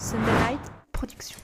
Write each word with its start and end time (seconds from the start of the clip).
Sunderlight 0.00 0.60
Production. 0.92 1.36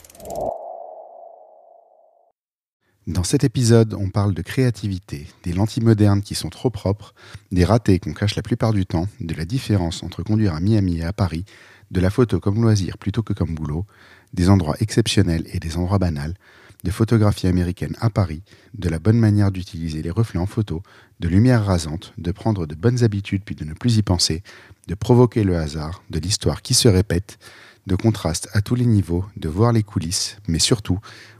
Dans 3.06 3.22
cet 3.22 3.44
épisode, 3.44 3.92
on 3.92 4.08
parle 4.08 4.32
de 4.32 4.40
créativité, 4.40 5.26
des 5.42 5.52
lentilles 5.52 5.82
modernes 5.82 6.22
qui 6.22 6.34
sont 6.34 6.49
trop 6.49 6.71
propres, 6.71 7.13
des 7.53 7.67
ratés 7.67 7.99
qu'on 7.99 8.14
cache 8.14 8.34
la 8.34 8.41
plupart 8.41 8.73
du 8.73 8.87
temps, 8.87 9.09
de 9.21 9.34
la 9.34 9.45
différence 9.45 10.03
entre 10.03 10.23
conduire 10.23 10.55
à 10.55 10.61
Miami 10.61 11.00
et 11.00 11.05
à 11.05 11.12
Paris, 11.12 11.45
de 11.91 12.00
la 12.00 12.09
photo 12.09 12.41
comme 12.41 12.62
loisir 12.62 12.96
plutôt 12.96 13.23
que 13.23 13.34
comme 13.34 13.55
boulot, 13.55 13.84
des 14.32 14.48
endroits 14.48 14.77
exceptionnels 14.80 15.46
et 15.52 15.59
des 15.59 15.77
endroits 15.77 15.98
banals, 15.98 16.34
de 16.82 16.91
photographie 16.91 17.48
américaine 17.48 17.95
à 18.00 18.09
Paris, 18.09 18.43
de 18.73 18.88
la 18.88 18.98
bonne 18.98 19.18
manière 19.18 19.52
d'utiliser 19.52 20.00
les 20.00 20.11
reflets 20.11 20.41
en 20.41 20.46
photo, 20.46 20.82
de 21.20 21.29
lumière 21.29 21.66
rasante, 21.66 22.14
de 22.16 22.32
prendre 22.32 22.64
de 22.64 22.75
bonnes 22.75 23.04
habitudes 23.04 23.43
puis 23.45 23.54
de 23.54 23.64
ne 23.64 23.75
plus 23.75 23.98
y 23.98 24.02
penser, 24.02 24.43
de 24.88 24.95
provoquer 24.95 25.45
le 25.45 25.59
hasard, 25.59 26.02
de 26.09 26.18
l'histoire 26.18 26.62
qui 26.62 26.73
se 26.73 26.88
répète, 26.88 27.38
de 27.87 27.96
contraste 27.96 28.48
à 28.53 28.61
tous 28.61 28.75
les 28.75 28.87
niveaux, 28.87 29.25
de 29.37 29.48
voir 29.48 29.73
les 29.73 29.82
coulisses, 29.82 30.39
mais 30.49 30.58
surtout, 30.58 30.99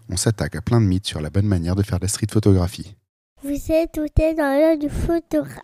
on 0.09 0.17
s'attaque 0.17 0.55
à 0.55 0.63
plein 0.63 0.81
de 0.81 0.87
mythes 0.87 1.07
sur 1.07 1.21
la 1.21 1.31
bonne 1.31 1.47
manière 1.47 1.75
de 1.75 1.83
faire 1.83 1.99
de 1.99 2.05
la 2.05 2.09
street 2.09 2.29
photographie. 2.31 2.97
Vous 3.43 3.73
êtes 3.73 3.93
tout 3.93 4.07
dans 4.17 4.59
l'heure 4.59 4.79
du 4.79 4.89
photographe. 4.89 5.63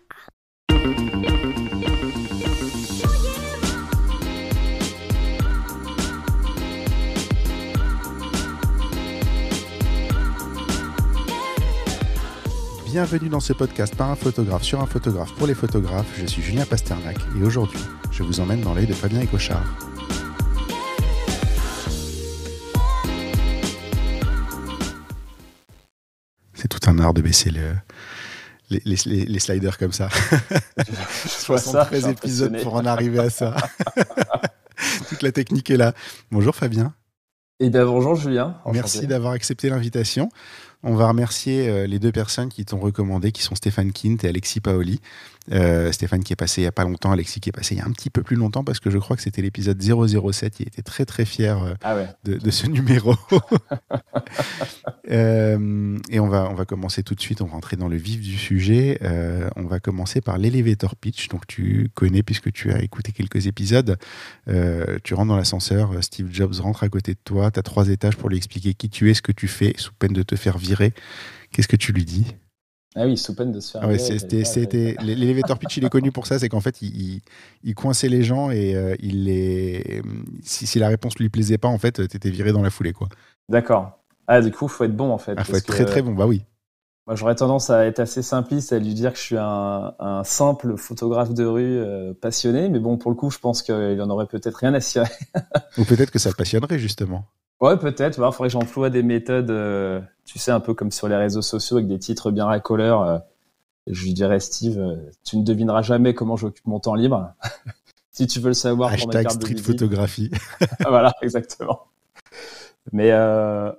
Bienvenue 12.84 13.30
dans 13.30 13.40
ce 13.40 13.54
podcast 13.54 13.96
par 13.96 14.10
un 14.10 14.16
photographe 14.16 14.64
sur 14.64 14.82
un 14.82 14.86
photographe 14.86 15.32
pour 15.36 15.46
les 15.46 15.54
photographes. 15.54 16.12
Je 16.18 16.26
suis 16.26 16.42
Julien 16.42 16.66
Pasternak 16.66 17.16
et 17.40 17.42
aujourd'hui, 17.42 17.80
je 18.10 18.22
vous 18.22 18.40
emmène 18.40 18.60
dans 18.60 18.74
l'œil 18.74 18.86
de 18.86 18.92
Fabien 18.92 19.22
Ecochard. 19.22 19.64
C'est 26.62 26.68
tout 26.68 26.88
un 26.88 26.96
art 27.00 27.12
de 27.12 27.20
baisser 27.22 27.50
le, 27.50 27.72
les, 28.70 28.80
les- 28.84 29.24
les 29.24 29.38
sliders 29.40 29.78
comme 29.78 29.90
ça. 29.90 30.08
73 31.26 32.06
épisodes 32.06 32.62
pour 32.62 32.74
en 32.74 32.86
arriver 32.86 33.18
à 33.18 33.30
ça. 33.30 33.56
Toute 35.08 35.22
la 35.22 35.32
technique 35.32 35.70
est 35.70 35.76
là. 35.76 35.92
Bonjour 36.30 36.54
Fabien. 36.54 36.94
Et 37.58 37.68
bien 37.68 37.84
bonjour 37.84 38.14
Julien. 38.14 38.58
Enchanté. 38.64 38.72
Merci 38.78 39.06
d'avoir 39.08 39.32
accepté 39.32 39.70
l'invitation. 39.70 40.28
On 40.84 40.94
va 40.94 41.08
remercier 41.08 41.68
euh, 41.68 41.86
les 41.88 41.98
deux 41.98 42.12
personnes 42.12 42.48
qui 42.48 42.64
t'ont 42.64 42.78
recommandé, 42.78 43.32
qui 43.32 43.42
sont 43.42 43.56
Stéphane 43.56 43.90
Kint 43.92 44.18
et 44.22 44.28
Alexis 44.28 44.60
Paoli. 44.60 45.00
Euh, 45.50 45.90
Stéphane 45.90 46.22
qui 46.22 46.32
est 46.32 46.36
passé 46.36 46.60
il 46.60 46.64
n'y 46.64 46.68
a 46.68 46.72
pas 46.72 46.84
longtemps, 46.84 47.10
Alexis 47.10 47.40
qui 47.40 47.48
est 47.48 47.52
passé 47.52 47.74
il 47.74 47.78
y 47.78 47.80
a 47.80 47.84
un 47.84 47.90
petit 47.90 48.10
peu 48.10 48.22
plus 48.22 48.36
longtemps 48.36 48.62
parce 48.62 48.78
que 48.78 48.90
je 48.90 48.98
crois 48.98 49.16
que 49.16 49.22
c'était 49.22 49.42
l'épisode 49.42 49.80
007. 49.82 50.60
Il 50.60 50.68
était 50.68 50.82
très 50.82 51.04
très 51.04 51.24
fier 51.24 51.60
euh, 51.62 51.74
Ah 51.82 51.96
ouais. 51.96 52.06
de, 52.24 52.34
de 52.36 52.50
ce 52.50 52.66
numéro. 52.66 53.14
Euh, 55.10 55.98
et 56.10 56.20
on 56.20 56.28
va, 56.28 56.48
on 56.48 56.54
va 56.54 56.64
commencer 56.64 57.02
tout 57.02 57.14
de 57.14 57.20
suite, 57.20 57.42
on 57.42 57.46
va 57.46 57.52
rentrer 57.52 57.76
dans 57.76 57.88
le 57.88 57.96
vif 57.96 58.20
du 58.20 58.38
sujet. 58.38 58.98
Euh, 59.02 59.50
on 59.56 59.64
va 59.64 59.78
commencer 59.78 60.20
par 60.22 60.38
l'elevator 60.38 60.96
pitch. 60.96 61.28
Donc 61.28 61.46
tu 61.46 61.90
connais 61.94 62.22
puisque 62.22 62.50
tu 62.50 62.72
as 62.72 62.80
écouté 62.82 63.12
quelques 63.12 63.46
épisodes. 63.46 63.98
Tu 64.46 65.14
rentres 65.14 65.28
dans 65.28 65.36
l'ascenseur, 65.36 66.02
Steve 66.02 66.28
Jobs 66.32 66.54
rentre 66.60 66.84
à 66.84 66.88
côté 66.88 67.12
de 67.12 67.18
toi, 67.22 67.50
tu 67.50 67.58
as 67.58 67.62
trois 67.62 67.88
étages 67.88 68.16
pour 68.16 68.30
lui 68.30 68.38
expliquer 68.38 68.72
qui 68.74 68.88
tu 68.88 69.10
es, 69.10 69.14
ce 69.14 69.22
que 69.22 69.32
tu 69.32 69.48
fais, 69.48 69.74
sous 69.76 69.92
peine 69.92 70.12
de 70.12 70.22
te 70.22 70.36
faire 70.36 70.56
virer. 70.56 70.94
Qu'est-ce 71.50 71.68
que 71.68 71.76
tu 71.76 71.92
lui 71.92 72.04
dis? 72.04 72.34
Ah 72.94 73.06
oui, 73.06 73.16
sous 73.16 73.34
peine 73.34 73.52
de 73.52 73.60
se 73.60 73.72
faire. 73.72 73.80
ah 73.82 73.88
ouais, 73.88 73.98
c'était, 73.98 74.96
l'elevator 75.02 75.58
pitch, 75.58 75.78
il 75.78 75.84
est 75.84 75.90
connu 75.90 76.12
pour 76.12 76.26
ça, 76.26 76.38
c'est 76.38 76.48
qu'en 76.48 76.60
fait, 76.60 76.82
il, 76.82 76.88
il, 76.88 77.20
il 77.64 77.74
coinçait 77.74 78.08
les 78.08 78.22
gens 78.22 78.50
et 78.50 78.74
euh, 78.74 78.94
il 79.00 79.24
les, 79.24 80.02
si, 80.42 80.66
si 80.66 80.78
la 80.78 80.88
réponse 80.88 81.18
lui 81.18 81.28
plaisait 81.30 81.58
pas, 81.58 81.68
en 81.68 81.78
fait, 81.78 82.06
t'étais 82.06 82.30
viré 82.30 82.52
dans 82.52 82.62
la 82.62 82.70
foulée, 82.70 82.92
quoi. 82.92 83.08
D'accord. 83.48 83.98
Ah 84.26 84.40
du 84.40 84.50
coup, 84.50 84.68
faut 84.68 84.84
être 84.84 84.96
bon 84.96 85.10
en 85.10 85.18
fait. 85.18 85.34
Ah, 85.36 85.44
faut 85.44 85.52
parce 85.52 85.62
être 85.64 85.68
très 85.68 85.84
très 85.84 86.02
bon, 86.02 86.12
bah 86.12 86.26
oui. 86.26 86.44
Moi, 87.06 87.16
j'aurais 87.16 87.34
tendance 87.34 87.68
à 87.68 87.84
être 87.86 87.98
assez 87.98 88.22
simpliste, 88.22 88.72
à 88.72 88.78
lui 88.78 88.94
dire 88.94 89.12
que 89.12 89.18
je 89.18 89.24
suis 89.24 89.36
un, 89.36 89.92
un 89.98 90.22
simple 90.22 90.76
photographe 90.76 91.34
de 91.34 91.44
rue 91.44 91.78
euh, 91.78 92.14
passionné, 92.14 92.68
mais 92.68 92.78
bon, 92.78 92.96
pour 92.96 93.10
le 93.10 93.16
coup, 93.16 93.28
je 93.28 93.38
pense 93.38 93.62
qu'il 93.62 94.00
en 94.00 94.08
aurait 94.08 94.26
peut-être 94.26 94.54
rien 94.54 94.72
à 94.74 94.80
cirer. 94.80 95.08
Ou 95.78 95.84
peut-être 95.84 96.12
que 96.12 96.20
ça 96.20 96.28
le 96.28 96.36
passionnerait, 96.36 96.78
justement. 96.78 97.24
Ouais, 97.62 97.76
peut-être. 97.76 98.18
Il 98.18 98.32
faudrait 98.32 98.48
que 98.48 98.52
j'emploie 98.52 98.90
des 98.90 99.04
méthodes, 99.04 99.50
euh, 99.50 100.00
tu 100.24 100.40
sais, 100.40 100.50
un 100.50 100.58
peu 100.58 100.74
comme 100.74 100.90
sur 100.90 101.06
les 101.06 101.14
réseaux 101.14 101.42
sociaux 101.42 101.76
avec 101.76 101.88
des 101.88 102.00
titres 102.00 102.32
bien 102.32 102.44
racoleurs. 102.44 103.02
euh, 103.02 103.18
je 103.86 104.02
lui 104.04 104.14
dirais, 104.14 104.40
Steve, 104.40 104.78
euh, 104.80 104.96
tu 105.24 105.36
ne 105.36 105.44
devineras 105.44 105.82
jamais 105.82 106.12
comment 106.12 106.36
j'occupe 106.36 106.66
mon 106.66 106.80
temps 106.80 106.96
libre. 106.96 107.32
si 108.10 108.26
tu 108.26 108.40
veux 108.40 108.48
le 108.48 108.54
savoir 108.54 108.90
pour 108.90 108.98
ma 109.06 109.14
Hashtag 109.14 109.22
carte 109.22 109.38
de 109.38 109.44
street 109.44 109.54
visite. 109.54 109.66
photographie. 109.66 110.30
voilà, 110.80 111.12
exactement. 111.22 111.86
Mais 112.90 113.12
euh, 113.12 113.70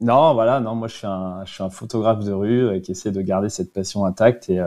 non, 0.00 0.34
voilà, 0.34 0.58
non, 0.58 0.74
moi 0.74 0.88
je 0.88 0.96
suis 0.96 1.06
un, 1.06 1.44
je 1.44 1.52
suis 1.52 1.62
un 1.62 1.70
photographe 1.70 2.24
de 2.24 2.32
rue 2.32 2.80
qui 2.82 2.90
essaie 2.90 3.12
de 3.12 3.22
garder 3.22 3.50
cette 3.50 3.72
passion 3.72 4.04
intacte 4.04 4.50
et 4.50 4.60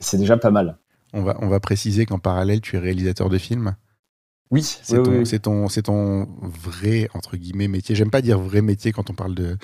c'est 0.00 0.18
déjà 0.18 0.36
pas 0.36 0.50
mal. 0.50 0.78
On 1.12 1.22
va, 1.22 1.36
on 1.40 1.48
va 1.48 1.60
préciser 1.60 2.06
qu'en 2.06 2.18
parallèle, 2.18 2.60
tu 2.60 2.74
es 2.74 2.80
réalisateur 2.80 3.28
de 3.28 3.38
films. 3.38 3.76
Oui, 4.50 4.62
C'est 4.62 4.98
oui, 4.98 5.04
ton, 5.04 5.18
oui, 5.18 5.26
vrai, 6.42 7.08
entre 7.14 7.36
guillemets, 7.36 7.68
métier. 7.68 7.94
J'aime 7.94 8.10
pas 8.10 8.22
dire 8.22 8.38
vrai 8.38 8.62
métier 8.62 8.92
quand 8.92 9.10
on 9.10 9.14
parle 9.14 9.34
de, 9.34 9.56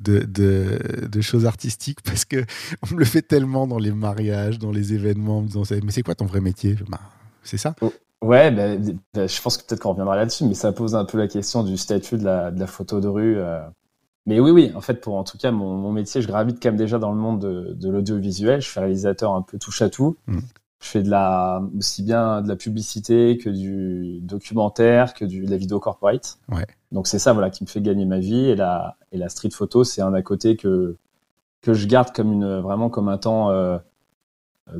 de, 0.00 0.20
de, 0.20 0.78
de 1.06 1.20
choses 1.20 1.46
artistiques 1.46 2.00
parce 2.04 2.24
que 2.24 2.44
on 2.82 2.94
me 2.94 2.98
le 2.98 3.04
fait 3.04 3.22
tellement 3.22 3.66
dans 3.66 3.78
les 3.78 3.92
mariages, 3.92 4.58
dans 4.58 4.72
les 4.72 4.94
événements, 4.94 5.38
en 5.38 5.42
me 5.42 5.46
disant, 5.48 5.62
mais 5.84 5.92
c'est 5.92 6.02
quoi 6.02 6.14
ton 6.14 6.26
vrai 6.26 6.40
métier? 6.40 6.76
Bah, 6.88 7.00
C'est 7.42 7.58
ça. 7.58 7.74
Ouais, 8.22 8.50
ben, 8.52 8.98
ben, 9.14 9.28
je 9.28 9.42
pense 9.42 9.56
que 9.58 9.66
peut-être 9.66 9.80
qu'on 9.80 9.90
reviendra 9.90 10.16
là-dessus, 10.16 10.44
mais 10.44 10.54
ça 10.54 10.72
pose 10.72 10.94
un 10.94 11.04
peu 11.04 11.18
la 11.18 11.26
question 11.28 11.64
du 11.64 11.76
statut 11.76 12.18
de 12.18 12.24
la, 12.24 12.50
de 12.52 12.60
la 12.60 12.66
photo 12.66 13.00
de 13.00 13.08
rue. 13.08 13.36
euh. 13.38 13.60
Mais 14.26 14.40
oui, 14.40 14.52
oui, 14.52 14.72
en 14.76 14.80
fait, 14.80 15.00
pour 15.00 15.16
en 15.16 15.24
tout 15.24 15.38
cas 15.38 15.50
mon, 15.50 15.76
mon 15.76 15.92
métier, 15.92 16.22
je 16.22 16.28
gravite 16.28 16.62
quand 16.62 16.70
même 16.70 16.76
déjà 16.78 16.98
dans 16.98 17.10
le 17.12 17.18
monde 17.18 17.40
de, 17.40 17.74
de 17.74 17.90
l'audiovisuel. 17.90 18.60
Je 18.62 18.68
suis 18.70 18.80
réalisateur 18.80 19.34
un 19.34 19.42
peu 19.42 19.58
touche 19.58 19.82
à 19.82 19.90
tout. 19.90 20.16
Mhm. 20.28 20.42
Je 20.82 20.88
fais 20.88 21.02
de 21.02 21.08
la 21.10 21.62
aussi 21.78 22.02
bien 22.02 22.42
de 22.42 22.48
la 22.48 22.56
publicité 22.56 23.38
que 23.38 23.48
du 23.48 24.18
documentaire, 24.20 25.14
que 25.14 25.24
du, 25.24 25.44
de 25.46 25.50
la 25.50 25.56
vidéo 25.56 25.78
corporate. 25.78 26.38
Ouais. 26.50 26.66
Donc 26.90 27.06
c'est 27.06 27.20
ça, 27.20 27.32
voilà, 27.32 27.50
qui 27.50 27.62
me 27.62 27.68
fait 27.68 27.80
gagner 27.80 28.04
ma 28.04 28.18
vie. 28.18 28.46
Et 28.50 28.56
la 28.56 28.96
et 29.12 29.16
la 29.16 29.28
street 29.28 29.50
photo, 29.52 29.84
c'est 29.84 30.02
un 30.02 30.12
à 30.12 30.22
côté 30.22 30.56
que 30.56 30.96
que 31.62 31.72
je 31.72 31.86
garde 31.86 32.10
comme 32.12 32.32
une 32.32 32.58
vraiment 32.58 32.90
comme 32.90 33.08
un 33.08 33.16
temps 33.16 33.50
euh, 33.50 33.78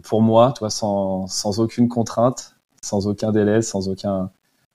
pour 0.02 0.22
moi, 0.22 0.52
toi, 0.56 0.70
sans 0.70 1.28
sans 1.28 1.60
aucune 1.60 1.88
contrainte, 1.88 2.56
sans 2.82 3.06
aucun 3.06 3.30
délai, 3.30 3.62
sans 3.62 3.88
aucun. 3.88 4.30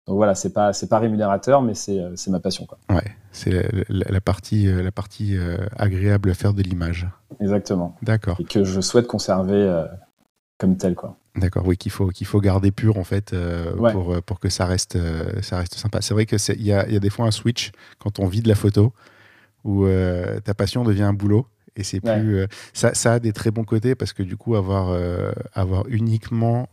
Donc 0.08 0.16
voilà, 0.16 0.34
c'est 0.34 0.54
pas 0.54 0.72
c'est 0.72 0.88
pas 0.88 1.00
rémunérateur, 1.00 1.62
mais 1.62 1.74
c'est 1.74 2.00
euh, 2.00 2.14
c'est 2.16 2.32
ma 2.32 2.40
passion, 2.40 2.66
quoi. 2.66 2.78
Ouais. 2.90 3.04
C'est 3.34 3.50
la, 3.52 3.64
la- 3.90 4.06
la 4.12 4.22
partie, 4.22 4.66
la 4.72 4.92
partie 4.94 5.36
euh, 5.38 5.58
agréable 5.76 6.30
à 6.30 6.34
faire 6.34 6.54
de 6.54 6.62
l'image. 6.64 7.06
Exactement. 7.42 7.96
D'accord. 8.02 8.38
Et 8.40 8.46
que 8.46 8.64
je 8.64 8.80
souhaite 8.80 9.08
conserver 9.08 9.56
euh, 9.62 9.86
comme 10.58 10.78
tel, 10.78 10.96
quoi. 10.96 11.18
D'accord, 11.36 11.68
oui, 11.68 11.78
qu'il 11.78 11.92
faut, 11.92 12.08
qu'il 12.10 12.26
faut 12.26 12.42
garder 12.42 12.72
pur 12.72 12.98
en 12.98 13.04
fait 13.04 13.32
euh, 13.34 13.76
Ouais. 13.76 13.92
pour, 13.92 14.14
euh, 14.14 14.22
pour 14.22 14.40
que 14.40 14.50
ça 14.50 14.66
reste, 14.66 14.96
euh, 14.96 15.42
ça 15.44 15.60
reste 15.60 15.76
sympa. 15.76 16.02
C'est 16.02 16.14
vrai 16.16 16.26
qu'il 16.26 16.40
y 16.64 16.72
a, 16.72 16.90
y 16.90 16.96
a 16.96 17.00
des 17.00 17.10
fois 17.12 17.28
un 17.28 17.32
switch 17.32 17.72
quand 18.00 18.20
on 18.20 18.28
vit 18.28 18.42
de 18.42 18.48
la 18.48 18.56
photo 18.56 18.92
où 19.64 19.86
euh, 19.86 20.40
ta 20.40 20.54
passion 20.56 20.84
devient 20.84 21.04
un 21.04 21.14
boulot 21.14 21.46
et 21.76 21.84
c'est 21.84 22.04
Ouais. 22.04 22.20
plus. 22.20 22.46
ça, 22.74 22.96
ça 22.96 23.14
a 23.14 23.20
des 23.20 23.34
très 23.34 23.52
bons 23.52 23.66
côtés 23.66 23.94
parce 23.94 24.14
que 24.14 24.24
du 24.24 24.36
coup, 24.36 24.56
avoir, 24.56 25.00
avoir 25.54 25.88
uniquement. 25.90 26.70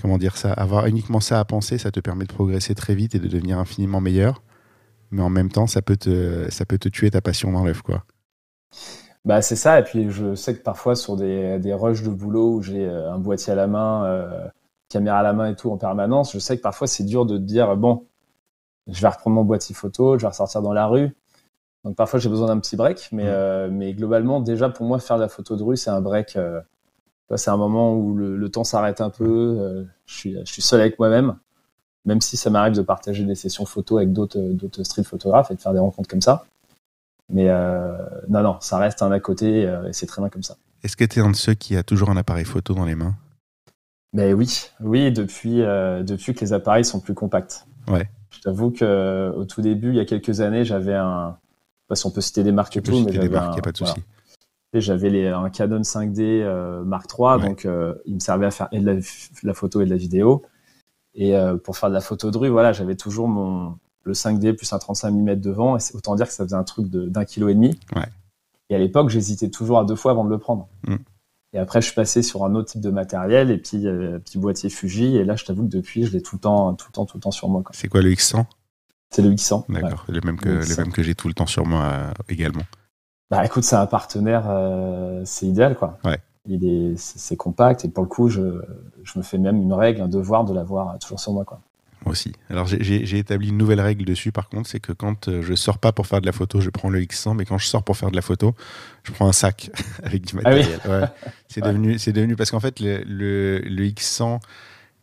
comment 0.00 0.18
dire 0.18 0.36
ça 0.36 0.52
Avoir 0.52 0.86
uniquement 0.86 1.18
ça 1.18 1.40
à 1.40 1.44
penser, 1.44 1.78
ça 1.78 1.90
te 1.90 1.98
permet 1.98 2.24
de 2.26 2.32
progresser 2.32 2.76
très 2.76 2.94
vite 2.94 3.16
et 3.16 3.18
de 3.18 3.26
devenir 3.26 3.58
infiniment 3.58 4.00
meilleur. 4.00 4.42
Mais 5.10 5.22
en 5.22 5.30
même 5.30 5.50
temps, 5.50 5.66
ça 5.66 5.82
peut 5.82 5.96
te, 5.96 6.46
ça 6.50 6.64
peut 6.64 6.78
te 6.78 6.88
tuer 6.88 7.10
ta 7.10 7.20
passion 7.20 7.50
dans 7.50 7.64
l'œuf, 7.64 7.82
quoi. 7.82 8.04
Bah 9.24 9.42
c'est 9.42 9.56
ça. 9.56 9.78
Et 9.80 9.84
puis 9.84 10.10
je 10.10 10.34
sais 10.34 10.56
que 10.56 10.62
parfois 10.62 10.94
sur 10.96 11.16
des 11.16 11.58
des 11.58 11.74
rushs 11.74 12.02
de 12.02 12.10
boulot 12.10 12.54
où 12.54 12.62
j'ai 12.62 12.86
euh, 12.88 13.12
un 13.12 13.18
boîtier 13.18 13.52
à 13.52 13.56
la 13.56 13.66
main, 13.66 14.04
euh, 14.06 14.46
caméra 14.88 15.18
à 15.18 15.22
la 15.22 15.32
main 15.32 15.50
et 15.50 15.56
tout 15.56 15.70
en 15.70 15.76
permanence, 15.76 16.32
je 16.32 16.38
sais 16.38 16.56
que 16.56 16.62
parfois 16.62 16.86
c'est 16.86 17.04
dur 17.04 17.26
de 17.26 17.36
te 17.36 17.42
dire 17.42 17.76
bon, 17.76 18.06
je 18.88 19.00
vais 19.02 19.08
reprendre 19.08 19.36
mon 19.36 19.44
boîtier 19.44 19.74
photo, 19.74 20.16
je 20.18 20.22
vais 20.22 20.28
ressortir 20.28 20.62
dans 20.62 20.72
la 20.72 20.86
rue. 20.86 21.14
Donc 21.84 21.96
parfois 21.96 22.20
j'ai 22.20 22.28
besoin 22.30 22.48
d'un 22.48 22.58
petit 22.60 22.76
break, 22.76 23.08
mais 23.12 23.24
Mhm. 23.24 23.30
euh, 23.32 23.68
mais 23.72 23.94
globalement 23.94 24.40
déjà 24.40 24.68
pour 24.70 24.86
moi 24.86 24.98
faire 25.00 25.16
de 25.16 25.22
la 25.22 25.28
photo 25.28 25.56
de 25.56 25.62
rue 25.62 25.76
c'est 25.76 25.90
un 25.90 26.00
break. 26.00 26.36
euh, 26.36 26.60
c'est 27.36 27.50
un 27.50 27.56
moment 27.58 27.94
où 27.94 28.14
le, 28.14 28.36
le 28.36 28.50
temps 28.50 28.64
s'arrête 28.64 29.00
un 29.02 29.10
peu. 29.10 29.86
je 30.06 30.14
suis 30.14 30.36
je 30.46 30.52
suis 30.52 30.62
seul 30.62 30.80
avec 30.80 30.98
moi-même, 30.98 31.36
même 32.06 32.20
si 32.22 32.36
ça 32.38 32.50
m'arrive 32.50 32.74
de 32.74 32.82
partager 32.82 33.24
des 33.24 33.34
sessions 33.34 33.66
photo 33.66 33.98
avec 33.98 34.12
d'autres 34.12 34.82
street 34.84 35.04
photographes 35.04 35.50
et 35.50 35.54
de 35.54 35.60
faire 35.60 35.72
des 35.74 35.78
rencontres 35.78 36.08
comme 36.08 36.22
ça. 36.22 36.46
Mais 37.30 37.48
euh, 37.48 37.92
non, 38.28 38.42
non, 38.42 38.56
ça 38.60 38.78
reste 38.78 39.02
un 39.02 39.12
à 39.12 39.20
côté 39.20 39.66
euh, 39.66 39.88
et 39.88 39.92
c'est 39.92 40.06
très 40.06 40.22
bien 40.22 40.30
comme 40.30 40.42
ça. 40.42 40.56
Est-ce 40.82 40.96
que 40.96 41.04
tu 41.04 41.18
es 41.18 41.22
un 41.22 41.30
de 41.30 41.36
ceux 41.36 41.54
qui 41.54 41.76
a 41.76 41.82
toujours 41.82 42.10
un 42.10 42.16
appareil 42.16 42.44
photo 42.44 42.72
dans 42.74 42.84
les 42.84 42.94
mains? 42.94 43.14
Mais 44.12 44.32
oui, 44.32 44.66
oui, 44.80 45.12
depuis, 45.12 45.62
euh, 45.62 46.02
depuis 46.02 46.34
que 46.34 46.40
les 46.40 46.52
appareils 46.54 46.84
sont 46.84 47.00
plus 47.00 47.14
compacts. 47.14 47.66
Ouais. 47.88 48.08
Je 48.30 48.40
t'avoue 48.40 48.70
que 48.70 48.84
euh, 48.84 49.32
au 49.32 49.44
tout 49.44 49.60
début, 49.60 49.88
il 49.90 49.96
y 49.96 50.00
a 50.00 50.04
quelques 50.06 50.40
années, 50.40 50.64
j'avais 50.64 50.94
un. 50.94 51.36
Je 51.40 51.82
sais 51.82 51.86
pas 51.88 51.96
si 51.96 52.06
on 52.06 52.10
peut 52.10 52.20
citer 52.20 52.42
des 52.44 52.52
marques 52.52 52.76
et 52.76 52.82
tout, 52.82 52.98
mais 53.04 53.12
j'avais 53.12 53.36
un- 53.36 53.50
pas 53.60 53.72
de 53.72 53.78
voilà. 53.78 53.94
souci. 53.94 54.06
Et 54.74 54.80
J'avais 54.82 55.28
un 55.28 55.48
Canon 55.50 55.80
5D 55.82 56.42
euh, 56.42 56.82
Mark 56.84 57.10
III, 57.18 57.36
Ouais. 57.36 57.40
donc 57.40 57.64
euh, 57.64 57.94
il 58.04 58.14
me 58.14 58.20
servait 58.20 58.46
à 58.46 58.50
faire 58.50 58.68
et 58.72 58.80
de 58.80 58.86
la, 58.86 59.00
la 59.42 59.54
photo 59.54 59.80
et 59.80 59.86
de 59.86 59.90
la 59.90 59.96
vidéo. 59.96 60.42
Et 61.14 61.34
pour 61.64 61.76
faire 61.76 61.88
de 61.88 61.94
la 61.94 62.00
photo 62.00 62.30
de 62.30 62.38
rue, 62.38 62.48
voilà, 62.48 62.72
j'avais 62.72 62.94
toujours 62.94 63.26
mon 63.28 63.76
le 64.08 64.14
5D 64.14 64.54
plus 64.54 64.72
un 64.72 64.78
35 64.78 65.10
mm 65.10 65.36
devant, 65.36 65.76
et 65.76 65.80
autant 65.94 66.16
dire 66.16 66.26
que 66.26 66.32
ça 66.32 66.44
faisait 66.44 66.56
un 66.56 66.64
truc 66.64 66.88
d'un 66.88 67.24
kilo 67.24 67.48
et 67.48 67.54
demi. 67.54 67.78
Et 68.70 68.74
à 68.74 68.78
l'époque, 68.78 69.08
j'hésitais 69.08 69.50
toujours 69.50 69.78
à 69.78 69.84
deux 69.84 69.94
fois 69.94 70.10
avant 70.10 70.24
de 70.24 70.30
le 70.30 70.38
prendre. 70.38 70.68
Mm. 70.86 70.96
Et 71.54 71.58
après, 71.58 71.80
je 71.80 71.86
suis 71.86 71.94
passé 71.94 72.22
sur 72.22 72.44
un 72.44 72.54
autre 72.54 72.72
type 72.72 72.80
de 72.80 72.90
matériel, 72.90 73.50
et 73.50 73.58
puis 73.58 73.86
un 73.88 74.18
petit 74.18 74.38
boîtier 74.38 74.68
Fuji, 74.68 75.16
et 75.16 75.24
là, 75.24 75.36
je 75.36 75.44
t'avoue 75.44 75.62
que 75.62 75.70
depuis, 75.70 76.04
je 76.04 76.12
l'ai 76.12 76.22
tout 76.22 76.36
le 76.36 76.40
temps, 76.40 76.74
tout 76.74 76.88
le 76.88 76.92
temps, 76.92 77.06
tout 77.06 77.16
le 77.16 77.22
temps 77.22 77.30
sur 77.30 77.48
moi. 77.48 77.62
C'est 77.70 77.88
quoi 77.88 78.02
le 78.02 78.10
X100 78.10 78.44
C'est 79.10 79.22
le 79.22 79.30
X100. 79.30 79.64
D'accord, 79.68 80.04
le 80.08 80.20
même 80.20 80.38
que, 80.38 80.48
le, 80.48 80.76
même 80.76 80.92
que 80.92 81.02
j'ai 81.02 81.14
tout 81.14 81.28
le 81.28 81.34
temps 81.34 81.46
sur 81.46 81.64
moi 81.64 81.84
euh, 81.84 82.12
également. 82.28 82.64
Bah 83.30 83.44
écoute, 83.44 83.64
c'est 83.64 83.76
un 83.76 83.86
partenaire, 83.86 84.44
euh, 84.48 85.22
c'est 85.24 85.46
idéal, 85.46 85.76
quoi. 85.76 85.98
Ouais. 86.04 86.18
Il 86.46 86.64
est, 86.64 86.96
c'est 86.96 87.36
compact, 87.36 87.84
et 87.84 87.88
pour 87.88 88.02
le 88.02 88.08
coup, 88.08 88.28
je, 88.28 88.60
je 89.02 89.18
me 89.18 89.22
fais 89.22 89.38
même 89.38 89.60
une 89.60 89.72
règle, 89.72 90.02
un 90.02 90.08
devoir 90.08 90.44
de 90.44 90.52
l'avoir 90.52 90.98
toujours 90.98 91.20
sur 91.20 91.32
moi, 91.32 91.44
quoi. 91.44 91.60
Aussi. 92.08 92.32
Alors 92.50 92.66
j'ai 92.66 93.18
établi 93.18 93.48
une 93.48 93.58
nouvelle 93.58 93.80
règle 93.80 94.04
dessus 94.04 94.32
par 94.32 94.48
contre, 94.48 94.68
c'est 94.68 94.80
que 94.80 94.92
quand 94.92 95.28
euh, 95.28 95.42
je 95.42 95.54
sors 95.54 95.78
pas 95.78 95.92
pour 95.92 96.06
faire 96.06 96.20
de 96.20 96.26
la 96.26 96.32
photo, 96.32 96.60
je 96.60 96.70
prends 96.70 96.90
le 96.90 97.00
X100, 97.00 97.36
mais 97.36 97.44
quand 97.44 97.58
je 97.58 97.66
sors 97.66 97.82
pour 97.82 97.96
faire 97.96 98.10
de 98.10 98.16
la 98.16 98.22
photo, 98.22 98.54
je 99.04 99.12
prends 99.12 99.28
un 99.28 99.32
sac 99.32 99.70
avec 100.02 100.24
du 100.24 100.34
ah 100.38 100.50
matériel. 100.50 101.10
C'est 101.48 101.60
devenu, 101.64 101.98
c'est 101.98 102.12
devenu 102.12 102.36
parce 102.36 102.50
qu'en 102.50 102.60
fait 102.60 102.80
le, 102.80 103.02
le, 103.04 103.84
X100 103.84 104.40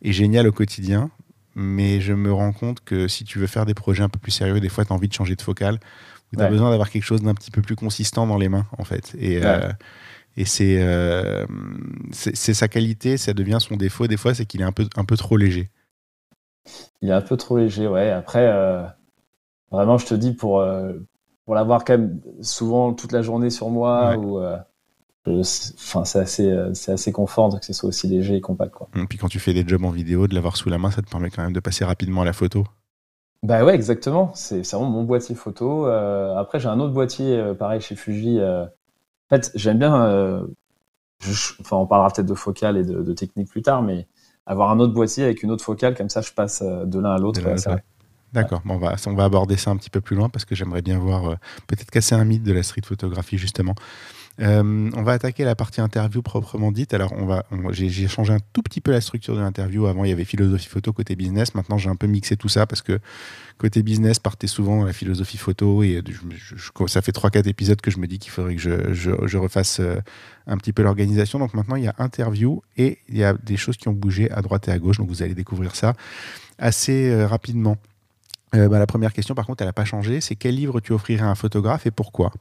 est 0.02 0.12
génial 0.12 0.46
au 0.46 0.52
quotidien, 0.52 1.10
mais 1.54 2.00
je 2.00 2.12
me 2.12 2.32
rends 2.32 2.52
compte 2.52 2.80
que 2.84 3.08
si 3.08 3.24
tu 3.24 3.38
veux 3.38 3.46
faire 3.46 3.66
des 3.66 3.74
projets 3.74 4.02
un 4.02 4.08
peu 4.08 4.18
plus 4.18 4.32
sérieux, 4.32 4.60
des 4.60 4.68
fois 4.68 4.84
tu 4.84 4.92
as 4.92 4.96
envie 4.96 5.08
de 5.08 5.14
changer 5.14 5.36
de 5.36 5.42
focale, 5.42 5.78
ou 6.32 6.36
tu 6.36 6.42
as 6.42 6.48
besoin 6.48 6.70
d'avoir 6.70 6.90
quelque 6.90 7.04
chose 7.04 7.22
d'un 7.22 7.34
petit 7.34 7.50
peu 7.50 7.62
plus 7.62 7.76
consistant 7.76 8.26
dans 8.26 8.38
les 8.38 8.48
mains 8.48 8.66
en 8.78 8.84
fait. 8.84 9.14
Et 9.18 9.44
euh, 9.44 9.72
et 10.36 10.44
euh, 10.60 11.46
c'est 12.12 12.36
c'est 12.36 12.54
sa 12.54 12.68
qualité, 12.68 13.16
ça 13.16 13.32
devient 13.32 13.58
son 13.58 13.76
défaut. 13.76 14.06
Des 14.06 14.18
fois, 14.18 14.34
c'est 14.34 14.44
qu'il 14.44 14.60
est 14.60 14.64
un 14.64 14.72
peu, 14.72 14.86
un 14.96 15.04
peu 15.04 15.16
trop 15.16 15.36
léger. 15.36 15.70
Il 17.02 17.10
est 17.10 17.12
un 17.12 17.20
peu 17.20 17.36
trop 17.36 17.58
léger, 17.58 17.86
ouais. 17.86 18.10
Après, 18.10 18.46
euh, 18.46 18.82
vraiment, 19.70 19.98
je 19.98 20.06
te 20.06 20.14
dis, 20.14 20.32
pour, 20.32 20.60
euh, 20.60 20.92
pour 21.44 21.54
l'avoir 21.54 21.84
quand 21.84 21.98
même 21.98 22.20
souvent 22.40 22.92
toute 22.92 23.12
la 23.12 23.22
journée 23.22 23.50
sur 23.50 23.70
moi, 23.70 24.16
ou, 24.16 24.38
euh, 24.38 24.56
enfin, 25.26 26.04
c'est 26.04 26.18
assez, 26.18 26.70
c'est 26.74 26.92
assez 26.92 27.12
confort 27.12 27.58
que 27.58 27.66
ce 27.66 27.72
soit 27.72 27.88
aussi 27.88 28.08
léger 28.08 28.36
et 28.36 28.40
compact. 28.40 28.72
Quoi. 28.72 28.88
Et 28.96 29.06
puis 29.06 29.18
quand 29.18 29.28
tu 29.28 29.38
fais 29.38 29.54
des 29.54 29.66
jobs 29.66 29.84
en 29.84 29.90
vidéo, 29.90 30.26
de 30.26 30.34
l'avoir 30.34 30.56
sous 30.56 30.68
la 30.68 30.78
main, 30.78 30.90
ça 30.90 31.02
te 31.02 31.10
permet 31.10 31.30
quand 31.30 31.42
même 31.42 31.52
de 31.52 31.60
passer 31.60 31.84
rapidement 31.84 32.22
à 32.22 32.24
la 32.24 32.32
photo. 32.32 32.64
Bah 33.42 33.64
ouais, 33.64 33.74
exactement. 33.74 34.32
C'est 34.34 34.62
vraiment 34.62 34.90
mon 34.90 35.04
boîtier 35.04 35.34
photo. 35.34 35.86
après, 35.86 36.58
j'ai 36.58 36.68
un 36.68 36.80
autre 36.80 36.94
boîtier, 36.94 37.52
pareil, 37.58 37.80
chez 37.80 37.94
Fuji. 37.94 38.40
En 38.40 38.68
fait, 39.28 39.50
j'aime 39.54 39.78
bien. 39.78 40.46
enfin, 41.60 41.76
on 41.76 41.86
parlera 41.86 42.10
peut-être 42.10 42.26
de 42.26 42.34
focale 42.34 42.76
et 42.76 42.84
de, 42.84 43.02
de 43.02 43.12
technique 43.12 43.48
plus 43.48 43.62
tard, 43.62 43.82
mais 43.82 44.06
avoir 44.46 44.70
un 44.70 44.78
autre 44.78 44.92
boîtier 44.92 45.24
avec 45.24 45.42
une 45.42 45.50
autre 45.50 45.64
focale, 45.64 45.94
comme 45.94 46.08
ça 46.08 46.20
je 46.20 46.32
passe 46.32 46.62
euh, 46.62 46.84
de 46.84 46.98
l'un 46.98 47.14
à 47.14 47.18
l'autre. 47.18 47.40
D'accord, 48.32 48.60
bon, 48.64 48.74
on, 48.74 48.78
va, 48.78 48.96
on 49.06 49.14
va 49.14 49.24
aborder 49.24 49.56
ça 49.56 49.70
un 49.70 49.76
petit 49.76 49.88
peu 49.88 50.00
plus 50.00 50.16
loin 50.16 50.28
parce 50.28 50.44
que 50.44 50.54
j'aimerais 50.54 50.82
bien 50.82 50.98
voir, 50.98 51.30
euh, 51.30 51.34
peut-être 51.68 51.90
casser 51.90 52.14
un 52.14 52.24
mythe 52.24 52.42
de 52.42 52.52
la 52.52 52.62
street 52.62 52.82
photographie 52.84 53.38
justement. 53.38 53.74
Euh, 54.40 54.90
on 54.94 55.02
va 55.02 55.12
attaquer 55.12 55.44
la 55.44 55.54
partie 55.54 55.80
interview 55.80 56.20
proprement 56.20 56.70
dite. 56.70 56.92
Alors, 56.92 57.14
j'ai 57.70 58.08
changé 58.08 58.32
un 58.32 58.38
tout 58.52 58.62
petit 58.62 58.80
peu 58.80 58.90
la 58.90 59.00
structure 59.00 59.34
de 59.34 59.40
l'interview. 59.40 59.86
Avant, 59.86 60.04
il 60.04 60.10
y 60.10 60.12
avait 60.12 60.24
philosophie 60.24 60.68
photo 60.68 60.92
côté 60.92 61.16
business. 61.16 61.54
Maintenant, 61.54 61.78
j'ai 61.78 61.88
un 61.88 61.96
peu 61.96 62.06
mixé 62.06 62.36
tout 62.36 62.48
ça 62.48 62.66
parce 62.66 62.82
que 62.82 62.98
côté 63.58 63.82
business 63.82 64.18
partait 64.18 64.46
souvent 64.46 64.78
dans 64.78 64.84
la 64.84 64.92
philosophie 64.92 65.38
photo 65.38 65.82
et 65.82 66.02
ça 66.86 67.00
fait 67.00 67.12
3-4 67.12 67.48
épisodes 67.48 67.80
que 67.80 67.90
je 67.90 67.98
me 67.98 68.06
dis 68.06 68.18
qu'il 68.18 68.30
faudrait 68.30 68.56
que 68.56 68.92
je, 68.92 69.36
refasse 69.36 69.80
euh, 69.80 69.96
un 70.46 70.58
petit 70.58 70.72
peu 70.72 70.82
l'organisation. 70.82 71.38
Donc 71.38 71.54
maintenant, 71.54 71.76
il 71.76 71.84
y 71.84 71.88
a 71.88 71.94
interview 71.98 72.62
et 72.76 72.98
il 73.08 73.16
y 73.16 73.24
a 73.24 73.32
des 73.32 73.56
choses 73.56 73.76
qui 73.76 73.88
ont 73.88 73.92
bougé 73.92 74.30
à 74.30 74.42
droite 74.42 74.68
et 74.68 74.70
à 74.70 74.78
gauche. 74.78 74.98
Donc 74.98 75.08
vous 75.08 75.22
allez 75.22 75.34
découvrir 75.34 75.74
ça 75.74 75.94
assez 76.58 77.10
euh, 77.10 77.26
rapidement. 77.26 77.78
Bah, 78.52 78.78
la 78.78 78.86
première 78.86 79.12
question, 79.12 79.34
par 79.34 79.44
contre, 79.44 79.60
elle 79.62 79.68
n'a 79.68 79.74
pas 79.74 79.84
changé. 79.84 80.22
C'est 80.22 80.34
quel 80.34 80.54
livre 80.54 80.80
tu 80.80 80.94
offrirais 80.94 81.24
à 81.24 81.28
un 81.28 81.34
photographe 81.34 81.86
et 81.86 81.90
pourquoi? 81.90 82.32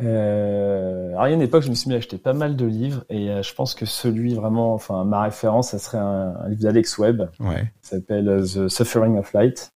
Euh, 0.00 1.10
alors, 1.10 1.26
il 1.26 1.30
y 1.30 1.32
a 1.32 1.36
une 1.36 1.42
époque, 1.42 1.62
je 1.62 1.70
me 1.70 1.74
suis 1.74 1.88
mis 1.88 1.94
à 1.94 1.98
acheter 1.98 2.18
pas 2.18 2.32
mal 2.32 2.56
de 2.56 2.66
livres 2.66 3.04
et 3.08 3.30
euh, 3.30 3.42
je 3.42 3.52
pense 3.54 3.74
que 3.74 3.84
celui 3.84 4.34
vraiment, 4.34 4.74
enfin, 4.74 5.04
ma 5.04 5.22
référence, 5.22 5.70
ça 5.70 5.78
serait 5.78 5.98
un, 5.98 6.48
livre 6.48 6.62
d'Alex 6.62 6.98
Webb. 6.98 7.30
Ouais. 7.40 7.72
s'appelle 7.80 8.28
euh, 8.28 8.42
The 8.42 8.68
Suffering 8.68 9.18
of 9.18 9.32
Light. 9.32 9.70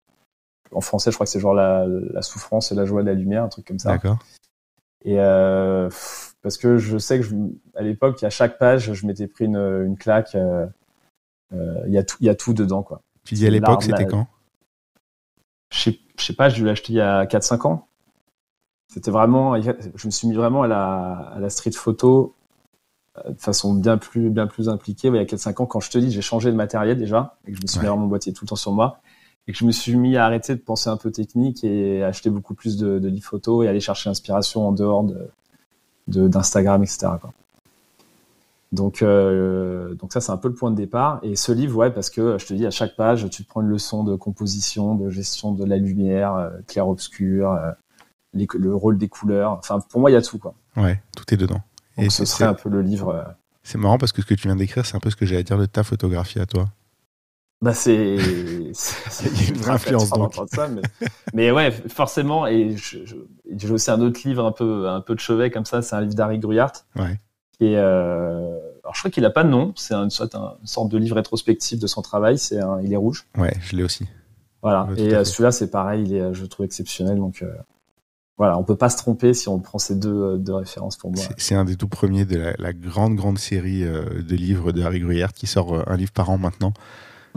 En 0.70 0.80
français, 0.80 1.10
je 1.10 1.16
crois 1.16 1.26
que 1.26 1.30
c'est 1.32 1.40
genre 1.40 1.54
la, 1.54 1.86
la, 1.86 2.22
souffrance 2.22 2.72
et 2.72 2.74
la 2.74 2.84
joie 2.84 3.02
de 3.02 3.08
la 3.08 3.14
lumière, 3.14 3.42
un 3.42 3.48
truc 3.48 3.66
comme 3.66 3.78
ça. 3.78 3.90
D'accord. 3.90 4.18
Et 5.04 5.18
euh, 5.18 5.90
parce 6.42 6.56
que 6.56 6.78
je 6.78 6.96
sais 6.98 7.18
que 7.18 7.24
je, 7.24 7.34
à 7.74 7.82
l'époque, 7.82 8.22
à 8.22 8.30
chaque 8.30 8.58
page, 8.58 8.92
je 8.92 9.06
m'étais 9.06 9.26
pris 9.26 9.46
une, 9.46 9.56
une 9.56 9.98
claque. 9.98 10.34
Euh, 10.34 10.66
il 11.86 11.92
y 11.92 11.98
a 11.98 12.04
tout, 12.04 12.16
il 12.20 12.26
y 12.26 12.30
a 12.30 12.34
tout 12.34 12.54
dedans, 12.54 12.82
quoi. 12.82 13.02
Tu 13.24 13.34
dis 13.34 13.46
à 13.46 13.50
l'époque, 13.50 13.82
c'était 13.82 14.06
quand? 14.06 14.28
Je 15.72 15.78
sais, 15.78 15.98
je 16.18 16.24
sais 16.24 16.32
pas, 16.32 16.48
je 16.48 16.64
l'ai 16.64 16.70
acheté 16.70 16.92
il 16.92 16.96
y 16.96 17.00
a 17.00 17.24
4-5 17.24 17.66
ans. 17.66 17.88
C'était 18.92 19.10
vraiment, 19.10 19.58
je 19.58 20.06
me 20.06 20.10
suis 20.10 20.28
mis 20.28 20.34
vraiment 20.34 20.64
à 20.64 20.66
la, 20.66 21.14
à 21.34 21.40
la 21.40 21.48
street 21.48 21.72
photo 21.72 22.34
euh, 23.24 23.32
de 23.32 23.40
façon 23.40 23.72
bien 23.72 23.96
plus, 23.96 24.28
bien 24.28 24.46
plus 24.46 24.68
impliquée. 24.68 25.08
il 25.08 25.14
y 25.14 25.18
a 25.18 25.24
4-5 25.24 25.62
ans, 25.62 25.66
quand 25.66 25.80
je 25.80 25.90
te 25.90 25.96
dis, 25.96 26.10
j'ai 26.10 26.20
changé 26.20 26.50
de 26.50 26.56
matériel 26.56 26.98
déjà, 26.98 27.38
et 27.46 27.52
que 27.52 27.56
je 27.56 27.62
me 27.62 27.66
suis 27.66 27.80
mis 27.80 27.86
à 27.86 27.96
mon 27.96 28.06
boîtier 28.06 28.34
tout 28.34 28.44
le 28.44 28.50
temps 28.50 28.56
sur 28.56 28.72
moi, 28.72 29.00
et 29.48 29.52
que 29.52 29.58
je 29.58 29.64
me 29.64 29.72
suis 29.72 29.96
mis 29.96 30.18
à 30.18 30.26
arrêter 30.26 30.54
de 30.54 30.60
penser 30.60 30.90
un 30.90 30.98
peu 30.98 31.10
technique 31.10 31.64
et 31.64 32.04
acheter 32.04 32.28
beaucoup 32.28 32.52
plus 32.52 32.76
de, 32.76 32.98
de 32.98 33.08
livres 33.08 33.24
photos 33.24 33.64
et 33.64 33.68
aller 33.68 33.80
chercher 33.80 34.10
l'inspiration 34.10 34.68
en 34.68 34.72
dehors 34.72 35.04
de, 35.04 36.28
d'Instagram, 36.28 36.82
etc. 36.82 37.12
Quoi. 37.18 37.32
Donc, 38.72 39.00
euh, 39.00 39.94
donc 39.94 40.12
ça, 40.12 40.20
c'est 40.20 40.32
un 40.32 40.36
peu 40.36 40.48
le 40.48 40.54
point 40.54 40.70
de 40.70 40.76
départ. 40.76 41.18
Et 41.22 41.34
ce 41.34 41.50
livre, 41.52 41.78
ouais, 41.78 41.90
parce 41.90 42.10
que 42.10 42.36
je 42.36 42.44
te 42.44 42.52
dis, 42.52 42.66
à 42.66 42.70
chaque 42.70 42.94
page, 42.96 43.26
tu 43.30 43.42
te 43.42 43.48
prends 43.48 43.62
une 43.62 43.68
leçon 43.68 44.04
de 44.04 44.16
composition, 44.16 44.96
de 44.96 45.08
gestion 45.08 45.52
de 45.52 45.64
la 45.64 45.78
lumière, 45.78 46.34
euh, 46.34 46.50
clair-obscur, 46.66 47.58
le 48.32 48.74
rôle 48.74 48.98
des 48.98 49.08
couleurs. 49.08 49.52
Enfin, 49.52 49.78
pour 49.80 50.00
moi, 50.00 50.10
il 50.10 50.14
y 50.14 50.16
a 50.16 50.22
tout, 50.22 50.38
quoi. 50.38 50.54
Ouais, 50.76 51.00
tout 51.16 51.32
est 51.32 51.36
dedans. 51.36 51.60
et 51.98 52.10
ce 52.10 52.24
serait 52.24 52.44
un 52.44 52.54
peu 52.54 52.68
le 52.68 52.82
livre. 52.82 53.08
Euh, 53.10 53.22
c'est 53.62 53.78
marrant 53.78 53.98
parce 53.98 54.12
que 54.12 54.22
ce 54.22 54.26
que 54.26 54.34
tu 54.34 54.48
viens 54.48 54.56
d'écrire, 54.56 54.86
c'est 54.86 54.96
un 54.96 55.00
peu 55.00 55.10
ce 55.10 55.16
que 55.16 55.26
j'allais 55.26 55.44
dire 55.44 55.58
de 55.58 55.66
ta 55.66 55.84
photographie 55.84 56.40
à 56.40 56.46
toi. 56.46 56.66
Bah 57.60 57.74
c'est 57.74 58.16
une 58.16 59.56
vraie 59.56 59.70
influence 59.70 60.10
donc. 60.10 60.34
Ça, 60.52 60.66
mais, 60.66 60.82
mais, 61.32 61.50
ouais 61.52 61.70
forcément 61.70 62.48
et 62.48 62.74
j'ai 62.76 63.70
aussi 63.70 63.88
un 63.92 64.00
autre 64.00 64.20
livre 64.24 64.44
un 64.44 64.50
peu 64.50 64.88
un 64.88 65.00
peu 65.00 65.14
de 65.14 65.20
chevet 65.20 65.52
comme 65.52 65.64
ça 65.64 65.80
c'est 65.80 65.94
un 65.94 66.00
livre 66.00 66.14
d'Harry 66.14 66.40
Gruyart 66.40 66.72
ouais. 66.96 67.20
et 67.60 67.76
euh, 67.76 68.58
alors 68.82 68.94
je 68.94 68.98
crois 68.98 69.12
qu'il 69.12 69.24
a 69.24 69.30
pas 69.30 69.44
de 69.44 69.48
nom 69.48 69.72
c'est 69.76 69.94
une 69.94 70.10
sorte, 70.10 70.34
une 70.34 70.66
sorte 70.66 70.88
de 70.88 70.98
livre 70.98 71.14
rétrospectif 71.14 71.78
de 71.78 71.86
son 71.86 72.02
travail 72.02 72.36
c'est 72.36 72.58
il 72.82 72.92
est 72.92 72.96
rouge 72.96 73.28
ouais 73.38 73.54
je 73.60 73.76
l'ai 73.76 73.84
aussi 73.84 74.08
voilà 74.60 74.88
et 74.96 75.14
euh, 75.14 75.22
celui-là 75.22 75.52
c'est 75.52 75.70
pareil 75.70 76.02
il 76.04 76.16
est 76.16 76.34
je 76.34 76.44
trouve 76.46 76.66
exceptionnel 76.66 77.18
donc 77.18 77.44
voilà, 78.42 78.58
on 78.58 78.64
peut 78.64 78.74
pas 78.74 78.90
se 78.90 78.96
tromper 78.96 79.34
si 79.34 79.48
on 79.48 79.60
prend 79.60 79.78
ces 79.78 79.94
deux, 79.94 80.10
euh, 80.10 80.36
deux 80.36 80.54
références 80.54 80.96
pour 80.96 81.12
moi. 81.12 81.22
C'est 81.36 81.54
un 81.54 81.64
des 81.64 81.76
tout 81.76 81.86
premiers 81.86 82.24
de 82.24 82.52
la, 82.58 82.72
grande, 82.72 83.14
grande 83.14 83.38
série 83.38 83.84
euh, 83.84 84.20
de 84.20 84.34
livres 84.34 84.72
de 84.72 84.82
Harry 84.82 84.98
Gruyère 84.98 85.32
qui 85.32 85.46
sort 85.46 85.72
euh, 85.72 85.84
un 85.86 85.96
livre 85.96 86.10
par 86.10 86.28
an 86.28 86.38
maintenant. 86.38 86.72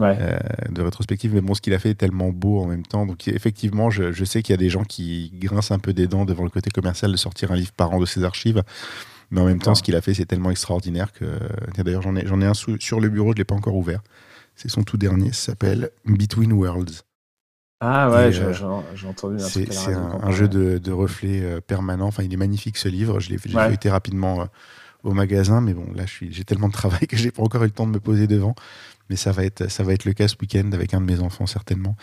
de 0.00 0.82
rétrospective, 0.82 1.32
mais 1.32 1.42
bon, 1.42 1.54
ce 1.54 1.60
qu'il 1.60 1.74
a 1.74 1.78
fait 1.78 1.90
est 1.90 1.94
tellement 1.94 2.30
beau 2.30 2.58
en 2.58 2.66
même 2.66 2.84
temps. 2.84 3.06
Donc, 3.06 3.28
effectivement, 3.28 3.88
je, 3.88 4.10
je 4.10 4.24
sais 4.24 4.42
qu'il 4.42 4.52
y 4.52 4.58
a 4.58 4.60
des 4.60 4.68
gens 4.68 4.82
qui 4.82 5.30
grincent 5.34 5.72
un 5.72 5.78
peu 5.78 5.92
des 5.92 6.08
dents 6.08 6.24
devant 6.24 6.42
le 6.42 6.50
côté 6.50 6.70
commercial 6.70 7.12
de 7.12 7.16
sortir 7.16 7.52
un 7.52 7.56
livre 7.56 7.70
par 7.70 7.92
an 7.92 8.00
de 8.00 8.06
ses 8.06 8.24
archives. 8.24 8.64
Mais 9.30 9.40
en 9.40 9.44
même 9.44 9.60
temps, 9.60 9.76
ce 9.76 9.84
qu'il 9.84 9.94
a 9.94 10.00
fait, 10.00 10.12
c'est 10.12 10.26
tellement 10.26 10.50
extraordinaire 10.50 11.12
que. 11.12 11.24
D'ailleurs, 11.78 12.02
j'en 12.02 12.16
ai, 12.16 12.24
ai 12.24 12.46
un 12.46 12.54
sur 12.54 12.98
le 12.98 13.08
bureau, 13.10 13.28
je 13.28 13.34
ne 13.34 13.38
l'ai 13.38 13.44
pas 13.44 13.54
encore 13.54 13.76
ouvert. 13.76 14.00
C'est 14.56 14.68
son 14.68 14.82
tout 14.82 14.96
dernier, 14.96 15.28
ça 15.28 15.52
s'appelle 15.52 15.90
Between 16.04 16.52
Worlds. 16.52 17.05
Ah 17.80 18.10
ouais, 18.10 18.34
euh, 18.38 18.52
j'ai 18.94 19.06
entendu. 19.06 19.36
C'est 19.38 19.94
un, 19.94 20.30
jeu 20.30 20.48
de, 20.48 20.78
de 20.78 20.92
reflets 20.92 21.42
euh, 21.42 21.60
permanent. 21.60 22.06
Enfin, 22.06 22.22
il 22.22 22.32
est 22.32 22.38
magnifique 22.38 22.78
ce 22.78 22.88
livre. 22.88 23.20
Je 23.20 23.30
l'ai 23.30 23.54
ouais. 23.54 23.90
rapidement 23.90 24.40
euh, 24.40 24.44
au 25.02 25.12
magasin, 25.12 25.60
mais 25.60 25.74
bon, 25.74 25.86
là, 25.94 26.04
j'ai 26.06 26.44
tellement 26.44 26.68
de 26.68 26.72
travail 26.72 27.00
que 27.08 27.16
j'ai 27.16 27.30
pas 27.30 27.42
encore 27.42 27.62
eu 27.62 27.66
le 27.66 27.72
temps 27.72 27.86
de 27.86 27.92
me 27.92 28.00
poser 28.00 28.26
devant. 28.26 28.54
Mais 29.10 29.16
ça 29.16 29.30
va 29.30 29.44
être, 29.44 29.70
ça 29.70 29.82
va 29.82 29.92
être 29.92 30.04
le 30.06 30.14
cas 30.14 30.26
ce 30.26 30.36
week-end 30.40 30.70
avec 30.72 30.94
un 30.94 31.00
de 31.00 31.06
mes 31.06 31.20
enfants 31.20 31.46
certainement. 31.46 31.96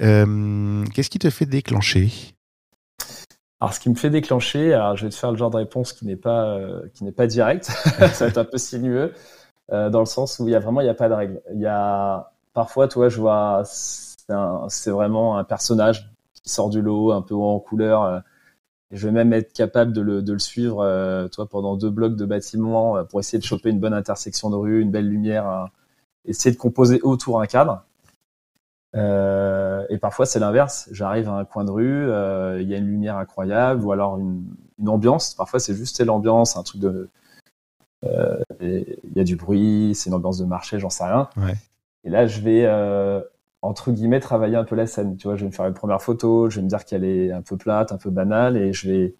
Qu'est-ce 0.00 1.10
qui 1.10 1.18
te 1.20 1.30
fait 1.30 1.46
déclencher? 1.46 2.10
Alors, 3.60 3.72
ce 3.72 3.80
qui 3.80 3.88
me 3.88 3.94
fait 3.94 4.10
déclencher, 4.10 4.72
alors 4.72 4.96
je 4.96 5.04
vais 5.04 5.10
te 5.10 5.14
faire 5.14 5.30
le 5.30 5.38
genre 5.38 5.50
de 5.50 5.58
réponse 5.58 5.92
qui 5.92 6.06
n'est 6.06 6.16
pas 6.16 6.58
qui 6.94 7.04
n'est 7.04 7.12
pas 7.12 7.28
direct. 7.28 7.64
ça 8.12 8.24
va 8.24 8.26
être 8.26 8.38
un 8.38 8.44
peu 8.44 8.58
sinueux 8.58 9.12
dans 9.70 10.00
le 10.00 10.06
sens 10.06 10.40
où 10.40 10.48
il 10.48 10.52
y 10.52 10.56
a 10.56 10.60
vraiment 10.60 10.80
il 10.80 10.86
y 10.86 10.90
a 10.90 10.94
pas 10.94 11.08
de 11.08 11.14
règle. 11.14 11.40
Il 11.54 11.60
y 11.60 11.66
a 11.66 12.32
parfois, 12.52 12.88
toi, 12.88 13.08
je 13.08 13.20
vois 13.20 13.62
c'est 14.68 14.90
vraiment 14.90 15.36
un 15.38 15.44
personnage 15.44 16.10
qui 16.34 16.48
sort 16.50 16.70
du 16.70 16.82
lot, 16.82 17.12
un 17.12 17.22
peu 17.22 17.34
en 17.34 17.58
couleur. 17.58 18.02
Euh, 18.02 18.20
et 18.90 18.96
je 18.96 19.06
vais 19.08 19.12
même 19.12 19.32
être 19.32 19.52
capable 19.52 19.92
de 19.92 20.00
le, 20.00 20.22
de 20.22 20.32
le 20.32 20.38
suivre 20.38 20.80
euh, 20.80 21.26
toi, 21.28 21.46
pendant 21.46 21.76
deux 21.76 21.90
blocs 21.90 22.16
de 22.16 22.24
bâtiments 22.24 22.96
euh, 22.96 23.04
pour 23.04 23.20
essayer 23.20 23.38
de 23.38 23.44
choper 23.44 23.70
une 23.70 23.80
bonne 23.80 23.94
intersection 23.94 24.50
de 24.50 24.56
rue, 24.56 24.80
une 24.80 24.90
belle 24.90 25.08
lumière, 25.08 25.68
essayer 26.24 26.54
de 26.54 26.60
composer 26.60 27.00
autour 27.02 27.40
un 27.40 27.46
cadre. 27.46 27.82
Euh, 28.94 29.84
et 29.88 29.98
parfois 29.98 30.26
c'est 30.26 30.38
l'inverse. 30.38 30.88
J'arrive 30.92 31.28
à 31.28 31.32
un 31.32 31.44
coin 31.44 31.64
de 31.64 31.70
rue, 31.70 32.04
il 32.60 32.68
y 32.68 32.74
a 32.74 32.78
une 32.78 32.86
lumière 32.86 33.16
incroyable 33.16 33.82
ou 33.84 33.90
alors 33.90 34.18
une, 34.18 34.44
une 34.78 34.88
ambiance. 34.88 35.34
Parfois 35.34 35.58
c'est 35.58 35.74
juste 35.74 36.00
l'ambiance, 36.04 36.56
un 36.56 36.62
truc 36.62 36.80
de, 36.80 37.08
il 38.60 39.16
y 39.16 39.20
a 39.20 39.24
du 39.24 39.36
bruit, 39.36 39.92
c'est 39.94 40.10
une 40.10 40.14
ambiance 40.14 40.38
de 40.38 40.44
marché, 40.44 40.78
j'en 40.78 40.90
sais 40.90 41.04
rien. 41.04 41.28
Ouais. 41.36 41.54
Et 42.04 42.10
là, 42.10 42.26
je 42.26 42.40
vais 42.42 42.64
entre 43.64 43.92
guillemets 43.92 44.20
travailler 44.20 44.56
un 44.56 44.64
peu 44.64 44.76
la 44.76 44.86
scène. 44.86 45.16
Tu 45.16 45.26
vois, 45.26 45.36
je 45.36 45.42
vais 45.42 45.48
me 45.48 45.52
faire 45.52 45.66
une 45.66 45.74
première 45.74 46.02
photo, 46.02 46.50
je 46.50 46.56
vais 46.56 46.62
me 46.62 46.68
dire 46.68 46.84
qu'elle 46.84 47.04
est 47.04 47.32
un 47.32 47.42
peu 47.42 47.56
plate, 47.56 47.92
un 47.92 47.96
peu 47.96 48.10
banale, 48.10 48.56
et 48.56 48.72
je 48.72 48.90
vais 48.90 49.14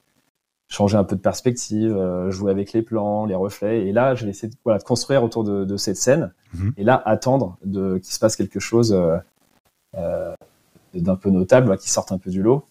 changer 0.69 0.97
un 0.97 1.05
peu 1.05 1.17
de 1.17 1.21
perspective, 1.21 1.97
euh, 1.97 2.31
jouer 2.31 2.51
avec 2.51 2.73
les 2.73 2.83
plans, 2.83 3.25
les 3.25 3.35
reflets. 3.35 3.87
Et 3.87 3.93
là, 3.93 4.15
je 4.15 4.25
vais 4.25 4.31
essayer 4.31 4.49
de, 4.49 4.57
voilà, 4.65 4.79
de 4.79 4.85
construire 4.85 5.25
autour 5.25 5.45
de, 5.45 5.65
de 5.65 5.77
cette 5.77 5.97
scène. 5.97 6.33
Mhm. 6.53 6.75
Et 6.77 6.85
là, 6.85 7.03
attendre 7.07 7.57
de 7.65 7.99
qu'il 7.99 8.13
se 8.13 8.19
passe 8.19 8.37
quelque 8.37 8.61
chose 8.61 8.93
euh, 8.93 9.17
euh, 9.97 10.35
d'un 10.95 11.17
peu 11.17 11.31
notable, 11.31 11.77
qui 11.79 11.91
sorte 11.91 12.13
un 12.13 12.19
peu 12.19 12.31
du 12.31 12.43
lot. 12.43 12.65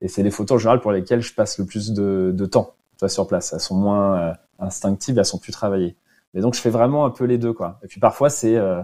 Et 0.00 0.08
c'est 0.08 0.22
les 0.22 0.30
photos 0.30 0.56
en 0.56 0.58
général 0.58 0.80
pour 0.80 0.92
lesquelles 0.92 1.20
je 1.20 1.34
passe 1.34 1.58
le 1.58 1.64
plus 1.64 1.92
de, 1.92 2.32
de 2.34 2.46
temps, 2.46 2.74
tu 2.96 3.00
vois, 3.00 3.08
sur 3.08 3.26
place. 3.26 3.52
Elles 3.52 3.60
sont 3.60 3.76
moins 3.76 4.34
instinctives, 4.58 5.18
elles 5.18 5.24
sont 5.24 5.38
plus 5.38 5.52
travaillées. 5.52 5.96
Mais 6.34 6.40
donc, 6.40 6.54
je 6.54 6.60
fais 6.60 6.70
vraiment 6.70 7.04
un 7.04 7.10
peu 7.10 7.24
les 7.24 7.38
deux, 7.38 7.52
quoi. 7.52 7.78
Et 7.82 7.86
puis 7.86 8.00
parfois, 8.00 8.30
c'est 8.30 8.56
euh, 8.56 8.82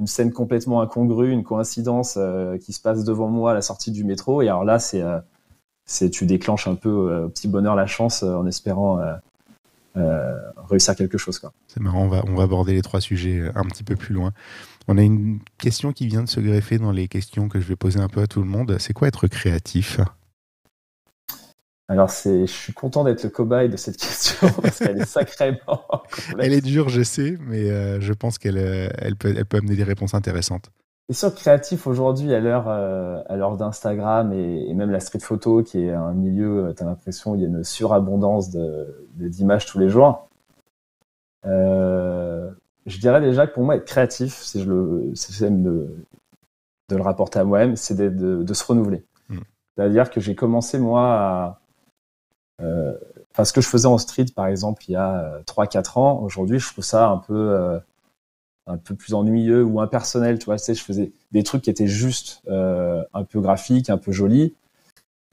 une 0.00 0.06
scène 0.06 0.32
complètement 0.32 0.80
incongrue, 0.80 1.30
une 1.30 1.44
coïncidence 1.44 2.14
euh, 2.16 2.58
qui 2.58 2.72
se 2.72 2.80
passe 2.80 3.04
devant 3.04 3.28
moi 3.28 3.52
à 3.52 3.54
la 3.54 3.62
sortie 3.62 3.92
du 3.92 4.02
métro. 4.02 4.42
Et 4.42 4.48
alors 4.48 4.64
là, 4.64 4.78
c'est 4.78 5.02
c'est 5.90 6.08
tu 6.08 6.24
déclenches 6.24 6.68
un 6.68 6.76
peu 6.76 6.88
euh, 6.88 7.26
au 7.26 7.28
petit 7.28 7.48
bonheur 7.48 7.74
la 7.74 7.86
chance 7.86 8.22
euh, 8.22 8.34
en 8.34 8.46
espérant 8.46 9.00
euh, 9.96 10.38
réussir 10.68 10.94
quelque 10.94 11.18
chose. 11.18 11.40
C'est 11.66 11.80
marrant, 11.80 12.04
on 12.04 12.08
va, 12.08 12.22
on 12.28 12.36
va 12.36 12.44
aborder 12.44 12.74
les 12.74 12.82
trois 12.82 13.00
sujets 13.00 13.50
un 13.54 13.64
petit 13.64 13.82
peu 13.82 13.96
plus 13.96 14.14
loin. 14.14 14.32
On 14.86 14.96
a 14.96 15.02
une 15.02 15.40
question 15.58 15.92
qui 15.92 16.06
vient 16.06 16.22
de 16.22 16.28
se 16.28 16.40
greffer 16.40 16.78
dans 16.78 16.92
les 16.92 17.08
questions 17.08 17.48
que 17.48 17.60
je 17.60 17.66
vais 17.66 17.76
poser 17.76 17.98
un 17.98 18.08
peu 18.08 18.22
à 18.22 18.26
tout 18.28 18.40
le 18.40 18.46
monde. 18.46 18.76
C'est 18.78 18.92
quoi 18.92 19.08
être 19.08 19.26
créatif? 19.26 20.00
Alors, 21.90 22.08
c'est, 22.08 22.46
je 22.46 22.52
suis 22.52 22.72
content 22.72 23.02
d'être 23.02 23.24
le 23.24 23.30
cobaye 23.30 23.68
de 23.68 23.76
cette 23.76 23.96
question 23.98 24.48
parce 24.62 24.78
qu'elle 24.78 25.00
est 25.00 25.06
sacrément 25.06 25.58
complexe. 25.66 26.36
Elle 26.38 26.52
est 26.52 26.60
dure, 26.60 26.88
je 26.88 27.02
sais, 27.02 27.36
mais 27.48 28.00
je 28.00 28.12
pense 28.12 28.38
qu'elle 28.38 28.56
elle 28.56 29.16
peut, 29.16 29.34
elle 29.36 29.44
peut 29.44 29.58
amener 29.58 29.74
des 29.74 29.84
réponses 29.84 30.14
intéressantes. 30.14 30.70
Sûr 31.12 31.34
que 31.34 31.40
créatif 31.40 31.88
aujourd'hui, 31.88 32.32
à 32.32 32.38
l'heure 32.38 32.68
euh, 32.68 33.20
à 33.26 33.34
l'heure 33.34 33.56
d'Instagram 33.56 34.32
et, 34.32 34.70
et, 34.70 34.74
même 34.74 34.92
la 34.92 35.00
street 35.00 35.18
photo, 35.18 35.62
qui 35.64 35.80
est 35.80 35.90
un 35.90 36.12
milieu, 36.12 36.66
euh, 36.66 36.72
tu 36.72 36.84
as 36.84 36.86
l'impression 36.86 37.34
il 37.34 37.40
y 37.40 37.44
a 37.44 37.48
une 37.48 37.64
surabondance 37.64 38.50
de, 38.50 39.08
d'images 39.16 39.66
tous 39.66 39.80
les 39.80 39.88
jours. 39.88 40.28
Euh, 41.46 42.48
je 42.86 42.98
dirais 42.98 43.20
déjà 43.20 43.48
que 43.48 43.54
pour 43.54 43.64
moi, 43.64 43.74
être 43.74 43.86
créatif, 43.86 44.34
si 44.34 44.62
je 44.62 44.70
le, 44.70 45.10
c'est 45.14 45.50
de, 45.50 45.88
de 46.90 46.96
le 46.96 47.02
rapporter 47.02 47.40
à 47.40 47.44
moi-même, 47.44 47.74
c'est 47.74 47.96
de, 47.96 48.08
de, 48.08 48.44
de 48.44 48.54
se 48.54 48.64
renouveler. 48.64 49.04
Mm. 49.30 49.38
C'est-à-dire 49.74 50.10
que 50.10 50.20
j'ai 50.20 50.36
commencé 50.36 50.78
moi 50.78 51.12
à, 51.12 51.46
euh, 51.48 51.59
enfin 52.60 53.44
ce 53.44 53.52
que 53.52 53.60
je 53.60 53.68
faisais 53.68 53.86
en 53.86 53.98
street 53.98 54.26
par 54.34 54.46
exemple 54.46 54.82
il 54.88 54.92
y 54.92 54.96
a 54.96 55.40
3-4 55.46 55.98
ans, 55.98 56.20
aujourd'hui 56.22 56.58
je 56.58 56.70
trouve 56.72 56.84
ça 56.84 57.08
un 57.08 57.18
peu 57.18 57.34
euh, 57.34 57.78
un 58.66 58.76
peu 58.76 58.94
plus 58.94 59.14
ennuyeux 59.14 59.64
ou 59.64 59.80
impersonnel. 59.80 60.38
Tu 60.38 60.44
vois, 60.44 60.56
tu 60.56 60.64
sais, 60.64 60.74
je 60.74 60.84
faisais 60.84 61.12
des 61.32 61.42
trucs 61.42 61.62
qui 61.62 61.70
étaient 61.70 61.88
juste 61.88 62.40
euh, 62.48 63.02
un 63.14 63.24
peu 63.24 63.40
graphiques, 63.40 63.90
un 63.90 63.98
peu 63.98 64.12
jolis. 64.12 64.54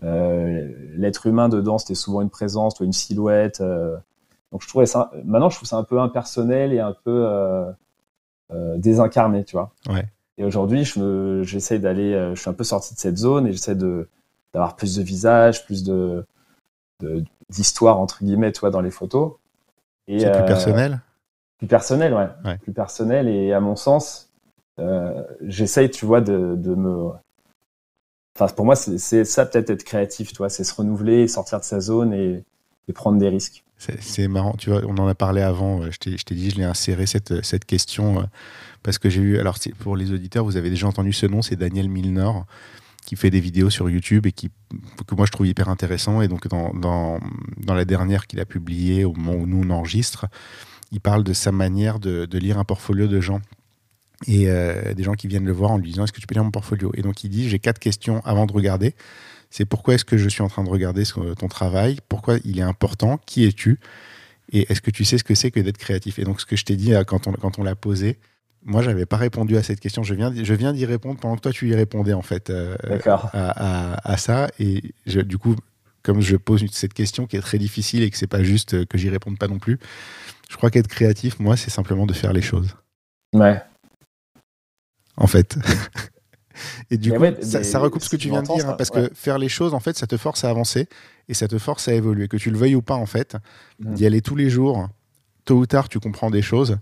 Euh, 0.03 0.71
L'être 0.95 1.27
humain 1.27 1.49
dedans, 1.49 1.77
c'était 1.77 1.95
souvent 1.95 2.21
une 2.21 2.29
présence, 2.29 2.75
toi, 2.75 2.85
une 2.85 2.93
silhouette. 2.93 3.61
Euh. 3.61 3.97
donc 4.51 4.61
je 4.63 4.67
trouvais 4.67 4.85
ça. 4.85 5.11
Maintenant, 5.23 5.49
je 5.49 5.57
trouve 5.57 5.67
ça 5.67 5.77
un 5.77 5.83
peu 5.83 5.99
impersonnel 5.99 6.73
et 6.73 6.79
un 6.79 6.93
peu 7.03 7.25
euh, 7.27 7.71
euh, 8.53 8.77
désincarné, 8.77 9.43
tu 9.43 9.55
vois. 9.55 9.71
Ouais. 9.89 10.05
Et 10.39 10.45
aujourd'hui, 10.45 10.83
je 10.85 10.99
me, 10.99 11.43
j'essaie 11.43 11.79
d'aller. 11.79 12.13
euh, 12.13 12.33
Je 12.35 12.41
suis 12.41 12.49
un 12.49 12.53
peu 12.53 12.63
sorti 12.63 12.93
de 12.95 12.99
cette 12.99 13.17
zone 13.17 13.47
et 13.47 13.51
j'essaie 13.51 13.75
de 13.75 14.07
d'avoir 14.53 14.75
plus 14.75 14.95
de 14.95 15.03
visage, 15.03 15.65
plus 15.65 15.83
de- 15.83 16.25
d'histoire 17.49 17.99
entre 17.99 18.23
guillemets, 18.23 18.51
tu 18.51 18.59
vois, 18.59 18.71
dans 18.71 18.81
les 18.81 18.91
photos. 18.91 19.33
C'est 20.07 20.15
plus 20.17 20.25
euh, 20.25 20.45
personnel? 20.45 21.01
plus 21.57 21.67
personnel, 21.67 22.13
ouais. 22.13 22.27
Ouais. 22.45 22.57
Plus 22.59 22.73
personnel. 22.73 23.27
Et 23.27 23.53
à 23.53 23.59
mon 23.59 23.75
sens, 23.75 24.29
euh, 24.79 25.23
j'essaye, 25.41 25.89
tu 25.89 26.05
vois, 26.05 26.21
de, 26.21 26.55
de 26.55 26.75
me. 26.75 27.09
Enfin, 28.35 28.53
pour 28.53 28.65
moi, 28.65 28.75
c'est 28.75 29.25
ça 29.25 29.45
peut-être 29.45 29.71
être 29.71 29.83
créatif, 29.83 30.31
tu 30.31 30.37
vois, 30.37 30.49
c'est 30.49 30.63
se 30.63 30.73
renouveler, 30.75 31.27
sortir 31.27 31.59
de 31.59 31.63
sa 31.63 31.79
zone 31.79 32.13
et, 32.13 32.43
et 32.87 32.93
prendre 32.93 33.17
des 33.17 33.29
risques. 33.29 33.63
C'est 33.77 34.27
marrant, 34.27 34.53
tu 34.53 34.69
vois, 34.71 34.81
on 34.87 34.97
en 34.97 35.07
a 35.07 35.15
parlé 35.15 35.41
avant, 35.41 35.81
euh, 35.81 35.89
je 35.91 35.99
t'ai 35.99 36.35
dit, 36.35 36.49
je 36.49 36.57
l'ai 36.57 36.63
inséré 36.63 37.05
cette, 37.05 37.43
cette 37.43 37.65
question 37.65 38.27
parce 38.81 38.97
que 38.97 39.09
j'ai 39.09 39.21
eu, 39.21 39.39
alors 39.39 39.57
pour 39.79 39.95
les 39.95 40.11
auditeurs, 40.11 40.45
vous 40.45 40.57
avez 40.57 40.69
déjà 40.69 40.87
entendu 40.87 41.13
ce 41.13 41.25
nom, 41.25 41.41
c'est 41.41 41.55
Daniel 41.55 41.89
Milner 41.89 42.31
qui 43.07 43.15
fait 43.15 43.29
des 43.29 43.39
vidéos 43.39 43.69
sur 43.69 43.89
YouTube 43.89 44.25
et 44.25 44.33
qui, 44.33 44.49
que 45.07 45.15
moi 45.15 45.25
je 45.25 45.31
trouve 45.31 45.47
hyper 45.47 45.69
intéressant. 45.69 46.21
Et 46.21 46.27
donc 46.27 46.49
dans, 46.49 46.73
dans, 46.73 47.73
la 47.73 47.85
dernière 47.85 48.27
qu'il 48.27 48.41
a 48.41 48.45
publiée 48.45 49.05
au 49.05 49.13
moment 49.13 49.41
où 49.41 49.47
nous 49.47 49.63
on 49.65 49.69
enregistre, 49.69 50.25
il 50.91 50.99
parle 50.99 51.23
de 51.23 51.31
sa 51.31 51.53
manière 51.53 51.99
de, 51.99 52.27
lire 52.37 52.59
un 52.59 52.65
portfolio 52.65 53.07
de 53.07 53.21
gens. 53.21 53.39
Et 54.27 54.49
euh, 54.49 54.93
des 54.93 55.03
gens 55.03 55.13
qui 55.13 55.27
viennent 55.27 55.45
le 55.45 55.53
voir 55.53 55.71
en 55.71 55.77
lui 55.77 55.89
disant 55.91 56.03
Est-ce 56.03 56.11
que 56.11 56.19
tu 56.19 56.27
peux 56.27 56.33
lire 56.33 56.43
mon 56.43 56.51
portfolio? 56.51 56.91
Et 56.95 57.01
donc 57.01 57.23
il 57.23 57.29
dit 57.29 57.47
J'ai 57.47 57.59
quatre 57.59 57.79
questions 57.79 58.19
avant 58.25 58.45
de 58.45 58.51
regarder. 58.51 58.93
C'est 59.51 59.63
pourquoi 59.63 59.93
est-ce 59.93 60.03
que 60.03 60.17
je 60.17 60.27
suis 60.27 60.41
en 60.41 60.49
train 60.49 60.65
de 60.65 60.69
regarder 60.69 61.03
ton 61.39 61.47
travail? 61.47 61.99
Pourquoi 62.09 62.39
il 62.43 62.59
est 62.59 62.63
important? 62.63 63.21
Qui 63.25 63.45
es-tu? 63.45 63.79
Et 64.51 64.69
est-ce 64.69 64.81
que 64.81 64.91
tu 64.91 65.05
sais 65.05 65.17
ce 65.17 65.23
que 65.23 65.33
c'est 65.33 65.49
que 65.49 65.61
d'être 65.61 65.77
créatif? 65.77 66.19
Et 66.19 66.25
donc 66.25 66.41
ce 66.41 66.45
que 66.45 66.57
je 66.57 66.65
t'ai 66.65 66.75
dit 66.75 66.91
quand 67.07 67.27
on, 67.27 67.31
quand 67.31 67.57
on 67.57 67.63
l'a 67.63 67.75
posé, 67.75 68.19
moi 68.63 68.81
j'avais 68.81 69.05
pas 69.05 69.17
répondu 69.17 69.55
à 69.57 69.63
cette 69.63 69.79
question. 69.79 70.03
Je 70.03 70.13
viens, 70.13 70.31
d'y- 70.31 70.43
je 70.45 70.53
viens 70.53 70.73
d'y 70.73 70.85
répondre 70.85 71.19
pendant 71.19 71.35
que 71.35 71.41
toi 71.41 71.51
tu 71.51 71.69
y 71.69 71.75
répondais 71.75 72.13
en 72.13 72.21
fait 72.21 72.49
euh, 72.49 72.75
à, 73.05 73.29
à- 73.33 74.11
à 74.13 74.17
ça. 74.17 74.49
Et 74.59 74.93
je- 75.05 75.21
du 75.21 75.37
coup, 75.37 75.55
comme 76.03 76.21
je 76.21 76.35
pose 76.37 76.65
cette 76.71 76.93
question 76.93 77.27
qui 77.27 77.37
est 77.37 77.41
très 77.41 77.57
difficile 77.57 78.03
et 78.03 78.09
que 78.09 78.17
c'est 78.17 78.27
pas 78.27 78.43
juste 78.43 78.73
euh, 78.73 78.85
que 78.85 78.97
j'y 78.97 79.09
réponde 79.09 79.37
pas 79.37 79.47
non 79.47 79.59
plus, 79.59 79.79
je 80.49 80.55
crois 80.57 80.69
qu'être 80.69 80.87
créatif, 80.87 81.39
moi, 81.39 81.57
c'est 81.57 81.69
simplement 81.69 82.05
de 82.05 82.13
faire 82.13 82.33
les 82.33 82.41
choses. 82.41 82.75
Ouais. 83.33 83.61
En 85.17 85.27
fait. 85.27 85.57
et 86.91 86.97
du 86.97 87.11
Mais 87.11 87.17
coup, 87.17 87.23
ouais, 87.23 87.63
ça, 87.63 87.79
recoupe 87.79 88.03
ce 88.03 88.09
que 88.09 88.15
tu 88.15 88.29
viens 88.29 88.41
de 88.43 88.47
dire, 88.47 88.69
hein, 88.69 88.75
parce 88.77 88.89
ouais. 88.91 89.09
que 89.09 89.15
faire 89.15 89.37
les 89.37 89.49
choses, 89.49 89.73
en 89.73 89.79
fait, 89.79 89.97
ça 89.97 90.07
te 90.07 90.17
force 90.17 90.43
à 90.43 90.49
avancer 90.49 90.87
et 91.27 91.33
ça 91.33 91.47
te 91.47 91.57
force 91.57 91.87
à 91.87 91.93
évoluer. 91.93 92.27
Que 92.27 92.37
tu 92.37 92.51
le 92.51 92.57
veuilles 92.57 92.75
ou 92.75 92.81
pas, 92.81 92.95
en 92.95 93.05
fait, 93.05 93.35
Mm. 93.79 93.93
d'y 93.93 94.05
aller 94.05 94.21
tous 94.21 94.35
les 94.35 94.49
jours, 94.49 94.87
tôt 95.45 95.57
ou 95.57 95.65
tard, 95.65 95.89
tu 95.89 95.99
comprends 95.99 96.29
des 96.31 96.41
choses 96.41 96.77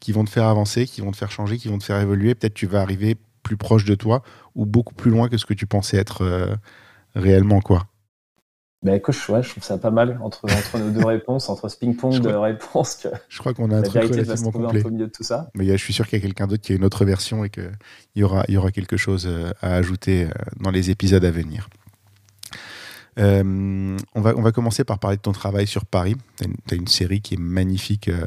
qui 0.00 0.12
vont 0.12 0.24
te 0.24 0.30
faire 0.30 0.46
avancer, 0.46 0.86
qui 0.86 1.00
vont 1.02 1.10
te 1.12 1.16
faire 1.16 1.30
changer, 1.30 1.56
qui 1.58 1.68
vont 1.68 1.78
te 1.78 1.84
faire 1.84 2.00
évoluer. 2.00 2.34
Peut-être 2.34 2.54
tu 2.54 2.66
vas 2.66 2.80
arriver 2.80 3.16
plus 3.42 3.56
proche 3.56 3.84
de 3.84 3.94
toi 3.94 4.22
ou 4.54 4.66
beaucoup 4.66 4.94
plus 4.94 5.10
loin 5.10 5.28
que 5.28 5.36
ce 5.36 5.46
que 5.46 5.54
tu 5.54 5.66
pensais 5.66 5.96
être 5.96 6.22
euh, 6.22 6.54
réellement, 7.14 7.60
quoi. 7.60 7.86
Ben 8.82 8.94
écoute, 8.94 9.14
je- 9.14 9.30
ouais, 9.30 9.42
je 9.42 9.50
trouve 9.50 9.62
ça 9.62 9.76
pas 9.76 9.90
mal 9.90 10.18
entre, 10.22 10.44
entre 10.46 10.78
nos 10.78 10.90
deux 10.90 11.04
réponses, 11.06 11.50
entre 11.50 11.68
ce 11.68 11.76
ping-pong 11.76 12.18
de 12.18 12.28
crois- 12.30 12.40
réponses, 12.40 12.94
que 12.96 13.08
Je 13.28 13.38
crois 13.38 13.52
qu'on 13.52 13.70
a 13.70 13.76
un 13.76 13.82
truc 13.82 14.02
relativement 14.04 14.48
un 14.48 14.52
complet. 14.52 14.82
peu 14.82 14.88
au 14.88 14.90
milieu 14.90 15.06
de 15.06 15.12
tout 15.12 15.22
ça. 15.22 15.50
Mais 15.54 15.70
a- 15.70 15.76
je 15.76 15.84
suis 15.84 15.92
sûr 15.92 16.06
qu'il 16.08 16.18
y 16.18 16.22
a 16.22 16.24
quelqu'un 16.24 16.46
d'autre 16.46 16.62
qui 16.62 16.72
a 16.72 16.76
une 16.76 16.84
autre 16.84 17.04
version 17.04 17.44
et 17.44 17.50
qu'il 17.50 17.70
y 18.16 18.22
aura, 18.22 18.44
il 18.48 18.54
y 18.54 18.56
aura 18.56 18.70
quelque 18.72 18.96
chose 18.96 19.26
euh, 19.26 19.50
à 19.60 19.74
ajouter 19.74 20.24
euh, 20.24 20.30
dans 20.60 20.70
les 20.70 20.88
épisodes 20.90 21.24
à 21.26 21.30
venir. 21.30 21.68
Euh, 23.20 23.96
on, 24.14 24.20
va, 24.20 24.34
on 24.36 24.42
va 24.42 24.52
commencer 24.52 24.84
par 24.84 24.98
parler 24.98 25.16
de 25.16 25.22
ton 25.22 25.32
travail 25.32 25.66
sur 25.66 25.84
Paris. 25.84 26.16
Tu 26.38 26.44
as, 26.44 26.74
une 26.74 26.80
une 26.80 26.86
série 26.86 27.20
qui 27.20 27.34
est 27.34 27.40
magnifique 27.40 28.08
euh, 28.08 28.24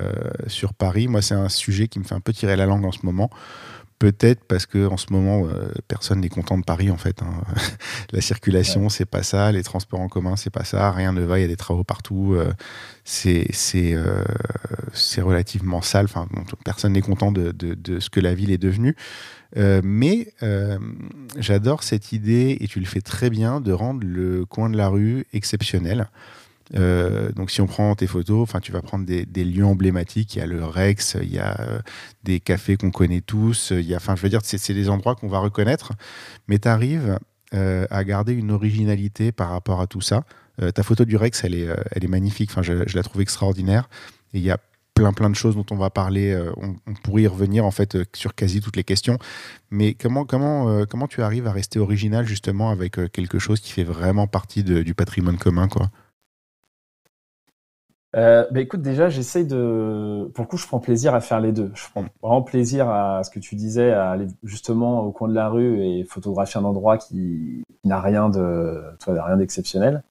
sur 0.47 0.73
Paris. 0.73 1.07
Moi, 1.07 1.21
c'est 1.21 1.33
un 1.33 1.49
sujet 1.49 1.87
qui 1.87 1.99
me 1.99 2.03
fait 2.03 2.15
un 2.15 2.19
peu 2.19 2.33
tirer 2.33 2.55
la 2.55 2.65
langue 2.65 2.85
en 2.85 2.91
ce 2.91 2.99
moment. 3.03 3.29
Peut-être 3.99 4.43
parce 4.45 4.65
que 4.65 4.85
en 4.87 4.97
ce 4.97 5.07
moment, 5.11 5.47
euh, 5.47 5.71
personne 5.87 6.19
n'est 6.19 6.29
content 6.29 6.57
de 6.57 6.63
Paris 6.63 6.91
en 6.91 6.97
fait. 6.97 7.21
hein. 7.23 7.43
la 8.11 8.21
circulation, 8.21 8.89
c'est 8.89 9.05
pas 9.05 9.23
ça. 9.23 9.51
Les 9.51 9.63
transports 9.63 10.01
en 10.01 10.09
commun, 10.09 10.35
c'est 10.35 10.49
pas 10.49 10.65
ça. 10.65 10.91
Rien 10.91 11.13
ne 11.13 11.21
va. 11.21 11.39
Il 11.39 11.41
y 11.41 11.45
a 11.45 11.47
des 11.47 11.55
travaux 11.55 11.83
partout. 11.83 12.37
c'est 13.05 13.47
relativement 15.21 15.81
sale. 15.81 16.05
Enfin, 16.05 16.27
bon, 16.31 16.43
personne 16.63 16.93
n'est 16.93 17.01
content 17.01 17.31
de, 17.31 17.51
de, 17.51 17.73
de 17.73 17.99
ce 17.99 18.09
que 18.09 18.19
la 18.19 18.33
ville 18.35 18.51
est 18.51 18.57
devenue. 18.57 18.95
Euh, 19.57 19.81
mais 19.83 20.33
euh, 20.41 20.79
j'adore 21.37 21.83
cette 21.83 22.11
idée, 22.11 22.57
et 22.59 22.67
tu 22.67 22.79
le 22.79 22.85
fais 22.85 23.01
très 23.01 23.29
bien, 23.29 23.61
de 23.61 23.71
rendre 23.71 24.05
le 24.05 24.45
coin 24.45 24.69
de 24.69 24.77
la 24.77 24.87
rue 24.87 25.25
exceptionnel. 25.33 26.09
Euh, 26.75 27.31
donc 27.33 27.51
si 27.51 27.61
on 27.61 27.67
prend 27.67 27.93
tes 27.93 28.07
photos, 28.07 28.47
tu 28.61 28.71
vas 28.71 28.81
prendre 28.81 29.05
des, 29.05 29.43
lieux 29.43 29.65
emblématiques. 29.65 30.35
Il 30.35 30.39
y 30.39 30.41
a 30.41 30.47
le 30.47 30.63
Rex, 30.65 31.17
il 31.21 31.31
y 31.31 31.39
a 31.39 31.81
des 32.23 32.39
cafés 32.39 32.77
qu'on 32.77 32.91
connaît 32.91 33.21
tous. 33.21 33.69
Je 33.69 34.21
veux 34.21 34.29
dire, 34.29 34.41
c'est 34.43 34.73
des 34.73 34.89
endroits 34.89 35.15
qu'on 35.15 35.27
va 35.27 35.39
reconnaître. 35.39 35.93
Mais 36.47 36.57
tu 36.57 36.67
arrives 36.67 37.19
à 37.51 38.03
garder 38.03 38.33
une 38.33 38.49
originalité 38.49 39.31
par 39.31 39.49
rapport 39.49 39.81
à 39.81 39.87
tout 39.87 40.01
ça. 40.01 40.23
Ta 40.73 40.83
photo 40.83 41.05
du 41.05 41.15
Rex, 41.15 41.43
elle 41.43 41.53
est, 41.53 41.67
elle 41.91 42.03
est 42.03 42.07
magnifique. 42.07 42.49
Je, 42.61 42.87
je 42.87 42.95
la 42.95 43.03
trouve 43.03 43.21
extraordinaire. 43.21 43.87
Il 44.33 44.41
y 44.41 44.49
a 44.49 44.57
plein 44.93 45.13
plein 45.13 45.29
de 45.29 45.35
choses 45.35 45.55
dont 45.55 45.65
on 45.71 45.75
va 45.75 45.89
parler. 45.89 46.31
euh, 46.31 46.51
on, 46.57 46.75
pourrait 47.03 47.23
y 47.23 47.27
revenir 47.27 47.65
en 47.65 47.71
fait 47.71 47.95
euh, 47.95 48.05
sur 48.13 48.35
quasi 48.35 48.61
toutes 48.61 48.75
les 48.75 48.83
questions. 48.83 49.17
Mais 49.71 49.93
comment 49.93 50.25
comment 50.25 50.69
euh, 50.69 50.85
comment 50.85 51.07
tu 51.07 51.21
arrives 51.21 51.47
à 51.47 51.51
rester 51.51 51.79
original 51.79 52.25
justement 52.25 52.69
avec 52.69 52.93
quelque 53.11 53.39
chose 53.39 53.59
qui 53.59 53.71
fait 53.71 53.83
vraiment 53.83 54.27
partie 54.27 54.63
du 54.63 54.93
patrimoine 54.93 55.37
commun 55.37 55.67
quoi? 55.67 55.89
Euh, 58.15 58.45
bah 58.51 58.61
écoute, 58.61 58.81
déjà, 58.81 59.09
j'essaye 59.09 59.45
de. 59.45 60.29
Pour 60.35 60.43
le 60.43 60.47
coup, 60.47 60.57
je 60.57 60.67
prends 60.67 60.79
plaisir 60.79 61.15
à 61.15 61.21
faire 61.21 61.39
les 61.39 61.51
deux. 61.51 61.71
Je 61.73 61.85
prends 61.89 62.05
vraiment 62.21 62.43
plaisir 62.43 62.87
à 62.89 63.23
ce 63.23 63.31
que 63.31 63.39
tu 63.39 63.55
disais, 63.55 63.91
à 63.91 64.11
aller 64.11 64.27
justement 64.43 65.01
au 65.01 65.11
coin 65.11 65.27
de 65.27 65.33
la 65.33 65.49
rue 65.49 65.81
et 65.81 66.03
photographier 66.03 66.59
un 66.59 66.63
endroit 66.63 66.97
qui, 66.97 67.63
n'a 67.83 67.99
rien 68.01 68.29
de, 68.29 68.83
tu 68.99 69.11
vois, 69.11 69.23
rien 69.23 69.37
d'exceptionnel. 69.37 70.03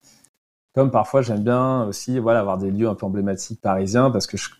Comme 0.74 0.90
parfois, 0.90 1.22
j'aime 1.22 1.44
bien 1.44 1.84
aussi, 1.84 2.18
voilà, 2.18 2.40
avoir 2.40 2.58
des 2.58 2.70
lieux 2.70 2.88
un 2.88 2.94
peu 2.94 3.06
emblématiques 3.06 3.60
parisiens 3.60 4.10
parce 4.10 4.26
que 4.26 4.36
je, 4.36 4.50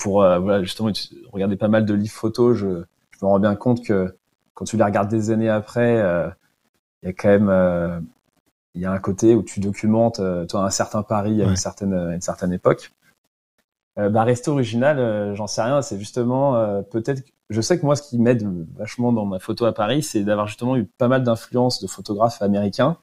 pour, 0.00 0.22
euh, 0.22 0.38
voilà, 0.38 0.62
justement, 0.62 0.90
regarder 1.32 1.56
pas 1.56 1.68
mal 1.68 1.84
de 1.84 1.94
livres 1.94 2.12
photos, 2.12 2.56
je, 2.56 2.82
je 3.10 3.18
me 3.22 3.28
rends 3.28 3.38
bien 3.38 3.54
compte 3.56 3.84
que 3.84 4.16
quand 4.54 4.64
tu 4.64 4.76
les 4.76 4.84
regardes 4.84 5.08
des 5.08 5.30
années 5.30 5.48
après, 5.48 5.94
il 7.02 7.06
y 7.06 7.08
a 7.08 7.12
quand 7.12 7.28
même 7.28 8.06
il 8.74 8.82
y 8.82 8.84
a 8.84 8.92
un 8.92 8.98
côté 8.98 9.34
où 9.34 9.42
tu 9.42 9.58
documentes 9.60 10.20
toi 10.48 10.64
un 10.64 10.70
certain 10.70 11.02
Paris 11.02 11.42
à 11.42 11.46
une 11.46 11.56
certaine 11.56 11.94
à 11.94 12.14
une 12.14 12.20
certaine 12.20 12.52
époque. 12.52 12.92
bah 13.96 14.22
rester 14.22 14.50
original, 14.50 15.34
j'en 15.34 15.46
sais 15.46 15.62
rien. 15.62 15.80
C'est 15.80 15.98
justement 15.98 16.82
peut-être. 16.90 17.22
Je 17.48 17.60
sais 17.62 17.80
que 17.80 17.86
moi, 17.86 17.96
ce 17.96 18.02
qui 18.02 18.18
m'aide 18.18 18.46
vachement 18.76 19.12
dans 19.12 19.24
ma 19.24 19.38
photo 19.38 19.64
à 19.64 19.72
Paris, 19.72 20.02
c'est 20.02 20.24
d'avoir 20.24 20.46
justement 20.46 20.76
eu 20.76 20.84
pas 20.84 21.08
mal 21.08 21.22
d'influences 21.22 21.80
de 21.80 21.86
photographes 21.86 22.42
américains 22.42 22.98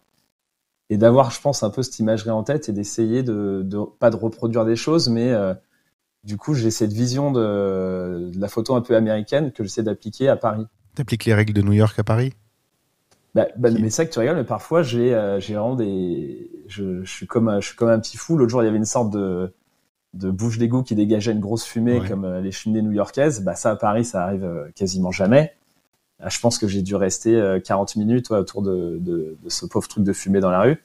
et 0.89 0.97
d'avoir, 0.97 1.31
je 1.31 1.41
pense, 1.41 1.63
un 1.63 1.69
peu 1.69 1.83
cette 1.83 1.99
imagerie 1.99 2.29
en 2.29 2.43
tête 2.43 2.69
et 2.69 2.71
d'essayer 2.71 3.23
de, 3.23 3.61
de, 3.63 3.79
pas 3.99 4.09
de 4.09 4.15
reproduire 4.15 4.65
des 4.65 4.75
choses, 4.75 5.09
mais 5.09 5.31
euh, 5.31 5.53
du 6.23 6.37
coup, 6.37 6.53
j'ai 6.53 6.71
cette 6.71 6.93
vision 6.93 7.31
de, 7.31 8.29
de, 8.33 8.39
la 8.39 8.47
photo 8.47 8.75
un 8.75 8.81
peu 8.81 8.95
américaine 8.95 9.51
que 9.51 9.63
j'essaie 9.63 9.83
d'appliquer 9.83 10.29
à 10.29 10.35
Paris. 10.35 10.65
T'appliques 10.95 11.25
les 11.25 11.33
règles 11.33 11.53
de 11.53 11.61
New 11.61 11.73
York 11.73 11.97
à 11.99 12.03
Paris? 12.03 12.33
Bah, 13.35 13.47
bah, 13.57 13.69
mais 13.71 13.89
c'est 13.89 14.03
vrai 14.03 14.09
que 14.09 14.13
tu 14.13 14.19
rigoles, 14.19 14.37
mais 14.37 14.43
parfois 14.43 14.81
j'ai 14.81 15.13
euh, 15.13 15.39
vraiment 15.39 15.75
des 15.75 16.49
je, 16.67 17.03
je, 17.03 17.11
suis 17.11 17.27
comme 17.27 17.59
je 17.61 17.67
suis 17.67 17.75
comme 17.75 17.89
un 17.89 17.99
petit 17.99 18.17
fou. 18.17 18.35
L'autre 18.35 18.49
jour, 18.49 18.63
il 18.63 18.65
y 18.65 18.67
avait 18.67 18.77
une 18.77 18.85
sorte 18.85 19.11
de 19.11 19.53
de 20.13 20.31
bouche 20.31 20.57
d'égout 20.57 20.83
qui 20.83 20.95
dégageait 20.95 21.31
une 21.31 21.39
grosse 21.39 21.63
fumée 21.63 22.01
comme 22.07 22.25
euh, 22.25 22.41
les 22.41 22.51
cheminées 22.51 22.81
new-yorkaises. 22.81 23.43
Bah 23.43 23.55
ça 23.55 23.71
à 23.71 23.75
Paris, 23.75 24.05
ça 24.05 24.23
arrive 24.23 24.43
euh, 24.43 24.69
quasiment 24.75 25.11
jamais. 25.11 25.53
Je 26.25 26.39
pense 26.39 26.57
que 26.57 26.67
j'ai 26.67 26.81
dû 26.81 26.95
rester 26.95 27.59
40 27.63 27.93
euh, 27.95 27.99
minutes 27.99 28.31
autour 28.31 28.63
de, 28.63 28.97
de, 28.99 29.37
de, 29.39 29.49
ce 29.49 29.67
pauvre 29.67 29.87
truc 29.87 30.03
de 30.03 30.13
fumée 30.13 30.39
dans 30.39 30.49
la 30.49 30.61
rue. 30.61 30.83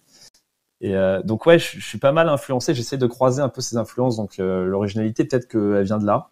Et 0.82 0.94
euh, 0.94 1.22
donc 1.22 1.46
ouais, 1.46 1.58
je, 1.58 1.80
suis 1.80 1.98
pas 1.98 2.12
mal 2.12 2.28
influencé. 2.28 2.74
J'essaie 2.74 2.98
de 2.98 3.06
croiser 3.06 3.40
un 3.40 3.48
peu 3.48 3.60
ces 3.60 3.76
influences. 3.76 4.16
Donc 4.16 4.36
l'originalité, 4.38 5.24
peut-être 5.24 5.48
qu'elle 5.48 5.84
vient 5.84 5.98
de 5.98 6.06
là. 6.06 6.28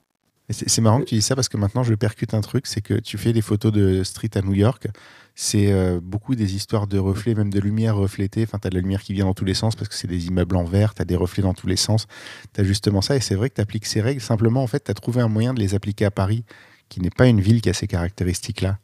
C'est 0.53 0.81
marrant 0.81 0.99
que 0.99 1.05
tu 1.05 1.15
dis 1.15 1.23
ça 1.23 1.37
parce 1.37 1.49
que 1.49 1.57
maintenant 1.57 1.85
je 1.85 1.95
percute 1.95 2.35
un 2.35 2.41
truc, 2.41 2.67
c'est 2.67 2.81
que 2.81 2.95
tu 2.95 3.19
fais 3.19 3.33
des 3.33 3.41
photos 3.41 3.71
de 3.71 4.03
street 4.03 4.31
à 4.35 4.43
New 4.43 4.55
York. 4.55 4.89
C'est 5.37 5.73
euh, 5.73 6.01
beaucoup 6.03 6.35
des 6.35 6.57
histoires 6.57 6.89
de 6.89 6.99
reflets, 6.99 7.35
même 7.35 7.53
de 7.53 7.61
lumière 7.61 7.97
reflétée. 7.97 8.43
Enfin, 8.43 8.59
tu 8.59 8.67
as 8.67 8.71
de 8.71 8.75
la 8.75 8.81
lumière 8.81 9.03
qui 9.03 9.13
vient 9.13 9.27
dans 9.27 9.35
tous 9.35 9.45
les 9.45 9.55
sens 9.55 9.77
parce 9.77 9.89
que 9.89 9.95
c'est 9.95 10.09
des 10.09 10.27
immeubles 10.27 10.57
en 10.57 10.65
verre, 10.65 10.95
tu 10.95 11.03
as 11.03 11.05
des 11.05 11.15
reflets 11.15 11.45
dans 11.45 11.55
tous 11.55 11.69
les 11.69 11.77
sens. 11.77 12.09
Tu 12.53 12.61
as 12.61 12.65
justement 12.65 13.01
ça 13.01 13.15
et 13.15 13.21
c'est 13.21 13.37
vrai 13.37 13.49
que 13.49 13.55
tu 13.55 13.61
appliques 13.61 13.87
ces 13.87 14.01
règles. 14.01 14.21
Simplement, 14.21 14.63
en 14.63 14.67
fait, 14.67 14.85
tu 14.85 14.91
as 14.91 14.95
trouvé 14.95 15.21
un 15.21 15.29
moyen 15.29 15.55
de 15.55 15.61
les 15.61 15.75
appliquer 15.77 16.05
à 16.05 16.11
Paris, 16.11 16.45
qui 16.89 17.01
n'est 17.01 17.11
pas 17.11 17.29
une 17.29 17.41
ville 17.41 17.61
qui 17.61 17.71
a 17.71 17.73
ces 17.73 17.87
caractéristiques-là. 17.87 18.79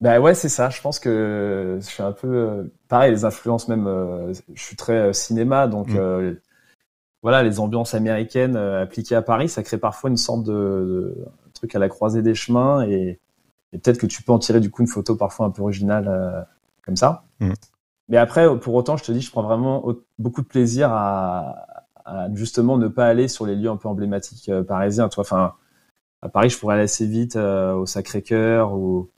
Bah 0.00 0.20
ouais, 0.20 0.34
c'est 0.34 0.48
ça. 0.48 0.70
Je 0.70 0.80
pense 0.80 1.00
que 1.00 1.78
je 1.80 1.84
suis 1.84 2.02
un 2.02 2.12
peu 2.12 2.28
euh, 2.28 2.64
pareil. 2.88 3.10
Les 3.10 3.24
influences 3.24 3.68
même, 3.68 3.86
euh, 3.86 4.32
je 4.54 4.62
suis 4.62 4.76
très 4.76 4.96
euh, 4.96 5.12
cinéma, 5.12 5.66
donc 5.66 5.88
mm. 5.88 6.36
voilà, 7.22 7.42
les 7.42 7.58
ambiances 7.58 7.94
américaines 7.94 8.56
appliquées 8.56 9.16
à 9.16 9.22
Paris, 9.22 9.48
ça 9.48 9.62
crée 9.62 9.78
parfois 9.78 10.10
une 10.10 10.16
sorte 10.16 10.44
de, 10.44 10.52
de 10.52 11.52
truc 11.52 11.74
à 11.74 11.80
la 11.80 11.88
croisée 11.88 12.22
des 12.22 12.34
chemins 12.34 12.82
et, 12.86 13.18
et 13.72 13.78
peut-être 13.78 13.98
que 13.98 14.06
tu 14.06 14.22
peux 14.22 14.32
en 14.32 14.38
tirer 14.38 14.60
du 14.60 14.70
coup 14.70 14.82
une 14.82 14.88
photo 14.88 15.16
parfois 15.16 15.46
un 15.46 15.50
peu 15.50 15.62
originale 15.62 16.46
comme 16.84 16.96
ça. 16.96 17.24
Mm. 17.40 17.52
Mais 18.10 18.16
après, 18.16 18.58
pour 18.60 18.74
autant, 18.74 18.96
je 18.96 19.04
te 19.04 19.12
dis, 19.12 19.20
je 19.20 19.30
prends 19.30 19.42
vraiment 19.42 19.84
beaucoup 20.18 20.40
de 20.40 20.46
plaisir 20.46 20.90
à, 20.92 21.66
à, 22.04 22.28
justement 22.34 22.78
ne 22.78 22.88
pas 22.88 23.06
aller 23.06 23.28
sur 23.28 23.44
les 23.44 23.54
lieux 23.56 23.68
un 23.68 23.76
peu 23.76 23.88
emblématiques 23.88 24.50
parisiens. 24.66 25.08
Toi, 25.08 25.22
enfin, 25.22 25.54
à 26.22 26.28
Paris, 26.28 26.50
je 26.50 26.58
pourrais 26.58 26.76
aller 26.76 26.84
assez 26.84 27.04
vite 27.04 27.36
au 27.36 27.84
Sacré-Cœur 27.84 28.72
ou 28.72 29.10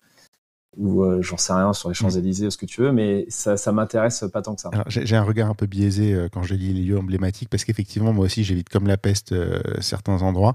ou 0.76 1.02
euh, 1.02 1.20
j'en 1.20 1.36
sais 1.36 1.52
rien 1.52 1.72
sur 1.72 1.88
les. 1.88 1.94
Champs-Élysées 1.94 2.46
ou 2.46 2.50
ce 2.50 2.56
que 2.56 2.66
tu 2.66 2.80
veux, 2.80 2.92
mais 2.92 3.26
ça, 3.28 3.56
ça 3.56 3.72
m'intéresse 3.72 4.24
pas 4.32 4.40
tant 4.42 4.54
que 4.54 4.60
ça. 4.60 4.70
J'ai 4.86 5.16
un 5.16 5.22
regard 5.22 5.50
un 5.50 5.54
peu 5.54 5.66
biaisé 5.66 6.14
euh, 6.14 6.28
quand 6.32 6.42
je 6.42 6.54
lis 6.54 6.72
les 6.72 6.82
lieux 6.82 6.98
emblématiques 6.98 7.48
parce 7.48 7.64
qu'effectivement, 7.64 8.12
moi 8.12 8.26
aussi, 8.26 8.44
j'évite 8.44 8.68
comme 8.68 8.86
la 8.86 8.96
peste 8.96 9.32
euh, 9.32 9.60
certains 9.80 10.22
endroits. 10.22 10.54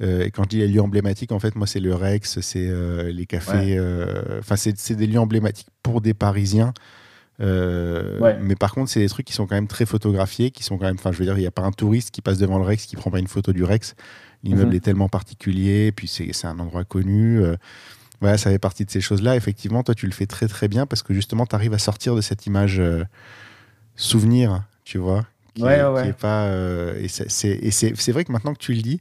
et 0.00 0.30
quand 0.30 0.44
je 0.44 0.48
dis 0.48 0.58
les 0.58 0.68
lieux 0.68 0.82
emblématiques, 0.82 1.32
en 1.32 1.38
fait, 1.38 1.56
moi, 1.56 1.66
c'est 1.66 1.80
le 1.80 1.94
Rex, 1.94 2.40
c'est 2.40 2.70
les 3.10 3.26
cafés. 3.26 3.80
Enfin, 4.38 4.56
c'est 4.56 4.94
des 4.94 5.06
lieux 5.06 5.18
emblématiques 5.18 5.68
pour 5.82 6.00
des 6.02 6.12
Parisiens. 6.12 6.74
Mais 7.38 8.56
par 8.58 8.74
contre, 8.74 8.90
c'est 8.90 9.00
des 9.00 9.08
trucs 9.08 9.26
qui 9.26 9.32
sont 9.32 9.46
quand 9.46 9.54
même 9.54 9.68
très 9.68 9.86
photographiés, 9.86 10.50
qui 10.50 10.62
sont 10.64 10.76
quand 10.76 10.84
même. 10.84 10.96
Enfin, 10.98 11.12
je 11.12 11.18
veux 11.18 11.24
dire, 11.24 11.38
il 11.38 11.40
n'y 11.40 11.46
a 11.46 11.50
pas 11.50 11.62
un 11.62 11.72
touriste 11.72 12.10
qui 12.10 12.20
passe 12.20 12.36
devant 12.36 12.58
le 12.58 12.64
Rex 12.64 12.84
qui 12.84 12.96
prend 12.96 13.10
pas 13.10 13.20
une 13.20 13.26
photo 13.26 13.54
du 13.54 13.64
Rex. 13.64 13.94
L'immeuble 14.44 14.70
mhm. 14.70 14.76
est 14.76 14.80
tellement 14.80 15.08
particulier, 15.08 15.92
puis 15.92 16.06
c'est 16.08 16.46
un 16.46 16.58
endroit 16.58 16.84
connu. 16.84 17.42
Ouais, 18.22 18.38
ça 18.38 18.50
fait 18.50 18.58
partie 18.58 18.84
de 18.84 18.90
ces 18.90 19.00
choses-là. 19.00 19.36
Effectivement, 19.36 19.82
toi, 19.82 19.94
tu 19.94 20.06
le 20.06 20.12
fais 20.12 20.26
très 20.26 20.48
très 20.48 20.68
bien 20.68 20.86
parce 20.86 21.02
que 21.02 21.12
justement, 21.12 21.46
tu 21.46 21.54
arrives 21.54 21.74
à 21.74 21.78
sortir 21.78 22.14
de 22.14 22.20
cette 22.20 22.46
image 22.46 22.80
euh, 22.80 23.04
souvenir, 23.94 24.64
tu 24.84 24.98
vois. 24.98 25.26
Qui 25.54 25.62
ouais, 25.62 25.82
ouais. 25.84 26.12
pas, 26.12 26.44
euh, 26.44 26.98
et 27.00 27.08
c'est 27.08 28.12
vrai 28.12 28.24
que 28.24 28.32
maintenant 28.32 28.52
que 28.52 28.58
tu 28.58 28.74
le 28.74 28.82
dis, 28.82 29.00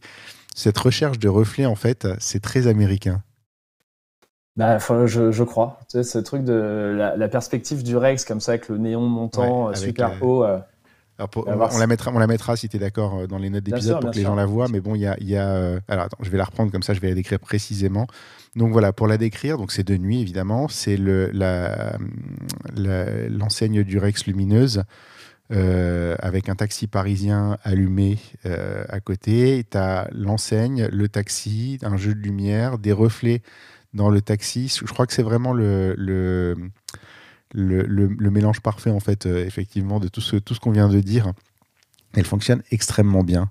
cette 0.55 0.77
recherche 0.77 1.19
de 1.19 1.27
reflets, 1.27 1.65
en 1.65 1.75
fait, 1.75 2.07
c'est 2.19 2.41
très 2.41 2.67
américain. 2.67 3.21
Bah, 4.55 4.77
je, 5.05 5.31
je, 5.31 5.43
crois. 5.43 5.79
Tu 5.89 5.97
sais, 5.97 6.03
ce 6.03 6.17
truc 6.17 6.45
de 6.45 6.95
la, 7.17 7.27
perspective 7.27 7.83
du 7.83 7.97
Rex, 7.97 8.23
comme 8.23 8.39
ça, 8.39 8.53
avec 8.53 8.69
le 8.69 8.77
néon 8.77 9.01
montant 9.01 9.69
euh, 9.69 9.73
super 9.73 10.21
haut 10.23 10.45
on, 11.17 11.77
la 11.77 11.87
mettra, 11.87 12.11
on 12.13 12.19
la 12.19 12.27
mettra 12.27 12.55
si 12.55 12.67
tu 12.67 12.77
es 12.77 12.79
d'accord 12.79 13.19
euh, 13.19 13.27
dans 13.27 13.37
les 13.37 13.49
notes 13.49 13.63
d'épisode 13.63 14.01
pour 14.01 14.11
que 14.11 14.15
les 14.15 14.23
gens 14.23 14.35
la 14.35 14.45
voient. 14.45 14.67
Mais 14.67 14.81
bon, 14.81 14.95
il 14.95 15.01
y 15.01 15.07
a. 15.07 15.15
Y 15.19 15.35
a 15.37 15.47
euh, 15.47 15.79
alors 15.87 16.05
attends, 16.05 16.17
je 16.21 16.29
vais 16.29 16.37
la 16.37 16.43
reprendre 16.43 16.71
comme 16.71 16.83
ça, 16.83 16.93
je 16.93 16.99
vais 16.99 17.09
la 17.09 17.15
décrire 17.15 17.39
précisément. 17.39 18.07
Donc 18.55 18.71
voilà, 18.71 18.93
pour 18.93 19.07
la 19.07 19.17
décrire, 19.17 19.57
donc 19.57 19.71
c'est 19.71 19.83
de 19.83 19.97
nuit 19.97 20.21
évidemment, 20.21 20.67
c'est 20.67 20.97
le, 20.97 21.29
la, 21.31 21.97
l'enseigne 23.29 23.83
du 23.83 23.97
Rex 23.97 24.25
lumineuse. 24.25 24.83
Euh, 25.51 26.15
avec 26.21 26.49
un 26.49 26.55
taxi 26.55 26.87
parisien 26.87 27.59
allumé 27.63 28.17
à 28.45 28.99
côté. 28.99 29.63
Tu 29.69 29.77
as 29.77 30.07
l'enseigne, 30.11 30.87
le 30.91 31.07
taxi, 31.07 31.77
un 31.83 31.97
jeu 31.97 32.15
de 32.15 32.19
lumière, 32.19 32.79
des 32.79 32.91
reflets 32.91 33.43
dans 33.93 34.09
le 34.09 34.21
taxi. 34.21 34.75
Je 34.83 34.91
crois 34.91 35.05
que 35.05 35.13
c'est 35.13 35.21
vraiment 35.21 35.53
le, 35.53 35.93
le, 35.97 36.55
le, 37.55 38.29
mélange 38.29 38.61
parfait, 38.61 38.91
en 38.91 38.99
fait, 38.99 39.25
euh, 39.25 39.45
effectivement, 39.45 39.99
de 39.99 40.07
tout 40.07 40.21
ce, 40.21 40.35
tout 40.35 40.53
ce 40.53 40.59
qu'on 40.59 40.71
vient 40.71 40.89
de 40.89 40.99
dire. 40.99 41.31
Elle 42.13 42.25
fonctionne 42.25 42.61
extrêmement 42.71 43.23
bien. 43.23 43.49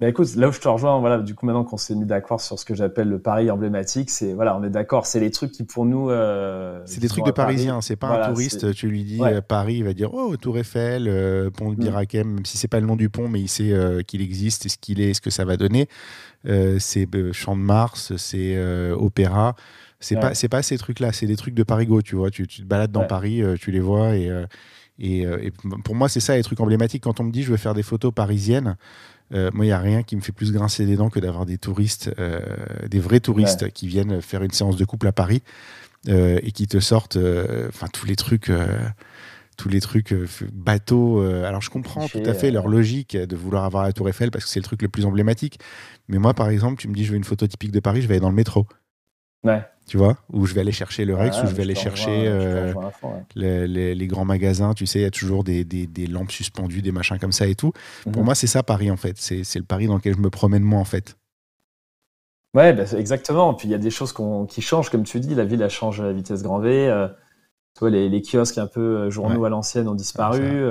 Bah 0.00 0.08
écoute, 0.08 0.34
là 0.36 0.48
où 0.48 0.52
je 0.52 0.60
te 0.60 0.68
rejoins, 0.68 0.98
voilà, 0.98 1.18
du 1.18 1.34
coup 1.34 1.44
maintenant 1.44 1.62
qu'on 1.62 1.76
s'est 1.76 1.94
mis 1.94 2.06
d'accord 2.06 2.40
sur 2.40 2.58
ce 2.58 2.64
que 2.64 2.74
j'appelle 2.74 3.08
le 3.08 3.18
Paris 3.18 3.50
emblématique, 3.50 4.08
c'est 4.08 4.32
voilà, 4.32 4.56
on 4.56 4.64
est 4.64 4.70
d'accord, 4.70 5.04
c'est 5.04 5.20
les 5.20 5.30
trucs 5.30 5.52
qui 5.52 5.62
pour 5.62 5.84
nous. 5.84 6.08
Euh, 6.08 6.80
c'est 6.86 7.00
des 7.00 7.08
trucs 7.08 7.26
de 7.26 7.32
Parisiens, 7.32 7.82
c'est 7.82 7.96
pas 7.96 8.08
un 8.08 8.32
touriste. 8.32 8.72
Tu 8.72 8.88
lui 8.88 9.04
dis 9.04 9.20
euh, 9.22 9.42
Paris, 9.42 9.74
il 9.74 9.84
va 9.84 9.92
dire 9.92 10.14
oh 10.14 10.34
Tour 10.38 10.56
Eiffel, 10.56 11.04
pont 11.54 11.70
de 11.70 11.76
mm. 11.76 11.80
Birakem, 11.80 12.28
même 12.28 12.46
si 12.46 12.56
c'est 12.56 12.66
pas 12.66 12.80
le 12.80 12.86
nom 12.86 12.96
du 12.96 13.10
pont, 13.10 13.28
mais 13.28 13.40
il 13.40 13.48
sait 13.48 13.74
qu'il 14.06 14.22
existe, 14.22 14.64
et 14.64 14.68
ce 14.70 14.78
qu'il 14.78 15.02
est, 15.02 15.12
ce 15.12 15.20
que 15.20 15.28
ça 15.28 15.44
va 15.44 15.58
donner. 15.58 15.86
c'est 16.46 17.06
Champ 17.32 17.54
de 17.54 17.60
Mars, 17.60 18.16
c'est 18.16 18.58
Opéra. 18.92 19.54
C'est 20.00 20.18
pas 20.18 20.34
c'est 20.34 20.48
pas 20.48 20.62
ces 20.62 20.78
trucs-là, 20.78 21.12
c'est 21.12 21.26
des 21.26 21.36
trucs 21.36 21.54
de 21.54 21.62
Parigo, 21.62 22.00
tu 22.00 22.16
vois. 22.16 22.30
Tu, 22.30 22.46
tu 22.46 22.62
te 22.62 22.66
balades 22.66 22.90
dans 22.90 23.04
Paris, 23.04 23.42
euh, 23.42 23.56
tu 23.60 23.70
les 23.70 23.80
vois 23.80 24.16
et, 24.16 24.30
euh, 24.30 24.46
euh, 25.02 25.38
et, 25.42 25.50
pour 25.84 25.94
moi 25.94 26.08
c'est 26.08 26.20
ça 26.20 26.36
les 26.36 26.42
trucs 26.42 26.60
emblématiques. 26.60 27.02
Quand 27.04 27.20
on 27.20 27.24
me 27.24 27.30
dit 27.30 27.42
je 27.42 27.50
veux 27.50 27.58
faire 27.58 27.74
des 27.74 27.82
photos 27.82 28.12
parisiennes, 28.12 28.76
moi 29.30 29.64
il 29.64 29.68
y 29.68 29.72
a 29.72 29.78
rien 29.78 30.02
qui 30.02 30.16
me 30.16 30.22
fait 30.22 30.32
plus 30.32 30.52
grincer 30.52 30.86
des 30.86 30.96
dents 30.96 31.10
que 31.10 31.20
d'avoir 31.20 31.44
des 31.44 31.58
touristes, 31.58 32.10
des 32.88 32.98
vrais 32.98 33.20
touristes 33.20 33.70
qui 33.70 33.86
viennent 33.86 34.20
faire 34.22 34.42
une 34.42 34.50
séance 34.50 34.76
de 34.76 34.84
couple 34.84 35.06
à 35.06 35.12
Paris 35.12 35.42
et 36.08 36.50
qui 36.52 36.66
te 36.66 36.80
sortent, 36.80 37.18
enfin 37.68 37.86
tous 37.92 38.06
les 38.06 38.16
trucs 38.16 38.50
tous 39.56 39.68
les 39.68 39.80
trucs 39.80 40.14
bateaux. 40.52 41.22
alors 41.22 41.60
je 41.60 41.70
comprends 41.70 42.08
tout 42.08 42.22
à 42.24 42.34
fait 42.34 42.50
leur 42.50 42.66
logique 42.66 43.16
de 43.16 43.36
vouloir 43.36 43.64
avoir 43.64 43.84
la 43.84 43.92
Tour 43.92 44.08
Eiffel 44.08 44.30
parce 44.30 44.44
que 44.44 44.50
c'est 44.50 44.60
le 44.60 44.64
truc 44.64 44.82
le 44.82 44.88
plus 44.88 45.04
emblématique. 45.04 45.60
Mais 46.08 46.18
moi, 46.18 46.34
par 46.34 46.48
exemple, 46.48 46.80
tu 46.80 46.88
me 46.88 46.94
dis 46.94 47.04
je 47.04 47.12
veux 47.12 47.16
une 47.16 47.24
photo 47.24 47.46
typique 47.46 47.70
de 47.70 47.80
Paris, 47.80 48.02
je 48.02 48.08
vais 48.08 48.14
aller 48.14 48.20
dans 48.20 48.30
le 48.30 48.34
métro. 48.34 48.66
Ouais. 49.44 49.62
Tu 49.86 49.96
vois, 49.96 50.16
où 50.32 50.46
je 50.46 50.54
vais 50.54 50.60
aller 50.60 50.70
chercher 50.70 51.04
le 51.04 51.16
Rex, 51.16 51.42
où 51.42 51.46
je 51.46 51.54
vais 51.54 51.62
aller 51.62 51.74
chercher 51.74 52.28
euh, 52.28 52.72
les, 53.34 54.06
grands 54.06 54.24
magasins. 54.24 54.72
Tu 54.72 54.86
sais, 54.86 55.00
il 55.00 55.02
y 55.02 55.06
a 55.06 55.10
toujours 55.10 55.42
des, 55.42 55.64
des, 55.64 56.06
lampes 56.06 56.30
suspendues, 56.30 56.80
des 56.80 56.92
machins 56.92 57.18
comme 57.18 57.32
ça 57.32 57.46
et 57.48 57.56
tout. 57.56 57.72
Pour 58.04 58.18
mhm. 58.18 58.24
moi, 58.24 58.34
c'est 58.36 58.46
ça 58.46 58.62
Paris 58.62 58.90
en 58.90 58.96
fait. 58.96 59.16
C'est 59.18 59.56
le 59.56 59.64
Paris 59.64 59.88
dans 59.88 59.96
lequel 59.96 60.14
je 60.14 60.20
me 60.20 60.30
promène 60.30 60.62
moi 60.62 60.78
en 60.78 60.84
fait. 60.84 61.16
Ouais, 62.54 62.72
bah, 62.72 62.84
exactement. 62.96 63.52
Puis 63.54 63.66
il 63.66 63.72
y 63.72 63.74
a 63.74 63.78
des 63.78 63.90
choses 63.90 64.14
qui 64.48 64.62
changent, 64.62 64.90
comme 64.90 65.02
tu 65.02 65.18
dis. 65.18 65.34
La 65.34 65.44
ville, 65.44 65.60
elle 65.60 65.70
change 65.70 66.00
à 66.00 66.04
la 66.04 66.12
vitesse 66.12 66.44
grand 66.44 66.60
V. 66.60 66.88
Euh, 66.88 67.08
toi, 67.74 67.90
les, 67.90 68.08
les, 68.08 68.22
kiosques 68.22 68.58
un 68.58 68.68
peu 68.68 68.80
euh, 68.80 69.10
journaux 69.10 69.44
à 69.44 69.48
l'ancienne 69.48 69.88
ont 69.88 69.96
disparu. 69.96 70.70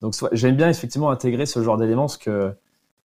donc 0.00 0.14
j'aime 0.32 0.56
bien 0.56 0.68
effectivement 0.68 1.10
intégrer 1.10 1.46
ce 1.46 1.62
genre 1.62 1.76
d'éléments 1.76 2.06
parce 2.06 2.18
que 2.18 2.52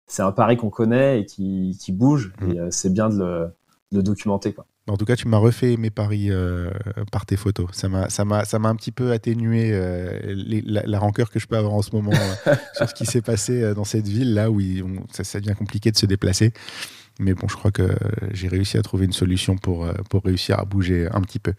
c'est 0.07 0.23
un 0.23 0.33
Paris 0.33 0.57
qu'on 0.57 0.71
connaît 0.71 1.21
et 1.21 1.27
qui, 1.27 1.77
qui 1.79 1.93
bouge. 1.93 2.33
Mm. 2.41 2.51
Et 2.51 2.71
c'est 2.71 2.93
bien 2.95 3.11
de 3.11 3.19
le, 3.19 3.55
de 3.93 3.99
le 3.99 4.03
documenter. 4.03 4.55
Quoi. 4.55 4.65
En 4.91 4.97
tout 4.97 5.05
cas, 5.05 5.15
tu 5.15 5.29
m'as 5.29 5.39
refait 5.39 5.77
mes 5.77 5.91
paris 5.91 6.27
euh, 6.31 6.71
par 7.13 7.25
tes 7.25 7.37
photos. 7.37 7.69
Ça 7.73 7.89
m'a, 7.89 8.69
un 8.69 8.75
petit 8.75 8.91
peu 8.91 9.13
atténué 9.13 9.71
euh, 9.73 10.19
la, 10.67 10.99
rancœur 10.99 11.31
que 11.31 11.39
je 11.39 11.47
peux 11.47 11.57
avoir 11.57 11.75
en 11.75 11.83
ce 11.83 11.93
moment 11.93 12.13
euh, 12.13 12.55
sur 12.75 12.89
ce 12.89 12.95
qui 12.95 13.07
s'est 13.07 13.23
passé 13.23 13.73
dans 13.75 13.85
cette 13.85 14.09
ville 14.09 14.35
là 14.35 14.51
où 14.51 14.61
ça, 15.13 15.39
devient 15.39 15.55
compliqué 15.57 15.93
de 15.93 15.97
se 15.97 16.07
déplacer. 16.07 16.53
Mais 17.21 17.35
bon, 17.35 17.47
je 17.49 17.57
crois 17.57 17.71
que 17.71 17.89
j'ai 18.33 18.49
réussi 18.49 18.79
à 18.79 18.83
trouver 18.83 19.05
une 19.05 19.13
solution 19.13 19.57
pour, 19.57 19.87
pour 20.09 20.25
réussir 20.25 20.59
à 20.59 20.65
bouger 20.65 21.09
un 21.13 21.21
petit 21.21 21.39
peu. 21.39 21.53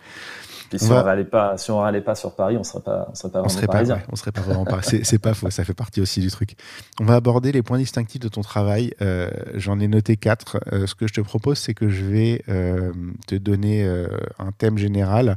Et 0.74 0.78
si, 0.78 0.90
on 0.92 1.04
râlait 1.04 1.26
pas, 1.26 1.58
si 1.58 1.70
on 1.72 1.80
râlait 1.80 2.02
pas 2.02 2.16
sur 2.16 2.34
Paris, 2.34 2.56
on 2.58 2.64
serait 2.64 2.82
pas, 2.82 3.08
on 3.12 3.16
serait 3.16 3.32
pas 3.32 3.42
on 3.44 3.50
serait 3.50 3.68
pas, 3.68 3.84
on 4.10 4.16
serait 4.16 4.32
pas 4.32 4.42
vraiment 4.42 4.64
parisien. 4.64 5.00
C'est 5.04 5.20
pas 5.20 5.34
faux, 5.34 5.50
ça 5.50 5.66
fait 5.66 5.74
partie 5.74 6.00
aussi 6.00 6.22
du 6.22 6.32
truc. 6.32 6.56
On 7.00 7.04
va 7.06 7.16
aborder 7.16 7.52
les 7.52 7.62
points 7.62 7.78
distinctifs 7.78 8.22
de 8.22 8.30
ton 8.30 8.42
travail. 8.42 8.94
Euh, 9.02 9.30
J'en 9.56 9.80
ai 9.80 9.88
noté 9.88 10.16
quatre. 10.16 10.60
Euh, 10.72 10.88
ce 10.88 10.96
que 10.96 11.08
je 11.08 11.14
te 11.14 11.22
propose, 11.22 11.58
c'est 11.58 11.74
que 11.74 11.90
je 11.90 12.06
vais 12.06 12.42
euh, 12.48 12.94
te 13.28 13.36
donner 13.36 13.84
euh, 13.84 14.08
un 14.40 14.52
thème 14.54 14.78
général 14.78 15.36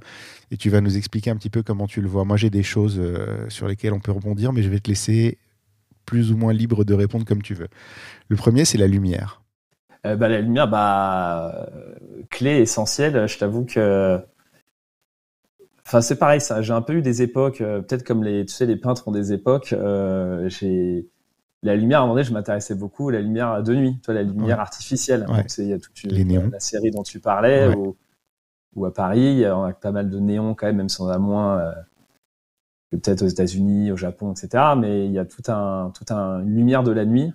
et 0.50 0.56
tu 0.56 0.70
vas 0.70 0.80
nous 0.80 0.96
expliquer 0.96 1.30
un 1.30 1.37
petit 1.37 1.50
peu 1.50 1.62
comment 1.62 1.88
tu 1.88 2.00
le 2.00 2.08
vois. 2.08 2.24
Moi, 2.24 2.37
j'ai 2.37 2.50
des 2.50 2.62
choses 2.62 2.98
euh, 2.98 3.48
sur 3.48 3.66
lesquelles 3.66 3.92
on 3.92 4.00
peut 4.00 4.12
rebondir, 4.12 4.52
mais 4.52 4.62
je 4.62 4.68
vais 4.68 4.78
te 4.78 4.88
laisser 4.88 5.38
plus 6.06 6.30
ou 6.30 6.37
moins 6.37 6.52
libre 6.52 6.84
de 6.84 6.94
répondre 6.94 7.24
comme 7.24 7.42
tu 7.42 7.54
veux. 7.54 7.68
Le 8.28 8.37
premier, 8.37 8.64
c'est 8.64 8.78
la 8.78 8.87
lumière. 8.87 9.40
Bah, 10.04 10.28
la 10.28 10.40
lumière, 10.40 10.68
bah, 10.68 11.68
clé 12.30 12.58
essentielle. 12.58 13.26
Je 13.26 13.38
t'avoue 13.38 13.64
que 13.64 14.20
Enfin, 15.86 16.00
c'est 16.00 16.16
pareil, 16.16 16.40
ça. 16.40 16.62
J'ai 16.62 16.72
un 16.72 16.82
peu 16.82 16.94
eu 16.94 17.02
des 17.02 17.22
époques, 17.22 17.60
euh, 17.60 17.82
peut-être 17.82 18.04
comme 18.04 18.24
les, 18.24 18.46
tu 18.46 18.54
sais, 18.54 18.64
les 18.66 18.76
peintres 18.76 19.06
ont 19.06 19.12
des 19.12 19.32
époques. 19.32 19.72
Euh, 19.74 20.48
j'ai 20.48 21.06
la 21.62 21.76
lumière. 21.76 21.98
À 21.98 22.02
un 22.02 22.04
moment 22.06 22.14
donné, 22.14 22.24
je 22.24 22.32
m'intéressais 22.32 22.74
beaucoup 22.74 23.10
à 23.10 23.12
la 23.12 23.20
lumière 23.20 23.62
de 23.62 23.74
nuit, 23.74 23.98
toi, 24.02 24.14
la 24.14 24.22
lumière 24.22 24.60
artificielle. 24.60 25.26
il 25.58 25.68
y 25.68 25.72
a 25.72 25.78
toute 25.78 26.02
la 26.04 26.60
série 26.60 26.90
dont 26.90 27.02
tu 27.02 27.20
parlais, 27.20 27.74
ou, 28.76 28.86
à 28.86 28.92
Paris, 28.92 29.44
on 29.46 29.64
a 29.64 29.72
pas 29.72 29.92
mal 29.92 30.10
de 30.10 30.18
néons 30.18 30.54
quand 30.54 30.66
même, 30.66 30.76
même 30.76 30.88
si 30.88 31.00
on 31.00 31.08
a 31.08 31.18
moins 31.18 31.58
euh, 31.58 31.72
que 32.90 32.96
peut-être 32.96 33.22
aux 33.22 33.28
États-Unis, 33.28 33.92
au 33.92 33.96
Japon, 33.96 34.32
etc. 34.32 34.64
Mais 34.76 35.06
il 35.06 35.12
y 35.12 35.18
a 35.18 35.24
tout 35.24 35.42
un, 35.48 35.92
tout 35.94 36.12
un, 36.12 36.40
une 36.40 36.56
lumière 36.56 36.82
de 36.82 36.92
la 36.92 37.04
nuit 37.04 37.32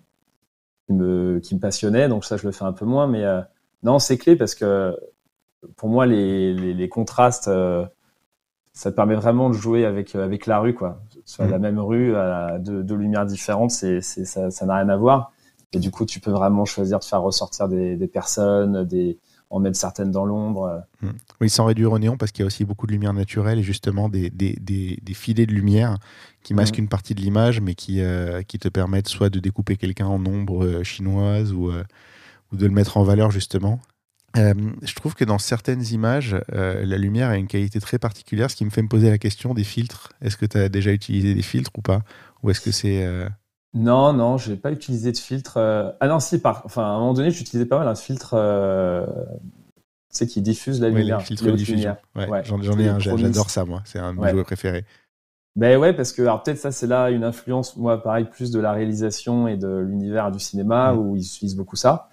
qui 0.89 0.93
me, 0.93 1.39
qui 1.39 1.53
me 1.53 1.59
passionnait. 1.59 2.09
Donc 2.09 2.25
ça, 2.25 2.35
je 2.35 2.45
le 2.47 2.51
fais 2.51 2.65
un 2.65 2.73
peu 2.73 2.85
moins, 2.85 3.05
mais 3.05 3.23
euh, 3.23 3.41
non, 3.83 3.99
c'est 3.99 4.17
clé 4.17 4.35
parce 4.35 4.55
que 4.55 4.97
pour 5.75 5.87
moi, 5.87 6.07
les, 6.07 6.53
les, 6.53 6.73
les 6.73 6.89
contrastes 6.89 7.47
euh, 7.47 7.85
ça 8.73 8.91
te 8.91 8.95
permet 8.95 9.15
vraiment 9.15 9.49
de 9.49 9.53
jouer 9.53 9.85
avec 9.85 10.15
euh, 10.15 10.23
avec 10.23 10.47
la 10.47 10.59
rue 10.59 10.73
quoi. 10.73 11.01
La 11.37 11.59
mm. 11.59 11.61
même 11.61 11.79
rue, 11.79 12.15
à 12.15 12.57
deux, 12.57 12.81
deux 12.81 12.95
lumières 12.95 13.25
différentes, 13.25 13.71
c'est 13.71 14.01
ça 14.01 14.49
ça 14.49 14.65
n'a 14.65 14.75
rien 14.77 14.89
à 14.89 14.97
voir. 14.97 15.31
Et 15.73 15.79
du 15.79 15.91
coup, 15.91 16.05
tu 16.05 16.19
peux 16.19 16.31
vraiment 16.31 16.65
choisir 16.65 16.97
de 16.97 17.03
faire 17.03 17.21
ressortir 17.21 17.67
des, 17.67 17.95
des 17.95 18.07
personnes, 18.07 18.85
des 18.85 19.19
en 19.49 19.59
mettre 19.59 19.77
certaines 19.77 20.11
dans 20.11 20.25
l'ombre. 20.25 20.83
Mm. 21.01 21.09
Oui, 21.41 21.49
sans 21.49 21.65
réduire 21.65 21.91
au 21.91 21.99
néon, 21.99 22.17
parce 22.17 22.31
qu'il 22.31 22.43
y 22.43 22.43
a 22.43 22.47
aussi 22.47 22.65
beaucoup 22.65 22.87
de 22.87 22.91
lumière 22.91 23.13
naturelle 23.13 23.59
et 23.59 23.63
justement 23.63 24.09
des, 24.09 24.29
des, 24.29 24.55
des, 24.59 24.99
des 25.01 25.13
filets 25.13 25.45
de 25.45 25.53
lumière 25.53 25.97
qui 26.43 26.53
masquent 26.53 26.77
mm. 26.77 26.83
une 26.83 26.89
partie 26.89 27.15
de 27.15 27.21
l'image, 27.21 27.61
mais 27.61 27.75
qui, 27.75 28.01
euh, 28.01 28.41
qui 28.43 28.59
te 28.59 28.67
permettent 28.67 29.09
soit 29.09 29.29
de 29.29 29.39
découper 29.39 29.75
quelqu'un 29.75 30.07
en 30.07 30.25
ombre 30.25 30.63
euh, 30.63 30.83
chinoise 30.83 31.53
ou, 31.53 31.71
ou 31.71 32.55
de 32.55 32.65
le 32.65 32.71
mettre 32.71 32.97
en 32.97 33.03
valeur 33.03 33.31
justement. 33.31 33.79
Euh, 34.37 34.53
je 34.83 34.93
trouve 34.93 35.15
que 35.15 35.25
dans 35.25 35.39
certaines 35.39 35.83
images, 35.91 36.35
euh, 36.53 36.85
la 36.85 36.97
lumière 36.97 37.29
a 37.29 37.37
une 37.37 37.47
qualité 37.47 37.79
très 37.79 37.97
particulière, 37.97 38.51
ce 38.51 38.55
qui 38.55 38.65
me 38.65 38.69
fait 38.69 38.81
me 38.81 38.87
poser 38.87 39.09
la 39.09 39.17
question 39.17 39.53
des 39.53 39.63
filtres. 39.63 40.13
Est-ce 40.21 40.37
que 40.37 40.45
tu 40.45 40.57
as 40.57 40.69
déjà 40.69 40.91
utilisé 40.91 41.33
des 41.33 41.41
filtres 41.41 41.71
ou 41.77 41.81
pas? 41.81 42.03
Ou 42.43 42.51
est-ce 42.51 42.61
que 42.61 42.71
c'est... 42.71 43.03
Euh, 43.03 43.27
non, 43.73 44.13
non, 44.13 44.37
je 44.37 44.51
n'ai 44.51 44.57
pas 44.57 44.71
utilisé 44.71 45.11
de 45.11 45.17
filtre. 45.17 45.57
Ah 45.99 46.07
non, 46.07 46.19
si, 46.19 46.39
par... 46.39 46.63
enfin, 46.65 46.83
à 46.83 46.87
un 46.87 46.99
moment 46.99 47.13
donné, 47.13 47.31
j'utilisais 47.31 47.65
pas 47.65 47.77
mal 47.77 47.87
un 47.87 47.95
filtre 47.95 48.35
c'est 50.09 50.25
qui 50.27 50.41
diffuse 50.41 50.81
la 50.81 50.89
lumière. 50.89 51.19
Le 51.19 51.23
filtre 51.23 51.45
de 51.45 51.51
diffusion. 51.51 51.95
Ouais, 52.15 52.43
J'en 52.43 52.59
ai 52.79 52.87
un, 52.87 52.99
j'adore 52.99 53.49
ça, 53.49 53.65
moi. 53.65 53.81
C'est 53.85 53.99
un 53.99 54.13
de 54.13 54.19
mes 54.19 54.31
jouets 54.31 54.43
préférés. 54.43 54.85
Ben 55.55 55.77
ouais, 55.77 55.93
parce 55.93 56.13
que 56.13 56.21
alors 56.21 56.43
peut-être 56.43 56.59
ça 56.59 56.71
c'est 56.71 56.87
là 56.87 57.09
une 57.09 57.23
influence, 57.23 57.75
moi 57.75 58.01
pareil, 58.01 58.25
plus 58.25 58.51
de 58.51 58.59
la 58.59 58.71
réalisation 58.71 59.47
et 59.47 59.57
de 59.57 59.67
l'univers 59.79 60.31
du 60.31 60.39
cinéma 60.39 60.93
où 60.93 61.15
ils 61.15 61.25
utilisent 61.25 61.55
beaucoup 61.55 61.75
ça. 61.75 62.09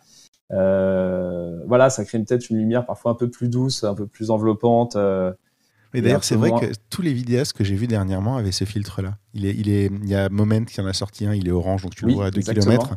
Euh, 0.52 1.60
voilà, 1.66 1.90
ça 1.90 2.04
crée 2.04 2.18
peut-être 2.18 2.50
une 2.50 2.56
lumière 2.56 2.86
parfois 2.86 3.12
un 3.12 3.14
peu 3.14 3.30
plus 3.30 3.48
douce, 3.48 3.84
un 3.84 3.94
peu 3.94 4.06
plus 4.06 4.30
enveloppante. 4.30 4.96
Mais 5.96 6.02
d'ailleurs, 6.02 6.24
c'est 6.24 6.36
vrai 6.36 6.50
que 6.50 6.72
tous 6.90 7.00
les 7.00 7.14
vidéastes 7.14 7.54
que 7.54 7.64
j'ai 7.64 7.74
vus 7.74 7.86
dernièrement 7.86 8.36
avaient 8.36 8.52
ce 8.52 8.66
filtre-là. 8.66 9.16
Il, 9.32 9.46
est, 9.46 9.54
il, 9.54 9.70
est, 9.70 9.86
il 9.86 10.08
y 10.08 10.14
a 10.14 10.28
Moment 10.28 10.64
qui 10.64 10.78
en 10.82 10.86
a 10.86 10.92
sorti 10.92 11.24
un, 11.24 11.34
il 11.34 11.48
est 11.48 11.52
orange, 11.52 11.82
donc 11.82 11.94
tu 11.94 12.04
le 12.04 12.12
vois 12.12 12.26
à 12.26 12.30
2 12.30 12.42
km. 12.42 12.96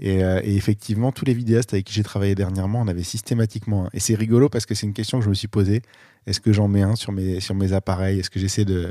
Et, 0.00 0.24
euh, 0.24 0.40
et, 0.42 0.56
effectivement, 0.56 1.12
tous 1.12 1.24
les 1.24 1.34
vidéastes 1.34 1.72
avec 1.72 1.86
qui 1.86 1.94
j'ai 1.94 2.02
travaillé 2.02 2.34
dernièrement, 2.34 2.80
on 2.80 2.88
avait 2.88 3.04
systématiquement 3.04 3.84
un. 3.84 3.88
Et 3.92 4.00
c'est 4.00 4.16
rigolo 4.16 4.48
parce 4.48 4.66
que 4.66 4.74
c'est 4.74 4.86
une 4.86 4.92
question 4.92 5.18
que 5.20 5.24
je 5.24 5.30
me 5.30 5.34
suis 5.34 5.46
posée. 5.46 5.82
Est-ce 6.26 6.40
que 6.40 6.52
j'en 6.52 6.66
mets 6.66 6.82
un 6.82 6.96
sur 6.96 7.12
mes, 7.12 7.38
sur 7.38 7.54
mes 7.54 7.72
appareils? 7.72 8.18
Est-ce 8.18 8.30
que 8.30 8.40
j'essaie 8.40 8.64
de, 8.64 8.90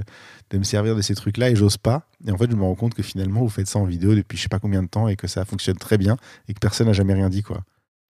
de, 0.51 0.57
me 0.57 0.63
servir 0.63 0.95
de 0.95 1.01
ces 1.01 1.15
trucs-là? 1.15 1.49
Et 1.49 1.55
j'ose 1.57 1.75
pas. 1.75 2.07
Et 2.25 2.31
en 2.31 2.37
fait, 2.37 2.49
je 2.49 2.55
me 2.55 2.63
rends 2.63 2.75
compte 2.75 2.93
que 2.93 3.03
finalement, 3.03 3.41
vous 3.41 3.49
faites 3.49 3.67
ça 3.67 3.79
en 3.79 3.85
vidéo 3.85 4.15
depuis 4.15 4.37
je 4.37 4.43
sais 4.43 4.49
pas 4.49 4.59
combien 4.59 4.83
de 4.83 4.87
temps 4.87 5.09
et 5.09 5.17
que 5.17 5.27
ça 5.27 5.43
fonctionne 5.43 5.77
très 5.77 5.97
bien 5.97 6.15
et 6.47 6.53
que 6.53 6.59
personne 6.59 6.87
n'a 6.87 6.93
jamais 6.93 7.13
rien 7.13 7.29
dit. 7.29 7.43
quoi. 7.43 7.63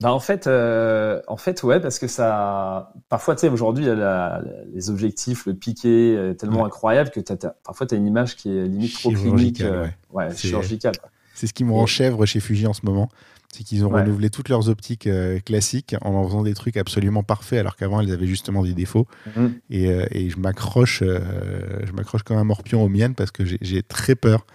Bah 0.04 0.12
en 0.12 0.20
fait, 0.20 0.48
euh, 0.48 1.22
en 1.30 1.38
fait, 1.38 1.64
ouais, 1.64 1.80
parce 1.80 1.98
que 1.98 2.08
ça, 2.08 2.92
parfois, 3.08 3.36
tu 3.36 3.42
sais, 3.42 3.48
aujourd'hui, 3.48 3.86
les 3.86 4.90
objectifs, 4.90 5.46
le 5.46 5.54
piqué 5.54 6.16
est 6.16 6.36
tellement 6.36 6.66
incroyable 6.66 7.10
que 7.10 7.22
t'as, 7.22 7.52
parfois, 7.64 7.88
tu 7.88 7.96
as 7.96 7.98
une 7.98 8.08
image 8.08 8.36
qui 8.36 8.50
est 8.50 8.66
limite 8.66 8.96
trop 8.96 9.12
clinique, 9.12 9.62
euh, 9.62 9.88
ouais, 10.12 10.26
ouais 10.28 10.36
chirurgicale. 10.36 10.96
C'est 11.36 11.48
ce 11.48 11.54
qui 11.54 11.64
me 11.64 11.72
rend 11.72 11.86
chèvre 11.86 12.26
chez 12.26 12.42
Fuji 12.42 12.68
en 12.68 12.74
ce 12.74 12.82
moment, 12.84 13.08
c'est 13.48 13.64
qu'ils 13.64 13.86
ont 13.86 13.90
renouvelé 13.90 14.30
toutes 14.30 14.50
leurs 14.50 14.68
optiques 14.68 15.08
euh, 15.08 15.40
classiques 15.40 15.96
en 16.02 16.16
en 16.16 16.28
faisant 16.28 16.44
des 16.44 16.54
trucs 16.54 16.76
absolument 16.76 17.24
parfaits, 17.24 17.60
alors 17.60 17.78
qu'avant, 17.78 18.02
elles 18.02 18.12
avaient 18.12 18.28
justement 18.28 18.62
des 18.62 18.74
défauts. 18.74 19.08
Mm. 19.38 19.48
Et, 19.70 19.86
et, 20.12 20.30
je 20.30 20.38
m'accroche, 20.38 21.02
je 21.02 21.92
m'accroche 21.94 22.24
comme 22.24 22.36
un 22.36 22.44
morpion 22.44 22.84
aux 22.84 22.90
miennes 22.90 23.16
parce 23.16 23.32
que 23.32 23.46
j'ai 23.46 23.84
très 23.84 24.16
peur 24.16 24.46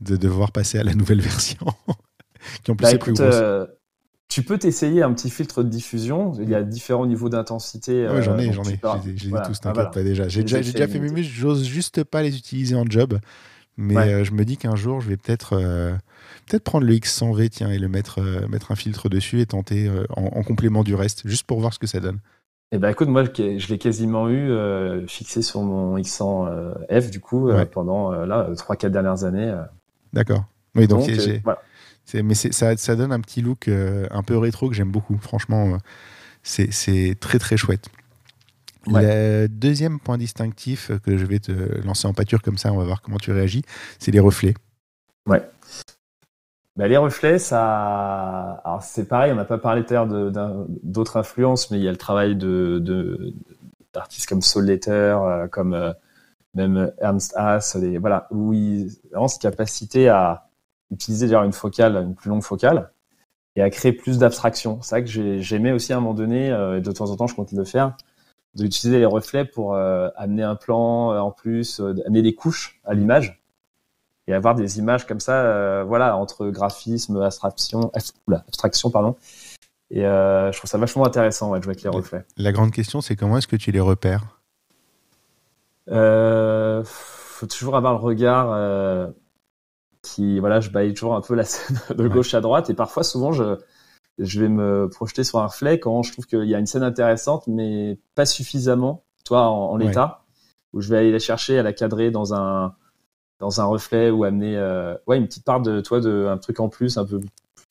de 0.00 0.16
devoir 0.16 0.50
passer 0.50 0.80
à 0.80 0.82
la 0.82 0.94
nouvelle 0.94 1.20
version, 1.20 1.64
qui 2.64 2.72
en 2.72 2.74
plus 2.74 2.82
bah, 2.82 2.90
est 2.90 2.98
plus 2.98 3.12
grosse 3.12 3.40
tu 4.30 4.44
peux 4.44 4.58
t'essayer 4.58 5.02
un 5.02 5.12
petit 5.12 5.28
filtre 5.28 5.64
de 5.64 5.68
diffusion. 5.68 6.32
Il 6.40 6.48
y 6.48 6.54
a 6.54 6.62
différents 6.62 7.04
niveaux 7.04 7.28
d'intensité. 7.28 8.06
Oui, 8.08 8.22
j'en 8.22 8.38
ai, 8.38 8.48
euh, 8.48 8.52
j'en 8.52 8.62
ai. 8.62 8.78
J'ai 9.16 9.28
voilà. 9.28 9.44
tous, 9.44 9.60
t'inquiète 9.60 9.86
ah, 9.88 9.90
pas 9.90 10.02
déjà. 10.04 10.28
J'ai 10.28 10.42
déjà, 10.42 10.60
déjà, 10.60 10.86
fait 10.86 11.00
mes 11.00 11.10
muscles, 11.10 11.34
j'ose 11.34 11.64
juste 11.64 12.04
pas 12.04 12.22
les 12.22 12.36
utiliser 12.36 12.76
en 12.76 12.84
job. 12.86 13.18
Mais 13.76 13.96
euh, 13.96 14.24
je 14.24 14.32
me 14.32 14.44
dis 14.44 14.56
qu'un 14.56 14.76
jour, 14.76 15.00
je 15.00 15.08
vais 15.08 15.16
peut-être 15.16 15.54
euh, 15.54 15.92
peut-être 16.46 16.62
prendre 16.62 16.86
le 16.86 16.92
X100V 16.94 17.48
tiens, 17.48 17.70
et 17.70 17.78
le 17.78 17.88
mettre, 17.88 18.20
mettre 18.48 18.70
un 18.70 18.76
filtre 18.76 19.08
dessus 19.08 19.40
et 19.40 19.46
tenter 19.46 19.90
en, 20.16 20.42
complément 20.44 20.84
du 20.84 20.94
reste, 20.94 21.26
juste 21.26 21.44
pour 21.44 21.60
voir 21.60 21.74
ce 21.74 21.80
que 21.80 21.88
ça 21.88 21.98
donne. 21.98 22.20
Eh 22.72 22.78
ben 22.78 22.88
écoute, 22.88 23.08
moi 23.08 23.24
je 23.24 23.66
l'ai 23.66 23.78
quasiment 23.78 24.28
eu 24.28 24.52
fixé 25.08 25.42
sur 25.42 25.62
mon 25.62 25.98
X100F 25.98 27.10
du 27.10 27.18
coup 27.18 27.50
pendant 27.72 28.12
là 28.12 28.48
3-4 28.52 28.90
dernières 28.90 29.24
années. 29.24 29.52
D'accord. 30.12 30.44
Oui, 30.74 30.86
donc, 30.86 31.06
donc 31.06 31.40
voilà 31.44 31.60
mais 32.14 32.34
ça, 32.34 32.76
ça, 32.76 32.96
donne 32.96 33.12
un 33.12 33.20
petit 33.20 33.42
look 33.42 33.68
euh, 33.68 34.06
un 34.10 34.22
peu 34.22 34.36
rétro 34.36 34.68
que 34.68 34.74
j'aime 34.74 34.90
beaucoup. 34.90 35.18
Franchement, 35.18 35.74
euh, 35.74 35.76
c'est 36.42 37.16
très 37.20 37.38
très 37.38 37.56
chouette. 37.56 37.88
Le 38.86 39.46
deuxième 39.46 40.00
point 40.00 40.16
distinctif 40.16 40.90
que 41.04 41.18
je 41.18 41.26
vais 41.26 41.38
te 41.38 41.52
lancer 41.84 42.08
en 42.08 42.14
pâture 42.14 42.40
comme 42.40 42.56
ça, 42.56 42.72
on 42.72 42.78
va 42.78 42.84
voir 42.84 43.02
comment 43.02 43.18
tu 43.18 43.30
réagis, 43.30 43.62
c'est 43.98 44.10
les 44.10 44.20
reflets. 44.20 44.54
Ouais. 45.26 45.42
Bah, 46.76 46.88
les 46.88 46.96
reflets, 46.96 47.38
ça, 47.38 48.62
alors 48.64 48.82
c'est 48.82 49.06
pareil, 49.06 49.32
on 49.32 49.34
n'a 49.34 49.44
pas 49.44 49.58
parlé 49.58 49.84
tout 49.84 49.92
à 49.92 50.04
l'heure 50.04 50.66
d'autres 50.82 51.18
influences, 51.18 51.70
mais 51.70 51.78
il 51.78 51.84
y 51.84 51.88
a 51.88 51.90
le 51.90 51.98
travail 51.98 52.36
de 52.36 53.34
d'artistes 53.92 54.28
comme 54.28 54.40
Soul 54.40 54.66
Letter, 54.66 54.90
euh, 55.20 55.48
comme 55.48 55.94
même 56.54 56.92
Ernst 57.00 57.34
Haas, 57.36 57.76
les, 57.78 57.98
voilà, 57.98 58.28
où 58.30 58.52
ils 58.52 58.98
ont 59.14 59.28
cette 59.28 59.42
capacité 59.42 60.08
à 60.08 60.49
utiliser 60.90 61.26
d'ailleurs 61.26 61.44
une 61.44 61.52
focale, 61.52 61.96
une 61.96 62.14
plus 62.14 62.30
longue 62.30 62.42
focale, 62.42 62.90
et 63.56 63.62
à 63.62 63.70
créer 63.70 63.92
plus 63.92 64.18
d'abstraction. 64.18 64.80
C'est 64.82 64.94
vrai 64.94 65.04
que 65.04 65.40
j'aimais 65.40 65.72
aussi 65.72 65.92
à 65.92 65.96
un 65.96 66.00
moment 66.00 66.14
donné, 66.14 66.50
euh, 66.50 66.78
et 66.78 66.80
de 66.80 66.92
temps 66.92 67.10
en 67.10 67.16
temps 67.16 67.26
je 67.26 67.34
continue 67.34 67.58
de 67.58 67.64
le 67.64 67.68
faire, 67.68 67.96
d'utiliser 68.54 68.98
les 68.98 69.06
reflets 69.06 69.44
pour 69.44 69.74
euh, 69.74 70.08
amener 70.16 70.42
un 70.42 70.56
plan 70.56 71.12
euh, 71.12 71.18
en 71.18 71.30
plus, 71.30 71.80
amener 72.06 72.22
des 72.22 72.34
couches 72.34 72.80
à 72.84 72.94
l'image 72.94 73.42
et 74.26 74.34
avoir 74.34 74.54
des 74.54 74.78
images 74.78 75.06
comme 75.06 75.18
ça, 75.18 75.82
voilà, 75.82 76.16
entre 76.16 76.46
graphisme, 76.50 77.20
abstraction, 77.20 77.90
abstraction 78.28 78.90
pardon. 78.90 79.16
Et 79.90 80.02
je 80.02 80.56
trouve 80.56 80.70
ça 80.70 80.78
vachement 80.78 81.04
intéressant 81.04 81.50
de 81.56 81.62
jouer 81.62 81.72
avec 81.72 81.82
les 81.82 81.88
reflets. 81.88 82.24
La 82.36 82.52
grande 82.52 82.70
question, 82.70 83.00
c'est 83.00 83.16
comment 83.16 83.38
est-ce 83.38 83.48
que 83.48 83.56
tu 83.56 83.72
les 83.72 83.80
repères? 83.80 84.40
Euh, 85.90 86.84
Faut 86.84 87.46
toujours 87.46 87.76
avoir 87.76 87.94
le 87.94 87.98
regard 87.98 88.52
qui 90.02 90.40
voilà, 90.40 90.60
je 90.60 90.70
baille 90.70 90.94
toujours 90.94 91.14
un 91.14 91.20
peu 91.20 91.34
la 91.34 91.44
scène 91.44 91.78
de 91.96 92.08
gauche 92.08 92.34
à 92.34 92.40
droite 92.40 92.70
et 92.70 92.74
parfois 92.74 93.02
souvent 93.02 93.32
je 93.32 93.56
je 94.18 94.40
vais 94.40 94.48
me 94.48 94.88
projeter 94.90 95.24
sur 95.24 95.38
un 95.38 95.46
reflet 95.46 95.80
quand 95.80 96.02
je 96.02 96.12
trouve 96.12 96.26
qu'il 96.26 96.44
y 96.44 96.54
a 96.54 96.58
une 96.58 96.66
scène 96.66 96.82
intéressante 96.82 97.46
mais 97.46 97.98
pas 98.14 98.26
suffisamment, 98.26 99.04
toi 99.24 99.48
en, 99.48 99.76
l'état 99.76 100.24
où 100.72 100.80
je 100.80 100.90
vais 100.90 100.98
aller 100.98 101.12
la 101.12 101.18
chercher 101.18 101.58
à 101.58 101.62
la 101.62 101.72
cadrer 101.72 102.10
dans 102.10 102.34
un 102.34 102.74
dans 103.38 103.60
un 103.60 103.64
reflet 103.64 104.10
ou 104.10 104.24
amener 104.24 104.56
euh, 104.56 104.94
ouais 105.06 105.16
une 105.16 105.26
petite 105.26 105.44
part 105.44 105.60
de 105.60 105.80
toi 105.80 106.00
de 106.00 106.26
un 106.26 106.36
truc 106.36 106.60
en 106.60 106.68
plus 106.68 106.98
un 106.98 107.06
peu 107.06 107.20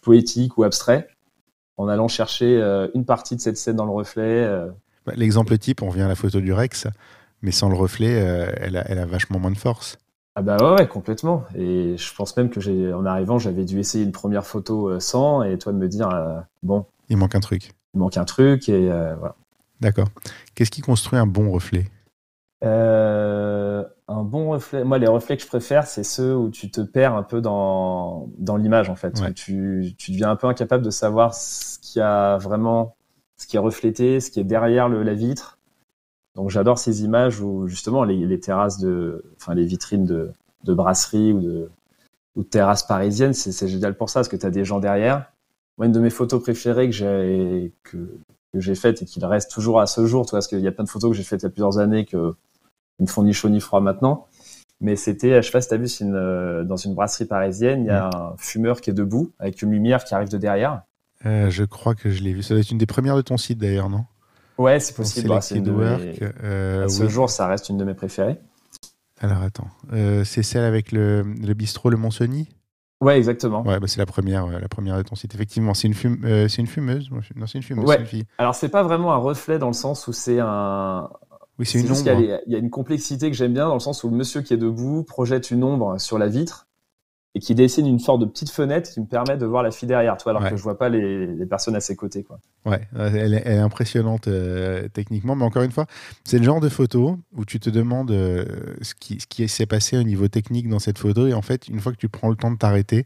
poétique 0.01 0.57
ou 0.57 0.63
abstrait 0.63 1.07
en 1.77 1.87
allant 1.87 2.07
chercher 2.07 2.59
euh, 2.61 2.87
une 2.95 3.05
partie 3.05 3.35
de 3.35 3.41
cette 3.41 3.57
scène 3.57 3.77
dans 3.77 3.85
le 3.85 3.91
reflet. 3.91 4.43
Euh. 4.43 4.69
Bah, 5.05 5.13
l'exemple 5.15 5.57
type, 5.57 5.81
on 5.81 5.89
vient 5.89 6.05
à 6.05 6.09
la 6.09 6.15
photo 6.15 6.41
du 6.41 6.51
Rex, 6.51 6.87
mais 7.41 7.51
sans 7.51 7.69
le 7.69 7.75
reflet, 7.75 8.11
elle 8.11 8.75
a, 8.75 8.83
elle 8.89 8.99
a 8.99 9.05
vachement 9.05 9.39
moins 9.39 9.51
de 9.51 9.57
force. 9.57 9.97
Ah 10.39 10.41
bah 10.41 10.75
ouais, 10.75 10.87
complètement. 10.87 11.43
Et 11.53 11.97
je 11.97 12.15
pense 12.15 12.37
même 12.37 12.49
que 12.49 12.61
j'ai, 12.61 12.93
en 12.93 13.05
arrivant, 13.05 13.39
j'avais 13.39 13.65
dû 13.65 13.77
essayer 13.77 14.05
une 14.05 14.13
première 14.13 14.45
photo 14.45 14.87
euh, 14.87 15.01
sans, 15.01 15.43
et 15.43 15.57
toi 15.57 15.73
de 15.73 15.77
me 15.77 15.89
dire, 15.89 16.07
euh, 16.07 16.39
bon, 16.63 16.85
Il 17.09 17.17
manque 17.17 17.35
un 17.35 17.41
truc. 17.41 17.71
Il 17.93 17.99
manque 17.99 18.15
un 18.15 18.23
truc 18.23 18.69
et 18.69 18.87
voilà. 18.87 19.35
D'accord. 19.81 20.07
Qu'est-ce 20.55 20.71
qui 20.71 20.79
construit 20.79 21.19
un 21.19 21.25
bon 21.25 21.51
reflet? 21.51 21.87
Euh, 22.63 23.83
un 24.07 24.23
bon 24.23 24.51
reflet. 24.51 24.85
Moi, 24.85 24.97
les 24.97 25.07
reflets 25.07 25.35
que 25.35 25.43
je 25.43 25.47
préfère, 25.47 25.85
c'est 25.87 26.05
ceux 26.05 26.33
où 26.33 26.49
tu 26.49 26.71
te 26.71 26.79
perds 26.79 27.15
un 27.15 27.23
peu 27.23 27.41
dans, 27.41 28.29
dans 28.37 28.55
l'image, 28.55 28.89
en 28.89 28.95
fait. 28.95 29.19
Où 29.19 29.33
tu, 29.33 29.93
tu 29.97 30.11
deviens 30.11 30.29
un 30.29 30.37
peu 30.37 30.47
incapable 30.47 30.85
de 30.85 30.89
savoir 30.89 31.33
ce 31.33 31.79
qui 31.79 31.99
a 31.99 32.37
vraiment, 32.37 32.95
ce 33.35 33.45
qui 33.45 33.57
est 33.57 33.59
reflété, 33.59 34.21
ce 34.21 34.31
qui 34.31 34.39
est 34.39 34.45
derrière 34.45 34.87
le, 34.87 35.03
la 35.03 35.15
vitre. 35.15 35.58
Donc, 36.35 36.49
j'adore 36.49 36.79
ces 36.79 37.03
images 37.03 37.41
où, 37.41 37.67
justement, 37.67 38.03
les, 38.03 38.25
les, 38.25 38.39
terrasses 38.39 38.79
de, 38.79 39.23
enfin, 39.37 39.55
les 39.55 39.65
vitrines 39.65 40.05
de, 40.05 40.31
de 40.63 40.73
brasserie 40.73 41.33
ou 41.33 41.41
de, 41.41 41.69
ou 42.35 42.43
de 42.43 42.47
terrasses 42.47 42.83
parisiennes, 42.83 43.33
c'est 43.33 43.67
génial 43.67 43.97
pour 43.97 44.09
ça, 44.09 44.19
parce 44.19 44.29
que 44.29 44.37
tu 44.37 44.45
as 44.45 44.51
des 44.51 44.65
gens 44.65 44.79
derrière. 44.79 45.31
Moi, 45.77 45.87
une 45.87 45.91
de 45.91 45.99
mes 45.99 46.09
photos 46.09 46.41
préférées 46.41 46.87
que 46.87 46.95
j'ai, 46.95 47.73
que, 47.83 47.97
que 48.53 48.59
j'ai 48.59 48.75
faites 48.75 49.01
et 49.01 49.05
qu'il 49.05 49.23
reste 49.25 49.51
toujours 49.51 49.79
à 49.81 49.87
ce 49.87 50.05
jour, 50.05 50.25
tu 50.25 50.31
vois, 50.31 50.37
parce 50.37 50.47
qu'il 50.47 50.59
y 50.59 50.67
a 50.67 50.71
plein 50.71 50.83
de 50.83 50.89
photos 50.89 51.11
que 51.11 51.17
j'ai 51.17 51.23
faites 51.23 51.41
il 51.41 51.45
y 51.45 51.47
a 51.47 51.49
plusieurs 51.49 51.77
années 51.79 52.05
que 52.05 52.35
ils 52.99 53.03
me 53.03 53.07
font 53.07 53.23
ni 53.23 53.33
chaud 53.33 53.49
ni 53.49 53.59
froid 53.59 53.79
maintenant. 53.79 54.27
Mais 54.81 54.95
c'était, 54.95 55.41
je 55.41 55.45
sais 55.45 55.51
pas 55.51 55.61
si 55.61 55.69
t'as 55.69 55.77
vu, 55.77 55.87
une, 55.99 56.15
euh, 56.15 56.63
dans 56.63 56.77
une 56.77 56.93
brasserie 56.93 57.25
parisienne, 57.25 57.83
il 57.83 57.87
y 57.87 57.91
a 57.91 58.09
un 58.13 58.37
fumeur 58.37 58.79
qui 58.81 58.89
est 58.89 58.93
debout 58.93 59.31
avec 59.39 59.61
une 59.61 59.71
lumière 59.71 60.03
qui 60.03 60.13
arrive 60.13 60.29
de 60.29 60.37
derrière. 60.37 60.83
Euh, 61.25 61.49
je 61.49 61.65
crois 61.65 61.95
que 61.95 62.09
je 62.09 62.23
l'ai 62.23 62.33
vu. 62.33 62.43
Ça 62.43 62.53
doit 62.53 62.61
être 62.61 62.71
une 62.71 62.77
des 62.77 62.85
premières 62.85 63.17
de 63.17 63.21
ton 63.21 63.37
site 63.37 63.57
d'ailleurs, 63.57 63.89
non? 63.89 64.05
Ouais, 64.59 64.79
c'est 64.79 64.95
possible. 64.95 65.29
De 65.29 65.71
work. 65.71 66.21
Euh, 66.43 66.85
à 66.85 66.89
ce 66.89 67.07
jour, 67.07 67.29
ça 67.29 67.47
reste 67.47 67.69
une 67.69 67.77
de 67.77 67.83
mes 67.83 67.93
préférées. 67.95 68.39
Alors 69.21 69.41
attends, 69.41 69.67
c'est 70.23 70.43
celle 70.43 70.63
avec 70.63 70.91
le, 70.91 71.23
le 71.23 71.53
bistrot 71.53 71.89
Le 71.89 71.97
Monsony 71.97 72.47
Ouais, 73.01 73.17
exactement. 73.17 73.65
Ouais, 73.65 73.79
bah, 73.79 73.87
c'est 73.87 73.99
la 73.99 74.05
première, 74.05 74.47
la 74.47 74.67
première 74.67 74.97
de 74.97 75.03
ton 75.03 75.15
site. 75.15 75.33
Effectivement, 75.33 75.73
c'est 75.73 75.87
une, 75.87 75.93
fume, 75.93 76.25
une 76.25 76.67
fumeuse. 76.67 77.09
Non, 77.09 77.47
c'est 77.47 77.57
une 77.57 77.63
fumeuse. 77.63 77.85
Ouais. 77.85 77.99
Une 77.99 78.05
fille. 78.05 78.25
Alors, 78.37 78.55
c'est 78.55 78.67
pas 78.67 78.83
vraiment 78.83 79.13
un 79.13 79.17
reflet 79.17 79.57
dans 79.57 79.67
le 79.67 79.73
sens 79.73 80.07
où 80.07 80.13
c'est 80.13 80.39
un, 80.41 81.09
oui, 81.59 81.65
c'est 81.65 81.81
une 81.81 81.91
ombre. 81.91 82.39
Il 82.47 82.53
y, 82.53 82.55
a 82.55 82.57
une 82.57 82.69
complexité 82.69 83.29
que 83.29 83.35
j'aime 83.35 83.53
bien 83.53 83.67
dans 83.67 83.73
le 83.73 83.81
sens 83.81 84.03
où 84.05 84.09
le 84.09 84.15
monsieur 84.15 84.41
qui 84.41 84.53
est 84.53 84.57
debout 84.57 85.03
projette 85.03 85.51
une 85.51 85.63
ombre 85.65 85.99
sur 85.99 86.17
la 86.17 86.27
vitre 86.27 86.68
et 87.35 87.39
qui 87.39 87.53
dessine 87.53 87.85
une 87.85 87.99
sorte 87.99 88.21
de 88.21 88.25
petite 88.25 88.49
fenêtre 88.49 88.89
qui 88.89 88.99
me 88.99 89.05
permet 89.05 89.37
de 89.37 89.45
voir 89.45 89.61
la 89.61 89.69
fille 89.69 89.87
derrière, 89.87 90.17
toi, 90.17 90.31
alors 90.31 90.49
que 90.49 90.57
je 90.57 90.63
vois 90.63 90.77
pas 90.77 90.89
les, 90.89 91.45
personnes 91.45 91.75
à 91.75 91.79
ses 91.79 91.95
côtés. 91.95 92.23
Quoi. 92.23 92.39
Ouais, 92.65 92.81
elle 92.95 93.35
est, 93.35 93.57
impressionnante 93.57 94.27
euh, 94.27 94.87
techniquement, 94.87 95.35
mais 95.35 95.45
encore 95.45 95.63
une 95.63 95.71
fois, 95.71 95.85
c'est 96.23 96.39
le 96.39 96.43
genre 96.43 96.59
de 96.59 96.69
photo 96.69 97.19
où 97.35 97.45
tu 97.45 97.59
te 97.59 97.69
demandes 97.69 98.11
euh, 98.11 98.45
ce 98.81 98.95
qui, 98.95 99.19
ce 99.19 99.27
qui 99.27 99.47
s'est 99.47 99.67
passé 99.67 99.97
au 99.97 100.03
niveau 100.03 100.27
technique 100.27 100.67
dans 100.67 100.79
cette 100.79 100.97
photo, 100.97 101.27
et 101.27 101.33
en 101.33 101.43
fait, 101.43 101.67
une 101.67 101.79
fois 101.79 101.91
que 101.91 101.97
tu 101.97 102.09
prends 102.09 102.29
le 102.29 102.35
temps 102.35 102.51
de 102.51 102.57
t'arrêter, 102.57 103.05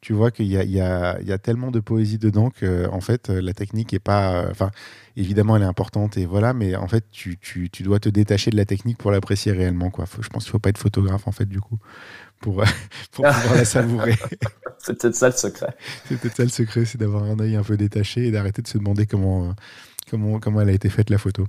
tu 0.00 0.14
vois 0.14 0.30
qu'il 0.30 0.46
y, 0.46 0.54
y, 0.54 0.80
a, 0.80 1.38
tellement 1.38 1.70
de 1.70 1.78
poésie 1.78 2.18
dedans 2.18 2.48
que 2.48 2.88
en 2.88 3.00
fait 3.00 3.28
la 3.28 3.52
technique 3.52 3.92
est 3.92 3.98
pas 3.98 4.46
enfin 4.50 4.70
évidemment 5.16 5.56
elle 5.56 5.62
est 5.62 5.66
importante 5.66 6.16
et 6.16 6.24
voilà 6.24 6.54
mais 6.54 6.74
en 6.74 6.88
fait 6.88 7.04
tu, 7.10 7.36
tu, 7.36 7.68
tu 7.68 7.82
dois 7.82 8.00
te 8.00 8.08
détacher 8.08 8.50
de 8.50 8.56
la 8.56 8.64
technique 8.64 8.96
pour 8.96 9.10
l'apprécier 9.10 9.52
réellement 9.52 9.90
quoi 9.90 10.06
je 10.20 10.28
pense 10.28 10.44
qu'il 10.44 10.52
faut 10.52 10.58
pas 10.58 10.70
être 10.70 10.78
photographe 10.78 11.28
en 11.28 11.32
fait 11.32 11.44
du 11.44 11.60
coup 11.60 11.78
pour, 12.40 12.64
pour 13.12 13.24
pouvoir 13.24 13.54
la 13.54 13.64
savourer 13.64 14.16
c'est 14.78 14.98
peut-être 14.98 15.14
ça 15.14 15.28
le 15.28 15.34
secret 15.34 15.74
c'est 16.08 16.18
peut-être 16.18 16.36
ça 16.36 16.42
le 16.42 16.48
secret 16.48 16.84
c'est 16.84 16.98
d'avoir 16.98 17.24
un 17.24 17.38
œil 17.38 17.56
un 17.56 17.62
peu 17.62 17.76
détaché 17.76 18.26
et 18.26 18.30
d'arrêter 18.30 18.62
de 18.62 18.68
se 18.68 18.78
demander 18.78 19.06
comment 19.06 19.54
comment 20.10 20.40
comment 20.40 20.60
elle 20.60 20.70
a 20.70 20.72
été 20.72 20.88
faite 20.88 21.10
la 21.10 21.18
photo 21.18 21.46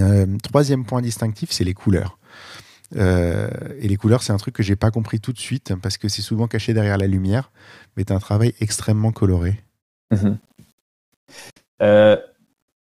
euh, 0.00 0.26
troisième 0.42 0.84
point 0.84 1.02
distinctif 1.02 1.50
c'est 1.52 1.64
les 1.64 1.74
couleurs 1.74 2.18
euh, 2.96 3.48
et 3.78 3.88
les 3.88 3.96
couleurs, 3.96 4.22
c'est 4.22 4.32
un 4.32 4.36
truc 4.36 4.54
que 4.54 4.62
j'ai 4.62 4.76
pas 4.76 4.90
compris 4.90 5.20
tout 5.20 5.32
de 5.32 5.38
suite 5.38 5.74
parce 5.82 5.96
que 5.96 6.08
c'est 6.08 6.22
souvent 6.22 6.46
caché 6.46 6.74
derrière 6.74 6.98
la 6.98 7.06
lumière, 7.06 7.50
mais 7.96 8.04
tu 8.04 8.12
un 8.12 8.18
travail 8.18 8.54
extrêmement 8.60 9.12
coloré. 9.12 9.60
Mhm. 10.10 10.38
Euh, 11.82 12.16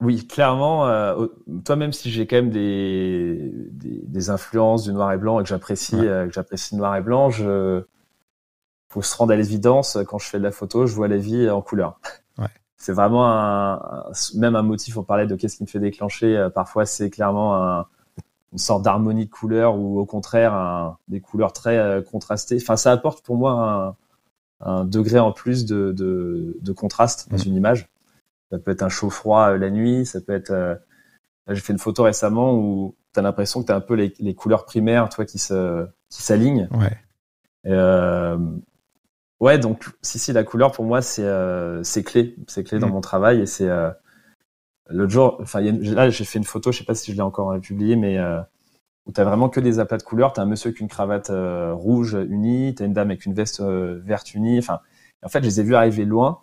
oui, 0.01 0.27
clairement, 0.27 0.87
euh, 0.87 1.27
toi, 1.65 1.77
même 1.77 1.93
si 1.93 2.11
j'ai 2.11 2.27
quand 2.27 2.37
même 2.37 2.51
des, 2.51 3.53
des, 3.73 4.31
influences 4.31 4.85
du 4.85 4.93
noir 4.93 5.13
et 5.13 5.19
blanc 5.19 5.41
et 5.41 5.43
que 5.43 5.49
j'apprécie 5.49 5.97
que 5.97 6.31
j'apprécie 6.33 6.75
le 6.75 6.79
noir 6.79 6.97
et 6.97 7.01
blanc, 7.01 7.31
je 7.31 7.83
faut 8.89 9.03
se 9.03 9.17
rendre 9.17 9.33
à 9.33 9.37
l'évidence 9.37 9.99
quand 10.07 10.19
je 10.19 10.29
fais 10.29 10.39
de 10.39 10.45
la 10.45 10.53
photo, 10.53 10.87
je 10.87 10.95
vois 10.95 11.09
la 11.09 11.17
vie 11.17 11.49
en 11.49 11.63
couleur. 11.63 12.01
C'est 12.77 12.93
vraiment 12.93 13.27
un, 13.27 13.81
même 14.35 14.57
un 14.57 14.63
motif. 14.63 14.99
On 14.99 15.05
parlait 15.05 15.27
de 15.27 15.37
qu'est-ce 15.37 15.57
qui 15.57 15.63
me 15.63 15.69
fait 15.69 15.79
déclencher. 15.79 16.49
Parfois, 16.55 16.85
c'est 16.85 17.09
clairement 17.09 17.57
un, 17.57 17.87
une 18.55 18.59
sorte 18.59 18.85
d'harmonie 18.85 19.27
de 19.27 19.31
couleurs 19.31 19.77
ou 19.77 19.99
au 19.99 20.07
contraire 20.07 20.97
des 21.09 21.21
couleurs 21.21 21.53
très 21.53 21.77
euh, 21.77 22.03
contrastées. 22.03 22.57
Enfin, 22.63 22.77
ça 22.77 22.93
apporte 22.93 23.25
pour 23.25 23.37
moi 23.37 23.97
un, 24.61 24.85
degré 24.85 25.19
en 25.19 25.33
plus 25.33 25.67
de, 25.67 25.93
de, 25.93 26.73
contraste 26.73 27.29
dans 27.31 27.37
mm. 27.37 27.49
une 27.49 27.57
image. 27.57 27.89
Ça 28.55 28.59
peut 28.61 28.71
être 28.71 28.83
un 28.83 28.89
chaud-froid 28.89 29.51
euh, 29.51 29.59
la 29.59 29.71
nuit, 29.71 30.07
ça 30.07 30.21
peut 30.21 30.33
être. 30.33 30.51
Euh, 30.51 30.75
j'ai 31.49 31.61
fait 31.61 31.73
une 31.73 31.79
photo 31.79 32.05
récemment 32.05 32.55
où 32.55 32.97
tu 33.13 33.21
as 33.21 33.23
l'impression 33.23 33.61
que 33.61 33.67
tu 33.67 33.73
as 33.73 33.77
un 33.77 33.81
peu 33.81 33.95
les, 33.95 34.35
couleurs 34.35 34.65
primaires, 34.65 35.09
toi, 35.09 35.25
qui 35.25 35.39
se 35.39 35.87
qui 36.09 36.23
s'alignent. 36.23 36.69
Ouais. 36.73 36.97
ouais, 39.41 39.59
donc 39.59 39.85
si 40.03 40.19
si 40.19 40.33
la 40.33 40.45
couleur 40.45 40.73
pour 40.73 40.85
moi 40.85 41.03
c'est 41.03 41.29
c'est 41.83 42.03
clé, 42.03 42.37
c'est 42.47 42.65
clé 42.65 42.79
dans 42.79 42.89
mm. 42.89 42.93
mon 42.93 43.01
travail 43.01 43.41
et 43.41 43.47
c'est 43.47 43.69
L'autre 44.91 45.13
jour, 45.13 45.39
enfin, 45.41 45.61
là, 45.63 46.11
j'ai 46.11 46.25
fait 46.25 46.39
une 46.39 46.45
photo, 46.45 46.71
je 46.71 46.79
sais 46.79 46.85
pas 46.85 46.95
si 46.95 47.11
je 47.11 47.17
l'ai 47.17 47.23
encore 47.23 47.59
publiée, 47.61 47.97
mais 47.97 48.19
euh, 48.19 48.41
où 49.07 49.13
t'as 49.13 49.25
vraiment 49.25 49.49
que 49.49 49.61
des 49.61 49.79
aplats 49.79 49.97
de 49.97 50.03
couleurs. 50.03 50.33
T'as 50.33 50.43
un 50.43 50.47
monsieur 50.47 50.69
avec 50.69 50.81
une 50.81 50.89
cravate 50.89 51.31
euh, 51.31 51.73
rouge 51.73 52.17
unie, 52.29 52.75
t'as 52.75 52.85
une 52.85 52.93
dame 52.93 53.09
avec 53.09 53.25
une 53.25 53.33
veste 53.33 53.61
euh, 53.61 54.01
verte 54.05 54.35
unie. 54.35 54.59
Enfin, 54.59 54.81
en 55.23 55.29
fait, 55.29 55.41
je 55.41 55.47
les 55.47 55.61
ai 55.61 55.63
vus 55.63 55.75
arriver 55.75 56.05
loin 56.05 56.43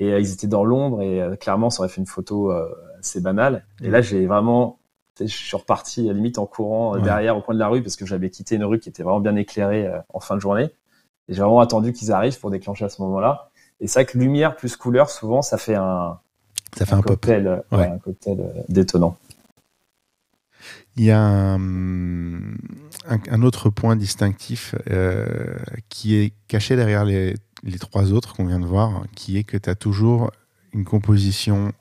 et 0.00 0.18
ils 0.18 0.32
étaient 0.32 0.46
dans 0.46 0.64
l'ombre 0.64 1.02
et 1.02 1.22
clairement, 1.38 1.70
ça 1.70 1.80
aurait 1.80 1.88
fait 1.88 2.00
une 2.00 2.06
photo 2.06 2.52
assez 2.98 3.20
banale. 3.20 3.64
Et 3.80 3.88
là, 3.88 4.02
j'ai 4.02 4.26
vraiment, 4.26 4.78
je 5.20 5.26
suis 5.26 5.56
reparti 5.56 6.10
à 6.10 6.12
limite 6.12 6.38
en 6.38 6.46
courant 6.46 6.96
derrière 6.98 7.36
au 7.36 7.42
coin 7.42 7.54
de 7.54 7.60
la 7.60 7.68
rue 7.68 7.82
parce 7.82 7.94
que 7.94 8.04
j'avais 8.04 8.30
quitté 8.30 8.56
une 8.56 8.64
rue 8.64 8.80
qui 8.80 8.88
était 8.88 9.04
vraiment 9.04 9.20
bien 9.20 9.36
éclairée 9.36 9.88
en 10.12 10.20
fin 10.20 10.34
de 10.34 10.40
journée. 10.40 10.70
Et 11.28 11.34
j'ai 11.34 11.40
vraiment 11.40 11.60
attendu 11.60 11.92
qu'ils 11.92 12.12
arrivent 12.12 12.38
pour 12.40 12.50
déclencher 12.50 12.84
à 12.84 12.88
ce 12.88 13.00
moment-là. 13.02 13.50
Et 13.80 13.86
c'est 13.86 14.00
vrai 14.00 14.06
que 14.06 14.18
lumière 14.18 14.56
plus 14.56 14.76
couleur, 14.76 15.10
souvent, 15.10 15.42
ça 15.42 15.58
fait 15.58 15.74
un, 15.74 16.18
ça 16.76 16.86
fait 16.86 16.94
un, 16.94 17.02
cocktail. 17.02 17.62
Ouais. 17.70 17.86
un 17.86 17.98
cocktail 17.98 18.40
euh, 18.40 18.62
détonnant. 18.68 19.16
Il 20.96 21.04
y 21.04 21.10
a 21.10 21.20
un, 21.20 21.58
un, 23.08 23.42
autre 23.42 23.68
point 23.68 23.96
distinctif 23.96 24.74
euh, 24.88 25.26
qui 25.88 26.16
est 26.16 26.32
caché 26.46 26.76
derrière 26.76 27.04
les, 27.04 27.34
les 27.64 27.78
trois 27.78 28.12
autres 28.12 28.34
qu'on 28.34 28.46
vient 28.46 28.60
de 28.60 28.66
voir, 28.66 29.04
qui 29.14 29.36
est 29.38 29.44
que 29.44 29.56
tu 29.56 29.68
as 29.68 29.74
toujours 29.74 30.30
une 30.72 30.84
composition 30.84 31.72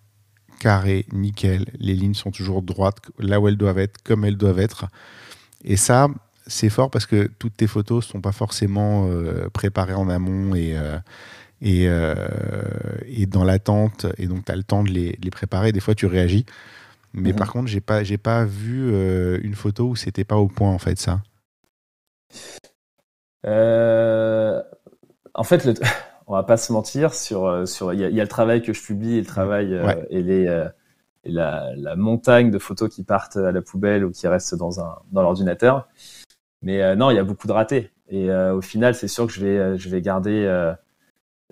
carrée, 0.60 1.06
nickel. 1.12 1.66
Les 1.80 1.94
lignes 1.94 2.14
sont 2.14 2.32
toujours 2.32 2.62
droites, 2.62 3.00
là 3.20 3.40
où 3.40 3.48
elles 3.48 3.58
doivent 3.58 3.80
être, 3.80 4.02
comme 4.04 4.26
elles 4.26 4.38
doivent 4.38 4.60
être. 4.60 4.88
Et 5.64 5.78
ça, 5.78 6.08
c'est 6.48 6.70
fort 6.70 6.90
parce 6.90 7.06
que 7.06 7.30
toutes 7.40 7.58
tes 7.58 7.68
photos 7.68 8.08
ne 8.08 8.12
sont 8.12 8.22
pas 8.22 8.32
forcément 8.32 9.08
euh, 9.08 9.50
préparées 9.50 9.94
en 9.94 10.10
amont 10.10 10.56
et, 10.56 10.76
et, 11.64 11.88
euh, 11.88 12.14
et 13.06 13.26
dans 13.26 13.46
l'attente, 13.46 14.06
et 14.18 14.28
donc 14.28 14.46
tu 14.46 14.52
as 14.52 14.56
le 14.56 14.64
temps 14.64 14.84
de 14.84 14.90
les, 14.90 15.18
les, 15.24 15.32
préparer. 15.32 15.72
Des 15.72 15.80
fois, 15.80 15.96
tu 15.96 16.06
réagis. 16.06 16.46
Mais 17.14 17.32
mhm. 17.32 17.38
par 17.38 17.52
contre, 17.52 17.68
j'ai 17.68 17.80
pas, 17.80 18.04
j'ai 18.04 18.18
pas 18.18 18.44
vu 18.44 18.92
euh, 18.92 19.40
une 19.44 19.56
photo 19.56 19.90
où 19.90 19.96
c'était 19.96 20.26
pas 20.26 20.36
au 20.36 20.50
point, 20.50 20.70
en 20.70 20.78
fait, 20.78 21.00
ça. 21.00 21.22
Euh, 23.46 24.62
en 25.34 25.44
fait, 25.44 25.66
le 25.66 25.74
on 26.28 26.34
va 26.34 26.44
pas 26.44 26.58
se 26.58 26.72
mentir 26.72 27.14
sur 27.14 27.68
sur 27.68 27.94
il 27.94 28.00
y, 28.00 28.20
a 28.20 28.24
le 28.24 28.30
travail 28.30 28.62
que 28.62 28.72
je 28.72 28.82
publie 28.82 29.18
et 29.18 29.20
le 29.20 29.28
travail 29.28 29.78
et 30.10 30.22
les 30.22 30.46
et 31.26 31.32
la, 31.32 31.74
la, 31.76 31.96
montagne 31.96 32.50
de 32.50 32.60
photos 32.60 32.94
qui 32.94 33.04
partent 33.04 33.38
à 33.38 33.52
la 33.52 33.62
poubelle 33.62 34.06
ou 34.06 34.12
qui 34.12 34.28
restent 34.28 34.56
dans 34.56 34.80
un 34.80 35.00
dans 35.12 35.22
l'ordinateur. 35.22 35.90
Mais 36.62 36.96
non, 36.96 37.12
il 37.12 37.16
y 37.16 37.20
a 37.20 37.26
beaucoup 37.26 37.48
de 37.48 37.52
ratés. 37.52 37.92
Et 38.08 38.32
au 38.32 38.62
final, 38.62 38.96
c'est 38.96 39.10
sûr 39.10 39.28
que 39.28 39.34
je 39.34 39.46
vais 39.46 39.78
je 39.78 39.90
vais 39.90 40.02
garder 40.02 40.74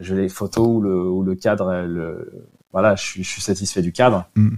j'ai 0.02 0.16
les 0.16 0.30
photos 0.30 0.68
où 0.68 0.82
le, 0.82 1.10
où 1.10 1.24
le 1.24 1.36
cadre, 1.36 1.84
le, 1.84 2.50
voilà, 2.72 2.96
je 2.96 3.04
suis, 3.04 3.24
je 3.24 3.30
suis 3.30 3.42
satisfait 3.42 3.82
du 3.82 3.92
cadre. 3.92 4.26
Mm. 4.36 4.56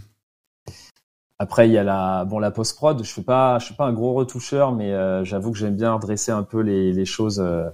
Après, 1.40 1.68
il 1.68 1.74
y 1.74 1.78
a 1.78 1.84
la, 1.84 2.26
bon, 2.26 2.40
la 2.40 2.52
post 2.52 2.78
prod. 2.78 3.04
Je 3.04 3.10
suis 3.10 3.22
pas, 3.22 3.60
je 3.60 3.66
suis 3.66 3.76
pas 3.76 3.86
un 3.86 3.94
gros 3.94 4.14
retoucheur, 4.14 4.72
mais 4.72 4.94
euh, 4.94 5.24
j'avoue 5.26 5.52
que 5.52 5.58
j'aime 5.58 5.76
bien 5.76 5.94
redresser 5.94 6.32
un 6.32 6.44
peu 6.44 6.62
les, 6.62 6.94
les 6.94 7.06
choses 7.06 7.40
euh, 7.40 7.70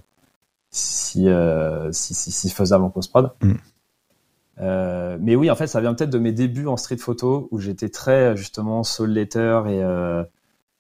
si, 0.72 1.30
euh, 1.30 1.92
si, 1.92 2.14
si, 2.14 2.32
si, 2.32 2.50
faisable 2.50 2.84
en 2.84 2.90
post 2.90 3.10
prod. 3.12 3.32
Mm. 3.42 5.18
mais 5.20 5.36
oui, 5.36 5.50
en 5.50 5.56
fait, 5.56 5.68
ça 5.68 5.82
vient 5.82 5.94
peut-être 5.94 6.10
de 6.10 6.20
mes 6.20 6.32
débuts 6.32 6.68
en 6.68 6.78
street 6.78 6.98
photo 6.98 7.48
où 7.52 7.60
j'étais 7.60 7.90
très 7.90 8.36
justement 8.38 8.84
soul 8.84 9.10
letter 9.10 9.62
et 9.68 9.84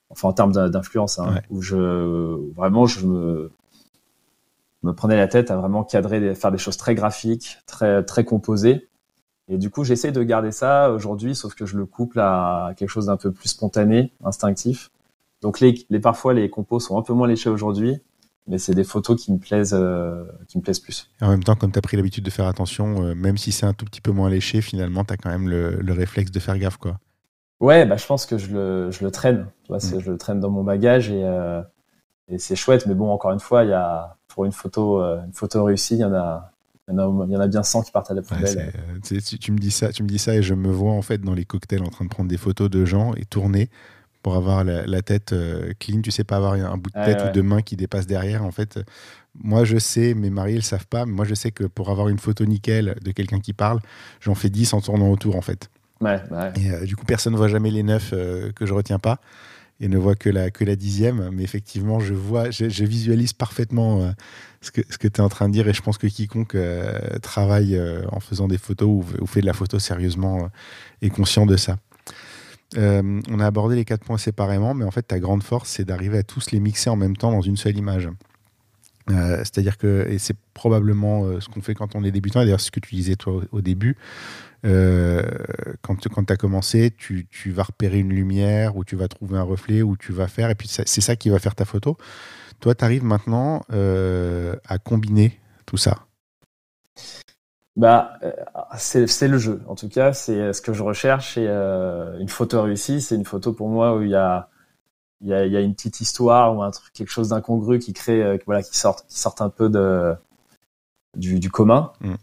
enfin 0.10 0.30
en 0.30 0.34
termes 0.34 0.52
d'influence, 0.70 1.20
hein, 1.20 1.42
où 1.50 1.62
je 1.62 1.78
vraiment 2.56 2.86
je 2.86 3.06
me 3.06 3.52
me 4.84 4.94
prenais 4.94 5.18
la 5.18 5.28
tête 5.28 5.52
à 5.52 5.58
vraiment 5.58 5.84
cadrer, 5.84 6.36
faire 6.36 6.52
des 6.52 6.58
choses 6.58 6.78
très 6.78 6.96
graphiques, 6.96 7.58
très 7.66 8.04
très 8.04 8.24
composées. 8.24 8.88
Et 9.50 9.58
du 9.58 9.70
coup, 9.70 9.84
j'essaie 9.84 10.12
de 10.12 10.22
garder 10.24 10.52
ça 10.52 10.92
aujourd'hui, 10.92 11.36
sauf 11.36 11.56
que 11.56 11.66
je 11.66 11.76
le 11.76 11.86
couple 11.86 12.20
à 12.20 12.74
quelque 12.78 12.90
chose 12.90 13.08
d'un 13.08 13.18
peu 13.18 13.32
plus 13.32 13.50
spontané, 13.50 14.14
instinctif. 14.24 14.92
Donc 15.42 15.60
les, 15.60 15.86
les 15.90 16.00
parfois 16.00 16.34
les 16.34 16.50
compos 16.50 16.80
sont 16.80 16.98
un 16.98 17.02
peu 17.02 17.14
moins 17.14 17.28
léchés 17.28 17.50
aujourd'hui, 17.50 18.00
mais 18.50 18.58
c'est 18.58 18.74
des 18.74 18.84
photos 18.84 19.24
qui 19.24 19.32
me 19.32 19.38
plaisent, 19.38 19.76
euh, 19.78 20.26
qui 20.48 20.58
me 20.58 20.64
plaisent 20.64 20.80
plus. 20.80 21.10
Et 21.22 21.24
en 21.24 21.30
même 21.30 21.44
temps, 21.44 21.56
comme 21.56 21.72
tu 21.72 21.78
as 21.78 21.82
pris 21.84 21.96
l'habitude 21.96 22.24
de 22.24 22.30
faire 22.32 22.48
attention, 22.48 23.04
euh, 23.04 23.14
même 23.14 23.38
si 23.38 23.52
c'est 23.52 23.68
un 23.68 23.74
tout 23.74 23.86
petit 23.86 24.02
peu 24.02 24.12
moins 24.12 24.30
léché, 24.30 24.62
finalement, 24.62 25.06
tu 25.06 25.14
as 25.14 25.18
quand 25.18 25.30
même 25.30 25.48
le, 25.48 25.76
le, 25.80 25.94
réflexe 25.94 26.32
de 26.32 26.40
faire 26.40 26.58
gaffe, 26.58 26.78
quoi. 26.78 27.00
Ouais, 27.60 27.86
bah, 27.86 27.96
je 27.96 28.06
pense 28.08 28.26
que 28.26 28.40
je 28.40 28.52
le, 28.52 28.92
je 28.92 29.06
le 29.06 29.12
traîne. 29.12 29.46
Tu 29.64 29.68
vois, 29.68 29.78
mm. 29.78 30.02
Je 30.02 30.12
le 30.12 30.18
traîne 30.18 30.40
dans 30.40 30.50
mon 30.50 30.64
bagage 30.64 31.12
et, 31.12 31.24
euh, 31.24 31.62
et 32.28 32.40
c'est 32.40 32.56
chouette. 32.56 32.88
Mais 32.88 32.96
bon, 32.96 33.12
encore 33.12 33.32
une 33.32 33.40
fois, 33.40 33.64
il 33.64 33.70
y 33.70 33.74
a, 33.74 34.18
pour 34.28 34.46
une 34.46 34.52
photo, 34.52 35.00
une 35.00 35.34
photo 35.34 35.64
réussie, 35.64 35.96
il 35.96 36.00
y 36.00 36.06
en 36.06 36.14
a, 36.14 36.52
il 36.88 36.96
y, 36.96 37.00
en 37.00 37.22
a, 37.22 37.26
il 37.28 37.32
y 37.32 37.38
en 37.38 37.42
a 37.42 37.48
bien 37.48 37.62
100 37.62 37.84
qui 37.84 37.92
partent 37.92 38.10
à 38.10 38.16
la 38.16 38.24
poubelle. 38.24 38.74
tu, 39.04 39.22
tu, 39.22 39.52
me 39.52 39.60
dis 39.60 39.70
ça, 39.70 39.92
tu 39.92 40.02
me 40.02 40.08
dis 40.08 40.18
ça 40.18 40.34
et 40.34 40.42
je 40.42 40.56
me 40.56 40.72
vois 40.72 40.94
en 40.94 41.04
fait 41.04 41.20
dans 41.20 41.36
les 41.36 41.46
cocktails 41.46 41.84
en 41.84 41.90
train 41.90 42.06
de 42.06 42.10
prendre 42.10 42.30
des 42.30 42.38
photos 42.38 42.70
de 42.70 42.84
gens 42.86 43.14
et 43.14 43.26
tourner 43.26 43.70
pour 44.22 44.36
avoir 44.36 44.64
la, 44.64 45.02
tête 45.02 45.34
euh, 45.34 45.74
clean. 45.80 46.02
Tu 46.02 46.12
sais 46.12 46.24
pas 46.24 46.38
avoir 46.38 46.54
un 46.54 46.78
bout 46.78 46.90
de 46.90 47.06
tête 47.06 47.22
ou 47.28 47.32
de 47.32 47.42
main 47.42 47.62
qui 47.62 47.76
dépasse 47.76 48.06
derrière. 48.06 48.44
En 48.44 48.52
fait, 48.52 48.80
moi 49.36 49.64
je 49.64 49.78
sais, 49.78 50.14
mes 50.14 50.30
mariés 50.30 50.58
le 50.58 50.62
savent 50.62 50.88
pas, 50.88 51.06
mais 51.06 51.14
moi 51.14 51.26
je 51.26 51.36
sais 51.36 51.52
que 51.52 51.64
pour 51.64 51.90
avoir 51.90 52.10
une 52.10 52.20
photo 52.20 52.46
nickel 52.46 52.96
de 53.02 53.12
quelqu'un 53.12 53.40
qui 53.40 53.54
parle, 53.54 53.80
j'en 54.20 54.36
fais 54.36 54.50
10 54.50 54.74
en 54.74 54.82
tournant 54.82 55.10
autour 55.10 55.36
en 55.36 55.42
fait. 55.42 55.70
Ouais, 56.02 56.22
Et 56.56 56.72
euh, 56.72 56.86
du 56.86 56.96
coup, 56.96 57.06
personne 57.06 57.34
ne 57.34 57.38
voit 57.38 57.50
jamais 57.50 57.72
les 57.72 57.84
9 57.84 58.12
euh, 58.14 58.52
que 58.54 58.66
je 58.66 58.74
retiens 58.74 59.00
pas 59.00 59.20
et 59.82 59.88
ne 59.90 59.98
voit 59.98 60.16
que 60.16 60.30
la, 60.30 60.50
que 60.50 60.64
la 60.66 60.76
dixième. 60.76 61.30
Mais 61.32 61.44
effectivement, 61.44 62.00
je 62.02 62.14
vois, 62.14 62.52
je, 62.52 62.84
visualise 62.84 63.32
parfaitement 63.32 64.14
ce 64.60 64.72
que, 64.72 64.82
ce 64.90 64.98
que 64.98 65.08
tu 65.08 65.22
es 65.22 65.24
en 65.24 65.30
train 65.30 65.48
de 65.48 65.54
dire 65.54 65.70
et 65.70 65.74
je 65.74 65.82
pense 65.82 65.98
que 65.98 66.08
quiconque 66.08 66.58
travaille 67.22 67.82
en 68.12 68.20
faisant 68.20 68.50
des 68.50 68.58
photos 68.58 68.90
ou, 68.90 69.06
ou, 69.22 69.26
fait 69.26 69.40
de 69.40 69.46
la 69.46 69.54
photo 69.54 69.80
sérieusement 69.80 70.50
est 71.02 71.10
conscient 71.10 71.46
de 71.46 71.56
ça. 71.56 71.78
Euh, 72.78 73.22
on 73.30 73.40
a 73.40 73.46
abordé 73.46 73.76
les 73.76 73.86
quatre 73.86 74.04
points 74.04 74.18
séparément, 74.18 74.74
mais 74.74 74.86
en 74.86 74.92
fait, 74.92 75.04
ta 75.04 75.20
grande 75.20 75.44
force, 75.44 75.70
c'est 75.70 75.86
d'arriver 75.86 76.20
à 76.20 76.24
tous 76.24 76.52
les 76.52 76.60
mixer 76.60 76.90
en 76.90 76.96
même 76.96 77.18
temps 77.18 77.32
dans 77.32 77.42
une 77.42 77.58
seule 77.58 77.78
image. 77.78 78.10
Euh, 79.10 79.38
c'est-à-dire 79.40 79.78
que, 79.78 80.06
et 80.08 80.20
c'est 80.20 80.38
probablement 80.54 81.26
euh, 81.26 81.40
ce 81.40 81.50
qu'on 81.50 81.62
fait 81.62 81.74
quand 81.74 81.96
on 81.96 82.04
est 82.04 82.12
débutant, 82.12 82.42
et 82.42 82.46
d'ailleurs 82.46 82.62
ce 82.62 82.70
que 82.70 82.80
tu 82.80 82.94
disais 82.94 83.16
toi 83.16 83.42
au, 83.52 83.62
début, 83.62 83.98
quand, 84.64 86.08
quand 86.10 86.26
tu 86.26 86.34
as 86.34 86.38
commencé, 86.38 86.92
tu, 86.96 87.28
vas 87.48 87.64
repérer 87.64 88.00
une 88.00 88.14
lumière, 88.14 88.76
ou 88.76 88.84
tu 88.84 88.96
vas 88.96 89.08
trouver 89.08 89.38
un 89.38 89.44
reflet, 89.44 89.82
ou 89.82 89.98
tu 89.98 90.12
vas 90.12 90.28
faire, 90.28 90.50
et 90.52 90.56
puis 90.56 90.68
c'est 90.68 91.02
ça 91.02 91.16
qui 91.16 91.30
va 91.30 91.40
faire 91.40 91.56
ta 91.56 91.66
photo. 91.66 91.98
Toi, 92.60 92.76
tu 92.76 92.84
arrives 92.84 93.06
maintenant 93.06 93.64
à 93.70 94.78
combiner 94.78 95.40
tout 95.66 95.78
ça. 95.78 96.06
Bah, 97.80 98.20
euh, 98.24 98.34
c'est 98.76 99.30
le 99.30 99.38
jeu. 99.38 99.62
En 99.66 99.76
tout 99.76 99.88
cas, 99.88 100.12
c'est 100.12 100.38
euh, 100.38 100.52
ce 100.52 100.62
que 100.62 100.74
je 100.74 100.84
recherche. 100.84 101.38
Et 101.38 101.46
euh, 101.48 102.20
une 102.20 102.28
photo 102.28 102.62
réussie, 102.62 103.00
c'est 103.00 103.16
une 103.16 103.24
photo 103.24 103.54
pour 103.54 103.70
moi 103.70 103.96
où 103.96 104.02
il 104.02 104.10
y 104.10 104.16
a, 104.16 104.50
il 105.22 105.30
y 105.30 105.34
a, 105.34 105.46
il 105.46 105.54
y 105.54 105.56
a 105.56 105.62
une 105.62 105.74
petite 105.76 106.02
histoire 106.02 106.54
ou 106.58 106.62
un 106.62 106.72
truc, 106.72 106.92
quelque 106.92 107.10
chose 107.10 107.30
d'incongru 107.30 107.80
qui 107.80 107.94
crée, 107.94 108.38
voilà, 108.46 108.64
qui 108.64 108.78
sort, 108.78 109.06
qui 109.06 109.18
sort 109.18 109.36
un 109.40 109.48
peu 109.48 109.70
de 109.70 110.14
du, 111.16 111.40
du 111.40 111.50
commun. 111.50 111.94
Mm. 112.02 112.14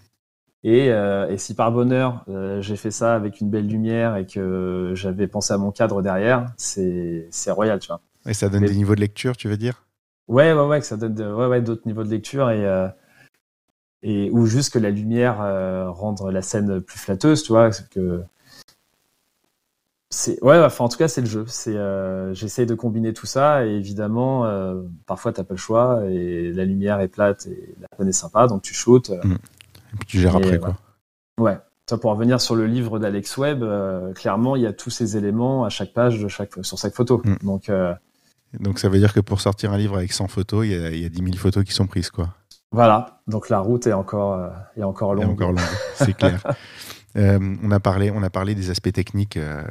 Et, 0.64 0.86
et, 0.88 1.38
si 1.38 1.54
par 1.54 1.72
bonheur 1.72 2.24
j'ai 2.60 2.76
fait 2.76 2.90
ça 2.90 3.14
avec 3.14 3.40
une 3.40 3.48
belle 3.50 3.68
lumière 3.68 4.16
et 4.16 4.26
que 4.26 4.92
j'avais 4.94 5.28
pensé 5.28 5.54
à 5.54 5.58
mon 5.58 5.70
cadre 5.70 6.02
derrière, 6.02 6.52
c'est 6.56 7.30
royal, 7.48 7.78
tu 7.78 7.88
vois. 7.88 8.00
Et 8.26 8.34
ça 8.34 8.48
donne 8.48 8.64
des 8.64 8.74
niveaux 8.74 8.94
de 8.94 9.00
lecture, 9.00 9.36
tu 9.36 9.48
veux 9.48 9.56
dire? 9.56 9.84
Ouais, 10.28 10.52
ouais, 10.52 10.66
ouais, 10.66 10.80
que 10.80 10.86
ça 10.86 10.96
donne 10.96 11.18
ouais, 11.18 11.46
ouais, 11.46 11.62
d'autres 11.62 11.86
niveaux 11.86 12.04
de 12.04 12.10
lecture 12.10 12.50
et 12.50 12.90
et 14.02 14.30
ou 14.30 14.46
juste 14.46 14.72
que 14.72 14.78
la 14.78 14.90
lumière 14.90 15.40
euh, 15.40 15.90
rendre 15.90 16.30
la 16.30 16.42
scène 16.42 16.80
plus 16.80 16.98
flatteuse, 16.98 17.42
tu 17.42 17.52
vois, 17.52 17.70
que 17.90 18.22
c'est 20.10 20.42
ouais, 20.42 20.58
enfin 20.58 20.84
en 20.84 20.88
tout 20.88 20.98
cas 20.98 21.08
c'est 21.08 21.20
le 21.20 21.26
jeu. 21.26 21.44
C'est 21.48 21.76
euh, 21.76 22.32
j'essaie 22.34 22.66
de 22.66 22.74
combiner 22.74 23.12
tout 23.12 23.26
ça 23.26 23.66
et 23.66 23.70
évidemment 23.70 24.46
euh, 24.46 24.82
parfois 25.06 25.32
t'as 25.32 25.44
pas 25.44 25.54
le 25.54 25.58
choix 25.58 26.02
et 26.08 26.52
la 26.52 26.64
lumière 26.64 27.00
est 27.00 27.08
plate 27.08 27.46
et 27.46 27.74
la 27.80 27.88
scène 27.96 28.08
est 28.08 28.12
sympa 28.12 28.46
donc 28.46 28.62
tu 28.62 28.74
shootes. 28.74 29.10
Mmh. 29.10 29.32
Et 29.32 29.96
puis 29.98 30.06
tu 30.06 30.20
gères 30.20 30.36
après 30.36 30.58
quoi. 30.58 30.76
Ouais. 31.38 31.58
Toi, 31.86 32.00
pour 32.00 32.10
revenir 32.10 32.40
sur 32.40 32.56
le 32.56 32.66
livre 32.66 32.98
d'Alex 32.98 33.36
Webb, 33.36 33.64
clairement 34.14 34.56
il 34.56 34.62
y 34.62 34.66
a 34.66 34.72
tous 34.72 34.90
ces 34.90 35.16
éléments 35.16 35.64
à 35.64 35.68
chaque 35.68 35.92
page 35.92 36.20
de 36.20 36.26
chaque 36.26 36.52
sur 36.62 36.78
chaque 36.78 36.94
photo. 36.94 37.22
Mmh. 37.24 37.36
Donc 37.44 37.70
donc 38.58 38.78
ça 38.78 38.88
veut 38.88 38.98
dire 38.98 39.12
que 39.12 39.20
pour 39.20 39.40
sortir 39.40 39.72
un 39.72 39.78
livre 39.78 39.96
avec 39.96 40.12
100 40.12 40.28
photos, 40.28 40.66
il 40.66 40.72
y 40.72 40.74
a, 40.74 40.90
il 40.90 41.02
y 41.02 41.04
a 41.04 41.08
10 41.08 41.22
000 41.22 41.36
photos 41.36 41.64
qui 41.64 41.72
sont 41.72 41.86
prises 41.86 42.10
quoi. 42.10 42.34
Voilà, 42.76 43.20
donc 43.26 43.48
la 43.48 43.58
route 43.60 43.86
est 43.86 43.94
encore, 43.94 44.34
euh, 44.34 44.50
est 44.76 44.82
encore 44.82 45.14
longue. 45.14 45.30
encore 45.30 45.52
longue, 45.52 45.64
c'est 45.94 46.14
clair. 46.14 46.42
Euh, 47.16 47.38
on, 47.62 47.70
a 47.70 47.80
parlé, 47.80 48.10
on 48.10 48.22
a 48.22 48.28
parlé 48.28 48.54
des 48.54 48.68
aspects 48.68 48.92
techniques 48.92 49.38
euh, 49.38 49.62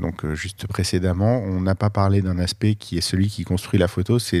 donc 0.00 0.26
juste 0.32 0.66
précédemment. 0.66 1.36
On 1.40 1.60
n'a 1.60 1.74
pas 1.74 1.90
parlé 1.90 2.22
d'un 2.22 2.38
aspect 2.38 2.74
qui 2.74 2.96
est 2.96 3.02
celui 3.02 3.28
qui 3.28 3.44
construit 3.44 3.78
la 3.78 3.88
photo, 3.88 4.18
c'est 4.18 4.40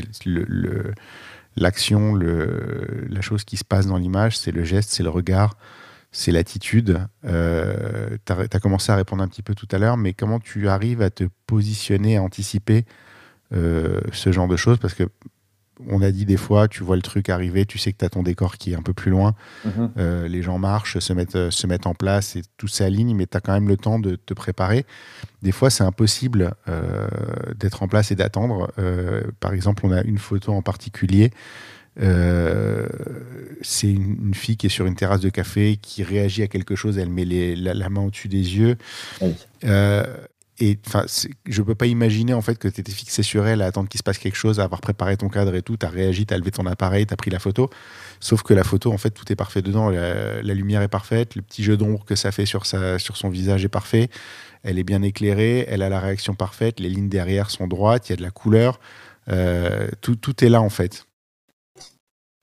l'action, 1.56 2.14
le, 2.14 3.06
la 3.10 3.20
chose 3.20 3.44
qui 3.44 3.58
se 3.58 3.64
passe 3.64 3.86
dans 3.86 3.98
l'image, 3.98 4.38
c'est 4.38 4.50
le 4.50 4.64
geste, 4.64 4.88
c'est 4.88 5.02
le 5.02 5.10
regard, 5.10 5.58
c'est 6.10 6.32
l'attitude. 6.32 6.98
tu 7.22 7.28
as, 7.28 8.60
commencé 8.62 8.92
à 8.92 8.96
répondre 8.96 9.22
un 9.22 9.28
petit 9.28 9.42
peu 9.42 9.54
tout 9.54 9.68
à 9.72 9.76
l'heure, 9.76 9.98
mais 9.98 10.14
comment 10.14 10.40
tu 10.40 10.70
arrives 10.70 11.02
à 11.02 11.10
te 11.10 11.24
positionner, 11.46 12.16
à 12.16 12.22
anticiper 12.22 12.86
ce 13.52 14.32
genre 14.32 14.48
de 14.48 14.56
choses? 14.56 14.78
Parce 14.78 14.94
que 14.94 15.04
on 15.88 16.02
a 16.02 16.10
dit 16.10 16.24
des 16.24 16.36
fois, 16.36 16.68
tu 16.68 16.82
vois 16.82 16.96
le 16.96 17.02
truc 17.02 17.28
arriver, 17.28 17.66
tu 17.66 17.78
sais 17.78 17.92
que 17.92 17.98
tu 17.98 18.04
as 18.04 18.08
ton 18.08 18.22
décor 18.22 18.56
qui 18.56 18.72
est 18.72 18.76
un 18.76 18.82
peu 18.82 18.92
plus 18.92 19.10
loin, 19.10 19.34
mhm. 19.64 19.90
euh, 19.98 20.28
les 20.28 20.42
gens 20.42 20.58
marchent, 20.58 20.98
se 20.98 21.12
mettent, 21.12 21.36
euh, 21.36 21.50
se 21.50 21.66
mettent 21.66 21.86
en 21.86 21.94
place 21.94 22.36
et 22.36 22.42
tout 22.56 22.68
s'aligne, 22.68 23.14
mais 23.14 23.26
tu 23.26 23.36
as 23.36 23.40
quand 23.40 23.52
même 23.52 23.68
le 23.68 23.76
temps 23.76 23.98
de 23.98 24.16
te 24.16 24.34
préparer. 24.34 24.86
Des 25.42 25.52
fois, 25.52 25.70
c'est 25.70 25.84
impossible 25.84 26.54
euh, 26.68 27.06
d'être 27.56 27.82
en 27.82 27.88
place 27.88 28.10
et 28.10 28.14
d'attendre. 28.14 28.72
par 29.40 29.52
exemple, 29.52 29.84
on 29.86 29.92
a 29.92 30.02
une 30.02 30.18
photo 30.18 30.52
en 30.52 30.62
particulier. 30.62 31.30
c'est 32.00 33.90
une, 33.90 34.34
fille 34.34 34.56
qui 34.56 34.66
est 34.66 34.70
sur 34.70 34.86
une 34.86 34.96
terrasse 34.96 35.20
de 35.20 35.28
café 35.28 35.76
qui 35.76 36.02
réagit 36.02 36.42
à 36.42 36.48
quelque 36.48 36.74
chose, 36.74 36.98
elle 36.98 37.10
met 37.10 37.24
la, 37.24 37.88
main 37.88 38.02
au-dessus 38.02 38.28
des 38.28 38.56
yeux. 38.56 38.76
Et 40.58 40.78
enfin, 40.86 41.04
je 41.46 41.62
peux 41.62 41.74
pas 41.74 41.86
imaginer 41.86 42.32
en 42.32 42.40
fait 42.40 42.58
que 42.58 42.68
tu 42.68 42.80
étais 42.80 42.92
fixé 42.92 43.22
sur 43.22 43.46
elle 43.46 43.60
à 43.60 43.66
attendre 43.66 43.88
qu'il 43.88 43.98
se 43.98 44.02
passe 44.02 44.18
quelque 44.18 44.36
chose, 44.36 44.58
à 44.58 44.64
avoir 44.64 44.80
préparé 44.80 45.16
ton 45.18 45.28
cadre 45.28 45.54
et 45.54 45.62
tout. 45.62 45.76
Tu 45.76 45.84
as 45.84 45.90
réagi, 45.90 46.24
tu 46.24 46.32
as 46.32 46.38
levé 46.38 46.50
ton 46.50 46.64
appareil, 46.64 47.06
tu 47.06 47.12
as 47.12 47.16
pris 47.16 47.30
la 47.30 47.38
photo. 47.38 47.68
Sauf 48.20 48.42
que 48.42 48.54
la 48.54 48.64
photo, 48.64 48.90
en 48.92 48.98
fait, 48.98 49.10
tout 49.10 49.30
est 49.30 49.36
parfait 49.36 49.60
dedans. 49.60 49.90
La, 49.90 50.54
lumière 50.54 50.80
est 50.80 50.88
parfaite, 50.88 51.34
le 51.34 51.42
petit 51.42 51.62
jeu 51.62 51.76
d'ombre 51.76 52.04
que 52.06 52.14
ça 52.14 52.32
fait 52.32 52.46
sur, 52.46 52.64
sa, 52.64 52.98
sur 52.98 53.18
son 53.18 53.28
visage 53.28 53.64
est 53.64 53.68
parfait. 53.68 54.08
Elle 54.62 54.78
est 54.78 54.84
bien 54.84 55.02
éclairée, 55.02 55.66
elle 55.68 55.82
a 55.82 55.90
la 55.90 56.00
réaction 56.00 56.34
parfaite, 56.34 56.80
les 56.80 56.88
lignes 56.88 57.10
derrière 57.10 57.50
sont 57.50 57.66
droites, 57.66 58.08
il 58.08 58.12
y 58.12 58.14
a 58.14 58.16
de 58.16 58.22
la 58.22 58.30
couleur. 58.30 58.80
Euh, 59.28 59.88
tout 60.00 60.44
est 60.44 60.48
là 60.48 60.62
en 60.62 60.70
fait. 60.70 61.05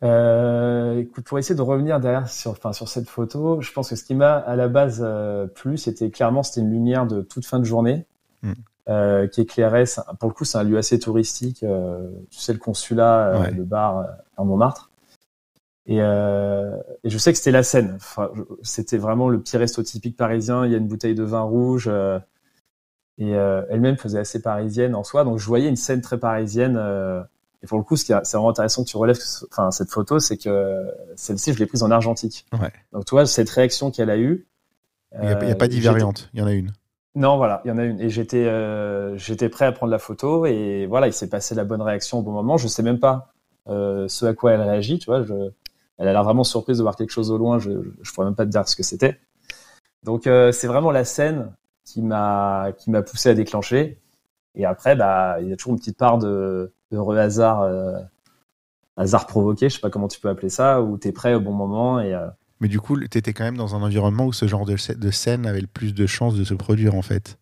Euh, 0.03 0.99
écoute, 0.99 1.23
pour 1.23 1.39
essayer 1.39 1.55
de 1.55 1.61
revenir 1.61 1.99
derrière 1.99 2.29
sur, 2.29 2.51
enfin, 2.51 2.73
sur 2.73 2.89
cette 2.89 3.07
photo, 3.07 3.61
je 3.61 3.71
pense 3.71 3.89
que 3.89 3.95
ce 3.95 4.03
qui 4.03 4.15
m'a 4.15 4.33
à 4.33 4.55
la 4.55 4.67
base 4.67 5.01
euh, 5.03 5.47
plu, 5.47 5.77
c'était 5.77 6.09
clairement 6.09 6.43
c'était 6.43 6.61
une 6.61 6.71
lumière 6.71 7.07
de 7.07 7.21
toute 7.21 7.45
fin 7.45 7.59
de 7.59 7.63
journée 7.63 8.05
mm. 8.41 8.51
euh, 8.89 9.27
qui 9.27 9.41
éclairait. 9.41 9.85
Pour 10.19 10.29
le 10.29 10.33
coup, 10.33 10.43
c'est 10.43 10.57
un 10.57 10.63
lieu 10.63 10.77
assez 10.77 10.99
touristique. 10.99 11.63
Euh, 11.63 12.09
tu 12.31 12.39
sais, 12.39 12.51
le 12.51 12.59
consulat, 12.59 13.49
le 13.49 13.63
bar 13.63 14.05
en 14.35 14.45
Montmartre. 14.45 14.89
Et, 15.85 15.97
et, 15.97 17.09
je 17.09 17.17
sais 17.17 17.31
que 17.31 17.37
c'était 17.37 17.51
la 17.51 17.63
scène. 17.63 17.93
Enfin, 17.95 18.31
c'était 18.61 18.97
vraiment 18.97 19.29
le 19.29 19.39
petit 19.39 19.57
resto 19.57 19.83
typique 19.83 20.17
parisien. 20.17 20.65
Il 20.65 20.71
y 20.71 20.75
a 20.75 20.77
une 20.77 20.87
bouteille 20.87 21.15
de 21.15 21.23
vin 21.23 21.41
rouge. 21.41 21.89
et 23.17 23.31
elle-même 23.31 23.97
faisait 23.97 24.19
assez 24.19 24.41
parisienne 24.41 24.95
en 24.95 25.03
soi. 25.03 25.23
Donc 25.23 25.39
je 25.39 25.45
voyais 25.45 25.69
une 25.69 25.77
scène 25.77 26.01
très 26.01 26.17
parisienne 26.17 26.77
et 27.63 27.67
pour 27.67 27.78
le 27.78 27.84
coup, 27.84 27.95
ce 27.95 28.04
qui 28.04 28.12
est, 28.12 28.15
c'est 28.23 28.36
vraiment 28.36 28.49
intéressant 28.49 28.84
que 28.84 28.89
tu 28.89 28.97
relèves 28.97 29.19
enfin, 29.49 29.71
cette 29.71 29.89
photo, 29.89 30.19
c'est 30.19 30.38
que 30.38 30.86
celle-ci, 31.15 31.54
je 31.54 31.60
l'ai 31.60 31.65
prise 31.65 31.82
en 31.82 31.91
argentique. 31.91 32.45
Ouais. 32.52 32.71
Donc, 32.91 33.06
tu 33.06 33.12
vois, 33.12 33.26
cette 33.26 33.49
réaction 33.49 33.89
qu'elle 33.89 34.10
a 34.10 34.17
eue. 34.17 34.45
Il 35.15 35.21
n'y 35.21 35.32
a, 35.32 35.56
pas 35.56 35.65
euh, 35.65 35.67
d'ivariante, 35.67 36.30
il 36.34 36.39
y 36.39 36.43
en 36.43 36.47
a 36.47 36.54
une. 36.54 36.73
Non, 37.15 37.38
voilà, 37.38 37.62
il 37.63 37.69
y 37.69 37.71
en 37.71 37.78
a 37.78 37.84
une. 37.84 38.02
Et 38.02 38.10
j'étais, 38.10 38.45
euh, 38.45 39.15
j'étais 39.17 39.47
prêt 39.47 39.65
à 39.65 39.71
prendre 39.71 39.91
la 39.91 39.99
photo 39.99 40.45
et 40.45 40.88
voilà, 40.88 41.08
il 41.08 41.13
s'est 41.13 41.30
passé 41.30 41.54
la 41.54 41.63
bonne 41.63 41.82
réaction 41.82 42.19
au 42.19 42.21
bon 42.23 42.32
moment. 42.32 42.58
Je 42.58 42.67
sais 42.67 42.82
même 42.82 42.99
pas 42.99 43.34
euh, 43.69 44.08
ce 44.08 44.26
à 44.26 44.34
quoi 44.34 44.54
elle 44.54 44.62
réagit, 44.62 44.99
tu 44.99 45.06
vois. 45.06 45.23
Je, 45.23 45.34
elle 45.99 46.08
a 46.08 46.12
l'air 46.12 46.23
vraiment 46.23 46.43
surprise 46.43 46.80
de 46.80 46.82
voir 46.82 46.95
quelque 46.95 47.12
chose 47.12 47.32
au 47.32 47.38
loin. 47.38 47.60
Je, 47.60 47.69
je 48.02 48.12
pourrais 48.12 48.26
même 48.26 48.36
pas 48.36 48.45
te 48.45 48.49
dire 48.52 48.67
ce 48.67 48.76
que 48.76 48.84
c'était. 48.84 49.19
Donc, 50.02 50.28
euh, 50.28 50.52
c'est 50.52 50.67
vraiment 50.67 50.91
la 50.91 51.06
scène 51.06 51.54
qui 51.86 52.02
m'a, 52.02 52.71
qui 52.78 52.89
m'a 52.89 53.04
poussé 53.04 53.30
à 53.30 53.36
déclencher. 53.36 53.99
Et 54.55 54.65
après, 54.65 54.95
bah, 54.95 55.37
il 55.41 55.49
y 55.49 55.53
a 55.53 55.55
toujours 55.55 55.73
une 55.73 55.79
petite 55.79 55.97
part 55.97 56.17
de, 56.17 56.73
heureux 56.91 57.17
hasard, 57.17 57.61
euh, 57.61 57.99
hasard 58.97 59.27
provoqué, 59.27 59.69
je 59.69 59.75
sais 59.75 59.81
pas 59.81 59.89
comment 59.89 60.07
tu 60.07 60.19
peux 60.19 60.29
appeler 60.29 60.49
ça, 60.49 60.81
où 60.81 60.97
tu 60.97 61.07
es 61.07 61.11
prêt 61.11 61.33
au 61.33 61.39
bon 61.39 61.53
moment. 61.53 61.99
Et, 61.99 62.13
euh, 62.13 62.27
Mais 62.59 62.67
du 62.67 62.79
coup, 62.79 62.99
tu 62.99 63.17
étais 63.17 63.33
quand 63.33 63.43
même 63.43 63.57
dans 63.57 63.75
un 63.75 63.81
environnement 63.81 64.25
où 64.25 64.33
ce 64.33 64.47
genre 64.47 64.65
de, 64.65 64.75
de 64.93 65.11
scène 65.11 65.45
avait 65.45 65.61
le 65.61 65.67
plus 65.67 65.93
de 65.93 66.05
chances 66.05 66.36
de 66.36 66.43
se 66.43 66.53
produire 66.53 66.95
en 66.95 67.01
fait. 67.01 67.38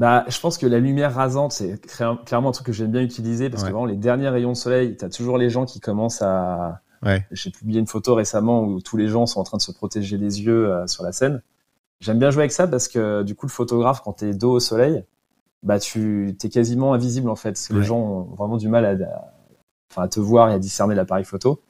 Bah, 0.00 0.24
je 0.28 0.40
pense 0.40 0.56
que 0.56 0.66
la 0.66 0.78
lumière 0.78 1.14
rasante, 1.14 1.52
c'est 1.52 1.78
clairement 2.24 2.48
un 2.48 2.52
truc 2.52 2.66
que 2.66 2.72
j'aime 2.72 2.90
bien 2.90 3.02
utiliser 3.02 3.50
parce 3.50 3.64
que 3.64 3.68
vraiment, 3.68 3.84
les 3.84 3.96
derniers 3.96 4.30
rayons 4.30 4.52
de 4.52 4.56
soleil, 4.56 4.96
tu 4.96 5.04
as 5.04 5.10
toujours 5.10 5.36
les 5.36 5.50
gens 5.50 5.66
qui 5.66 5.78
commencent 5.78 6.22
à. 6.22 6.80
Ouais. 7.02 7.26
J'ai 7.32 7.50
publié 7.50 7.80
une 7.80 7.86
photo 7.86 8.14
récemment 8.14 8.62
où 8.62 8.80
tous 8.80 8.96
les 8.96 9.08
gens 9.08 9.26
sont 9.26 9.40
en 9.40 9.44
train 9.44 9.58
de 9.58 9.62
se 9.62 9.72
protéger 9.72 10.16
les 10.16 10.42
yeux 10.42 10.70
euh, 10.70 10.86
sur 10.86 11.02
la 11.02 11.12
scène. 11.12 11.42
J'aime 12.00 12.18
bien 12.18 12.30
jouer 12.30 12.42
avec 12.42 12.52
ça 12.52 12.66
parce 12.66 12.88
que 12.88 13.22
du 13.22 13.34
coup, 13.34 13.44
le 13.44 13.50
photographe, 13.50 14.00
quand 14.02 14.14
tu 14.14 14.26
es 14.26 14.32
dos 14.32 14.52
au 14.52 14.60
soleil, 14.60 15.04
bah 15.62 15.78
tu 15.78 16.36
es 16.42 16.48
quasiment 16.48 16.94
invisible 16.94 17.28
en 17.28 17.36
fait. 17.36 17.68
les 17.70 17.82
gens 17.82 17.98
ont 17.98 18.22
vraiment 18.34 18.56
du 18.56 18.68
mal 18.68 18.84
à, 19.96 20.08
te 20.08 20.20
voir 20.20 20.50
et 20.50 20.54
à 20.54 20.58
discerner 20.58 20.94
l'appareil 20.94 21.24
photo. 21.24 21.60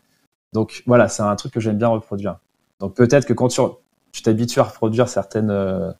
Donc 0.52 0.82
voilà, 0.86 1.08
c'est 1.08 1.22
un 1.22 1.34
truc 1.36 1.52
que 1.52 1.60
j'aime 1.60 1.78
bien 1.78 1.88
reproduire. 1.88 2.38
Donc 2.78 2.94
peut-être 2.94 3.26
que 3.26 3.32
quand 3.32 3.48
tu 3.48 4.22
t'habitues 4.22 4.60
à 4.60 4.64
reproduire 4.64 5.08
certaines 5.08 5.50
euh, 5.50 5.92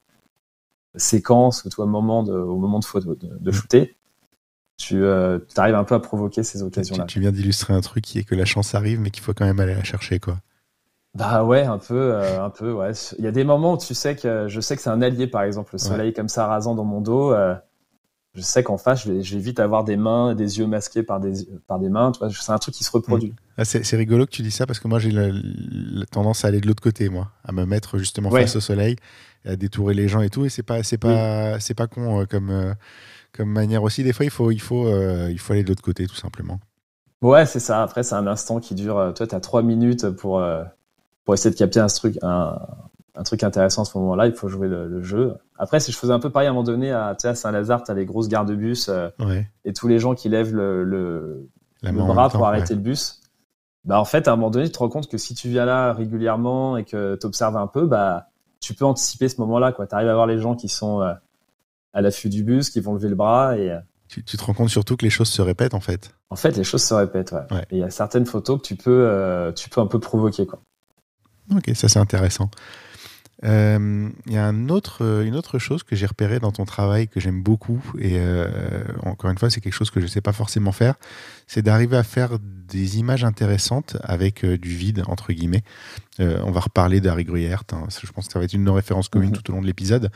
séquences 0.96 1.66
toi, 1.70 1.84
au 1.84 1.88
moment 1.88 2.22
de, 2.22 2.32
au 2.32 2.56
moment 2.56 2.78
de, 2.78 2.84
photo, 2.84 3.16
de, 3.16 3.52
shooter, 3.52 3.96
tu 4.76 5.02
euh, 5.02 5.38
arrives 5.56 5.74
un 5.74 5.84
peu 5.84 5.94
à 5.94 6.00
provoquer 6.00 6.42
ces 6.42 6.62
occasions-là. 6.62 7.04
Tu, 7.04 7.20
viens 7.20 7.32
d'illustrer 7.32 7.74
un 7.74 7.80
truc 7.80 8.04
qui 8.04 8.18
est 8.18 8.24
que 8.24 8.34
la 8.34 8.44
chance 8.44 8.74
arrive, 8.74 9.00
mais 9.00 9.10
qu'il 9.10 9.22
faut 9.22 9.34
quand 9.34 9.44
même 9.44 9.60
aller 9.60 9.74
la 9.74 9.84
chercher, 9.84 10.18
quoi. 10.18 10.38
Bah 11.14 11.42
ouais, 11.42 11.64
un 11.64 11.78
peu, 11.78 12.14
euh, 12.14 12.42
un 12.42 12.50
peu, 12.50 12.72
ouais. 12.72 12.92
Il 13.18 13.24
y 13.24 13.28
a 13.28 13.32
des 13.32 13.42
moments 13.42 13.74
où 13.74 13.78
tu 13.78 13.94
sais 13.94 14.14
que 14.14 14.46
je 14.46 14.60
sais 14.60 14.76
que 14.76 14.82
c'est 14.82 14.90
un 14.90 15.02
allié, 15.02 15.26
par 15.26 15.42
exemple, 15.42 15.70
le 15.72 15.78
soleil 15.78 16.12
comme 16.12 16.28
ça 16.28 16.46
rasant 16.46 16.76
dans 16.76 16.84
mon 16.84 17.00
dos. 17.00 17.34
Euh, 18.36 18.40
je 18.40 18.42
sais 18.42 18.62
qu'en 18.62 18.78
face, 18.78 19.04
je 19.04 19.12
vais, 19.12 19.40
vite 19.40 19.60
avoir 19.60 19.84
des 19.84 19.96
mains, 19.96 20.34
des 20.34 20.58
yeux 20.58 20.66
masqués 20.66 21.02
par 21.02 21.20
des, 21.20 21.46
par 21.66 21.78
des 21.78 21.88
mains. 21.88 22.12
C'est 22.30 22.52
un 22.52 22.58
truc 22.58 22.74
qui 22.74 22.84
se 22.84 22.90
reproduit. 22.90 23.30
Mm. 23.30 23.34
Ah, 23.58 23.64
c'est 23.64 23.96
rigolo 23.96 24.26
que 24.26 24.30
tu 24.30 24.42
dis 24.42 24.50
ça 24.50 24.66
parce 24.66 24.78
que 24.78 24.88
moi, 24.88 24.98
j'ai 24.98 25.10
la, 25.10 25.30
tendance 26.06 26.44
à 26.44 26.48
aller 26.48 26.60
de 26.60 26.66
l'autre 26.66 26.82
côté, 26.82 27.08
moi, 27.08 27.30
à 27.44 27.52
me 27.52 27.64
mettre 27.66 27.98
justement 27.98 28.30
face 28.30 28.56
au 28.56 28.60
soleil, 28.60 28.96
à 29.44 29.56
détourer 29.56 29.94
les 29.94 30.08
gens 30.08 30.22
et 30.22 30.30
tout. 30.30 30.44
Et 30.44 30.48
c'est 30.48 30.62
pas, 30.62 30.82
c'est 30.82 30.98
pas, 30.98 31.60
c'est 31.60 31.74
pas 31.74 31.86
con 31.86 32.20
euh, 32.20 32.24
comme, 32.24 32.74
comme 33.32 33.50
manière 33.50 33.82
aussi. 33.82 34.02
Des 34.02 34.12
fois, 34.12 34.24
il 34.24 34.30
faut, 34.30 34.50
il 34.50 34.60
faut, 34.60 34.88
il 35.28 35.38
faut 35.38 35.52
aller 35.52 35.62
de 35.62 35.68
l'autre 35.68 35.82
côté, 35.82 36.06
tout 36.06 36.16
simplement. 36.16 36.60
Ouais, 37.22 37.44
c'est 37.44 37.60
ça. 37.60 37.82
Après, 37.82 38.02
c'est 38.02 38.14
un 38.14 38.26
instant 38.26 38.60
qui 38.60 38.74
dure. 38.74 39.12
Toi, 39.14 39.26
tu 39.26 39.34
as 39.34 39.40
trois 39.40 39.62
minutes 39.62 40.08
pour 40.10 40.42
pour 41.24 41.34
essayer 41.34 41.52
de 41.52 41.58
capter 41.58 41.80
un 41.80 41.86
truc, 41.86 42.18
un, 42.22 42.58
truc 43.24 43.42
intéressant 43.42 43.82
à 43.82 43.84
ce 43.84 43.96
moment-là, 43.98 44.26
il 44.26 44.32
faut 44.32 44.48
jouer 44.48 44.68
le, 44.68 45.02
jeu. 45.02 45.34
Après, 45.58 45.80
si 45.80 45.92
je 45.92 45.98
faisais 45.98 46.12
un 46.12 46.20
peu 46.20 46.30
pareil 46.30 46.48
à 46.48 46.50
un 46.50 46.54
moment 46.54 46.64
donné, 46.64 46.92
à, 46.92 47.16
à 47.22 47.34
Saint-Lazare, 47.34 47.82
tu 47.82 47.90
as 47.90 47.94
les 47.94 48.06
grosses 48.06 48.28
gares 48.28 48.44
de 48.44 48.54
bus 48.54 48.88
euh, 48.88 49.08
et 49.64 49.72
tous 49.72 49.88
les 49.88 49.98
gens 49.98 50.14
qui 50.14 50.28
lèvent 50.28 50.54
le, 50.54 50.84
le, 50.84 51.48
bras 51.82 52.28
pour 52.30 52.46
arrêter 52.46 52.74
le 52.74 52.80
bus. 52.80 53.20
Bah, 53.84 53.98
en 54.00 54.04
fait, 54.04 54.28
à 54.28 54.32
un 54.32 54.36
moment 54.36 54.50
donné, 54.50 54.66
tu 54.66 54.72
te 54.72 54.78
rends 54.78 54.88
compte 54.88 55.08
que 55.08 55.18
si 55.18 55.34
tu 55.34 55.48
viens 55.48 55.64
là 55.64 55.92
régulièrement 55.92 56.76
et 56.76 56.84
que 56.84 57.16
tu 57.20 57.26
observes 57.26 57.56
un 57.56 57.66
peu, 57.66 57.86
bah, 57.86 58.28
tu 58.60 58.74
peux 58.74 58.84
anticiper 58.84 59.28
ce 59.28 59.40
moment-là. 59.40 59.72
Tu 59.72 59.82
arrives 59.94 60.08
à 60.08 60.14
voir 60.14 60.26
les 60.26 60.38
gens 60.38 60.54
qui 60.54 60.68
sont 60.68 61.00
euh, 61.00 61.14
à 61.92 62.02
l'affût 62.02 62.28
du 62.28 62.44
bus, 62.44 62.70
qui 62.70 62.80
vont 62.80 62.94
lever 62.94 63.08
le 63.08 63.16
bras. 63.16 63.56
et 63.56 63.70
euh, 63.70 63.78
tu, 64.08 64.22
te 64.22 64.44
rends 64.44 64.54
compte 64.54 64.70
surtout 64.70 64.96
que 64.96 65.04
les 65.04 65.10
choses 65.10 65.28
se 65.28 65.40
répètent 65.40 65.74
en 65.74 65.80
fait. 65.80 66.14
En 66.30 66.36
fait, 66.36 66.56
les 66.56 66.64
choses 66.64 66.82
se 66.82 66.94
répètent, 66.94 67.32
ouais. 67.32 67.62
Et 67.70 67.76
il 67.76 67.78
y 67.78 67.84
a 67.84 67.90
certaines 67.90 68.26
photos 68.26 68.60
que 68.60 68.66
tu 68.66 68.74
peux, 68.74 69.52
tu 69.56 69.70
peux 69.70 69.80
un 69.80 69.86
peu 69.86 70.00
provoquer, 70.00 70.46
quoi. 70.46 70.60
Ok, 71.54 71.70
ça 71.74 71.88
c'est 71.88 71.98
intéressant. 71.98 72.50
Euh, 73.44 74.10
il 74.26 74.32
y 74.32 74.36
a 74.36 74.46
un 74.46 74.68
autre, 74.68 75.02
euh, 75.02 75.24
une 75.24 75.34
autre 75.34 75.58
chose 75.58 75.82
que 75.82 75.96
j'ai 75.96 76.06
repéré 76.06 76.40
dans 76.40 76.52
ton 76.52 76.64
travail 76.64 77.08
que 77.08 77.20
j'aime 77.20 77.42
beaucoup, 77.42 77.80
et 77.98 78.16
euh, 78.18 78.82
encore 79.02 79.30
une 79.30 79.38
fois, 79.38 79.48
c'est 79.48 79.60
quelque 79.60 79.74
chose 79.74 79.90
que 79.90 80.00
je 80.00 80.06
ne 80.06 80.10
sais 80.10 80.20
pas 80.20 80.32
forcément 80.32 80.72
faire, 80.72 80.94
c'est 81.46 81.62
d'arriver 81.62 81.96
à 81.96 82.02
faire 82.02 82.38
des 82.40 82.98
images 82.98 83.24
intéressantes 83.24 83.96
avec 84.02 84.44
du 84.44 84.70
vide, 84.70 85.02
entre 85.06 85.32
guillemets. 85.32 85.64
on 86.18 86.50
va 86.50 86.60
reparler 86.60 87.00
d'Harry 87.00 87.24
Gruyère, 87.24 87.64
hein, 87.72 87.86
je 87.88 88.12
pense 88.12 88.26
que 88.26 88.32
ça 88.32 88.38
va 88.38 88.44
être 88.44 88.52
une 88.52 88.60
de 88.60 88.66
nos 88.66 88.74
références 88.74 89.08
communes 89.08 89.30
mhm. 89.30 89.36
tout 89.36 89.50
au 89.50 89.54
long 89.54 89.62
de 89.62 89.66
l'épisode. 89.66 90.10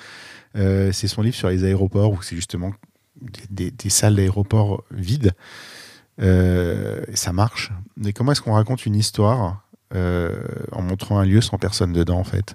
c'est 0.54 1.08
son 1.08 1.22
livre 1.22 1.34
sur 1.34 1.48
les 1.48 1.64
aéroports, 1.64 2.12
où 2.12 2.22
c'est 2.22 2.36
justement 2.36 2.72
des, 3.50 3.70
des 3.70 3.88
salles 3.88 4.16
d'aéroports 4.16 4.84
vides. 4.92 5.32
ça 6.18 7.32
marche. 7.32 7.72
Mais 7.96 8.12
comment 8.12 8.32
est-ce 8.32 8.42
qu'on 8.42 8.52
raconte 8.52 8.86
une 8.86 8.94
histoire 8.94 9.66
en 9.92 10.82
montrant 10.82 11.18
un 11.18 11.24
lieu 11.24 11.40
sans 11.40 11.58
personne 11.58 11.92
dedans, 11.92 12.18
en 12.18 12.24
fait? 12.24 12.54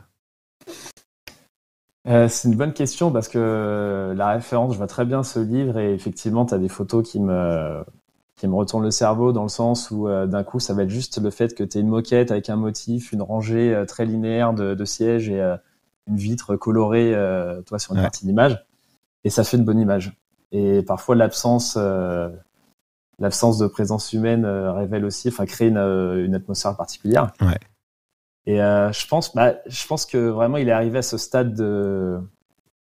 Euh, 2.10 2.28
c'est 2.28 2.48
une 2.48 2.56
bonne 2.56 2.74
question 2.74 3.12
parce 3.12 3.28
que 3.28 4.14
la 4.16 4.30
référence, 4.30 4.74
je 4.74 4.78
vois 4.78 4.88
très 4.88 5.06
bien 5.06 5.24
ce 5.24 5.40
livre 5.40 5.78
et 5.78 5.94
effectivement, 5.94 6.46
tu 6.46 6.54
as 6.54 6.58
des 6.58 6.70
photos 6.70 7.10
qui 7.10 7.20
me, 7.20 7.84
qui 8.36 8.48
me 8.48 8.56
retournent 8.56 8.84
le 8.84 8.92
cerveau 8.92 9.32
dans 9.32 9.44
le 9.44 9.50
sens 9.50 9.92
où 9.92 10.08
euh, 10.08 10.26
d'un 10.26 10.44
coup, 10.44 10.60
ça 10.60 10.74
va 10.74 10.84
être 10.84 10.90
juste 10.90 11.22
le 11.22 11.30
fait 11.30 11.56
que 11.56 11.64
tu 11.64 11.80
une 11.80 11.88
moquette 11.88 12.32
avec 12.32 12.50
un 12.50 12.56
motif, 12.56 13.12
une 13.12 13.22
rangée 13.22 13.84
très 13.88 14.06
linéaire 14.06 14.54
de, 14.54 14.86
sièges 14.86 15.30
et 15.30 15.40
une 16.08 16.16
vitre 16.18 16.56
colorée 16.56 17.14
toi, 17.66 17.80
sur 17.80 17.96
une 17.96 18.02
partie 18.02 18.26
d'image. 18.26 18.66
Et 19.24 19.30
ça 19.30 19.44
fait 19.44 19.58
une 19.58 19.66
bonne 19.66 19.80
image. 19.80 20.18
Et 20.52 20.82
parfois, 20.82 21.16
l'absence 21.16 21.78
l'absence 23.20 23.58
de 23.58 23.68
présence 23.68 24.14
humaine 24.14 24.46
euh, 24.46 24.72
révèle 24.74 25.06
aussi, 25.06 25.28
enfin, 25.28 25.46
crée 25.46 25.68
une, 25.68 25.78
euh, 25.78 26.26
une, 26.26 26.36
atmosphère 26.36 26.76
particulière. 26.76 27.32
Ouais. 27.42 27.60
Et 28.50 28.62
euh, 28.62 28.92
je 28.92 29.06
pense, 29.08 29.36
bah, 29.36 29.56
je 29.68 29.86
pense 29.86 30.08
que 30.08 30.18
vraiment, 30.18 30.58
il 30.58 30.68
est 30.70 30.72
arrivé 30.72 30.98
à 30.98 31.02
ce 31.04 31.18
stade 31.18 31.54
de. 31.54 32.20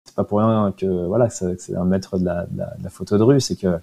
C'est 0.03 0.15
pas 0.15 0.23
pour 0.23 0.37
rien 0.37 0.71
que 0.77 1.07
voilà, 1.07 1.29
c'est 1.29 1.75
un 1.75 1.85
maître 1.85 2.19
de 2.19 2.25
la, 2.25 2.45
de 2.45 2.83
la, 2.83 2.89
photo 2.89 3.17
de 3.17 3.23
rue, 3.23 3.41
c'est 3.41 3.55
que 3.55 3.79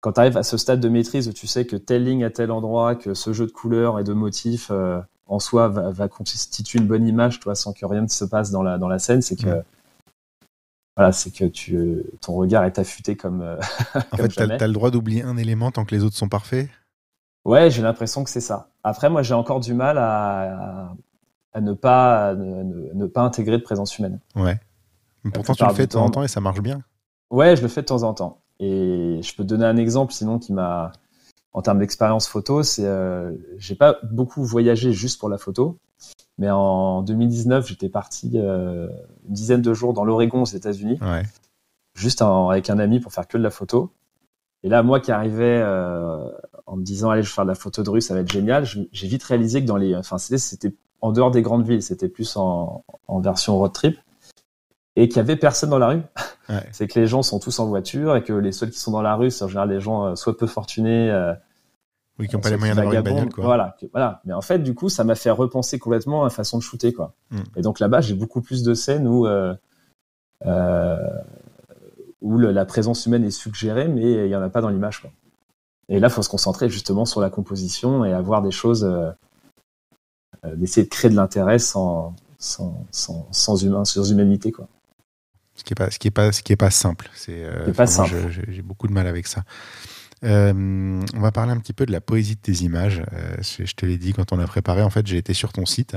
quand 0.00 0.14
tu 0.14 0.20
arrives 0.20 0.36
à 0.36 0.42
ce 0.42 0.56
stade 0.56 0.80
de 0.80 0.88
maîtrise 0.88 1.28
où 1.28 1.32
tu 1.32 1.46
sais 1.46 1.64
que 1.64 1.76
telle 1.76 2.02
ligne 2.02 2.24
à 2.24 2.30
tel 2.30 2.50
endroit, 2.50 2.96
que 2.96 3.14
ce 3.14 3.32
jeu 3.32 3.46
de 3.46 3.52
couleurs 3.52 4.00
et 4.00 4.04
de 4.04 4.12
motifs 4.12 4.72
en 5.28 5.38
soi 5.38 5.68
va, 5.68 5.90
va, 5.90 6.08
constituer 6.08 6.80
une 6.80 6.88
bonne 6.88 7.06
image, 7.06 7.38
toi, 7.38 7.54
sans 7.54 7.72
que 7.72 7.86
rien 7.86 8.02
ne 8.02 8.08
se 8.08 8.24
passe 8.24 8.50
dans 8.50 8.64
la, 8.64 8.76
dans 8.76 8.88
la 8.88 8.98
scène, 8.98 9.22
c'est 9.22 9.36
que 9.36 9.62
voilà, 10.96 11.10
c'est 11.10 11.32
que 11.32 11.44
tu, 11.44 12.04
ton 12.20 12.34
regard 12.34 12.64
est 12.64 12.78
affûté 12.78 13.16
comme. 13.16 13.42
Euh, 13.42 13.56
en 14.12 14.16
fait, 14.16 14.28
tu 14.28 14.40
as, 14.40 14.66
le 14.66 14.72
droit 14.72 14.90
d'oublier 14.90 15.22
un 15.22 15.36
élément 15.36 15.70
tant 15.72 15.84
que 15.84 15.94
les 15.94 16.04
autres 16.04 16.16
sont 16.16 16.28
parfaits 16.28 16.68
Ouais, 17.44 17.70
j'ai 17.70 17.82
l'impression 17.82 18.24
que 18.24 18.30
c'est 18.30 18.40
ça. 18.40 18.70
Après, 18.82 19.10
moi, 19.10 19.22
j'ai 19.22 19.34
encore 19.34 19.60
du 19.60 19.74
mal 19.74 19.98
à, 19.98 20.94
à, 21.52 21.60
ne, 21.60 21.72
pas, 21.72 22.34
ne, 22.34 23.06
pas 23.06 23.22
intégrer 23.22 23.58
de 23.58 23.62
présence 23.62 23.98
humaine. 23.98 24.20
Ouais. 24.34 24.58
Mais 25.24 25.30
pourtant, 25.30 25.54
tu 25.54 25.64
le 25.64 25.74
fais 25.74 25.86
de 25.86 25.92
temps 25.92 26.04
en 26.04 26.10
temps 26.10 26.22
et 26.22 26.28
ça 26.28 26.40
marche 26.40 26.60
bien. 26.60 26.82
Ouais, 27.30 27.56
je 27.56 27.62
le 27.62 27.68
fais 27.68 27.82
de 27.82 27.86
temps 27.86 28.02
en 28.02 28.14
temps. 28.14 28.42
Et 28.60 29.20
je 29.22 29.34
peux 29.34 29.42
te 29.42 29.48
donner 29.48 29.64
un 29.64 29.76
exemple, 29.76 30.12
sinon, 30.12 30.38
qui 30.38 30.52
m'a. 30.52 30.92
En 31.52 31.62
termes 31.62 31.78
d'expérience 31.78 32.26
photo, 32.26 32.62
c'est. 32.62 32.84
Euh, 32.84 33.32
j'ai 33.58 33.74
pas 33.76 33.96
beaucoup 34.02 34.42
voyagé 34.42 34.92
juste 34.92 35.20
pour 35.20 35.28
la 35.28 35.38
photo. 35.38 35.78
Mais 36.36 36.50
en 36.50 37.02
2019, 37.02 37.68
j'étais 37.68 37.88
parti 37.88 38.32
euh, 38.34 38.88
une 39.28 39.34
dizaine 39.34 39.62
de 39.62 39.72
jours 39.72 39.94
dans 39.94 40.04
l'Oregon 40.04 40.42
aux 40.42 40.46
États-Unis, 40.46 40.98
juste 41.94 42.22
avec 42.22 42.70
un 42.70 42.78
ami 42.78 42.98
pour 42.98 43.12
faire 43.12 43.28
que 43.28 43.38
de 43.38 43.42
la 43.42 43.50
photo. 43.50 43.92
Et 44.64 44.68
là, 44.68 44.82
moi 44.82 44.98
qui 44.98 45.12
arrivais 45.12 45.60
euh, 45.62 46.28
en 46.66 46.76
me 46.76 46.82
disant 46.82 47.10
allez, 47.10 47.22
je 47.22 47.28
vais 47.28 47.34
faire 47.34 47.44
de 47.44 47.50
la 47.50 47.54
photo 47.54 47.84
de 47.84 47.90
rue, 47.90 48.00
ça 48.00 48.14
va 48.14 48.20
être 48.20 48.32
génial. 48.32 48.64
J'ai 48.64 49.06
vite 49.06 49.22
réalisé 49.22 49.62
que 49.62 49.66
dans 49.66 49.76
les, 49.76 49.94
enfin 49.94 50.18
c'était 50.18 50.74
en 51.00 51.12
dehors 51.12 51.30
des 51.30 51.42
grandes 51.42 51.66
villes, 51.66 51.82
c'était 51.82 52.08
plus 52.08 52.36
en, 52.36 52.82
version 53.20 53.56
road 53.58 53.72
trip 53.72 53.98
et 54.96 55.08
qu'il 55.08 55.18
y 55.18 55.20
avait 55.20 55.36
personne 55.36 55.70
dans 55.70 55.78
la 55.78 55.88
rue. 55.88 56.02
c'est 56.72 56.88
que 56.88 56.98
les 56.98 57.06
gens 57.06 57.22
sont 57.22 57.38
tous 57.38 57.58
en 57.60 57.66
voiture 57.66 58.16
et 58.16 58.24
que 58.24 58.32
les 58.32 58.50
seuls 58.50 58.70
qui 58.70 58.80
sont 58.80 58.90
dans 58.90 59.02
la 59.02 59.14
rue, 59.14 59.30
c'est 59.30 59.44
en 59.44 59.48
général 59.48 59.68
des 59.68 59.80
gens 59.80 60.06
euh, 60.06 60.14
soit 60.16 60.36
peu 60.36 60.46
fortunés, 60.46 61.12
oui, 62.18 62.28
qui 62.28 62.36
n'ont 62.36 62.40
pas 62.40 62.50
les 62.50 62.56
moyens 62.56 62.76
d'avoir 62.76 62.94
une 62.94 63.02
bagnole, 63.02 63.32
quoi. 63.32 63.44
Voilà, 63.44 63.76
voilà. 63.92 64.20
Mais 64.24 64.32
en 64.32 64.40
fait, 64.40 64.60
du 64.60 64.74
coup, 64.74 64.88
ça 64.88 65.02
m'a 65.02 65.16
fait 65.16 65.30
repenser 65.30 65.78
complètement 65.80 66.22
la 66.22 66.30
façon 66.30 66.58
de 66.58 66.62
shooter, 66.62 66.92
quoi. 66.92 67.14
Mm. 67.30 67.38
Et 67.56 67.62
donc 67.62 67.80
là-bas, 67.80 68.00
j'ai 68.00 68.14
beaucoup 68.14 68.40
plus 68.40 68.62
de 68.62 68.72
scènes 68.74 69.08
où, 69.08 69.26
euh, 69.26 69.54
euh, 70.46 70.96
où 72.24 72.38
la 72.38 72.64
présence 72.64 73.04
humaine 73.04 73.22
est 73.24 73.30
suggérée, 73.30 73.86
mais 73.86 74.12
il 74.12 74.26
n'y 74.26 74.34
en 74.34 74.42
a 74.42 74.48
pas 74.48 74.62
dans 74.62 74.70
l'image, 74.70 75.02
quoi. 75.02 75.10
Et 75.90 76.00
là, 76.00 76.08
il 76.08 76.10
faut 76.10 76.22
se 76.22 76.30
concentrer 76.30 76.70
justement 76.70 77.04
sur 77.04 77.20
la 77.20 77.28
composition 77.28 78.06
et 78.06 78.14
avoir 78.14 78.40
des 78.40 78.50
choses, 78.50 78.84
euh, 78.84 79.10
d'essayer 80.56 80.84
de 80.84 80.88
créer 80.88 81.10
de 81.10 81.16
l'intérêt 81.16 81.58
sans, 81.58 82.16
sans, 82.38 82.86
sans, 82.90 83.28
sans, 83.30 83.62
humain, 83.62 83.84
sans 83.84 84.10
humanité, 84.10 84.50
quoi. 84.50 84.66
Ce 85.54 85.62
qui 85.62 85.72
n'est 85.72 85.76
pas, 85.76 85.90
ce 85.90 85.98
qui 85.98 86.08
est 86.08 86.10
pas, 86.10 86.32
ce 86.32 86.42
qui 86.42 86.54
est 86.54 86.56
pas 86.56 86.70
simple. 86.70 87.10
C'est, 87.14 87.46
pas 87.76 87.86
simple. 87.86 88.14
J'ai 88.48 88.62
beaucoup 88.62 88.88
de 88.88 88.92
mal 88.92 89.06
avec 89.06 89.26
ça. 89.26 89.44
Euh, 90.24 91.04
on 91.14 91.20
va 91.20 91.32
parler 91.32 91.52
un 91.52 91.58
petit 91.58 91.72
peu 91.72 91.84
de 91.86 91.92
la 91.92 92.00
poésie 92.00 92.34
de 92.34 92.40
tes 92.40 92.64
images. 92.64 93.02
Euh, 93.12 93.36
je 93.42 93.72
te 93.74 93.84
l'ai 93.84 93.98
dit 93.98 94.12
quand 94.12 94.32
on 94.32 94.38
a 94.38 94.46
préparé. 94.46 94.82
En 94.82 94.90
fait, 94.90 95.06
j'ai 95.06 95.18
été 95.18 95.34
sur 95.34 95.52
ton 95.52 95.66
site. 95.66 95.96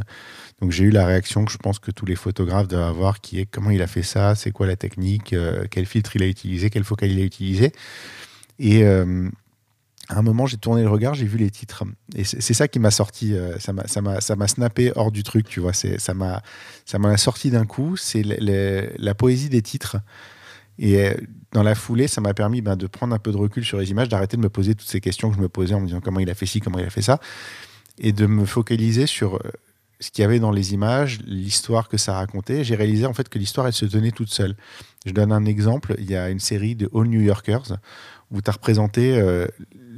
Donc, 0.61 0.71
j'ai 0.71 0.83
eu 0.83 0.89
la 0.89 1.05
réaction 1.05 1.45
que 1.45 1.51
je 1.51 1.57
pense 1.57 1.79
que 1.79 1.91
tous 1.91 2.05
les 2.05 2.15
photographes 2.15 2.67
doivent 2.67 2.89
avoir 2.89 3.21
qui 3.21 3.39
est 3.39 3.45
comment 3.45 3.71
il 3.71 3.81
a 3.81 3.87
fait 3.87 4.03
ça, 4.03 4.35
c'est 4.35 4.51
quoi 4.51 4.67
la 4.67 4.75
technique, 4.75 5.33
euh, 5.33 5.65
quel 5.69 5.85
filtre 5.85 6.15
il 6.15 6.23
a 6.23 6.27
utilisé, 6.27 6.69
quel 6.69 6.83
focal 6.83 7.11
il 7.11 7.19
a 7.19 7.23
utilisé? 7.23 7.71
Et 8.59 8.83
à 8.85 10.17
un 10.17 10.21
moment, 10.23 10.47
j'ai 10.47 10.57
tourné 10.57 10.81
le 10.81 10.89
regard, 10.89 11.13
j'ai 11.13 11.27
vu 11.27 11.37
les 11.37 11.51
titres. 11.51 11.83
Et 12.15 12.23
c'est 12.23 12.53
ça 12.55 12.67
qui 12.67 12.79
m'a 12.79 12.89
sorti, 12.89 13.35
ça 13.59 13.71
m'a 14.35 14.47
snappé 14.47 14.91
hors 14.95 15.11
du 15.11 15.21
truc, 15.21 15.47
tu 15.47 15.59
vois. 15.59 15.73
Ça 15.73 16.13
m'a 16.15 17.17
sorti 17.17 17.51
d'un 17.51 17.67
coup. 17.67 17.95
C'est 17.97 18.23
la 18.23 19.13
poésie 19.13 19.49
des 19.49 19.61
titres. 19.61 19.97
Et 20.79 20.99
euh, 20.99 21.13
dans 21.51 21.63
la 21.63 21.75
foulée, 21.75 22.07
ça 22.07 22.21
m'a 22.21 22.33
permis 22.33 22.61
ben, 22.61 22.75
de 22.75 22.87
prendre 22.87 23.13
un 23.15 23.19
peu 23.19 23.31
de 23.31 23.37
recul 23.37 23.65
sur 23.65 23.79
les 23.79 23.89
images, 23.91 24.09
d'arrêter 24.09 24.37
de 24.37 24.41
me 24.41 24.49
poser 24.49 24.75
toutes 24.75 24.87
ces 24.87 25.01
questions 25.01 25.29
que 25.29 25.35
je 25.35 25.41
me 25.41 25.49
posais 25.49 25.73
en 25.73 25.81
me 25.81 25.87
disant 25.87 26.01
comment 26.01 26.19
il 26.19 26.29
a 26.29 26.35
fait 26.35 26.45
ci, 26.45 26.59
comment 26.59 26.79
il 26.79 26.85
a 26.85 26.89
fait 26.89 27.01
ça, 27.01 27.19
et 27.97 28.11
de 28.11 28.25
me 28.27 28.45
focaliser 28.45 29.07
sur 29.07 29.35
euh, 29.35 29.39
ce 29.99 30.11
qu'il 30.11 30.21
y 30.21 30.25
avait 30.25 30.39
dans 30.39 30.51
les 30.51 30.73
images, 30.73 31.19
l'histoire 31.25 31.87
que 31.89 31.97
ça 31.97 32.13
racontait. 32.13 32.63
J'ai 32.63 32.75
réalisé 32.75 33.05
en 33.05 33.13
fait 33.13 33.29
que 33.29 33.39
l'histoire, 33.39 33.65
elle 33.65 33.73
se 33.73 33.85
tenait 33.85 34.11
toute 34.11 34.29
seule. 34.29 34.55
Je 35.05 35.11
donne 35.11 35.31
un 35.31 35.45
exemple. 35.45 35.95
Il 35.97 36.09
y 36.09 36.15
a 36.15 36.29
une 36.29 36.39
série 36.39 36.75
de 36.75 36.89
All 36.93 37.07
New 37.07 37.21
Yorkers 37.21 37.77
où 38.29 38.41
tu 38.41 38.49
as 38.49 38.53
représenté 38.53 39.17
euh, 39.17 39.47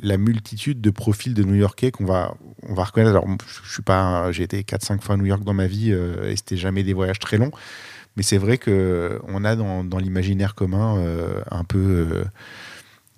la 0.01 0.17
multitude 0.17 0.79
de 0.79 0.91
profils 0.91 1.33
de 1.33 1.43
New-Yorkais 1.43 1.91
qu'on 1.91 2.05
va, 2.05 2.35
on 2.63 2.73
va 2.73 2.85
reconnaître. 2.85 3.09
Alors, 3.09 3.27
je 3.65 3.73
suis 3.73 3.81
pas, 3.81 4.31
j'ai 4.31 4.43
été 4.43 4.61
4-5 4.61 5.01
fois 5.01 5.15
à 5.15 5.17
New 5.17 5.25
York 5.25 5.43
dans 5.43 5.55
ma 5.55 5.67
vie 5.67 5.91
et 5.91 6.35
c'était 6.37 6.55
jamais 6.55 6.83
des 6.83 6.93
voyages 6.93 7.19
très 7.19 7.37
longs. 7.37 7.51
Mais 8.19 8.23
c'est 8.23 8.37
vrai 8.37 8.57
qu'on 8.57 9.45
a 9.45 9.55
dans, 9.55 9.97
l'imaginaire 9.97 10.53
commun 10.53 10.97
euh, 10.97 11.41
un 11.51 11.63
peu 11.63 12.25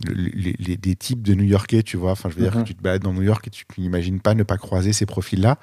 les, 0.07 0.77
des 0.77 0.95
types 0.95 1.23
de 1.23 1.33
New-Yorkais, 1.33 1.81
tu 1.81 1.97
vois. 1.97 2.11
Enfin, 2.11 2.29
je 2.29 2.35
veux 2.35 2.43
dire 2.43 2.53
que 2.53 2.59
mhm. 2.59 2.65
tu 2.65 2.75
te 2.75 2.83
balades 2.83 3.01
dans 3.01 3.11
New 3.11 3.23
York 3.23 3.47
et 3.47 3.49
tu 3.49 3.65
n'imagines 3.79 4.19
pas 4.19 4.35
ne 4.35 4.43
pas 4.43 4.57
croiser 4.57 4.93
ces 4.93 5.07
profils-là. 5.07 5.57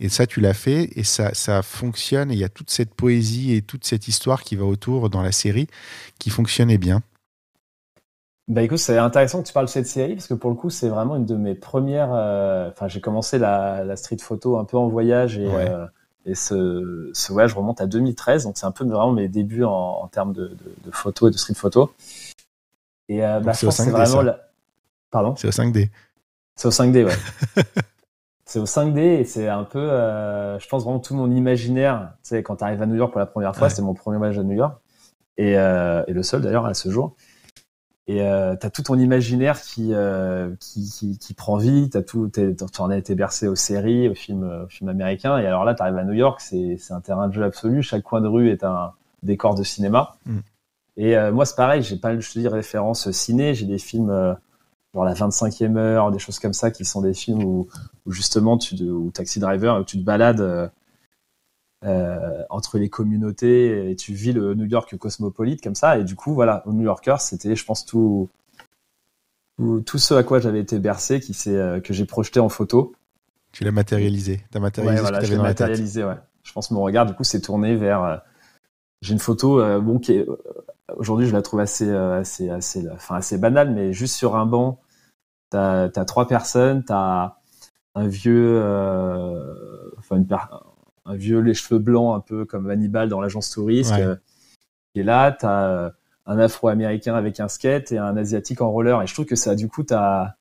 Et 0.00 0.08
ça, 0.08 0.26
tu 0.26 0.40
l'as 0.40 0.54
fait 0.54 0.88
et 0.96 1.04
ça, 1.04 1.34
ça 1.34 1.60
fonctionne. 1.60 2.30
Et 2.30 2.34
il 2.36 2.40
y 2.40 2.44
a 2.44 2.48
toute 2.48 2.70
cette 2.70 2.94
poésie 2.94 3.52
et 3.52 3.60
toute 3.60 3.84
cette 3.84 4.08
histoire 4.08 4.44
qui 4.44 4.56
va 4.56 4.64
autour 4.64 5.10
dans 5.10 5.20
la 5.20 5.32
série 5.32 5.66
qui 6.18 6.30
fonctionnait 6.30 6.78
bien. 6.78 7.02
Bah 8.48 8.62
écoute, 8.62 8.78
c'est 8.78 8.96
intéressant 8.96 9.42
que 9.42 9.46
tu 9.46 9.52
parles 9.52 9.66
de 9.66 9.70
cette 9.70 9.88
série 9.88 10.14
parce 10.14 10.26
que 10.26 10.32
pour 10.32 10.48
le 10.48 10.56
coup, 10.56 10.70
c'est 10.70 10.88
vraiment 10.88 11.16
une 11.16 11.26
de 11.26 11.36
mes 11.36 11.54
premières. 11.54 12.14
Euh, 12.14 12.70
enfin, 12.70 12.88
j'ai 12.88 13.02
commencé 13.02 13.38
la, 13.38 13.94
street 13.96 14.16
photo 14.22 14.56
un 14.56 14.64
peu 14.64 14.78
en 14.78 14.88
voyage 14.88 15.36
et, 15.36 15.46
euh, 15.46 15.84
et 16.26 16.34
ce, 16.34 17.10
ce, 17.14 17.32
voyage 17.32 17.54
remonte 17.54 17.80
à 17.80 17.86
2013. 17.86 18.44
Donc 18.44 18.58
c'est 18.58 18.66
un 18.66 18.70
peu 18.70 18.84
vraiment 18.84 19.12
mes 19.12 19.28
débuts 19.28 19.64
en, 19.64 20.06
termes 20.08 20.32
de, 20.32 20.56
de, 20.84 20.90
photo 20.90 21.28
et 21.28 21.30
de 21.30 21.36
street 21.36 21.54
photo. 21.54 21.92
Et 23.08 23.24
euh, 23.24 23.40
bah, 23.40 23.52
je 23.52 23.66
pense 23.66 23.76
c'est 23.76 23.90
vraiment. 23.90 24.22
La... 24.22 24.38
Pardon? 25.10 25.34
C'est 25.36 25.48
au 25.48 25.50
5D. 25.50 25.88
C'est 26.54 26.68
au 26.68 26.70
5D, 26.70 27.04
ouais. 27.04 27.14
c'est 28.44 28.58
au 28.58 28.66
5D 28.66 28.98
et 28.98 29.24
c'est 29.24 29.48
un 29.48 29.64
peu, 29.64 29.78
euh, 29.78 30.58
je 30.58 30.68
pense 30.68 30.84
vraiment 30.84 31.00
tout 31.00 31.14
mon 31.14 31.30
imaginaire. 31.30 32.12
Tu 32.22 32.30
sais, 32.30 32.42
quand 32.42 32.56
tu 32.56 32.64
arrives 32.64 32.82
à 32.82 32.86
New 32.86 32.96
York 32.96 33.10
pour 33.10 33.20
la 33.20 33.26
première 33.26 33.56
fois, 33.56 33.70
c'est 33.70 33.82
mon 33.82 33.94
premier 33.94 34.18
voyage 34.18 34.38
à 34.38 34.42
New 34.42 34.56
York 34.56 34.78
et, 35.36 35.56
euh, 35.56 36.04
et 36.06 36.12
le 36.12 36.22
seul 36.22 36.42
d'ailleurs 36.42 36.66
à 36.66 36.74
ce 36.74 36.90
jour. 36.90 37.16
Et 38.06 38.22
euh, 38.22 38.56
tu 38.56 38.66
as 38.66 38.70
tout 38.70 38.82
ton 38.82 38.98
imaginaire 38.98 39.60
qui, 39.60 39.94
euh, 39.94 40.50
qui, 40.58 40.90
qui, 40.90 41.18
qui, 41.18 41.34
prend 41.34 41.58
vie. 41.58 41.88
T'as 41.90 42.02
tout, 42.02 42.28
tu 42.28 42.56
en 42.78 42.90
as 42.90 42.96
été 42.96 43.14
bercé 43.14 43.46
aux 43.46 43.54
séries, 43.54 44.08
aux 44.08 44.14
films, 44.14 44.64
aux 44.64 44.68
films 44.68 44.90
américains. 44.90 45.38
Et 45.38 45.46
alors 45.46 45.64
là, 45.64 45.74
tu 45.74 45.82
arrives 45.82 45.98
à 45.98 46.04
New 46.04 46.14
York, 46.14 46.40
c'est 46.40 46.78
un 46.90 47.00
terrain 47.00 47.28
de 47.28 47.34
jeu 47.34 47.44
absolu. 47.44 47.82
Chaque 47.82 48.02
coin 48.02 48.20
de 48.20 48.26
rue 48.26 48.50
est 48.50 48.64
un 48.64 48.92
décor 49.22 49.54
de 49.54 49.62
cinéma. 49.62 50.16
Mm. 50.26 50.38
Et 50.96 51.16
euh, 51.16 51.32
moi, 51.32 51.44
c'est 51.44 51.56
pareil. 51.56 51.82
J'ai 51.82 51.96
pas, 51.96 52.18
je 52.18 52.32
te 52.32 52.38
dis, 52.38 52.48
référence 52.48 53.10
ciné. 53.10 53.54
J'ai 53.54 53.66
des 53.66 53.78
films 53.78 54.10
euh, 54.10 54.34
genre 54.92 55.04
la 55.04 55.14
25e 55.14 55.76
heure, 55.76 56.10
des 56.10 56.18
choses 56.18 56.38
comme 56.38 56.52
ça, 56.52 56.70
qui 56.70 56.84
sont 56.84 57.02
des 57.02 57.14
films 57.14 57.44
où, 57.44 57.68
où 58.06 58.12
justement 58.12 58.58
tu, 58.58 58.74
ou 58.82 59.10
Taxi 59.10 59.38
Driver, 59.38 59.80
où 59.80 59.84
tu 59.84 59.98
te 59.98 60.04
balades 60.04 60.70
euh, 61.82 61.88
euh, 61.88 62.44
entre 62.50 62.78
les 62.78 62.90
communautés 62.90 63.90
et 63.90 63.96
tu 63.96 64.12
vis 64.12 64.34
le 64.34 64.54
New 64.54 64.66
York 64.66 64.96
cosmopolite 64.98 65.62
comme 65.62 65.74
ça. 65.74 65.98
Et 65.98 66.04
du 66.04 66.14
coup, 66.14 66.34
voilà, 66.34 66.62
au 66.66 66.72
New 66.72 66.82
Yorker, 66.82 67.16
c'était, 67.20 67.56
je 67.56 67.64
pense, 67.64 67.86
tout, 67.86 68.28
tout, 69.56 69.98
ce 69.98 70.14
à 70.14 70.22
quoi 70.22 70.40
j'avais 70.40 70.60
été 70.60 70.78
bercé, 70.78 71.20
qui 71.20 71.34
euh, 71.48 71.80
que 71.80 71.94
j'ai 71.94 72.04
projeté 72.04 72.38
en 72.40 72.48
photo. 72.48 72.94
Tu 73.52 73.64
l'as 73.64 73.72
matérialisé. 73.72 74.42
As 74.54 74.60
matérialisé 74.60 75.02
ouais, 75.02 75.10
voilà, 75.10 75.24
je 75.24 75.32
l'ai 75.32 75.40
matérialisé, 75.40 76.04
ouais. 76.04 76.16
Je 76.42 76.52
pense 76.52 76.68
que 76.68 76.74
mon 76.74 76.82
regard, 76.82 77.06
du 77.06 77.14
coup, 77.14 77.24
s'est 77.24 77.40
tourné 77.40 77.76
vers. 77.76 78.04
Euh, 78.04 78.16
j'ai 79.00 79.12
une 79.12 79.18
photo, 79.18 79.80
bon, 79.80 79.98
qui 79.98 80.12
est, 80.12 80.26
aujourd'hui, 80.96 81.26
je 81.26 81.32
la 81.32 81.40
trouve 81.40 81.60
assez, 81.60 81.90
assez, 81.90 82.50
assez, 82.50 82.86
enfin, 82.90 83.16
assez 83.16 83.38
banale, 83.38 83.70
mais 83.70 83.94
juste 83.94 84.14
sur 84.14 84.36
un 84.36 84.44
banc, 84.44 84.78
t'as 85.48 85.84
as 85.84 86.04
trois 86.04 86.28
personnes, 86.28 86.84
t'as 86.84 87.36
un 87.94 88.06
vieux, 88.06 88.60
enfin, 89.96 90.16
une, 90.16 90.26
un 91.04 91.16
vieux 91.16 91.40
les 91.40 91.54
cheveux 91.54 91.80
blancs 91.80 92.16
un 92.16 92.20
peu 92.20 92.44
comme 92.44 92.68
Hannibal 92.70 93.08
dans 93.08 93.20
l'agence 93.20 93.50
touriste 93.50 93.92
euh, 93.92 94.16
qui 94.92 95.00
est 95.00 95.04
là 95.04 95.32
tu 95.32 95.46
as 95.46 95.66
euh, 95.66 95.90
un 96.26 96.38
afro-américain 96.38 97.14
avec 97.14 97.40
un 97.40 97.48
skate 97.48 97.92
et 97.92 97.98
un 97.98 98.16
asiatique 98.16 98.60
en 98.60 98.70
roller 98.70 99.02
et 99.02 99.06
je 99.06 99.14
trouve 99.14 99.26
que 99.26 99.36
ça 99.36 99.54
du 99.54 99.68
coup 99.68 99.82
tu 99.82 99.94
as 99.94 100.36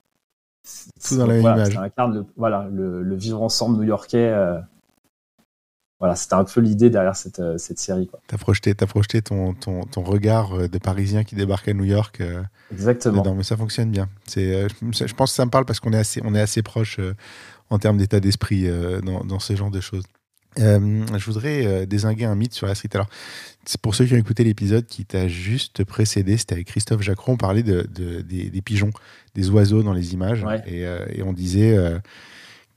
tout 1.03 1.17
dans 1.17 1.25
la 1.25 1.33
même 1.35 1.41
image 1.41 1.73
ça 1.73 1.81
incarne 1.81 2.13
le, 2.13 2.25
voilà 2.35 2.67
le, 2.71 3.15
vivre 3.15 3.41
ensemble 3.41 3.77
new-yorkais 3.77 4.29
euh, 4.29 4.59
voilà, 5.99 6.15
c'était 6.15 6.35
un 6.35 6.45
peu 6.45 6.61
l'idée 6.61 6.89
derrière 6.89 7.17
cette, 7.17 7.41
cette 7.57 7.77
série. 7.77 8.09
Tu 8.29 8.33
as 8.33 8.37
projeté, 8.37 8.73
as 8.79 8.85
projeté 8.85 9.21
ton, 9.21 9.53
ton, 9.53 9.81
ton, 9.81 10.01
regard 10.01 10.69
de 10.69 10.77
Parisien 10.77 11.25
qui 11.25 11.35
débarque 11.35 11.67
à 11.67 11.73
New 11.73 11.83
York. 11.83 12.23
Exactement. 12.71 13.35
mais 13.35 13.43
ça 13.43 13.57
fonctionne 13.57 13.91
bien. 13.91 14.07
Je 14.33 15.13
pense 15.13 15.31
que 15.31 15.35
ça 15.35 15.43
me 15.43 15.51
parle 15.51 15.65
parce 15.65 15.81
qu'on 15.81 15.91
est 15.91 15.97
assez, 15.97 16.21
on 16.23 16.33
est 16.35 16.39
assez 16.39 16.63
proche 16.63 17.01
en 17.69 17.79
termes 17.79 17.97
d'état 17.97 18.21
d'esprit 18.21 18.65
dans, 19.03 19.25
dans, 19.25 19.39
ce 19.39 19.57
genre 19.57 19.71
de 19.71 19.81
choses. 19.81 20.05
Euh, 20.59 21.05
je 21.17 21.25
voudrais 21.25 21.65
euh, 21.65 21.85
désinguer 21.85 22.25
un 22.25 22.35
mythe 22.35 22.53
sur 22.53 22.67
la 22.67 22.75
street. 22.75 22.89
Alors, 22.93 23.07
c'est 23.65 23.79
pour 23.79 23.95
ceux 23.95 24.05
qui 24.05 24.13
ont 24.13 24.17
écouté 24.17 24.43
l'épisode 24.43 24.85
qui 24.85 25.05
t'a 25.05 25.27
juste 25.27 25.83
précédé, 25.83 26.37
c'était 26.37 26.53
avec 26.53 26.67
Christophe 26.67 27.01
Jacron, 27.01 27.33
on 27.33 27.37
parlait 27.37 27.63
de, 27.63 27.83
des, 28.21 28.61
pigeons, 28.61 28.91
des 29.35 29.49
oiseaux 29.49 29.83
dans 29.83 29.93
les 29.93 30.13
images. 30.13 30.45
Euh, 30.67 31.05
et, 31.13 31.23
on 31.23 31.33
disait 31.33 31.77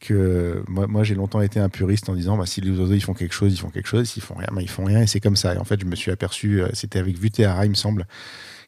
que 0.01 0.62
moi, 0.68 0.87
moi 0.87 1.05
j'ai 1.05 1.14
longtemps 1.14 1.41
été 1.41 1.61
un 1.61 1.68
puriste 1.68 2.09
en 2.09 2.14
disant 2.14 2.37
bah, 2.37 2.47
si 2.47 2.61
les 2.61 2.70
oiseaux 2.70 2.95
ils 2.95 3.03
font 3.03 3.14
quelque 3.14 3.35
chose, 3.35 3.55
ils 3.55 3.59
font 3.59 3.70
quelque 3.70 3.89
chose, 3.89 4.09
s'ils 4.09 4.22
font 4.22 4.35
rien, 4.35 4.49
bah, 4.53 4.61
ils 4.61 4.68
font 4.68 4.85
rien, 4.85 5.01
et 5.01 5.07
c'est 5.07 5.20
comme 5.20 5.37
ça. 5.37 5.55
Et 5.55 5.59
en 5.59 5.64
fait, 5.64 5.80
je 5.80 5.87
me 5.87 5.97
suis 5.97 6.11
aperçu, 6.11 6.62
c'était 6.72 6.99
avec 6.99 7.18
Vutéara, 7.18 7.64
il 7.64 7.70
me 7.70 7.74
semble, 7.74 8.07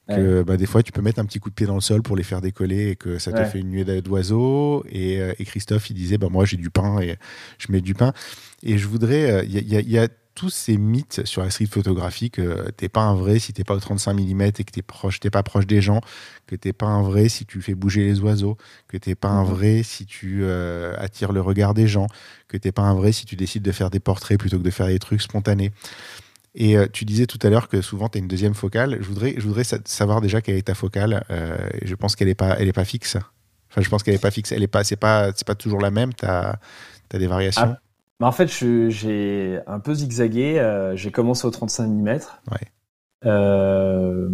que 0.09 0.42
bah, 0.42 0.57
des 0.57 0.66
fois 0.66 0.82
tu 0.82 0.92
peux 0.92 1.00
mettre 1.00 1.18
un 1.18 1.24
petit 1.24 1.40
coup 1.40 1.48
de 1.48 1.55
pied 1.55 1.66
dans 1.66 1.74
le 1.74 1.80
sol 1.80 2.02
pour 2.02 2.16
les 2.16 2.22
faire 2.22 2.40
décoller 2.40 2.90
et 2.90 2.96
que 2.96 3.18
ça 3.18 3.32
te 3.32 3.44
fait 3.44 3.61
une 3.61 3.70
nuée 3.70 3.84
d'oiseaux. 4.02 4.84
Et, 4.90 5.20
et, 5.38 5.44
Christophe, 5.44 5.90
il 5.90 5.94
disait 5.94 6.18
bah, 6.18 6.28
moi 6.30 6.44
j'ai 6.44 6.57
du 6.57 6.70
pain 6.70 7.00
et 7.00 7.16
je 7.59 7.72
mets 7.72 7.80
du 7.80 7.94
pain. 7.94 8.12
Et 8.64 8.78
je 8.78 8.88
voudrais. 8.88 9.46
Il 9.46 9.57
euh, 9.57 9.82
y, 9.82 9.98
a 9.98 10.09
tous 10.34 10.50
ces 10.50 10.76
mythes 10.76 11.24
sur 11.26 11.42
la 11.42 11.50
street 11.50 11.66
photographie 11.66 12.30
que 12.30 12.70
t'es 12.72 12.88
pas 12.88 13.02
un 13.02 13.14
vrai 13.14 13.38
si 13.38 13.52
t'es 13.52 13.62
pas 13.62 13.74
au 13.74 13.78
35 13.78 14.14
mm 14.14 14.42
et 14.42 14.52
que 14.52 14.72
t'es 14.72 14.82
proche, 14.82 15.20
t'es 15.20 15.30
pas 15.30 15.44
proche 15.44 15.66
des 15.66 15.80
gens, 15.80 16.00
que 16.48 16.57
t'es 16.57 16.72
pas 16.72 16.86
un 16.86 17.02
vrai 17.02 17.28
si 17.28 17.46
tu 17.46 17.62
fais 17.62 17.76
bouger 17.76 18.05
les 18.05 18.18
oiseaux, 18.18 18.57
que 18.88 18.96
t'es 18.96 19.14
pas 19.14 19.28
un 19.28 19.44
mhm. 19.44 19.50
vrai 19.50 19.82
si 19.84 20.07
tu 20.07 20.40
euh, 20.42 20.94
attires 20.98 21.30
le 21.30 21.40
regard 21.40 21.72
des 21.72 21.86
gens, 21.86 22.09
que 22.48 22.57
t'es 22.57 22.72
pas 22.72 22.82
un 22.82 22.94
vrai 22.94 23.12
si 23.12 23.26
tu 23.26 23.36
décides 23.36 23.62
de 23.62 23.70
faire 23.70 23.90
des 23.90 24.00
portraits 24.00 24.38
plutôt 24.38 24.59
que 24.59 24.64
de 24.64 24.70
faire 24.70 24.88
des 24.88 24.98
trucs 24.98 25.22
spontanés. 25.22 25.70
Et 26.55 26.76
euh, 26.76 26.86
tu 26.92 27.05
disais 27.05 27.26
tout 27.26 27.38
à 27.42 27.50
l'heure 27.50 27.68
que 27.68 27.80
souvent 27.80 28.09
tu 28.09 28.18
as 28.18 28.20
une 28.20 28.28
deuxième 28.28 28.55
focale. 28.55 28.98
Je 29.00 29.07
voudrais, 29.07 29.34
je 29.36 29.46
voudrais 29.46 29.64
savoir 29.64 30.20
déjà 30.20 30.40
quelle 30.40 30.57
est 30.57 30.66
ta 30.68 30.74
focale. 30.74 31.24
je 31.82 31.94
pense 31.94 32.16
qu'elle 32.16 32.28
n'est 32.28 32.34
pas, 32.34 32.57
elle 32.59 32.68
est 32.68 32.72
pas 32.72 32.84
fixe. 32.84 33.16
Enfin, 33.70 33.82
je 33.82 33.90
pense 33.90 34.05
qu'elle 34.05 34.14
n'est 34.14 34.20
pas 34.20 34.30
fixe. 34.30 34.52
Elle 34.52 34.62
est 34.62 34.68
pas, 34.68 34.84
c'est 34.84 34.96
pas, 34.96 35.32
c'est 35.34 35.46
pas 35.46 35.57
toujours 35.57 35.80
la 35.80 35.90
même. 35.90 36.14
Tu 36.14 36.24
as, 36.24 36.61
as, 37.12 37.18
des 37.18 37.26
variations? 37.26 37.74
Ah, 37.74 38.26
en 38.26 38.32
fait, 38.32 38.46
j'ai 38.48 39.59
un 39.66 39.80
peu 39.80 39.94
zigzagué. 39.94 40.59
Euh, 40.59 40.94
j'ai 40.96 41.11
commencé 41.11 41.46
au 41.46 41.50
35 41.50 41.88
mm. 41.88 42.18
Euh, 43.26 44.28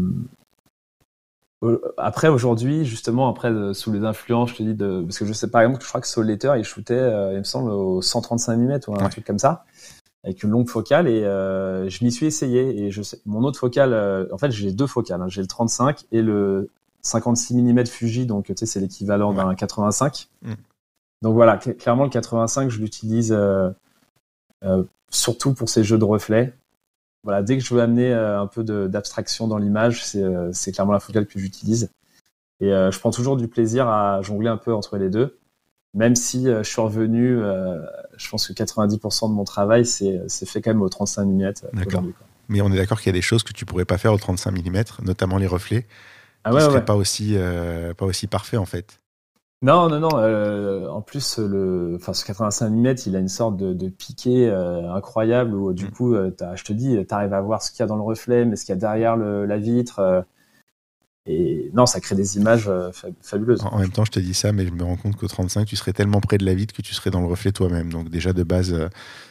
après, 1.97 2.29
aujourd'hui, 2.29 2.85
justement, 2.85 3.29
après, 3.29 3.51
sous 3.75 3.93
les 3.93 4.05
influences, 4.05 4.51
je 4.51 4.57
te 4.57 4.63
dis, 4.63 4.75
de, 4.75 5.03
parce 5.03 5.19
que 5.19 5.25
je 5.25 5.33
sais 5.33 5.51
par 5.51 5.63
exemple, 5.63 5.83
je 5.83 5.89
crois 5.89 6.01
que 6.01 6.07
Soul 6.07 6.27
Letter, 6.27 6.53
il 6.57 6.65
shootait, 6.65 6.95
euh, 6.95 7.33
il 7.33 7.39
me 7.39 7.45
semble, 7.45 7.71
au 7.71 8.03
135 8.03 8.57
mm 8.57 8.81
ou 8.89 8.95
un 8.95 9.09
truc 9.09 9.25
comme 9.25 9.39
ça, 9.39 9.65
avec 10.25 10.43
une 10.43 10.51
longue 10.51 10.69
focale, 10.69 11.09
et 11.09 11.23
je 11.23 12.05
m'y 12.05 12.13
suis 12.13 12.27
essayé. 12.27 12.83
Et 12.83 12.91
je 12.91 13.03
sais, 13.03 13.19
mon 13.27 13.43
autre 13.45 13.59
focale, 13.59 14.29
en 14.33 14.39
fait, 14.39 14.51
j'ai 14.51 14.73
deux 14.73 14.87
focales. 14.87 15.23
Hein. 15.23 15.29
j'ai 15.29 15.41
le 15.41 15.47
35 15.47 16.05
et 16.13 16.23
le 16.23 16.71
56 17.03 17.55
mm 17.55 17.87
Fuji, 17.87 18.27
donc 18.27 18.47
tu 18.47 18.55
sais, 18.57 18.67
c'est 18.67 18.81
l'équivalent 18.81 19.33
d'un 19.33 19.55
85. 19.55 20.29
Donc 21.23 21.35
voilà, 21.35 21.59
clairement 21.59 22.05
le 22.05 22.11
85, 22.11 22.71
je 22.71 22.81
l'utilise 22.81 23.33
euh, 23.33 23.71
euh, 24.65 24.85
surtout 25.11 25.53
pour 25.55 25.69
ces 25.69 25.85
jeux 25.85 25.99
de 25.99 26.05
reflets. 26.05 26.55
Voilà, 27.25 27.43
dès 27.43 27.59
que 27.59 27.65
je 27.65 27.75
veux 27.75 27.83
amener 27.83 28.13
euh, 28.13 28.41
un 28.41 28.47
peu 28.47 28.65
d'abstraction 28.65 29.47
dans 29.47 29.59
l'image, 29.59 30.05
c'est 30.05 30.73
clairement 30.73 30.93
la 30.93 31.01
focale 31.01 31.27
que 31.27 31.39
j'utilise. 31.39 31.91
Et 32.63 32.69
je 32.69 32.99
prends 32.99 33.11
toujours 33.11 33.39
du 33.39 33.49
plaisir 33.49 33.89
à 33.89 34.21
jongler 34.21 34.49
un 34.49 34.59
peu 34.59 34.75
entre 34.75 34.99
les 34.99 35.09
deux, 35.09 35.39
même 35.95 36.15
si 36.15 36.45
je 36.47 36.63
suis 36.63 36.81
revenu, 36.81 37.41
je 38.17 38.31
pense 38.31 38.49
que 38.49 38.53
90% 38.53 39.29
de 39.29 39.35
mon 39.35 39.45
travail, 39.45 39.85
c'est 39.85 40.47
fait 40.47 40.61
quand 40.61 40.71
même 40.71 40.83
au 40.83 40.89
35 40.89 41.25
mm. 41.25 41.53
D'accord. 41.73 42.05
Mais 42.49 42.61
on 42.61 42.73
est 42.73 42.77
d'accord 42.77 42.99
qu'il 43.01 43.09
y 43.09 43.15
a 43.15 43.19
des 43.19 43.23
choses 43.23 43.43
que 43.43 43.53
tu 43.53 43.65
pourrais 43.65 43.85
pas 43.85 43.99
faire 43.99 44.13
au 44.13 44.19
35 44.19 44.53
mm, 44.53 44.83
notamment 45.03 45.39
les 45.39 45.47
reflets, 45.47 45.87
ah 46.45 46.53
ouais, 46.53 46.67
qui 46.67 46.81
pas 46.81 46.97
aussi 46.97 47.37
pas 47.97 48.07
aussi 48.07 48.27
parfait 48.27 48.57
en 48.57 48.67
fait. 48.67 49.01
Non, 49.63 49.91
non, 49.91 50.01
non. 50.01 50.19
Euh, 50.19 50.89
en 50.89 51.03
plus, 51.03 51.39
le, 51.39 51.95
enfin, 51.97 52.15
ce 52.15 52.25
85 52.25 52.71
mm, 52.71 52.95
il 53.07 53.17
a 53.17 53.19
une 53.19 53.29
sorte 53.29 53.59
de, 53.59 53.75
de 53.75 53.89
piqué 53.91 54.49
euh, 54.49 54.91
incroyable 54.95 55.55
où, 55.55 55.75
du 55.75 55.87
mm. 55.87 55.91
coup, 55.91 56.15
euh, 56.15 56.31
je 56.55 56.65
te 56.65 56.73
dis, 56.73 56.97
tu 57.07 57.15
arrives 57.15 57.35
à 57.35 57.43
voir 57.43 57.63
ce 57.63 57.71
qu'il 57.71 57.81
y 57.81 57.83
a 57.83 57.87
dans 57.87 57.97
le 57.97 58.03
reflet, 58.03 58.47
mais 58.47 58.57
ce 58.57 58.65
qu'il 58.65 58.73
y 58.75 58.79
a 58.79 58.81
derrière 58.81 59.17
le, 59.17 59.45
la 59.45 59.59
vitre. 59.59 60.25
Et 61.31 61.71
non, 61.75 61.87
ça 61.87 62.01
crée 62.01 62.17
des 62.17 62.37
images 62.37 62.71
fabuleuses. 63.23 63.63
En, 63.65 63.79
même 63.79 63.91
temps, 63.91 64.05
je 64.05 64.11
te 64.11 64.21
dis 64.21 64.35
ça, 64.35 64.53
mais 64.53 64.67
je 64.67 64.73
me 64.73 64.83
rends 64.83 64.97
compte 64.97 65.17
qu'au 65.17 65.29
35, 65.29 65.67
tu 65.67 65.77
serais 65.77 65.93
tellement 65.93 66.21
près 66.21 66.39
de 66.39 66.45
la 66.45 66.55
vitre 66.55 66.75
que 66.75 66.83
tu 66.83 66.95
serais 66.95 67.11
dans 67.11 67.21
le 67.21 67.27
reflet 67.27 67.53
toi-même. 67.53 67.93
Donc 67.93 68.09
déjà 68.09 68.33
de 68.33 68.43
base, 68.43 68.75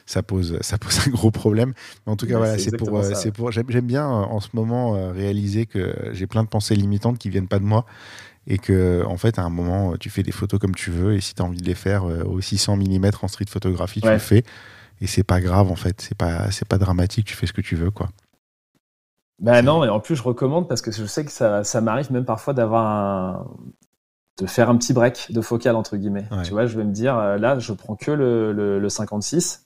ça 0.06 0.24
pose, 0.24 0.58
ça 0.62 0.78
pose 0.78 1.00
un 1.08 1.12
gros 1.12 1.32
problème. 1.32 1.74
Mais 2.06 2.14
en 2.14 2.16
tout 2.16 2.28
cas, 2.28 2.38
voilà, 2.38 2.58
c'est 2.58 2.76
pour, 2.76 3.04
c'est 3.04 3.32
pour. 3.32 3.52
J'aime 3.52 3.88
bien 3.88 4.08
en 4.08 4.40
ce 4.40 4.50
moment 4.54 5.12
réaliser 5.12 5.66
que 5.66 5.94
j'ai 6.12 6.28
plein 6.28 6.44
de 6.44 6.50
pensées 6.50 6.76
limitantes 6.76 7.18
qui 7.18 7.30
viennent 7.30 7.48
pas 7.48 7.60
de 7.60 7.66
moi 7.66 7.86
et 8.50 8.58
que 8.58 9.04
en 9.06 9.18
fait 9.18 9.40
à 9.40 9.44
un 9.44 9.50
moment 9.50 9.96
tu 9.98 10.10
fais 10.10 10.24
des 10.24 10.32
photos 10.32 10.60
comme 10.60 10.76
tu 10.76 10.92
veux 10.92 11.14
et 11.14 11.22
si 11.22 11.36
tu 11.36 11.42
as 11.42 11.46
envie 11.46 11.62
de 11.62 11.66
les 11.66 11.76
faire 11.76 12.04
euh, 12.04 12.24
au 12.24 12.42
600 12.42 12.78
mm 12.78 13.12
en 13.22 13.28
street 13.28 13.46
photographie 13.48 14.02
tu 14.02 14.10
le 14.10 14.18
fais 14.18 14.44
et 15.02 15.08
c'est 15.08 15.24
pas 15.24 15.40
grave 15.40 15.72
en 15.72 15.76
fait 15.76 16.02
c'est 16.02 16.18
pas 16.18 16.52
c'est 16.52 16.68
pas 16.68 16.78
dramatique 16.78 17.26
tu 17.26 17.36
fais 17.36 17.46
ce 17.46 17.54
que 17.54 17.62
tu 17.62 17.76
veux 17.76 17.92
quoi 17.92 18.10
ben 19.40 19.62
non 19.62 19.84
et 19.84 19.90
en 19.90 20.00
plus 20.00 20.16
je 20.16 20.24
recommande 20.24 20.68
parce 20.68 20.82
que 20.82 20.92
je 20.92 21.06
sais 21.06 21.26
que 21.26 21.32
ça, 21.32 21.64
ça 21.64 21.82
m'arrive 21.82 22.12
même 22.12 22.26
parfois 22.26 22.54
d'avoir 22.54 22.86
un 22.86 23.48
de 24.40 24.46
faire 24.46 24.70
un 24.70 24.78
petit 24.78 24.94
break 24.94 25.32
de 25.32 25.42
focal 25.42 25.76
entre 25.76 25.98
guillemets 25.98 26.28
tu 26.44 26.52
vois 26.52 26.66
je 26.66 26.78
vais 26.78 26.84
me 26.84 26.94
dire 26.94 27.18
euh, 27.18 27.38
là 27.38 27.60
je 27.60 27.74
prends 27.74 27.96
que 27.96 28.12
le, 28.12 28.80
le, 28.80 28.90
56 28.90 29.66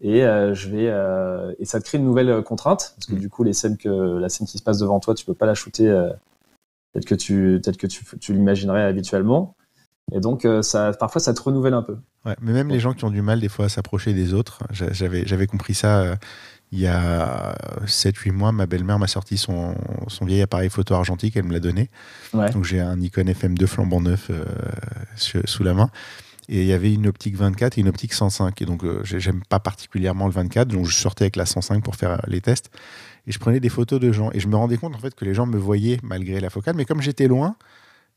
et 0.00 0.24
euh, 0.24 0.54
je 0.54 0.68
vais 0.68 1.56
et 1.58 1.64
ça 1.64 1.80
te 1.80 1.84
crée 1.84 1.98
une 1.98 2.04
nouvelle 2.04 2.42
contrainte 2.42 2.94
parce 2.96 3.06
que 3.06 3.14
mm. 3.14 3.18
du 3.18 3.28
coup 3.28 3.44
les 3.44 3.52
scènes 3.52 3.76
que 3.76 3.88
la 3.88 4.28
scène 4.28 4.46
qui 4.46 4.58
se 4.58 4.62
passe 4.62 4.78
devant 4.78 5.00
toi 5.00 5.14
tu 5.14 5.24
peux 5.24 5.34
pas 5.34 5.46
la 5.46 5.54
shooter 5.54 6.10
tel 6.92 7.04
que 7.04 7.14
tu, 7.14 7.60
tel 7.62 7.76
que 7.76 7.86
tu, 7.86 8.04
tu 8.20 8.32
l'imaginerais 8.32 8.84
habituellement. 8.84 9.54
Et 10.12 10.20
donc, 10.20 10.44
euh, 10.44 10.62
ça, 10.62 10.92
parfois, 10.92 11.20
ça 11.20 11.34
te 11.34 11.42
renouvelle 11.42 11.74
un 11.74 11.82
peu. 11.82 11.98
Ouais, 12.24 12.36
mais 12.40 12.52
même 12.52 12.68
les 12.68 12.80
gens 12.80 12.94
qui 12.94 13.04
ont 13.04 13.10
du 13.10 13.22
mal 13.22 13.40
des 13.40 13.48
fois 13.48 13.66
à 13.66 13.68
s'approcher 13.68 14.14
des 14.14 14.32
autres, 14.32 14.62
j'avais, 14.70 15.26
j'avais 15.26 15.46
compris 15.46 15.74
ça 15.74 16.00
euh, 16.00 16.16
il 16.72 16.80
y 16.80 16.86
a 16.86 17.56
7-8 17.86 18.32
mois. 18.32 18.52
Ma 18.52 18.66
belle-mère 18.66 18.98
m'a 18.98 19.06
sorti 19.06 19.38
son, 19.38 19.74
son 20.08 20.24
vieil 20.24 20.42
appareil 20.42 20.70
photo 20.70 20.94
argentique, 20.94 21.36
elle 21.36 21.44
me 21.44 21.52
l'a 21.52 21.60
donné. 21.60 21.90
Donc 22.32 22.64
j'ai 22.64 22.80
un 22.80 22.96
Nikon 22.96 23.22
FM2 23.22 23.66
flambant 23.66 24.00
neuf 24.00 24.30
euh, 24.30 24.44
sous 25.16 25.62
la 25.62 25.74
main. 25.74 25.90
Et 26.50 26.62
il 26.62 26.66
y 26.66 26.72
avait 26.72 26.92
une 26.92 27.06
optique 27.06 27.36
24 27.36 27.76
et 27.76 27.82
une 27.82 27.88
optique 27.88 28.14
105. 28.14 28.62
Et 28.62 28.64
donc, 28.64 28.82
j'aime 29.04 29.42
pas 29.50 29.60
particulièrement 29.60 30.24
le 30.24 30.32
24. 30.32 30.68
Donc, 30.68 30.86
je 30.86 30.94
sortais 30.94 31.24
avec 31.24 31.36
la 31.36 31.44
105 31.44 31.84
pour 31.84 31.94
faire 31.94 32.22
les 32.26 32.40
tests. 32.40 32.70
Et 33.26 33.32
je 33.32 33.38
prenais 33.38 33.60
des 33.60 33.68
photos 33.68 34.00
de 34.00 34.12
gens. 34.12 34.30
Et 34.32 34.40
je 34.40 34.48
me 34.48 34.56
rendais 34.56 34.78
compte, 34.78 34.94
en 34.94 34.98
fait, 34.98 35.14
que 35.14 35.26
les 35.26 35.34
gens 35.34 35.44
me 35.44 35.58
voyaient 35.58 35.98
malgré 36.02 36.40
la 36.40 36.48
focale. 36.48 36.74
Mais 36.74 36.86
comme 36.86 37.02
j'étais 37.02 37.28
loin, 37.28 37.56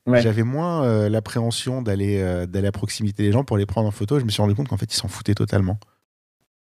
j'avais 0.07 0.43
moins 0.43 0.83
euh, 0.83 1.09
l'appréhension 1.09 1.81
d'aller 1.81 2.21
euh, 2.21 2.45
d'aller 2.45 2.67
à 2.67 2.71
proximité 2.71 3.23
des 3.23 3.31
gens 3.31 3.43
pour 3.43 3.57
les 3.57 3.65
prendre 3.65 3.87
en 3.87 3.91
photo. 3.91 4.19
Je 4.19 4.25
me 4.25 4.29
suis 4.29 4.41
rendu 4.41 4.55
compte 4.55 4.67
qu'en 4.67 4.77
fait, 4.77 4.91
ils 4.91 4.97
s'en 4.97 5.07
foutaient 5.07 5.35
totalement. 5.35 5.77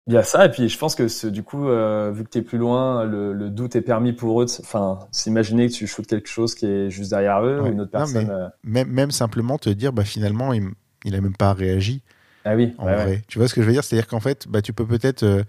Il 0.08 0.14
y 0.14 0.18
a 0.18 0.24
ça, 0.24 0.45
et 0.45 0.49
puis 0.49 0.70
je 0.70 0.78
pense 0.78 0.95
que 0.95 1.28
du 1.28 1.43
coup, 1.43 1.68
euh, 1.68 2.12
vu 2.14 2.24
que 2.24 2.30
tu 2.30 2.38
es 2.38 2.41
plus 2.41 2.58
loin, 2.58 3.03
le, 3.03 3.49
doute 3.49 3.76
est 3.76 3.82
permis 3.82 4.14
pour 4.14 4.41
eux. 4.41 4.45
Enfin, 4.62 4.99
s'imaginer 5.12 5.68
que 5.68 5.74
tu 5.74 5.88
shootes 5.88 6.08
quelque 6.08 6.30
chose 6.30 6.55
qui 6.55 6.66
est 6.66 6.89
juste 6.89 7.10
derrière 7.10 7.43
eux 7.43 7.62
ou 7.62 7.68
une 7.68 7.82
autre 7.82 7.91
personne. 7.91 8.51
même, 8.64 8.89
même, 8.89 9.12
simplement 9.12 9.58
te 9.58 9.70
dire, 9.70 9.91
bah, 9.91 10.05
finalement, 10.05 10.53
il, 10.53 10.70
il 11.03 11.16
a 11.16 11.22
même 11.22 11.36
pas 11.36 11.53
réagi. 11.53 12.03
Ah 12.45 12.55
oui, 12.55 12.74
en 12.78 12.86
vrai. 12.86 13.22
Tu 13.28 13.38
vois 13.38 13.47
ce 13.47 13.53
que 13.53 13.62
je 13.62 13.68
veux 13.68 13.74
dire? 13.74 13.84
C'est-à-dire 13.84 14.08
qu'en 14.08 14.22
fait, 14.22 14.47
bah, 14.47 14.62
tu 14.62 14.72
peux 14.72 14.86
peut-être 14.86 15.43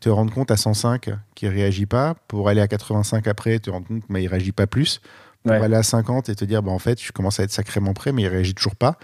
te 0.00 0.08
rendre 0.08 0.32
compte 0.32 0.50
à 0.50 0.56
105 0.56 1.10
qu'il 1.34 1.48
réagit 1.48 1.86
pas, 1.86 2.14
pour 2.28 2.48
aller 2.48 2.60
à 2.60 2.68
85 2.68 3.26
après, 3.26 3.58
te 3.58 3.70
rendre 3.70 3.88
compte 3.88 4.06
qu'il 4.06 4.14
ne 4.14 4.28
réagit 4.28 4.52
pas 4.52 4.66
plus 4.66 5.00
pour 5.42 5.62
aller 5.62 5.76
à 5.76 5.82
50 5.82 6.28
et 6.28 6.34
te 6.34 6.44
dire, 6.44 6.62
bah, 6.62 6.72
en 6.72 6.78
fait, 6.78 7.02
je 7.02 7.12
commence 7.12 7.40
à 7.40 7.44
être 7.44 7.50
sacrément 7.50 7.94
prêt, 7.94 8.12
mais 8.12 8.22
il 8.22 8.28
réagit 8.28 8.54
toujours 8.54 8.76
pas, 8.76 8.98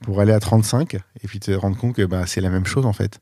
pour 0.00 0.20
aller 0.20 0.32
à 0.32 0.40
35 0.40 0.94
et 0.94 1.00
puis 1.24 1.40
te 1.40 1.50
rendre 1.50 1.76
compte 1.76 1.94
que 1.94 2.04
bah, 2.04 2.24
c'est 2.26 2.40
la 2.40 2.50
même 2.50 2.66
chose 2.66 2.86
en 2.86 2.92
fait. 2.92 3.20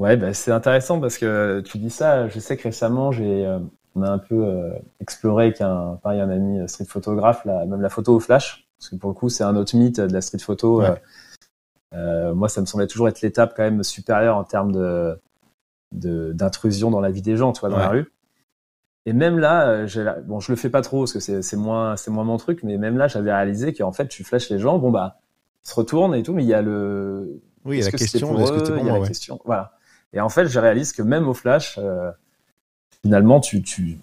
Ouais, 0.00 0.16
bah, 0.16 0.32
c'est 0.32 0.50
intéressant 0.50 0.98
parce 0.98 1.18
que 1.18 1.60
tu 1.60 1.78
dis 1.78 1.90
ça. 1.90 2.26
Je 2.26 2.40
sais 2.40 2.56
que 2.56 2.64
récemment, 2.64 3.12
j'ai, 3.12 3.46
euh, 3.46 3.58
on 3.94 4.02
a 4.02 4.10
un 4.10 4.18
peu 4.18 4.34
euh, 4.34 4.72
exploré 4.98 5.44
avec 5.44 5.60
un, 5.60 5.98
pareil, 6.02 6.20
un 6.20 6.30
ami 6.30 6.58
euh, 6.58 6.66
street 6.66 6.86
photographe, 6.86 7.44
même 7.44 7.80
la 7.80 7.90
photo 7.90 8.16
au 8.16 8.20
flash, 8.20 8.66
parce 8.78 8.88
que 8.88 8.96
pour 8.96 9.10
le 9.10 9.14
coup, 9.14 9.28
c'est 9.28 9.44
un 9.44 9.56
autre 9.56 9.76
mythe 9.76 10.00
de 10.00 10.12
la 10.12 10.22
street 10.22 10.38
photo. 10.38 10.82
moi, 11.92 12.48
ça 12.48 12.62
me 12.62 12.66
semblait 12.66 12.86
toujours 12.86 13.08
être 13.08 13.20
l'étape 13.20 13.52
quand 13.54 13.62
même 13.62 13.82
supérieure 13.84 14.36
en 14.36 14.44
termes 14.44 14.72
de, 14.72 15.20
d'intrusion 15.92 16.90
dans 16.90 17.00
la 17.00 17.10
vie 17.10 17.22
des 17.22 17.36
gens, 17.36 17.52
tu 17.52 17.60
vois, 17.60 17.68
dans 17.68 17.78
la 17.78 17.90
rue. 17.90 18.10
Et 19.06 19.12
même 19.12 19.38
là, 19.38 19.68
euh, 19.68 20.20
bon, 20.24 20.40
je 20.40 20.52
le 20.52 20.56
fais 20.56 20.70
pas 20.70 20.82
trop 20.82 21.00
parce 21.00 21.12
que 21.12 21.42
c'est 21.42 21.56
moins, 21.56 21.96
c'est 21.96 22.10
moins 22.10 22.24
mon 22.24 22.36
truc, 22.36 22.62
mais 22.62 22.76
même 22.76 22.96
là, 22.96 23.08
j'avais 23.08 23.32
réalisé 23.32 23.72
qu'en 23.72 23.92
fait, 23.92 24.08
tu 24.08 24.24
flashes 24.24 24.50
les 24.50 24.58
gens, 24.58 24.78
bon 24.78 24.90
bah, 24.90 25.18
ils 25.64 25.70
se 25.70 25.74
retournent 25.74 26.14
et 26.14 26.22
tout, 26.22 26.32
mais 26.32 26.44
il 26.44 26.48
y 26.48 26.54
a 26.54 26.62
le, 26.62 27.40
oui, 27.64 27.78
il 27.78 27.80
y 27.80 27.82
a 27.82 27.86
la 27.86 27.92
question, 27.92 28.38
est-ce 28.38 28.52
que 28.52 29.08
question, 29.08 29.40
voilà. 29.44 29.72
Et 30.12 30.20
en 30.20 30.28
fait, 30.28 30.46
je 30.46 30.58
réalise 30.58 30.92
que 30.92 31.02
même 31.02 31.28
au 31.28 31.34
flash, 31.34 31.78
euh, 31.78 32.10
finalement, 33.02 33.40
tu, 33.40 33.62
tu, 33.62 33.98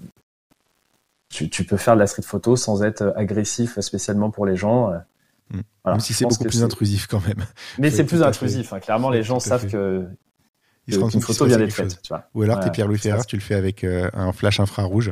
tu, 1.30 1.50
tu, 1.50 1.64
peux 1.66 1.78
faire 1.78 1.96
de 1.96 2.00
la 2.00 2.08
street 2.08 2.24
photo 2.24 2.56
sans 2.56 2.84
être 2.84 3.14
agressif 3.16 3.80
spécialement 3.80 4.32
pour 4.32 4.46
les 4.46 4.56
gens. 4.56 4.92
Hmm. 5.52 5.62
Voilà, 5.84 5.98
même 5.98 6.00
si 6.00 6.14
c'est 6.14 6.26
beaucoup 6.26 6.44
plus 6.44 6.64
intrusif 6.64 7.08
quand 7.08 7.26
même. 7.28 7.46
Mais 7.78 7.92
c'est 7.92 8.06
plus 8.06 8.24
intrusif. 8.24 8.74
Hein. 8.74 8.80
Clairement, 8.80 9.10
les 9.10 9.24
gens 9.24 9.40
savent 9.40 9.68
que 9.68 10.08
ils 10.88 10.94
se 10.94 11.00
rendent 11.00 11.12
compte 11.12 11.24
photo 11.24 11.46
vient 11.46 11.58
d'être 11.58 11.74
faite. 11.74 12.02
Ou 12.34 12.44
alors, 12.44 12.62
tu 12.62 12.68
es 12.68 12.72
Pierre-Louis 12.72 12.98
Ferrer, 12.98 13.26
tu 13.28 13.36
le 13.36 13.42
fais 13.42 13.56
avec 13.56 13.84
euh, 13.84 14.10
un 14.14 14.32
flash 14.32 14.60
infrarouge 14.60 15.12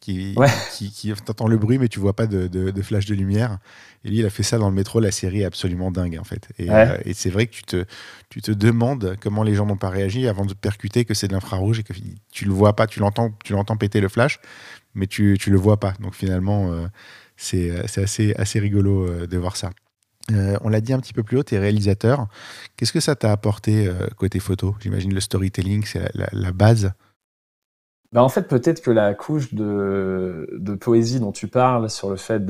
qui, 0.00 0.34
qui, 0.72 0.90
qui 0.90 1.12
t'entends 1.12 1.48
le 1.48 1.56
bruit, 1.56 1.78
mais 1.78 1.88
tu 1.88 1.98
vois 1.98 2.14
pas 2.14 2.26
de, 2.26 2.46
de, 2.46 2.82
flash 2.82 3.06
de 3.06 3.14
lumière. 3.14 3.58
Et 4.04 4.10
lui, 4.10 4.18
il 4.18 4.26
a 4.26 4.30
fait 4.30 4.42
ça 4.42 4.58
dans 4.58 4.68
le 4.68 4.74
métro. 4.74 5.00
La 5.00 5.10
série 5.10 5.42
est 5.42 5.44
absolument 5.44 5.90
dingue, 5.90 6.18
en 6.20 6.24
fait. 6.24 6.48
Et, 6.58 6.70
euh, 6.70 6.96
et 7.04 7.14
c'est 7.14 7.30
vrai 7.30 7.46
que 7.46 7.52
tu 7.52 7.64
te, 7.64 7.84
tu 8.28 8.40
te 8.40 8.52
demandes 8.52 9.16
comment 9.20 9.42
les 9.42 9.54
gens 9.54 9.66
n'ont 9.66 9.76
pas 9.76 9.90
réagi 9.90 10.28
avant 10.28 10.44
de 10.44 10.54
percuter 10.54 11.04
que 11.04 11.14
c'est 11.14 11.28
de 11.28 11.32
l'infrarouge 11.32 11.80
et 11.80 11.82
que 11.82 11.92
tu 12.32 12.44
le 12.44 12.52
vois 12.52 12.76
pas, 12.76 12.86
tu 12.86 13.00
l'entends, 13.00 13.32
tu 13.44 13.52
l'entends 13.52 13.76
péter 13.76 14.00
le 14.00 14.08
flash, 14.08 14.38
mais 14.94 15.06
tu, 15.06 15.36
tu 15.40 15.50
le 15.50 15.56
vois 15.56 15.80
pas. 15.80 15.94
Donc 16.00 16.14
finalement, 16.14 16.72
euh, 16.72 16.86
c'est, 17.36 17.72
c'est 17.88 18.02
assez, 18.02 18.34
assez 18.36 18.60
rigolo 18.60 19.26
de 19.26 19.38
voir 19.38 19.56
ça. 19.56 19.70
Euh, 20.32 20.56
on 20.62 20.68
l'a 20.68 20.80
dit 20.80 20.92
un 20.92 21.00
petit 21.00 21.12
peu 21.12 21.22
plus 21.22 21.38
haut, 21.38 21.42
tu 21.42 21.54
es 21.54 21.58
réalisateur. 21.58 22.26
Qu'est-ce 22.76 22.92
que 22.92 23.00
ça 23.00 23.14
t'a 23.14 23.30
apporté 23.30 23.86
euh, 23.86 24.08
côté 24.16 24.40
photo? 24.40 24.74
J'imagine 24.80 25.14
le 25.14 25.20
storytelling, 25.20 25.84
c'est 25.84 26.10
la, 26.14 26.52
base. 26.52 26.92
Bah 28.12 28.22
en 28.22 28.28
fait, 28.28 28.42
peut-être 28.48 28.80
que 28.80 28.90
la 28.90 29.14
couche 29.14 29.54
de, 29.54 30.48
poésie 30.80 31.20
dont 31.20 31.32
tu 31.32 31.48
parles 31.48 31.90
sur 31.90 32.10
le 32.10 32.16
fait 32.16 32.44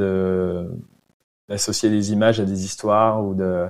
d'associer 1.48 1.88
les 1.88 2.12
images 2.12 2.40
à 2.40 2.44
des 2.44 2.64
histoires 2.64 3.24
ou 3.24 3.34
de 3.34 3.66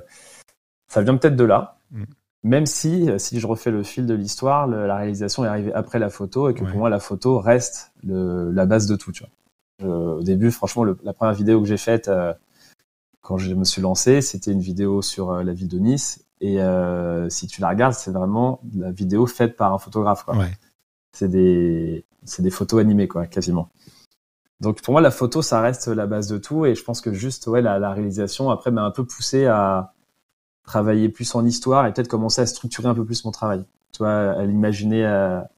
ça 0.89 1.03
vient 1.03 1.17
peut-être 1.17 1.37
de 1.37 1.45
là. 1.45 1.79
Mm. 1.91 2.05
Même 2.43 2.67
si, 2.67 3.09
si 3.19 3.41
je 3.41 3.47
refais 3.47 3.71
le 3.73 3.83
fil 3.83 4.07
de 4.07 4.15
l'histoire, 4.15 4.69
la 4.69 4.97
réalisation 4.97 5.45
est 5.45 5.49
arrivée 5.49 5.73
après 5.75 5.99
la 5.99 6.11
photo 6.11 6.49
et 6.49 6.55
que 6.55 6.65
pour 6.65 6.79
moi 6.79 6.89
la 6.89 7.01
photo 7.01 7.41
reste 7.41 7.93
la 8.05 8.67
base 8.67 8.87
de 8.87 8.95
tout. 8.95 9.13
au 9.83 10.23
début, 10.23 10.53
franchement, 10.53 10.85
la 10.85 11.13
première 11.13 11.35
vidéo 11.35 11.61
que 11.61 11.67
j'ai 11.67 11.77
faite, 11.77 12.07
euh, 12.07 12.33
quand 13.27 13.39
je 13.39 13.53
me 13.55 13.65
suis 13.65 13.83
lancé, 13.83 14.21
c'était 14.21 14.53
une 14.53 14.61
vidéo 14.61 15.03
sur 15.03 15.33
euh, 15.33 15.43
la 15.43 15.53
ville 15.53 15.67
de 15.67 15.81
Nice. 15.81 16.25
Et 16.41 16.63
euh, 16.63 17.29
si 17.29 17.49
tu 17.49 17.61
la 17.61 17.71
regardes, 17.71 17.95
c'est 17.95 18.13
vraiment 18.13 18.61
la 18.77 18.93
vidéo 18.93 19.27
faite 19.27 19.57
par 19.57 19.73
un 19.73 19.79
photographe. 19.79 20.25
C'est 21.17 21.29
des, 21.29 22.05
des 22.39 22.51
photos 22.51 22.81
animées, 22.81 23.09
quoi, 23.09 23.27
quasiment. 23.27 23.71
Donc 24.61 24.83
pour 24.83 24.93
moi, 24.93 25.01
la 25.01 25.11
photo, 25.11 25.41
ça 25.41 25.63
reste 25.63 25.89
la 25.89 26.07
base 26.07 26.29
de 26.29 26.37
tout. 26.37 26.67
Et 26.67 26.75
je 26.75 26.85
pense 26.85 27.01
que 27.01 27.15
juste 27.15 27.47
ouais, 27.47 27.63
la, 27.63 27.91
réalisation, 27.91 28.51
après, 28.51 28.71
m'a 28.71 28.83
un 28.83 28.91
peu 28.91 29.05
poussé 29.05 29.47
à 29.47 29.95
travailler 30.65 31.09
plus 31.09 31.35
en 31.35 31.47
histoire 31.47 31.87
et 31.87 31.93
peut-être 31.95 32.09
commencer 32.09 32.43
à 32.43 32.47
structurer 32.47 32.89
un 32.89 32.95
peu 32.95 33.07
plus 33.07 33.25
mon 33.25 33.31
travail. 33.31 33.65
Tu 33.93 33.99
vois, 33.99 34.33
à 34.33 34.45
l'imaginer, 34.45 35.07
à 35.07 35.49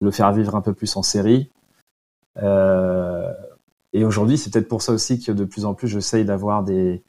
le 0.00 0.10
faire 0.10 0.32
vivre 0.32 0.56
un 0.56 0.60
peu 0.60 0.74
plus 0.74 0.96
en 0.96 1.04
série. 1.04 1.52
Euh, 2.42 3.32
et 3.92 4.04
aujourd'hui, 4.04 4.38
c'est 4.38 4.52
peut-être 4.52 4.68
pour 4.68 4.82
ça 4.82 4.92
aussi 4.92 5.22
que 5.22 5.30
de 5.30 5.44
plus 5.44 5.64
en 5.64 5.74
plus, 5.74 5.86
j'essaye 5.86 6.24
d'avoir 6.24 6.64
des 6.64 7.04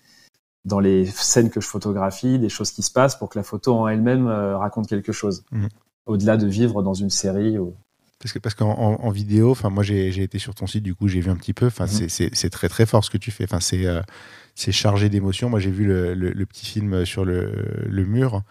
dans 0.66 0.80
les 0.82 1.06
scènes 1.06 1.50
que 1.50 1.62
je 1.62 1.68
photographie, 1.68 2.38
des 2.40 2.50
choses 2.50 2.72
qui 2.72 2.84
se 2.84 2.92
passent 2.92 3.16
pour 3.16 3.30
que 3.30 3.40
la 3.40 3.44
photo 3.44 3.74
en 3.74 3.88
elle-même 3.88 4.28
euh, 4.28 4.58
raconte 4.58 4.88
quelque 4.88 5.14
chose, 5.14 5.46
mhm. 5.52 5.70
au-delà 6.06 6.36
de 6.36 6.46
vivre 6.46 6.84
dans 6.84 6.94
une 6.94 7.10
série. 7.10 7.58
Ou... 7.58 7.74
Parce 8.20 8.34
que 8.34 8.40
parce 8.40 8.56
qu'en 8.56 9.10
vidéo, 9.12 9.52
enfin 9.52 9.70
moi 9.70 9.84
j'ai 9.84 10.24
été 10.24 10.40
sur 10.40 10.56
ton 10.56 10.66
site, 10.66 10.84
du 10.84 10.96
coup 10.96 11.08
j'ai 11.08 11.20
vu 11.20 11.30
un 11.30 11.36
petit 11.36 11.54
peu. 11.54 11.68
Enfin 11.68 11.86
mhm. 11.86 12.10
c'est 12.10 12.50
très 12.50 12.68
très 12.68 12.86
fort 12.86 13.04
ce 13.04 13.12
que 13.12 13.18
tu 13.18 13.30
fais. 13.30 13.44
Enfin 13.44 13.60
c'est 13.60 13.86
euh, 13.86 14.02
c'est 14.56 14.72
chargé 14.72 15.10
d'émotions. 15.10 15.50
Moi 15.50 15.60
j'ai 15.60 15.70
vu 15.70 15.86
le, 15.86 16.16
le, 16.16 16.46
petit 16.48 16.66
film 16.66 17.06
sur 17.06 17.26
le, 17.26 17.86
le 17.88 18.06
mur. 18.06 18.42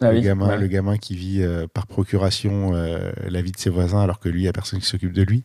Ah 0.00 0.12
le, 0.12 0.20
gamin, 0.20 0.54
le 0.54 0.68
gamin 0.68 0.96
qui 0.96 1.16
vit 1.16 1.42
euh, 1.42 1.66
par 1.66 1.88
procuration 1.88 2.70
la 2.70 3.42
vie 3.42 3.50
de 3.50 3.58
ses 3.58 3.70
voisins 3.70 4.00
alors 4.00 4.20
que 4.20 4.28
lui, 4.28 4.40
il 4.40 4.44
n'y 4.44 4.48
a 4.48 4.52
personne 4.52 4.78
qui 4.78 4.86
s'occupe 4.86 5.12
de 5.12 5.22
lui. 5.22 5.44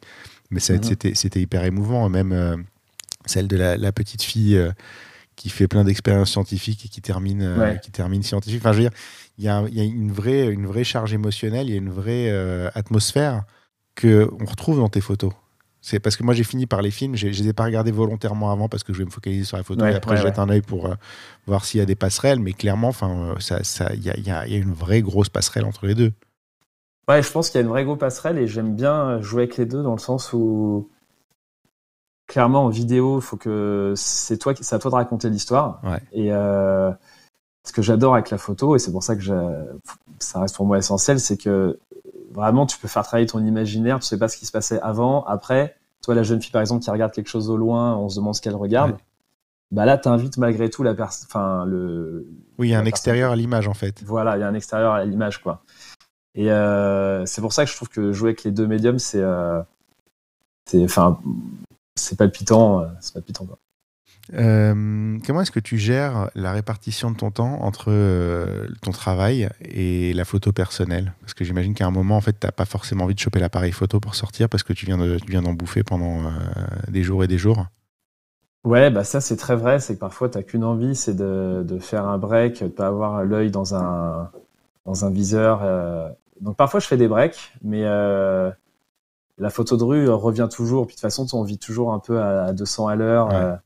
Mais 0.53 0.59
mhm. 0.69 1.13
c'était 1.15 1.41
hyper 1.41 1.63
émouvant. 1.63 2.07
Même 2.09 2.31
euh, 2.31 2.55
celle 3.25 3.47
de 3.47 3.57
la, 3.57 3.91
petite 3.91 4.21
fille 4.21 4.55
euh, 4.55 4.71
qui 5.35 5.49
fait 5.49 5.67
plein 5.67 5.83
d'expériences 5.83 6.31
scientifiques 6.31 6.85
et 6.85 6.89
qui 6.89 7.01
termine, 7.01 7.41
euh, 7.41 7.75
qui 7.75 7.91
termine 7.91 8.23
scientifique. 8.23 8.61
Enfin, 8.61 8.71
je 8.71 8.77
veux 8.77 8.89
dire, 8.89 8.97
il 9.37 9.45
y 9.45 9.49
a, 9.49 9.63
y 9.69 9.81
a, 9.81 9.83
une, 9.83 10.11
vraie, 10.11 10.47
une 10.47 10.67
vraie 10.67 10.83
charge 10.83 11.13
émotionnelle, 11.13 11.67
il 11.67 11.71
y 11.71 11.75
a 11.75 11.77
une 11.77 11.89
vraie 11.89 12.29
atmosphère 12.75 13.43
que 13.95 14.29
on 14.39 14.45
retrouve 14.45 14.77
dans 14.77 14.89
tes 14.89 15.01
photos. 15.01 15.31
C'est 15.81 15.99
parce 15.99 16.15
que 16.15 16.23
moi 16.23 16.33
j'ai 16.33 16.45
fini 16.45 16.65
par 16.65 16.81
les 16.81 16.91
films, 16.91 17.15
je 17.15 17.27
ne 17.27 17.31
les 17.31 17.49
ai 17.49 17.53
pas 17.53 17.65
regardés 17.65 17.91
volontairement 17.91 18.51
avant 18.51 18.69
parce 18.69 18.83
que 18.83 18.93
je 18.93 18.99
vais 18.99 19.05
me 19.05 19.09
focaliser 19.09 19.43
sur 19.43 19.57
la 19.57 19.63
photo 19.63 19.85
et 19.85 19.93
après 19.93 20.15
je 20.15 20.21
jette 20.21 20.39
un 20.39 20.47
œil 20.47 20.61
pour 20.61 20.89
voir 21.45 21.65
s'il 21.65 21.79
y 21.79 21.83
a 21.83 21.85
des 21.85 21.95
passerelles, 21.95 22.39
mais 22.39 22.53
clairement, 22.53 22.87
enfin, 22.87 23.35
ça, 23.39 23.63
ça, 23.65 23.93
il 23.93 24.01
y 24.01 24.09
a, 24.09 24.17
y 24.17 24.31
a, 24.31 24.45
une 24.57 24.73
vraie 24.73 25.01
grosse 25.01 25.27
passerelle 25.27 25.65
entre 25.65 25.85
les 25.85 25.93
deux. 25.93 26.13
Ouais, 27.09 27.21
je 27.21 27.29
pense 27.29 27.49
qu'il 27.49 27.59
y 27.59 27.61
a 27.61 27.65
une 27.65 27.69
vraie 27.69 27.83
grosse 27.83 27.99
passerelle 27.99 28.37
et 28.37 28.47
j'aime 28.47 28.75
bien 28.75 29.19
jouer 29.19 29.43
avec 29.43 29.57
les 29.57 29.65
deux 29.65 29.83
dans 29.83 29.91
le 29.91 29.99
sens 29.99 30.31
où 30.31 30.89
clairement 32.27 32.65
en 32.65 32.69
vidéo, 32.69 33.19
faut 33.19 33.37
que 33.37 33.93
c'est 33.97 34.37
toi, 34.37 34.53
c'est 34.59 34.75
à 34.75 34.79
toi 34.79 34.89
de 34.89 34.95
raconter 34.95 35.29
l'histoire. 35.29 35.81
Et 36.13 36.31
euh, 36.31 36.91
ce 37.65 37.73
que 37.73 37.81
j'adore 37.81 38.13
avec 38.13 38.29
la 38.29 38.37
photo 38.37 38.75
et 38.75 38.79
c'est 38.79 38.91
pour 38.91 39.03
ça 39.03 39.15
que 39.15 39.23
ça 40.19 40.39
reste 40.39 40.55
pour 40.55 40.65
moi 40.65 40.77
essentiel, 40.77 41.19
c'est 41.19 41.37
que 41.37 41.77
vraiment 42.33 42.65
tu 42.65 42.77
peux 42.77 42.87
faire 42.87 43.03
travailler 43.03 43.27
ton 43.27 43.45
imaginaire. 43.45 43.99
Tu 43.99 44.05
sais 44.05 44.17
pas 44.17 44.27
ce 44.27 44.37
qui 44.37 44.45
se 44.45 44.51
passait 44.51 44.79
avant, 44.81 45.23
après. 45.25 45.75
Toi, 46.01 46.15
la 46.15 46.23
jeune 46.23 46.41
fille 46.41 46.51
par 46.51 46.61
exemple 46.61 46.83
qui 46.83 46.91
regarde 46.91 47.13
quelque 47.13 47.29
chose 47.29 47.49
au 47.49 47.55
loin, 47.55 47.95
on 47.95 48.09
se 48.09 48.17
demande 48.17 48.35
ce 48.35 48.41
qu'elle 48.41 48.55
regarde. 48.55 48.97
Bah 49.71 49.85
là, 49.85 49.97
t'invites 49.97 50.37
malgré 50.37 50.69
tout 50.69 50.83
la 50.83 50.93
personne, 50.93 51.27
enfin 51.29 51.65
le. 51.65 52.27
Oui, 52.59 52.67
il 52.67 52.71
y 52.71 52.75
a 52.75 52.79
un 52.79 52.85
extérieur 52.85 53.31
à 53.31 53.35
l'image 53.35 53.67
en 53.67 53.73
fait. 53.73 54.03
Voilà, 54.03 54.37
il 54.37 54.41
y 54.41 54.43
a 54.43 54.47
un 54.47 54.53
extérieur 54.53 54.91
à 54.93 55.03
l'image 55.05 55.41
quoi. 55.41 55.63
Et 56.35 56.51
euh, 56.51 57.25
c'est 57.25 57.41
pour 57.41 57.53
ça 57.53 57.63
que 57.63 57.71
je 57.71 57.75
trouve 57.75 57.89
que 57.89 58.11
jouer 58.11 58.29
avec 58.29 58.43
les 58.43 58.51
deux 58.51 58.67
médiums, 58.67 58.99
c'est, 58.99 59.21
euh, 59.21 59.61
c'est, 60.65 60.83
enfin, 60.83 61.19
c'est 61.95 62.17
palpitant, 62.17 62.81
euh, 62.81 62.87
c'est 62.99 63.13
palpitant. 63.13 63.45
Quoi. 63.45 63.59
Euh, 64.33 65.17
comment 65.25 65.41
est-ce 65.41 65.51
que 65.51 65.59
tu 65.59 65.77
gères 65.77 66.29
la 66.33 66.53
répartition 66.53 67.11
de 67.11 67.17
ton 67.17 67.31
temps 67.31 67.61
entre 67.61 67.85
euh, 67.89 68.67
ton 68.81 68.91
travail 68.91 69.49
et 69.61 70.13
la 70.13 70.25
photo 70.25 70.51
personnelle? 70.51 71.13
Parce 71.21 71.33
que 71.33 71.43
j'imagine 71.43 71.73
qu'à 71.73 71.85
un 71.85 71.91
moment, 71.91 72.15
en 72.15 72.21
fait, 72.21 72.39
tu 72.39 72.47
n'as 72.47 72.51
pas 72.51 72.65
forcément 72.65 73.03
envie 73.03 73.15
de 73.15 73.19
choper 73.19 73.39
l'appareil 73.39 73.71
photo 73.71 73.99
pour 73.99 74.15
sortir 74.15 74.47
parce 74.47 74.63
que 74.63 74.73
tu 74.73 74.85
viens, 74.85 74.97
de, 74.97 75.17
tu 75.17 75.31
viens 75.31 75.41
d'en 75.41 75.53
bouffer 75.53 75.83
pendant 75.83 76.25
euh, 76.25 76.29
des 76.87 77.03
jours 77.03 77.23
et 77.23 77.27
des 77.27 77.37
jours. 77.37 77.65
Ouais, 78.63 78.89
bah 78.89 79.03
ça 79.03 79.19
c'est 79.19 79.35
très 79.35 79.57
vrai, 79.57 79.81
c'est 79.81 79.95
que 79.95 79.99
parfois 79.99 80.29
t'as 80.29 80.41
qu'une 80.41 80.63
envie, 80.63 80.95
c'est 80.95 81.15
de, 81.15 81.65
de 81.67 81.79
faire 81.79 82.07
un 82.07 82.17
break, 82.17 82.63
de 82.63 82.69
pas 82.69 82.87
avoir 82.87 83.25
l'œil 83.25 83.51
dans 83.51 83.75
un 83.75 84.31
dans 84.85 85.03
un 85.03 85.09
viseur. 85.09 85.59
Donc 86.39 86.55
parfois 86.55 86.79
je 86.79 86.87
fais 86.87 86.95
des 86.95 87.09
breaks, 87.09 87.51
mais 87.61 87.81
la 87.83 89.49
photo 89.49 89.75
de 89.75 89.83
rue 89.83 90.09
revient 90.09 90.47
toujours. 90.49 90.87
Puis 90.87 90.95
de 90.95 91.01
toute 91.01 91.01
façon, 91.01 91.27
on 91.33 91.43
vit 91.43 91.57
toujours 91.57 91.91
un 91.91 91.99
peu 91.99 92.21
à, 92.21 92.45
à 92.45 92.53
200 92.53 92.87
à 92.87 92.95
l'heure. 92.95 93.27
Ouais. 93.27 93.57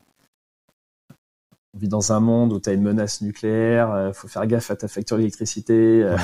On 1.77 1.79
vit 1.79 1.87
dans 1.89 2.11
un 2.11 2.19
monde 2.19 2.53
où 2.53 2.59
tu 2.59 2.71
as 2.71 2.73
une 2.73 2.81
menace 2.81 3.21
nucléaire, 3.21 3.91
euh, 3.91 4.11
faut 4.11 4.27
faire 4.27 4.47
gaffe 4.47 4.71
à 4.71 4.75
ta 4.75 4.87
facture 4.87 5.17
d'électricité. 5.17 6.01
euh. 6.03 6.17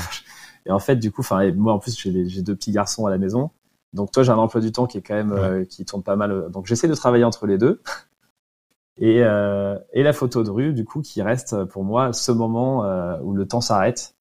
Et 0.66 0.72
en 0.72 0.80
fait, 0.80 0.96
du 0.96 1.12
coup, 1.12 1.20
enfin, 1.20 1.52
moi 1.52 1.72
en 1.74 1.78
plus 1.78 1.96
j'ai 1.96 2.42
deux 2.42 2.56
petits 2.56 2.72
garçons 2.72 3.06
à 3.06 3.10
la 3.10 3.18
maison. 3.18 3.50
Donc 3.92 4.10
toi, 4.10 4.24
j'ai 4.24 4.32
un 4.32 4.36
emploi 4.36 4.60
du 4.60 4.72
temps 4.72 4.88
qui 4.88 4.98
est 4.98 5.02
quand 5.02 5.14
même 5.14 5.30
euh, 5.30 5.64
qui 5.64 5.84
tourne 5.84 6.02
pas 6.02 6.16
mal. 6.16 6.32
euh. 6.32 6.48
Donc 6.48 6.66
j'essaie 6.66 6.88
de 6.88 6.94
travailler 6.94 7.22
entre 7.22 7.46
les 7.46 7.56
deux. 7.56 7.80
Et, 8.96 9.18
et 9.18 10.02
la 10.04 10.12
photo 10.12 10.44
de 10.44 10.50
rue, 10.50 10.72
du 10.72 10.84
coup, 10.84 11.02
qui 11.02 11.20
reste 11.20 11.64
pour 11.64 11.82
moi 11.82 12.12
ce 12.12 12.30
moment 12.30 12.84
où 13.22 13.34
le 13.34 13.44
temps 13.44 13.60
s'arrête. 13.60 14.14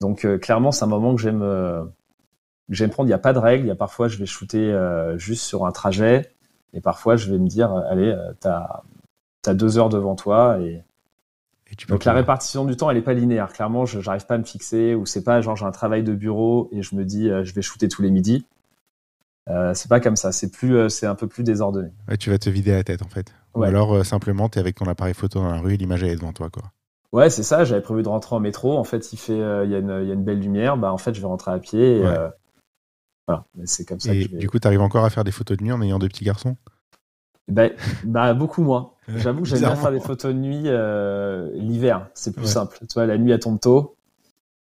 Donc 0.00 0.26
clairement, 0.40 0.72
c'est 0.72 0.84
un 0.84 0.88
moment 0.88 1.14
que 1.14 1.20
j'aime 1.22 1.44
j'aime 2.70 2.90
prendre. 2.90 3.06
Il 3.06 3.10
n'y 3.10 3.14
a 3.14 3.18
pas 3.18 3.32
de 3.32 3.38
règle. 3.38 3.66
Il 3.66 3.68
y 3.68 3.70
a 3.70 3.76
parfois, 3.76 4.08
je 4.08 4.18
vais 4.18 4.26
shooter 4.26 4.76
juste 5.16 5.44
sur 5.44 5.64
un 5.64 5.70
trajet, 5.70 6.34
et 6.72 6.80
parfois, 6.80 7.14
je 7.14 7.30
vais 7.30 7.38
me 7.38 7.46
dire, 7.46 7.72
allez, 7.72 8.10
euh, 8.10 8.32
t'as 9.42 9.52
as 9.52 9.54
deux 9.54 9.78
heures 9.78 9.88
devant 9.88 10.14
toi. 10.16 10.58
Et 10.60 10.82
Et 11.70 11.76
tu 11.76 11.86
peux 11.86 11.94
donc 11.94 12.04
la 12.04 12.12
répartition 12.12 12.64
du 12.64 12.76
temps, 12.76 12.90
elle 12.90 12.96
est 12.96 13.02
pas 13.02 13.14
linéaire. 13.14 13.52
Clairement, 13.52 13.86
je 13.86 14.00
j'arrive 14.00 14.26
pas 14.26 14.34
à 14.34 14.38
me 14.38 14.44
fixer, 14.44 14.94
ou 14.94 15.06
c'est 15.06 15.24
pas 15.24 15.40
genre 15.40 15.56
j'ai 15.56 15.64
un 15.66 15.70
travail 15.70 16.02
de 16.02 16.14
bureau 16.14 16.68
et 16.72 16.82
je 16.82 16.94
me 16.94 17.04
dis, 17.04 17.28
euh, 17.30 17.44
je 17.44 17.54
vais 17.54 17.62
shooter 17.62 17.88
tous 17.88 18.02
les 18.02 18.10
midis. 18.10 18.46
Euh, 19.48 19.74
c'est 19.74 19.88
pas 19.88 20.00
comme 20.00 20.16
ça. 20.16 20.32
C'est 20.32 20.50
plus, 20.50 20.76
euh, 20.76 20.88
c'est 20.88 21.06
un 21.06 21.14
peu 21.14 21.26
plus 21.26 21.42
désordonné. 21.42 21.90
Ouais, 22.08 22.16
tu 22.16 22.30
vas 22.30 22.38
te 22.38 22.50
vider 22.50 22.72
la 22.72 22.84
tête 22.84 23.02
en 23.02 23.08
fait. 23.08 23.34
Ou 23.54 23.64
alors 23.64 23.94
euh, 23.96 24.04
simplement 24.04 24.48
tu 24.48 24.58
es 24.58 24.60
avec 24.60 24.76
ton 24.76 24.86
appareil 24.86 25.14
photo 25.14 25.40
dans 25.40 25.50
la 25.50 25.58
rue 25.60 25.74
et 25.74 25.76
l'image 25.76 26.02
elle 26.04 26.10
est 26.10 26.16
devant 26.16 26.32
toi 26.32 26.50
quoi. 26.50 26.70
Ouais, 27.12 27.30
c'est 27.30 27.42
ça. 27.42 27.64
J'avais 27.64 27.80
prévu 27.80 28.04
de 28.04 28.08
rentrer 28.08 28.36
en 28.36 28.40
métro. 28.40 28.78
En 28.78 28.84
fait, 28.84 29.12
il 29.12 29.16
fait, 29.16 29.32
il 29.64 29.70
y, 29.70 29.74
a 29.74 29.78
une- 29.78 29.98
il 30.02 30.06
y 30.06 30.10
a 30.12 30.14
une 30.14 30.22
belle 30.22 30.38
lumière. 30.38 30.76
Bah, 30.76 30.92
en 30.92 30.98
fait, 30.98 31.12
je 31.12 31.20
vais 31.20 31.26
rentrer 31.26 31.50
à 31.50 31.58
pied. 31.58 31.96
Et, 31.98 32.02
Ouais. 32.02 32.16
voilà. 33.26 33.44
C'est 33.64 33.84
comme 33.84 33.98
ça 33.98 34.14
Et 34.14 34.18
que 34.22 34.24
je 34.26 34.34
vais. 34.34 34.38
du 34.38 34.48
coup 34.48 34.60
tu 34.60 34.68
arrives 34.68 34.80
encore 34.80 35.04
à 35.04 35.10
faire 35.10 35.24
des 35.24 35.32
photos 35.32 35.56
de 35.56 35.64
nuit 35.64 35.72
en 35.72 35.82
ayant 35.82 35.98
deux 35.98 36.06
petits 36.08 36.24
garçons? 36.24 36.56
Bah, 37.48 37.64
bah, 38.04 38.32
beaucoup 38.34 38.62
moins. 38.62 38.92
J'avoue 39.16 39.42
que 39.42 39.48
j'aime 39.48 39.60
bien 39.60 39.76
faire 39.76 39.92
des 39.92 40.00
photos 40.00 40.32
de 40.34 40.38
nuit 40.38 40.62
euh, 40.66 41.50
l'hiver. 41.54 42.08
C'est 42.14 42.32
plus 42.32 42.42
Ouais. 42.42 42.48
simple. 42.48 42.78
Tu 42.80 42.94
vois, 42.94 43.06
la 43.06 43.18
nuit 43.18 43.32
elle 43.32 43.40
tombe 43.40 43.60
tôt. 43.60 43.96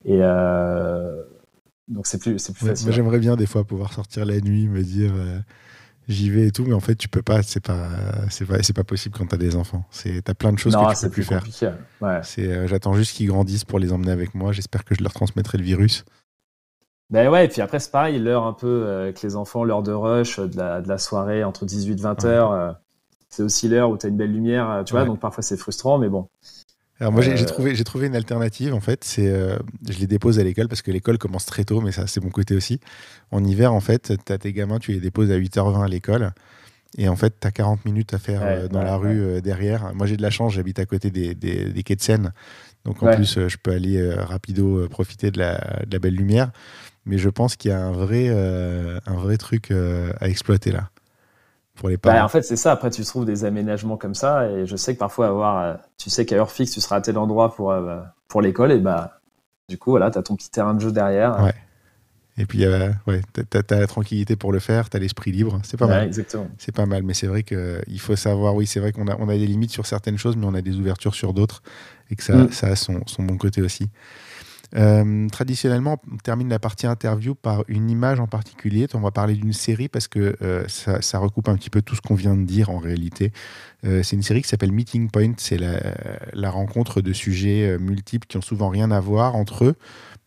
Et 0.06 0.20
euh, 0.22 1.22
donc 1.88 2.08
c'est 2.08 2.20
plus, 2.20 2.40
c'est 2.40 2.54
plus 2.54 2.64
Ouais, 2.64 2.70
facile. 2.72 2.88
Moi 2.88 2.96
j'aimerais 2.96 3.20
bien 3.20 3.36
des 3.36 3.46
fois 3.46 3.64
pouvoir 3.64 3.92
sortir 3.94 4.26
la 4.26 4.40
nuit, 4.40 4.68
me 4.68 4.82
dire 4.82 5.12
euh, 5.14 5.40
j'y 6.08 6.30
vais 6.30 6.48
et 6.48 6.52
tout, 6.52 6.64
mais 6.64 6.74
en 6.74 6.80
fait 6.80 6.96
tu 6.96 7.10
peux 7.10 7.22
pas, 7.22 7.42
c'est 7.44 7.60
pas, 7.60 7.88
c'est 8.30 8.46
pas, 8.46 8.62
c'est 8.64 8.76
pas 8.76 8.84
possible 8.84 9.18
quand 9.18 9.26
t'as 9.28 9.38
des 9.38 9.56
enfants. 9.56 9.84
C'est, 9.92 10.22
t'as 10.22 10.34
plein 10.34 10.54
de 10.54 10.58
choses 10.60 10.74
non, 10.74 10.86
que 10.88 10.94
tu 10.96 11.02
peux 11.06 11.10
plus 11.10 11.26
plus 11.26 11.52
faire. 11.52 11.78
Ouais. 12.02 12.20
C'est, 12.24 12.68
j'attends 12.68 12.94
juste 12.94 13.16
qu'ils 13.16 13.28
grandissent 13.28 13.66
pour 13.66 13.80
les 13.80 13.92
emmener 13.92 14.12
avec 14.12 14.36
moi. 14.36 14.52
J'espère 14.52 14.86
que 14.86 14.96
je 14.96 15.04
leur 15.04 15.14
transmettrai 15.14 15.58
le 15.58 15.64
virus. 15.64 16.06
Ben 17.12 17.28
ouais, 17.28 17.46
et 17.46 17.48
puis 17.48 17.60
après, 17.62 17.80
c'est 17.80 17.90
pareil, 17.92 18.20
l'heure 18.20 18.46
un 18.46 18.54
peu 18.54 18.88
avec 19.02 19.24
les 19.24 19.36
enfants, 19.36 19.64
l'heure 19.64 19.82
de 19.82 19.92
rush, 19.92 20.40
de 20.40 20.56
la, 20.56 20.80
de 20.80 20.88
la 20.88 21.00
soirée 21.00 21.44
entre 21.44 21.66
18 21.66 21.94
et 21.94 22.02
20 22.04 22.26
heures. 22.26 22.78
C'est 23.30 23.44
aussi 23.44 23.68
l'heure 23.70 23.90
où 23.92 23.98
tu 23.98 24.06
as 24.06 24.10
une 24.10 24.18
belle 24.18 24.32
lumière, 24.34 24.70
euh, 24.70 24.84
tu 24.84 24.92
vois, 24.94 25.04
Ouais. 25.04 25.06
donc 25.06 25.20
parfois 25.20 25.44
c'est 25.44 25.58
frustrant, 25.58 25.98
mais 26.00 26.10
bon. 26.10 26.30
Alors 27.00 27.14
moi 27.14 27.22
j'ai, 27.22 27.38
j'ai 27.38 27.46
Euh, 27.46 27.48
trouvé, 27.48 27.76
j'ai 27.76 27.86
trouvé 27.86 28.08
une 28.08 28.16
alternative 28.16 28.74
en 28.74 28.82
fait. 28.82 29.06
C'est, 29.06 29.28
euh, 29.30 29.58
je 29.90 29.98
les 30.00 30.08
dépose 30.08 30.38
à 30.38 30.44
l'école 30.44 30.68
parce 30.68 30.82
que 30.82 30.92
l'école 30.92 31.18
commence 31.18 31.46
très 31.46 31.64
tôt, 31.64 31.80
mais 31.80 31.94
ça 31.94 32.08
c'est 32.08 32.22
mon 32.22 32.30
côté 32.30 32.56
aussi. 32.56 32.80
En 33.32 33.44
hiver 33.44 33.74
en 33.74 33.80
fait, 33.80 34.14
t'as 34.26 34.38
tes 34.38 34.52
gamins, 34.52 34.80
tu 34.80 34.92
les 34.92 35.00
déposes 35.00 35.32
à 35.32 35.36
8h20 35.36 35.84
à 35.84 35.88
l'école. 35.88 36.32
Et 36.98 37.10
en 37.10 37.16
fait, 37.18 37.36
tu 37.42 37.48
as 37.48 37.52
40 37.52 37.86
minutes 37.86 38.14
à 38.16 38.20
faire 38.20 38.42
Ouais, 38.42 38.48
euh, 38.48 38.68
dans 38.70 38.82
ouais, 38.82 38.84
la 38.84 38.98
rue 38.98 39.42
derrière. 39.42 39.94
Moi, 39.96 40.08
j'ai 40.08 40.18
de 40.18 40.24
la 40.24 40.32
chance, 40.32 40.54
j'habite 40.54 40.80
à 40.80 40.86
côté 40.88 41.12
des, 41.12 41.36
des, 41.36 41.72
des 41.74 41.84
quais 41.84 41.96
de 41.98 42.02
Seine. 42.02 42.34
Donc, 42.86 43.04
en 43.04 43.10
plus, 43.10 43.48
je 43.48 43.58
peux 43.58 43.72
aller 43.72 43.98
euh, 43.98 44.24
rapido 44.24 44.88
profiter 44.90 45.32
de 45.32 45.40
la, 45.40 45.58
de 45.88 45.94
la 45.94 46.00
belle 46.00 46.16
lumière. 46.16 46.52
Mais 47.06 47.18
je 47.20 47.30
pense 47.30 47.56
qu'il 47.58 47.72
y 47.72 47.74
a 47.74 47.82
un 47.86 47.92
vrai, 47.94 48.28
euh, 48.30 49.00
un 49.08 49.16
vrai 49.16 49.38
truc 49.38 49.72
euh, 49.72 50.14
à 50.22 50.30
exploiter 50.30 50.72
là. 50.72 50.90
Pour 51.80 51.90
les 51.90 51.96
Bah, 51.98 52.12
parents. 52.14 52.26
en 52.26 52.30
fait, 52.30 52.42
c'est 52.44 52.56
ça. 52.58 52.72
Après, 52.74 52.90
tu 52.90 53.04
trouves 53.06 53.26
des 53.26 53.46
aménagements 53.46 53.96
comme 53.98 54.14
ça, 54.14 54.50
et 54.50 54.66
je 54.66 54.76
sais 54.76 54.94
que 54.94 55.00
parfois, 55.00 55.28
avoir, 55.28 55.62
euh, 55.62 55.74
tu 55.98 56.10
sais 56.10 56.26
qu'à 56.26 56.36
heure 56.36 56.52
fixe, 56.52 56.72
tu 56.72 56.82
seras 56.82 56.98
à 56.98 57.02
tel 57.02 57.18
endroit 57.18 57.56
pour, 57.56 57.72
euh, 57.72 58.00
pour 58.28 58.42
l'école, 58.42 58.72
et 58.74 58.80
bah, 58.80 59.20
du 59.70 59.78
coup, 59.78 59.92
voilà, 59.92 60.12
tu 60.12 60.18
as 60.18 60.22
ton 60.24 60.36
petit 60.36 60.52
terrain 60.52 60.74
de 60.74 60.82
jeu 60.82 60.92
derrière. 60.92 61.42
Ouais. 61.42 61.54
Et 62.38 62.46
puis, 62.46 62.66
euh, 62.66 62.90
ouais, 63.08 63.22
t'as, 63.50 63.64
t'as 63.64 63.80
la 63.80 63.88
tranquillité 63.88 64.36
pour 64.38 64.52
le 64.54 64.60
faire, 64.60 64.90
t'as 64.90 65.00
l'esprit 65.00 65.32
libre. 65.32 65.60
C'est 65.64 65.78
pas 65.78 65.86
Ouais, 65.88 65.92
mal. 66.00 66.08
exactement. 66.08 66.48
C'est 66.58 66.74
pas 66.74 66.86
mal, 66.86 67.04
mais 67.04 67.14
c'est 67.14 67.28
vrai 67.28 67.44
qu'il 67.44 68.00
faut 68.00 68.16
savoir, 68.16 68.56
oui, 68.56 68.66
c'est 68.68 68.80
vrai 68.80 68.92
qu'on 68.94 69.08
a, 69.08 69.16
on 69.20 69.28
a 69.30 69.34
des 69.38 69.46
limites 69.48 69.72
sur 69.72 69.86
certaines 69.86 70.18
choses, 70.18 70.36
mais 70.38 70.46
on 70.46 70.54
a 70.54 70.62
des 70.62 70.76
ouvertures 70.78 71.16
sur 71.16 71.34
d'autres, 71.34 71.62
et 72.10 72.16
que 72.16 72.24
ça, 72.24 72.36
Mm. 72.36 72.52
ça 72.52 72.68
a 72.68 72.76
son, 72.76 73.02
son 73.08 73.24
bon 73.24 73.38
côté 73.38 73.62
aussi. 73.62 73.90
Euh, 74.76 75.28
traditionnellement, 75.30 76.00
on 76.12 76.18
termine 76.18 76.50
la 76.50 76.60
partie 76.60 76.86
interview 76.86 77.34
par 77.34 77.64
une 77.68 77.90
image 77.90 78.20
en 78.20 78.28
particulier. 78.28 78.88
On 78.94 79.00
va 79.00 79.12
parler 79.12 79.34
d'une 79.34 79.54
série 79.54 79.88
parce 79.88 80.08
que 80.08 80.36
euh, 80.42 80.68
ça, 80.68 81.20
recoupe 81.20 81.50
un 81.50 81.56
petit 81.56 81.70
peu 81.70 81.82
tout 81.82 81.96
ce 81.96 82.02
qu'on 82.02 82.16
vient 82.16 82.36
de 82.36 82.44
dire 82.44 82.70
en 82.70 82.78
réalité. 82.78 83.32
Euh, 83.86 84.04
c'est 84.04 84.16
une 84.16 84.24
série 84.24 84.42
qui 84.42 84.50
s'appelle 84.50 84.72
Meeting 84.72 85.10
Point. 85.10 85.34
C'est 85.38 85.58
la, 85.58 86.52
rencontre 86.52 87.02
de 87.02 87.14
sujets 87.14 87.78
multiples 87.80 88.28
qui 88.28 88.38
ont 88.38 88.42
souvent 88.42 88.70
rien 88.70 88.92
à 88.92 89.00
voir 89.00 89.36
entre 89.36 89.66
eux, 89.66 89.76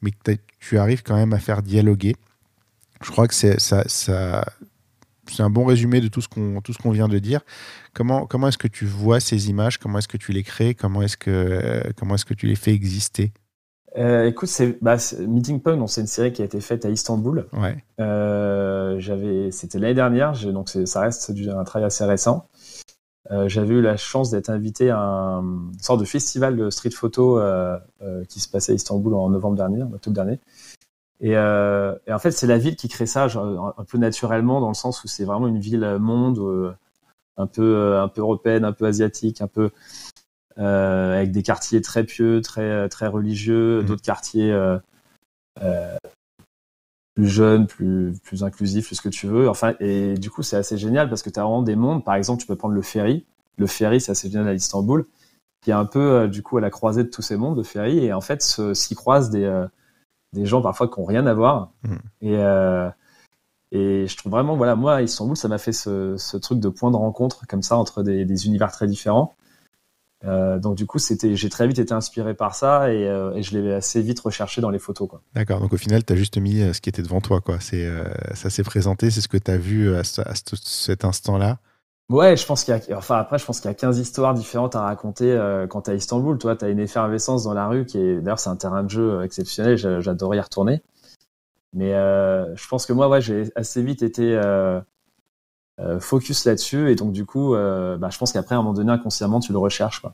mais 0.03 0.11
que 0.11 0.37
tu 0.61 0.79
arrives 0.79 1.03
quand 1.03 1.17
même 1.17 1.33
à 1.33 1.39
faire 1.39 1.63
dialoguer. 1.63 2.17
Je 3.03 3.11
crois 3.11 3.27
que 3.27 3.35
c'est 3.35 3.57
un 5.39 5.51
bon 5.51 5.65
résumé 5.65 6.01
de 6.01 6.09
tout 6.09 6.21
ce 6.21 6.29
qu'on 6.29 6.91
vient 6.91 7.09
de 7.09 7.19
dire. 7.19 7.41
Comment 7.93 8.49
est-ce 8.49 8.59
que 8.59 8.69
tu 8.69 8.87
vois 8.87 9.19
ces 9.19 9.51
images? 9.51 9.79
Comment 9.79 9.99
est-ce 9.99 10.09
que 10.09 10.17
tu 10.17 10.33
les 10.33 10.45
crées? 10.45 10.75
Comment 10.75 11.03
est-ce 11.03 11.17
que 11.17 12.35
tu 12.35 12.47
les 12.47 12.57
fais 12.57 12.73
exister? 12.73 13.33
Euh, 13.99 14.27
écoute, 14.27 14.49
c'est, 14.49 14.79
bah, 14.83 14.97
Meeting 15.21 15.61
Point, 15.61 15.77
donc, 15.77 15.91
c'est 15.91 16.01
une 16.01 16.07
série 16.07 16.33
qui 16.33 16.41
a 16.43 16.45
été 16.45 16.61
faite 16.61 16.85
à 16.85 16.91
Istanbul. 16.91 17.47
Ouais. 17.53 17.77
Euh, 18.01 18.97
j'avais, 18.99 19.51
c'était 19.51 19.79
l'année 19.79 19.95
dernière, 19.95 20.33
donc 20.53 20.71
ça 20.71 21.01
reste 21.01 21.31
du- 21.33 21.51
un 21.51 21.65
travail 21.65 21.87
assez 21.87 22.05
récent. 22.05 22.49
Euh, 23.31 23.49
j'avais 23.49 23.75
eu 23.75 23.83
la 23.83 23.97
chance 23.97 24.31
d'être 24.31 24.51
invité 24.51 24.91
à 24.91 24.99
un, 24.99 25.43
une 25.43 25.79
sorte 25.81 26.01
de 26.01 26.05
festival 26.05 26.57
de 26.57 26.71
street 26.71 26.91
photo 26.91 27.39
euh, 27.39 27.79
euh, 28.03 28.25
qui 28.25 28.41
se 28.41 28.49
passait 28.49 28.73
à 28.73 28.75
Istanbul 28.75 29.15
en 29.15 29.29
novembre 29.29 29.57
dernier, 29.57 29.83
en 29.83 29.93
octobre 29.93 30.15
dernier. 30.15 30.41
Et, 31.21 31.37
euh, 31.37 31.95
et 32.07 32.13
en 32.13 32.19
fait, 32.19 32.33
c'est 32.33 32.49
la 32.49 32.59
ville 32.59 32.75
qui 32.75 32.89
crée 32.89 33.07
ça 33.07 33.29
genre, 33.29 33.75
un 33.79 33.85
peu 33.85 33.99
naturellement, 33.99 34.61
dans 34.61 34.69
le 34.69 34.75
sens 34.75 35.05
où 35.05 35.09
c'est 35.09 35.25
vraiment 35.25 35.47
une 35.47 35.61
ville 35.61 35.99
monde, 36.01 36.39
euh, 36.41 36.73
un 37.37 37.47
peu, 37.47 37.97
un 37.99 38.09
peu 38.09 38.23
européenne, 38.23 38.65
un 38.65 38.73
peu 38.73 38.87
asiatique, 38.87 39.41
un 39.41 39.47
peu 39.47 39.71
avec 40.57 41.33
des 41.33 41.43
quartiers 41.43 41.81
très 41.83 42.05
pieux, 42.05 42.41
très, 42.41 42.89
très 42.89 43.07
religieux, 43.07 43.81
Mhm. 43.81 43.87
d'autres 43.87 44.03
quartiers 44.03 44.53
euh, 44.53 44.79
euh, 45.63 45.97
plus 47.15 47.29
jeunes, 47.29 47.67
plus, 47.67 48.15
plus 48.25 48.43
inclusifs, 48.45 48.87
plus 48.87 48.97
ce 48.97 49.03
que 49.03 49.09
tu 49.09 49.27
veux. 49.27 49.49
Enfin, 49.49 49.75
et 49.81 50.15
du 50.15 50.31
coup, 50.31 50.43
c'est 50.43 50.57
assez 50.57 50.79
génial 50.79 51.09
parce 51.09 51.23
que 51.23 51.31
tu 51.31 51.39
as 51.39 51.43
vraiment 51.43 51.63
des 51.63 51.77
mondes. 51.77 52.05
Par 52.05 52.15
exemple, 52.15 52.41
tu 52.41 52.47
peux 52.47 52.57
prendre 52.57 52.75
le 52.75 52.83
ferry. 52.83 53.25
Le 53.59 53.67
ferry, 53.67 54.01
c'est 54.01 54.13
assez 54.13 54.31
génial 54.31 54.49
à 54.49 54.55
Istanbul, 54.55 55.05
qui 55.63 55.71
est 55.71 55.75
un 55.75 55.85
peu, 55.85 56.01
euh, 56.01 56.29
du 56.29 56.43
coup, 56.43 56.57
à 56.57 56.61
la 56.63 56.71
croisée 56.71 57.05
de 57.05 57.11
tous 57.11 57.21
ces 57.23 57.37
mondes, 57.37 57.57
le 57.59 57.63
ferry. 57.63 57.99
Et 57.99 58.13
en 58.15 58.23
fait, 58.23 58.41
s'y 58.43 58.95
croisent 58.95 59.29
des, 59.31 59.45
euh, 59.45 59.67
des 60.33 60.47
gens 60.47 60.63
parfois 60.63 60.89
qui 60.89 60.99
n'ont 61.01 61.07
rien 61.07 61.27
à 61.27 61.35
voir. 61.35 61.71
Mhm. 61.85 61.99
Et, 62.23 62.37
euh, 62.39 62.89
et 63.73 64.07
je 64.07 64.17
trouve 64.17 64.33
vraiment, 64.33 64.57
voilà, 64.57 64.75
moi, 64.75 64.95
à 64.97 65.03
Istanbul, 65.03 65.37
ça 65.37 65.49
m'a 65.49 65.59
fait 65.59 65.73
ce, 65.73 66.17
ce 66.17 66.37
truc 66.39 66.61
de 66.61 66.69
point 66.71 66.91
de 66.91 66.97
rencontre 66.97 67.47
comme 67.47 67.63
ça 67.63 67.77
entre 67.77 68.03
des, 68.03 68.25
des 68.25 68.47
univers 68.47 68.73
très 68.73 68.87
différents. 68.87 69.35
Euh, 70.25 70.59
donc 70.59 70.77
du 70.77 70.87
coup, 70.87 70.99
c'était, 70.99 71.35
j'ai 71.35 71.49
très 71.49 71.67
vite 71.67 71.79
été 71.81 71.93
inspiré 71.93 72.35
par 72.35 72.55
ça 72.55 72.93
et, 72.93 73.09
euh, 73.09 73.33
et 73.35 73.43
je 73.43 73.59
l'ai 73.59 73.73
assez 73.75 74.01
vite 74.03 74.21
recherché 74.21 74.61
dans 74.61 74.71
les 74.71 74.79
photos. 74.79 75.09
Quoi. 75.09 75.21
D'accord. 75.35 75.61
Donc 75.61 75.73
au 75.73 75.77
final, 75.77 76.05
tu 76.05 76.13
as 76.13 76.17
juste 76.17 76.37
mis 76.39 76.61
euh, 76.63 76.73
ce 76.73 76.81
qui 76.81 76.89
était 76.89 77.03
devant 77.03 77.21
toi. 77.21 77.41
Quoi. 77.41 77.59
C'est, 77.61 77.85
euh, 77.85 78.05
ça 78.35 78.49
s'est 78.51 78.63
présenté, 78.63 79.11
c'est 79.11 79.21
ce 79.21 79.29
que 79.29 79.37
tu 79.37 79.51
as 79.51 79.57
vu 79.57 79.95
à, 79.97 80.05
ce- 80.05 80.21
à 80.21 80.35
ce- 80.35 80.55
cet 80.57 81.05
instant-là. 81.05 81.59
Ouais, 82.09 82.37
je 82.37 82.45
pense 82.47 82.63
qu'il 82.63 82.75
y 82.75 82.93
a, 82.93 82.99
enfin 82.99 83.17
après, 83.19 83.39
je 83.39 83.45
pense 83.45 83.61
qu'il 83.61 83.69
y 83.69 83.73
a 83.73 83.75
15 83.75 83.99
histoires 83.99 84.35
différentes 84.35 84.77
à 84.77 84.83
raconter 84.83 85.35
quand 85.71 85.89
à 85.89 85.95
Istanbul. 85.95 86.37
Toi, 86.39 86.55
t'as 86.57 86.69
une 86.69 86.79
effervescence 86.81 87.45
dans 87.45 87.55
la 87.55 87.67
rue 87.69 87.87
qui 87.87 87.99
est, 87.99 88.21
d'ailleurs, 88.21 88.39
c'est 88.39 88.51
un 88.51 88.57
terrain 88.57 88.83
de 88.85 88.91
jeu 88.91 89.23
exceptionnel. 89.25 89.77
j'a- 89.79 90.01
J'adorais 90.01 90.37
y 90.37 90.41
retourner. 90.41 90.83
Mais 91.73 91.93
je 91.93 92.69
pense 92.69 92.85
que 92.87 92.93
moi, 92.93 93.09
ouais, 93.09 93.21
j'ai 93.23 93.51
assez 93.57 93.83
vite 93.83 94.03
été 94.03 94.39
focus 96.01 96.45
là-dessus 96.45 96.91
et 96.91 96.95
donc 96.95 97.13
du 97.13 97.25
coup, 97.27 97.55
euh, 97.55 97.97
bah, 97.97 98.09
je 98.11 98.19
pense 98.19 98.33
qu'après, 98.33 98.55
à 98.55 98.59
un 98.59 98.63
moment 98.63 98.75
donné, 98.75 98.93
inconsciemment, 98.93 99.41
tu 99.41 99.53
le 99.53 99.59
recherches. 99.59 100.01
Quoi. 100.01 100.13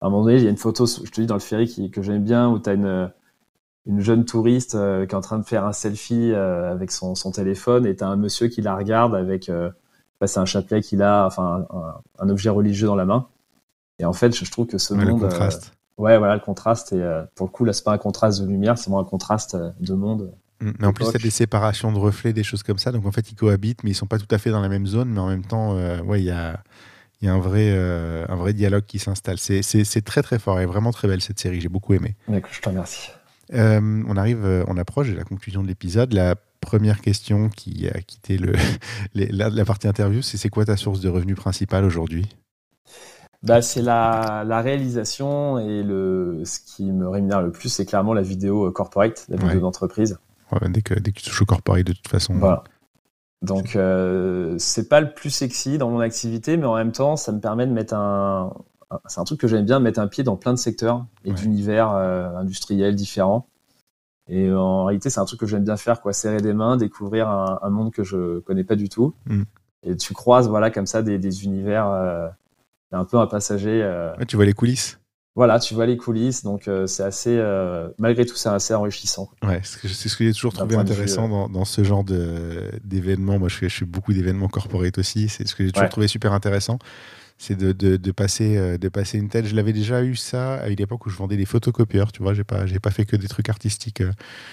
À 0.00 0.06
un 0.06 0.10
moment 0.10 0.24
donné, 0.24 0.36
il 0.36 0.44
y 0.44 0.46
a 0.46 0.50
une 0.50 0.56
photo, 0.56 0.86
je 0.86 1.10
te 1.10 1.20
dis 1.20 1.26
dans 1.26 1.34
le 1.34 1.40
ferry 1.40 1.66
qui, 1.66 1.90
que 1.90 2.02
j'aime 2.02 2.22
bien 2.24 2.48
où 2.48 2.58
t'as 2.58 2.74
une 2.74 3.10
une 3.86 4.00
jeune 4.00 4.26
touriste 4.26 4.74
euh, 4.74 5.06
qui 5.06 5.12
est 5.12 5.16
en 5.16 5.22
train 5.22 5.38
de 5.38 5.44
faire 5.44 5.64
un 5.64 5.72
selfie 5.72 6.32
euh, 6.32 6.70
avec 6.70 6.90
son, 6.90 7.14
son 7.14 7.30
téléphone 7.30 7.86
et 7.86 7.96
t'as 7.96 8.06
un 8.08 8.16
monsieur 8.16 8.48
qui 8.48 8.60
la 8.60 8.76
regarde 8.76 9.14
avec 9.14 9.48
euh, 9.48 9.70
bah, 10.20 10.26
c'est 10.26 10.40
un 10.40 10.44
chapelet 10.44 10.82
qu'il 10.82 11.00
a, 11.00 11.24
enfin 11.24 11.66
un, 11.70 11.94
un 12.18 12.28
objet 12.28 12.50
religieux 12.50 12.86
dans 12.86 12.96
la 12.96 13.06
main. 13.06 13.28
Et 13.98 14.04
en 14.04 14.12
fait, 14.12 14.36
je, 14.36 14.44
je 14.44 14.50
trouve 14.50 14.66
que 14.66 14.76
ce 14.76 14.92
Ouais, 14.92 15.04
le 15.06 15.06
monde, 15.06 15.22
euh, 15.22 15.28
contraste. 15.28 15.72
ouais, 15.96 16.18
voilà, 16.18 16.34
le 16.34 16.40
contraste. 16.40 16.92
Et 16.92 17.00
euh, 17.02 17.24
pour 17.34 17.46
le 17.46 17.52
coup, 17.52 17.64
là, 17.64 17.72
c'est 17.72 17.84
pas 17.84 17.92
un 17.92 17.98
contraste 17.98 18.42
de 18.42 18.46
lumière, 18.46 18.76
c'est 18.76 18.90
vraiment 18.90 19.00
un 19.00 19.04
contraste 19.08 19.54
euh, 19.54 19.70
de 19.80 19.94
monde. 19.94 20.34
Mm. 20.60 20.70
Mais 20.78 20.86
en 20.86 20.92
plus, 20.92 21.10
tu 21.10 21.16
as 21.16 21.18
des 21.18 21.30
séparations 21.30 21.92
de 21.92 21.98
reflets, 21.98 22.32
des 22.32 22.42
choses 22.42 22.62
comme 22.62 22.78
ça. 22.78 22.92
Donc 22.92 23.06
en 23.06 23.12
fait, 23.12 23.30
ils 23.30 23.34
cohabitent, 23.34 23.84
mais 23.84 23.90
ils 23.90 23.94
sont 23.94 24.06
pas 24.06 24.18
tout 24.18 24.32
à 24.34 24.38
fait 24.38 24.50
dans 24.50 24.60
la 24.60 24.68
même 24.68 24.86
zone. 24.86 25.10
Mais 25.10 25.20
en 25.20 25.28
même 25.28 25.44
temps, 25.44 25.76
euh, 25.76 26.00
ouais, 26.02 26.20
il 26.20 26.26
y 26.26 26.30
a, 26.30 26.62
il 27.20 27.26
y 27.26 27.28
a 27.28 27.34
un 27.34 27.38
vrai, 27.38 27.70
euh, 27.72 28.26
un 28.28 28.36
vrai 28.36 28.52
dialogue 28.52 28.84
qui 28.86 28.98
s'installe. 28.98 29.38
C'est 29.38 30.04
très 30.04 30.22
très 30.22 30.38
fort 30.38 30.60
et 30.60 30.66
vraiment 30.66 30.92
très 30.92 31.08
belle 31.08 31.20
cette 31.20 31.38
série. 31.38 31.60
J'ai 31.60 31.68
beaucoup 31.68 31.94
aimé. 31.94 32.16
je 32.28 32.60
te 32.60 32.68
remercie. 32.68 33.10
Euh, 33.54 34.02
on 34.06 34.16
arrive, 34.16 34.64
on 34.68 34.76
approche 34.76 35.08
de 35.08 35.16
la 35.16 35.24
conclusion 35.24 35.62
de 35.62 35.68
l'épisode. 35.68 36.12
La 36.12 36.34
première 36.60 37.00
question 37.00 37.48
qui 37.48 37.88
a 37.88 38.00
quitté 38.02 38.36
le, 38.36 38.52
la, 39.14 39.64
partie 39.64 39.88
interview, 39.88 40.20
c'est 40.22 40.36
c'est 40.36 40.50
quoi 40.50 40.64
ta 40.64 40.76
source 40.76 41.00
de 41.00 41.08
revenus 41.08 41.36
principale 41.36 41.84
aujourd'hui? 41.84 42.28
Bah, 43.44 43.62
c'est 43.62 43.82
la, 43.82 44.42
la, 44.44 44.60
réalisation 44.60 45.60
et 45.60 45.84
le, 45.84 46.42
ce 46.44 46.58
qui 46.58 46.90
me 46.90 47.08
rémunère 47.08 47.40
le 47.40 47.52
plus, 47.52 47.68
c'est 47.68 47.86
clairement 47.86 48.12
la 48.12 48.22
vidéo 48.22 48.70
corporate, 48.72 49.24
la 49.28 49.36
vidéo 49.36 49.60
d'entreprise. 49.60 50.18
Dès, 50.68 50.82
que, 50.82 50.94
dès 50.94 51.12
que 51.12 51.18
tu 51.18 51.24
touches 51.24 51.42
au 51.42 51.46
corporate, 51.46 51.86
de 51.86 51.92
toute 51.92 52.08
façon. 52.08 52.34
Voilà. 52.34 52.64
Donc 53.42 53.76
euh, 53.76 54.56
c'est 54.58 54.88
pas 54.88 55.00
le 55.00 55.12
plus 55.12 55.30
sexy 55.30 55.78
dans 55.78 55.90
mon 55.90 56.00
activité, 56.00 56.56
mais 56.56 56.66
en 56.66 56.74
même 56.74 56.92
temps, 56.92 57.16
ça 57.16 57.32
me 57.32 57.40
permet 57.40 57.66
de 57.66 57.72
mettre 57.72 57.94
un. 57.94 58.52
C'est 59.06 59.20
un 59.20 59.24
truc 59.24 59.38
que 59.38 59.48
j'aime 59.48 59.66
bien, 59.66 59.80
mettre 59.80 60.00
un 60.00 60.08
pied 60.08 60.24
dans 60.24 60.36
plein 60.36 60.54
de 60.54 60.58
secteurs 60.58 61.04
et 61.24 61.32
d'univers 61.32 61.90
euh, 61.92 62.34
industriels 62.36 62.94
différents. 62.94 63.46
Et 64.28 64.50
en 64.50 64.84
réalité, 64.84 65.10
c'est 65.10 65.20
un 65.20 65.26
truc 65.26 65.40
que 65.40 65.46
j'aime 65.46 65.64
bien 65.64 65.76
faire, 65.76 66.00
quoi, 66.00 66.14
serrer 66.14 66.40
des 66.40 66.54
mains, 66.54 66.78
découvrir 66.78 67.28
un, 67.28 67.70
monde 67.70 67.92
que 67.92 68.02
je 68.02 68.40
connais 68.40 68.64
pas 68.64 68.76
du 68.76 68.88
tout. 68.88 69.14
Mm. 69.26 69.42
Et 69.84 69.96
tu 69.96 70.14
croises, 70.14 70.48
voilà, 70.48 70.70
comme 70.70 70.86
ça, 70.86 71.02
des, 71.02 71.18
des 71.18 71.44
univers, 71.44 71.86
euh, 71.86 72.28
un 72.92 73.04
peu 73.04 73.18
un 73.18 73.26
passager. 73.26 73.82
Euh. 73.82 74.14
tu 74.26 74.36
vois 74.36 74.46
les 74.46 74.54
coulisses 74.54 74.98
voilà, 75.38 75.60
tu 75.60 75.72
vois 75.72 75.86
les 75.86 75.96
coulisses, 75.96 76.42
donc 76.42 76.66
euh, 76.66 76.88
c'est 76.88 77.04
assez, 77.04 77.36
euh, 77.38 77.86
malgré 77.96 78.26
tout, 78.26 78.34
c'est 78.34 78.48
assez 78.48 78.74
enrichissant. 78.74 79.30
Ouais, 79.46 79.60
c'est 79.62 79.86
ce 79.86 80.16
que 80.16 80.24
j'ai 80.24 80.32
toujours 80.32 80.52
trouvé 80.52 80.74
intéressant 80.74 81.44
euh. 81.44 81.48
dans, 81.48 81.64
ce 81.64 81.84
genre 81.84 82.02
d'événements. 82.02 83.38
Moi, 83.38 83.48
je 83.48 83.54
fais, 83.54 83.68
je 83.68 83.76
fais 83.76 83.84
beaucoup 83.84 84.12
d'événements 84.12 84.48
corporate 84.48 84.98
aussi. 84.98 85.28
C'est 85.28 85.46
ce 85.46 85.54
que 85.54 85.64
j'ai 85.64 85.70
toujours 85.70 85.90
trouvé 85.90 86.08
super 86.08 86.32
intéressant. 86.32 86.80
C'est 87.38 87.54
de, 87.54 87.70
de, 87.70 88.10
passer, 88.10 88.78
de 88.78 88.88
passer 88.88 89.16
une 89.16 89.28
tête. 89.28 89.46
Je 89.46 89.54
l'avais 89.54 89.72
déjà 89.72 90.02
eu 90.02 90.16
ça 90.16 90.54
à 90.54 90.70
une 90.70 90.80
époque 90.80 91.06
où 91.06 91.08
je 91.08 91.16
vendais 91.16 91.36
des 91.36 91.46
photocopieurs. 91.46 92.10
Tu 92.10 92.20
vois, 92.20 92.34
j'ai 92.34 92.42
pas, 92.42 92.66
j'ai 92.66 92.80
pas 92.80 92.90
fait 92.90 93.04
que 93.04 93.14
des 93.14 93.28
trucs 93.28 93.48
artistiques 93.48 94.02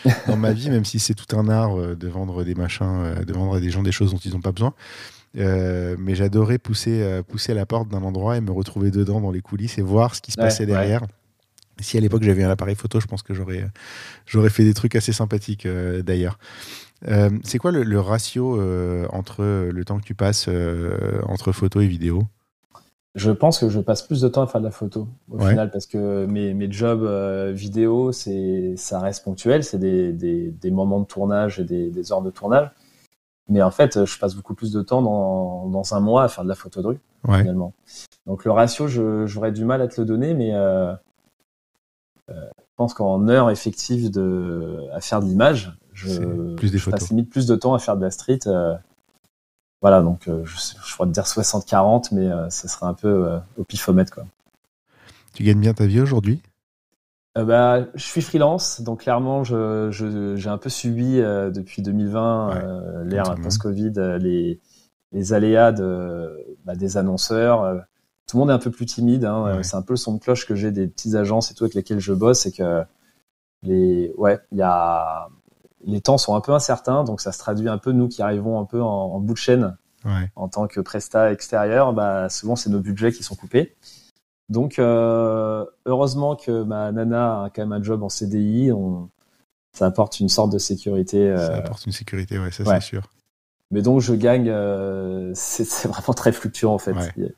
dans 0.28 0.38
ma 0.38 0.54
vie, 0.54 0.70
même 0.70 0.86
si 0.86 1.00
c'est 1.00 1.16
tout 1.16 1.36
un 1.36 1.50
art 1.50 1.78
de 1.78 2.08
vendre 2.08 2.44
des 2.44 2.54
machins, 2.54 3.24
de 3.26 3.34
vendre 3.34 3.56
à 3.56 3.60
des 3.60 3.72
gens 3.72 3.82
des 3.82 3.92
choses 3.92 4.12
dont 4.12 4.20
ils 4.20 4.34
n'ont 4.34 4.42
pas 4.42 4.52
besoin. 4.52 4.76
Euh, 5.38 5.96
mais 6.00 6.16
j'adorais 6.16 6.58
pousser, 6.58 7.02
euh, 7.02 7.22
pousser 7.22 7.52
à 7.52 7.56
la 7.56 7.66
porte 7.66 7.90
d'un 7.90 8.04
endroit 8.04 8.38
et 8.38 8.42
me 8.42 8.52
retrouver 8.52 8.92
dedans 8.92 9.20
dans 9.20 9.32
les 9.32 9.42
coulisses 9.42 9.78
et 9.78 9.82
voir 9.82 10.16
ce 10.16 10.22
qui 10.22 10.32
se 10.32 10.38
passait 10.38 10.66
derrière. 10.66 11.02
Si 11.82 11.98
à 11.98 12.00
l'époque 12.00 12.24
j'avais 12.24 12.44
un 12.44 12.50
appareil 12.50 12.76
photo, 12.76 13.02
je 13.02 13.08
pense 13.08 13.22
que 13.22 13.34
j'aurais, 13.34 13.68
j'aurais 14.26 14.50
fait 14.50 14.64
des 14.64 14.74
trucs 14.74 14.96
assez 14.96 15.12
sympathiques 15.12 15.66
euh, 15.66 16.02
d'ailleurs. 16.02 16.40
c'est 17.44 17.58
quoi 17.58 17.72
le, 17.72 18.00
ratio 18.00 18.62
entre 19.12 19.44
le 19.44 19.86
temps 19.86 20.00
que 20.00 20.06
tu 20.06 20.16
passes 20.16 20.50
entre 21.28 21.52
photo 21.52 21.82
et 21.82 21.88
vidéo 21.88 22.24
Je 23.16 23.32
pense 23.32 23.60
que 23.60 23.68
je 23.68 23.82
passe 23.82 24.04
plus 24.04 24.22
de 24.22 24.30
temps 24.30 24.44
à 24.44 24.48
faire 24.48 24.62
de 24.62 24.66
la 24.66 24.72
photo 24.72 25.10
au 25.30 25.38
final 25.38 25.70
parce 25.70 25.86
que 25.86 26.26
mes, 26.26 26.54
mes 26.54 26.72
jobs 26.72 27.06
vidéo, 27.52 28.14
c'est, 28.14 28.76
ça 28.78 29.02
reste 29.02 29.26
ponctuel, 29.26 29.66
c'est 29.66 29.80
des, 29.80 30.14
des, 30.14 30.50
des, 30.50 30.72
moments 30.72 31.02
de 31.02 31.06
tournage 31.06 31.60
et 31.60 31.66
des, 31.66 31.90
des 31.90 32.12
heures 32.14 32.22
de 32.22 32.32
tournage. 32.32 32.70
Mais 33.48 33.62
en 33.62 33.72
fait, 33.72 34.06
je 34.06 34.20
passe 34.20 34.36
beaucoup 34.36 34.56
plus 34.56 34.72
de 34.72 34.82
temps 34.82 35.02
dans, 35.02 35.68
dans 35.68 35.94
un 35.94 36.00
mois 36.00 36.24
à 36.24 36.28
faire 36.28 36.44
de 36.44 36.50
la 36.50 36.56
photo 36.56 36.82
de 36.82 36.88
rue, 36.88 37.00
finalement. 37.24 37.74
Donc 38.26 38.44
le 38.44 38.52
ratio, 38.52 38.88
j'aurais 39.28 39.52
du 39.52 39.66
mal 39.66 39.82
à 39.82 39.88
te 39.88 40.02
le 40.02 40.06
donner, 40.06 40.34
mais 40.34 40.54
euh, 40.54 40.94
euh, 42.32 42.50
je 42.58 42.76
pense 42.76 42.94
qu'en 42.94 43.28
heure 43.28 43.52
effective 43.52 44.10
de, 44.10 44.88
à 44.94 45.00
faire 45.00 45.22
de 45.22 45.28
l'image, 45.28 45.78
je, 45.94 46.56
plus 46.56 46.72
des 46.72 46.80
je 46.80 46.90
passe 46.90 47.10
limite 47.10 47.30
plus 47.30 47.46
de 47.46 47.56
temps 47.56 47.76
à 47.76 47.80
faire 47.80 47.98
de 47.98 48.02
la 48.02 48.12
street. 48.12 48.40
Euh, 48.48 48.76
voilà, 49.82 50.02
donc 50.02 50.24
je, 50.26 50.58
je 50.84 50.96
pourrais 50.96 51.08
te 51.08 51.14
dire 51.14 51.24
60-40, 51.24 52.08
mais 52.14 52.28
ça 52.50 52.68
serait 52.68 52.88
un 52.88 52.96
peu 52.96 53.38
au 53.58 53.64
pifomètre. 53.64 54.12
Quoi. 54.12 54.26
Tu 55.34 55.44
gagnes 55.44 55.60
bien 55.60 55.76
ta 55.76 55.86
vie 55.86 56.00
aujourd'hui? 56.00 56.42
Euh, 57.38 57.44
bah, 57.44 57.86
je 57.96 58.04
suis 58.04 58.22
freelance, 58.22 58.82
donc 58.82 59.02
clairement, 59.02 59.44
j'ai 59.44 59.56
je, 59.92 60.36
j'ai 60.36 60.50
un 60.50 60.58
peu 60.58 60.70
subi 60.70 61.20
euh, 61.20 61.52
depuis 61.52 61.82
2020 61.82 62.56
euh, 62.56 63.04
l'ère 63.04 63.36
post-Covid, 63.36 63.94
les, 64.20 64.62
les 65.12 65.34
aléas 65.34 65.72
de, 65.72 66.32
bah, 66.64 66.76
des 66.76 66.98
annonceurs. 66.98 67.84
tout 68.28 68.38
le 68.38 68.40
monde 68.40 68.50
est 68.50 68.54
un 68.54 68.60
peu 68.60 68.72
plus 68.72 68.86
timide. 68.86 69.26
Hein, 69.26 69.62
C'est 69.64 69.76
un 69.76 69.82
peu 69.82 69.94
le 69.94 69.98
son 69.98 70.14
de 70.14 70.20
cloche 70.20 70.46
que 70.48 70.56
j'ai 70.56 70.72
des 70.72 70.88
petites 70.88 71.16
agences 71.16 71.52
et 71.52 71.56
tout 71.56 71.66
avec 71.66 71.76
lesquelles 71.76 72.00
je 72.00 72.14
bosse, 72.14 72.40
c'est 72.40 72.52
que 72.52 72.84
les, 73.64 74.14
ouais, 74.18 74.40
il 74.52 74.58
y 74.60 74.62
a, 74.62 75.28
les 75.84 76.02
temps 76.02 76.18
sont 76.18 76.36
un 76.36 76.42
peu 76.42 76.54
incertains, 76.54 77.04
donc 77.04 77.20
ça 77.20 77.32
se 77.32 77.40
traduit 77.40 77.68
un 77.68 77.78
peu 77.78 77.92
nous 77.92 78.08
qui 78.08 78.22
arrivons 78.22 78.60
un 78.60 78.66
peu 78.66 78.82
en, 78.82 78.88
en 78.88 79.20
bout 79.20 79.34
de 79.34 79.40
chaîne 79.40 79.76
en 80.36 80.48
tant 80.48 80.68
que 80.68 80.80
presta 80.80 81.32
extérieur. 81.32 81.94
Bah, 81.94 82.30
souvent, 82.30 82.56
c'est 82.56 82.70
nos 82.70 82.80
budgets 82.80 83.12
qui 83.12 83.24
sont 83.24 83.36
coupés. 83.36 83.76
Donc, 84.50 84.78
euh, 84.78 85.66
heureusement 85.86 86.36
que 86.36 86.64
ma 86.64 86.92
nana 86.92 87.44
a 87.44 87.50
quand 87.50 87.64
même 87.64 87.74
un 87.74 87.84
job 87.84 88.04
en 88.04 88.10
CDI. 88.10 88.72
On, 88.72 89.10
ça 89.74 89.88
apporte 89.88 90.20
une 90.20 90.30
sorte 90.30 90.52
de 90.52 90.58
sécurité. 90.58 91.18
Euh, 91.18 91.48
ça 91.48 91.56
apporte 91.58 91.86
une 91.86 91.92
sécurité, 91.92 92.38
ouais, 92.38 92.52
ça 92.52 92.64
c'est 92.66 92.86
sûr. 92.86 93.10
Mais 93.72 93.82
donc, 93.82 94.02
je 94.02 94.14
gagne. 94.14 94.50
Euh, 94.50 95.32
c'est 95.34 95.88
vraiment 95.88 96.14
très 96.14 96.32
fluctuant 96.32 96.74
en 96.74 96.78
fait. 96.78 96.94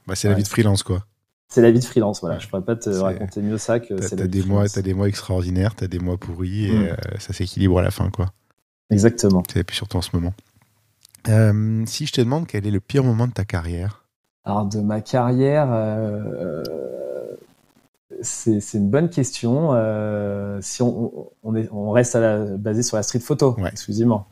Bah, 0.05 0.15
c'est 0.15 0.27
la 0.27 0.35
vie 0.35 0.43
de 0.43 0.47
freelance, 0.47 0.83
quoi. 0.83 1.05
C'est 1.49 1.61
la 1.61 1.71
vie 1.71 1.79
de 1.79 1.85
freelance, 1.85 2.19
voilà. 2.19 2.39
Je 2.39 2.47
pourrais 2.49 2.65
pas 2.65 2.75
te 2.75 2.89
raconter 2.89 3.41
mieux 3.41 3.57
ça 3.57 3.79
que 3.79 4.01
c'est 4.01 4.21
des 4.27 4.43
mois, 4.43 4.63
as 4.63 4.81
des 4.81 4.93
mois 4.93 5.07
extraordinaires, 5.07 5.75
t'as 5.75 5.87
des 5.87 5.99
mois 5.99 6.17
pourris 6.17 6.65
et 6.65 6.91
mm. 6.91 6.97
ça 7.19 7.31
s'équilibre 7.31 7.79
à 7.79 7.81
la 7.81 7.91
fin, 7.91 8.09
quoi. 8.09 8.33
Exactement. 8.89 9.43
C'est 9.51 9.63
plus 9.63 9.75
surtout 9.75 9.97
en 9.97 10.01
ce 10.01 10.09
moment. 10.13 10.33
si 11.85 12.05
je 12.05 12.11
te 12.11 12.19
demande 12.19 12.47
quel 12.47 12.67
est 12.67 12.71
le 12.71 12.81
pire 12.81 13.05
moment 13.05 13.27
de 13.27 13.31
ta 13.31 13.45
carrière 13.45 14.06
alors 14.47 14.65
de 14.65 14.79
ma 14.79 15.01
carrière, 15.01 15.67
euh, 15.73 16.63
c'est 18.21 18.61
une 18.75 18.89
bonne 18.89 19.09
question. 19.09 19.71
Euh, 19.73 20.59
si 20.61 20.81
on, 20.81 21.29
est, 21.53 21.69
on 21.73 21.91
reste 21.91 22.15
à 22.15 22.21
la, 22.21 22.45
basé 22.55 22.81
sur 22.81 22.95
la 22.95 23.03
street 23.03 23.19
photo, 23.19 23.57
exclusivement. 23.69 24.25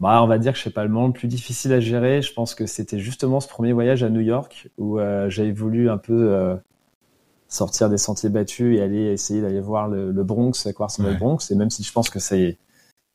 Bah, 0.00 0.22
on 0.22 0.26
va 0.26 0.38
dire 0.38 0.52
que 0.52 0.58
je 0.58 0.64
sais 0.64 0.70
pas 0.70 0.84
le 0.84 0.90
moment 0.90 1.06
le 1.06 1.14
plus 1.14 1.28
difficile 1.28 1.72
à 1.72 1.80
gérer. 1.80 2.20
Je 2.20 2.34
pense 2.34 2.54
que 2.54 2.66
c'était 2.66 2.98
justement 2.98 3.40
ce 3.40 3.48
premier 3.48 3.72
voyage 3.72 4.02
à 4.02 4.10
New 4.10 4.20
York 4.20 4.68
où 4.76 5.00
euh, 5.00 5.30
j'avais 5.30 5.52
voulu 5.52 5.88
un 5.88 5.98
peu 5.98 6.58
sortir 7.48 7.88
des 7.88 7.96
sentiers 7.96 8.28
battus 8.28 8.76
et 8.76 8.82
aller 8.82 9.06
essayer 9.06 9.40
d'aller 9.40 9.60
voir 9.60 9.88
le, 9.88 10.12
Bronx, 10.24 10.66
à 10.66 10.74
quoi 10.74 10.86
ressemble 10.86 11.08
le 11.08 11.16
Bronx. 11.16 11.38
Et 11.50 11.54
même 11.54 11.70
si 11.70 11.82
je 11.82 11.92
pense 11.92 12.10
que 12.10 12.18
c'est 12.18 12.58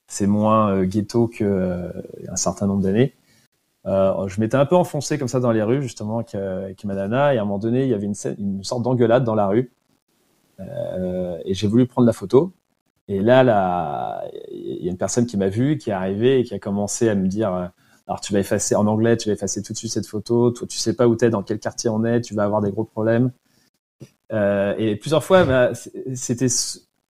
c'est 0.08 0.28
moins 0.28 0.84
ghetto 0.84 1.28
que 1.28 1.94
un 2.28 2.36
certain 2.38 2.66
nombre 2.66 2.82
d'années, 2.82 3.14
euh, 3.86 4.28
je 4.28 4.40
m'étais 4.40 4.56
un 4.56 4.66
peu 4.66 4.76
enfoncé 4.76 5.18
comme 5.18 5.28
ça 5.28 5.40
dans 5.40 5.52
les 5.52 5.64
rues, 5.64 5.82
justement, 5.82 6.20
avec, 6.20 6.36
euh, 6.36 6.66
avec 6.66 6.84
ma 6.86 6.96
nana, 6.96 7.34
et 7.34 7.38
à 7.38 7.42
un 7.42 7.46
moment 7.46 7.60
donné, 7.60 7.84
il 7.84 7.90
y 7.90 7.94
avait 7.94 8.06
une, 8.06 8.16
une 8.38 8.64
sorte 8.64 8.84
d'engueulade 8.84 9.24
dans 9.24 9.36
la 9.36 9.48
rue. 9.48 9.72
Euh, 10.60 11.38
et 11.46 11.54
j'ai 11.54 11.68
voulu 11.68 11.88
prendre 11.88 12.06
la 12.06 12.14
photo. 12.14 12.54
Et 13.08 13.20
là, 13.20 13.44
là, 13.44 14.24
il 14.52 14.84
y 14.84 14.88
a 14.88 14.92
une 14.92 14.98
personne 14.98 15.26
qui 15.26 15.38
m'a 15.38 15.50
vu, 15.50 15.78
qui 15.78 15.90
est 15.90 15.94
arrivée 15.94 16.40
et 16.40 16.44
qui 16.44 16.54
a 16.54 16.60
commencé 16.60 17.10
à 17.10 17.16
me 17.16 17.28
dire 17.28 17.54
euh, 17.54 17.66
alors 18.08 18.22
tu 18.22 18.34
vas 18.34 18.40
effacer 18.40 18.76
en 18.76 18.88
anglais, 18.88 19.18
tu 19.18 19.30
vas 19.30 19.34
effacer 19.34 19.62
tout 19.62 19.74
de 19.74 19.78
suite 19.78 19.92
cette 19.92 20.08
photo. 20.08 20.52
Toi, 20.52 20.68
tu 20.68 20.78
sais 20.78 20.96
pas 20.96 21.08
où 21.08 21.16
t'es, 21.16 21.30
dans 21.30 21.44
quel 21.44 21.60
quartier 21.60 21.90
on 21.90 22.06
est, 22.06 22.22
tu 22.22 22.34
vas 22.34 22.44
avoir 22.44 22.62
des 22.62 22.72
gros 22.72 22.86
problèmes. 22.86 23.32
Euh, 24.32 24.74
et 24.78 24.96
plusieurs 24.96 25.24
fois, 25.24 25.44
bah, 25.44 25.72
c'était 26.16 26.48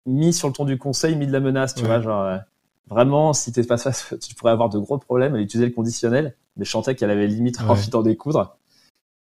mis 0.05 0.33
sur 0.33 0.47
le 0.47 0.53
ton 0.53 0.65
du 0.65 0.77
conseil, 0.77 1.15
mis 1.15 1.27
de 1.27 1.31
la 1.31 1.39
menace, 1.39 1.75
tu 1.75 1.85
vois, 1.85 2.01
genre 2.01 2.39
vraiment, 2.87 3.33
si 3.33 3.51
t'es 3.51 3.63
face 3.63 3.83
face, 3.83 4.13
tu 4.21 4.35
pourrais 4.35 4.51
avoir 4.51 4.69
de 4.69 4.79
gros 4.79 4.97
problèmes. 4.97 5.35
Elle 5.35 5.41
utilisait 5.41 5.67
le 5.67 5.73
conditionnel, 5.73 6.35
mais 6.57 6.65
je 6.65 6.71
sentais 6.71 6.95
qu'elle 6.95 7.11
avait 7.11 7.27
limite 7.27 7.61
envie 7.61 7.89
d'en 7.89 8.01
découdre. 8.01 8.57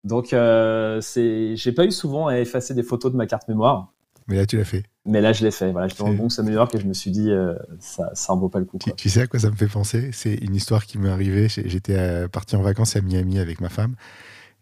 Donc, 0.03 0.33
euh, 0.33 1.01
c'est, 1.01 1.55
j'ai 1.55 1.71
pas 1.71 1.85
eu 1.85 1.91
souvent 1.91 2.27
à 2.27 2.39
effacer 2.39 2.73
des 2.73 2.83
photos 2.83 3.11
de 3.11 3.17
ma 3.17 3.27
carte 3.27 3.47
mémoire. 3.47 3.91
Mais 4.29 4.35
là, 4.35 4.45
tu 4.45 4.57
l'as 4.57 4.63
fait. 4.63 4.83
Mais 5.05 5.21
là, 5.21 5.33
je 5.33 5.43
l'ai 5.43 5.51
fait. 5.51 5.71
Voilà, 5.71 5.87
j'étais 5.87 6.03
dans 6.03 6.09
le 6.09 6.15
bon 6.15 6.27
New 6.43 6.51
York 6.51 6.73
et 6.75 6.79
je 6.79 6.85
me 6.85 6.93
suis 6.93 7.09
dit, 7.09 7.31
euh, 7.31 7.55
ça, 7.79 8.11
ça 8.13 8.31
en 8.31 8.37
vaut 8.37 8.47
pas 8.47 8.59
le 8.59 8.65
coup. 8.65 8.77
Tu, 8.95 9.09
sais 9.09 9.21
à 9.21 9.27
quoi 9.27 9.39
ça 9.39 9.49
me 9.49 9.55
fait 9.55 9.67
penser? 9.67 10.11
C'est 10.13 10.35
une 10.35 10.55
histoire 10.55 10.85
qui 10.85 10.99
m'est 10.99 11.09
arrivée. 11.09 11.47
J'étais 11.49 11.97
euh, 11.97 12.27
parti 12.27 12.55
en 12.55 12.61
vacances 12.61 12.95
à 12.95 13.01
Miami 13.01 13.39
avec 13.39 13.59
ma 13.59 13.69
femme 13.69 13.95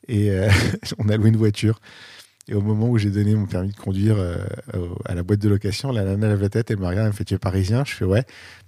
et 0.08 0.32
euh, 0.32 0.50
on 1.00 1.10
a 1.10 1.18
loué 1.18 1.30
une 1.30 1.36
voiture. 1.36 1.82
Et 2.48 2.54
au 2.54 2.62
moment 2.62 2.88
où 2.88 2.98
j'ai 2.98 3.10
donné 3.10 3.36
mon 3.36 3.46
permis 3.46 3.72
de 3.72 3.76
conduire 3.76 4.16
à 5.04 5.16
la 5.16 5.22
boîte 5.22 5.40
de 5.40 5.50
location, 5.50 5.92
la 5.92 6.06
nana 6.06 6.30
lève 6.30 6.42
la 6.42 6.48
tête, 6.48 6.72
elle 6.72 6.78
me 6.78 6.86
regarde, 6.86 7.08
elle 7.08 7.12
me 7.12 7.12
fait 7.12 7.26
Tu 7.26 7.34
es 7.34 7.38
parisien 7.38 7.84
Je 7.86 7.94
fais 7.94 8.06
Ouais. 8.06 8.24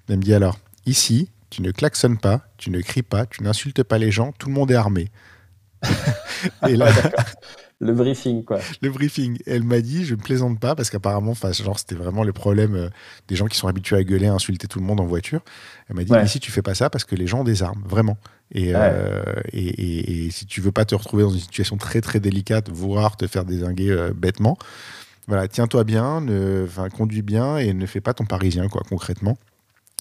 Elle 0.09 0.17
me 0.17 0.21
dit 0.21 0.33
alors, 0.33 0.59
ici, 0.85 1.29
tu 1.49 1.61
ne 1.61 1.71
klaxonnes 1.71 2.17
pas, 2.17 2.41
tu 2.57 2.69
ne 2.69 2.81
cries 2.81 3.03
pas, 3.03 3.25
tu 3.25 3.43
n'insultes 3.43 3.83
pas 3.83 3.97
les 3.97 4.11
gens, 4.11 4.31
tout 4.37 4.47
le 4.47 4.53
monde 4.53 4.71
est 4.71 4.75
armé. 4.75 5.09
et 6.67 6.75
là, 6.75 6.91
le 7.81 7.93
briefing, 7.93 8.43
quoi. 8.43 8.59
Le 8.81 8.89
briefing. 8.89 9.37
Elle 9.45 9.63
m'a 9.63 9.79
dit, 9.79 10.03
je 10.03 10.15
ne 10.15 10.19
plaisante 10.19 10.59
pas, 10.59 10.75
parce 10.75 10.89
qu'apparemment, 10.89 11.33
genre, 11.33 11.79
c'était 11.79 11.95
vraiment 11.95 12.23
le 12.23 12.33
problème 12.33 12.75
euh, 12.75 12.89
des 13.29 13.35
gens 13.35 13.47
qui 13.47 13.57
sont 13.57 13.69
habitués 13.69 13.95
à 13.95 14.03
gueuler, 14.03 14.27
à 14.27 14.33
insulter 14.33 14.67
tout 14.67 14.79
le 14.79 14.85
monde 14.85 14.99
en 14.99 15.05
voiture. 15.05 15.41
Elle 15.87 15.95
m'a 15.95 16.03
dit, 16.03 16.13
ici, 16.25 16.39
tu 16.41 16.51
fais 16.51 16.61
pas 16.61 16.75
ça 16.75 16.89
parce 16.89 17.05
que 17.05 17.15
les 17.15 17.25
gens 17.25 17.41
ont 17.41 17.45
des 17.45 17.63
armes, 17.63 17.81
vraiment. 17.87 18.17
Euh, 18.55 19.23
et, 19.53 19.67
et, 19.67 20.25
et, 20.25 20.31
si 20.31 20.45
tu 20.45 20.59
veux 20.59 20.71
pas 20.71 20.83
te 20.83 20.95
retrouver 20.95 21.23
dans 21.23 21.29
une 21.29 21.39
situation 21.39 21.77
très, 21.77 22.01
très 22.01 22.19
délicate, 22.19 22.69
voire 22.69 23.15
te 23.15 23.27
faire 23.27 23.45
désinguer 23.45 23.91
euh, 23.91 24.11
bêtement, 24.13 24.57
voilà, 25.27 25.47
tiens-toi 25.47 25.83
bien, 25.83 26.19
ne, 26.21 26.65
conduis 26.97 27.21
bien 27.21 27.57
et 27.57 27.73
ne 27.73 27.85
fais 27.85 28.01
pas 28.01 28.13
ton 28.13 28.25
parisien, 28.25 28.67
quoi, 28.67 28.81
concrètement. 28.89 29.37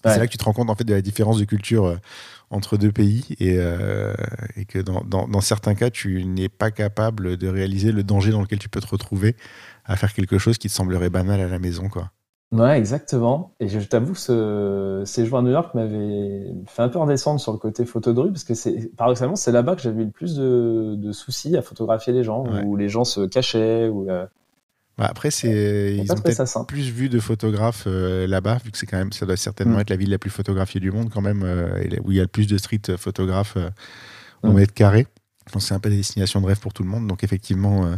C'est 0.03 0.17
là 0.17 0.27
que 0.27 0.31
tu 0.31 0.37
te 0.37 0.43
rends 0.43 0.53
compte 0.53 0.69
en 0.69 0.75
fait 0.75 0.83
de 0.83 0.93
la 0.93 1.01
différence 1.01 1.39
de 1.39 1.45
culture 1.45 1.97
entre 2.49 2.77
deux 2.77 2.91
pays 2.91 3.23
et, 3.39 3.57
et 4.55 4.65
que 4.65 4.79
dans, 4.79 5.01
dans, 5.01 5.27
dans, 5.27 5.41
certains 5.41 5.75
cas, 5.75 5.89
tu 5.89 6.23
n'es 6.25 6.49
pas 6.49 6.71
capable 6.71 7.37
de 7.37 7.47
réaliser 7.47 7.91
le 7.91 8.03
danger 8.03 8.31
dans 8.31 8.41
lequel 8.41 8.59
tu 8.59 8.69
peux 8.69 8.79
te 8.79 8.87
retrouver 8.87 9.35
à 9.85 9.95
faire 9.95 10.13
quelque 10.13 10.37
chose 10.37 10.57
qui 10.57 10.67
te 10.67 10.73
semblerait 10.73 11.09
banal 11.09 11.41
à 11.41 11.47
la 11.47 11.59
maison, 11.59 11.89
quoi. 11.89 12.11
Ouais, 12.51 12.79
exactement. 12.79 13.53
Et 13.59 13.67
je 13.67 13.79
t'avoue 13.79 14.13
que 14.13 14.19
ce 14.19 15.03
séjour 15.05 15.37
à 15.37 15.41
New 15.43 15.51
York 15.51 15.75
m'avait 15.75 16.47
fait 16.65 16.81
un 16.81 16.89
peu 16.89 16.97
redescendre 16.97 17.39
sur 17.39 17.51
le 17.51 17.59
côté 17.59 17.85
photo 17.85 18.11
de 18.11 18.19
rue, 18.19 18.31
parce 18.31 18.43
que 18.43 18.55
c'est, 18.55 18.91
paradoxalement, 18.95 19.35
c'est 19.35 19.51
là-bas 19.51 19.75
que 19.75 19.83
j'avais 19.83 20.01
eu 20.01 20.05
le 20.05 20.11
plus 20.11 20.35
de, 20.35 20.95
de, 20.95 21.11
soucis 21.11 21.55
à 21.55 21.61
photographier 21.61 22.11
les 22.11 22.23
gens, 22.23 22.43
où 22.65 22.75
les 22.75 22.89
gens 22.89 23.03
se 23.03 23.21
cachaient, 23.21 23.87
ou 23.87 24.09
euh... 24.09 24.25
bah 24.99 25.07
après, 25.09 25.31
c'est, 25.31 25.95
ils 25.95 26.11
ont 26.11 26.15
peut-être 26.15 26.65
plus 26.67 26.91
vu 26.91 27.09
de 27.09 27.19
photographes 27.19 27.85
euh, 27.87 28.27
là-bas, 28.27 28.59
vu 28.63 28.71
que 28.71 28.77
c'est 28.77 28.85
quand 28.85 28.97
même, 28.97 29.11
ça 29.11 29.25
doit 29.25 29.37
certainement 29.37 29.77
mm. 29.77 29.81
être 29.81 29.89
la 29.89 29.95
ville 29.95 30.09
la 30.11 30.19
plus 30.19 30.29
photographiée 30.29 30.79
du 30.79 30.91
monde, 30.91 31.09
quand 31.09 31.21
même, 31.21 31.41
euh, 31.43 31.83
où 32.03 32.11
il 32.11 32.17
y 32.17 32.19
a 32.19 32.23
le 32.23 32.27
plus 32.27 32.45
de 32.45 32.57
street 32.57 32.81
photographes 32.97 33.55
euh, 33.57 33.69
au 34.43 34.51
mm. 34.51 34.55
mètre 34.55 34.73
carré. 34.73 35.07
Donc, 35.51 35.63
c'est 35.63 35.73
un 35.73 35.79
peu 35.79 35.89
des 35.89 35.97
destinations 35.97 36.41
de 36.41 36.45
rêve 36.45 36.59
pour 36.59 36.73
tout 36.73 36.83
le 36.83 36.89
monde. 36.89 37.07
Donc, 37.07 37.23
effectivement, 37.23 37.97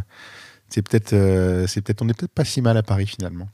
c'est 0.72 0.82
peut-être, 0.82 1.12
euh, 1.12 1.66
c'est 1.66 1.82
peut-être, 1.82 2.00
on 2.00 2.06
n'est 2.06 2.14
peut-être 2.14 2.32
pas 2.32 2.44
si 2.44 2.62
mal 2.62 2.76
à 2.78 2.82
Paris 2.82 3.06
finalement. 3.06 3.46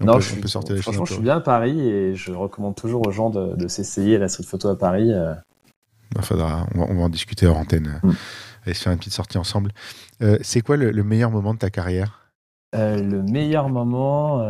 non, 0.00 0.20
je, 0.20 0.36
franchement, 0.80 1.04
je 1.04 1.14
suis 1.14 1.22
bien 1.22 1.38
à 1.38 1.40
Paris 1.40 1.80
et 1.80 2.14
je 2.14 2.30
recommande 2.32 2.76
toujours 2.76 3.06
aux 3.06 3.10
gens 3.10 3.30
de, 3.30 3.66
s'essayer 3.66 4.18
la 4.18 4.28
street 4.28 4.44
photo 4.44 4.68
à 4.68 4.78
Paris. 4.78 5.12
Euh. 5.12 5.34
Bah, 6.14 6.22
faudra, 6.22 6.66
on 6.76 6.94
va, 6.94 7.02
en 7.02 7.08
discuter 7.08 7.46
hors 7.46 7.56
antenne 7.56 8.00
mm. 8.02 8.12
et 8.66 8.74
se 8.74 8.82
faire 8.82 8.92
une 8.92 8.98
petite 8.98 9.14
sortie 9.14 9.38
ensemble. 9.38 9.72
Euh, 10.22 10.38
c'est 10.42 10.60
quoi 10.60 10.76
le, 10.76 11.02
meilleur 11.02 11.30
moment 11.30 11.54
de 11.54 11.58
ta 11.58 11.70
carrière? 11.70 12.19
Le 12.72 13.22
meilleur 13.22 13.68
moment, 13.68 14.44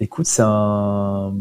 écoute, 0.00 0.26
c'est 0.26 0.42
un, 0.44 1.34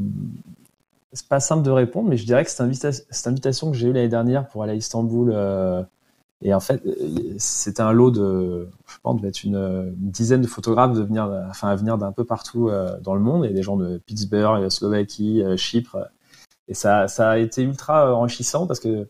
c'est 1.14 1.28
pas 1.28 1.40
simple 1.40 1.64
de 1.64 1.72
répondre, 1.72 2.10
mais 2.10 2.18
je 2.18 2.26
dirais 2.26 2.44
que 2.44 2.50
cette, 2.50 3.28
invitation 3.28 3.72
que 3.72 3.78
j'ai 3.78 3.88
eue 3.88 3.94
l'année 3.94 4.10
dernière 4.10 4.48
pour 4.48 4.64
aller 4.64 4.74
à 4.74 4.76
Istanbul 4.76 5.34
et 6.42 6.54
en 6.54 6.60
fait, 6.60 6.84
c'était 7.40 7.82
un 7.82 7.92
lot 7.92 8.12
de, 8.12 8.70
je 8.88 8.98
pense, 9.02 9.24
être 9.24 9.44
une, 9.44 9.94
dizaine 9.96 10.42
de 10.42 10.48
photographes 10.48 10.94
venir, 10.94 11.24
à 11.24 11.76
venir 11.76 11.98
d'un 11.98 12.12
peu 12.12 12.26
partout 12.26 12.70
euh, 12.70 13.00
dans 13.00 13.16
le 13.16 13.22
monde, 13.22 13.46
et 13.46 13.50
des 13.50 13.64
gens 13.64 13.76
de 13.76 13.98
Pittsburgh, 13.98 14.70
Slovaquie, 14.70 15.42
euh, 15.42 15.58
Chypre. 15.58 15.98
Et 16.68 16.74
ça 16.74 17.06
a 17.18 17.38
été 17.38 17.64
ultra 17.64 18.14
enrichissant 18.14 18.68
parce 18.68 18.80
que 18.80 19.08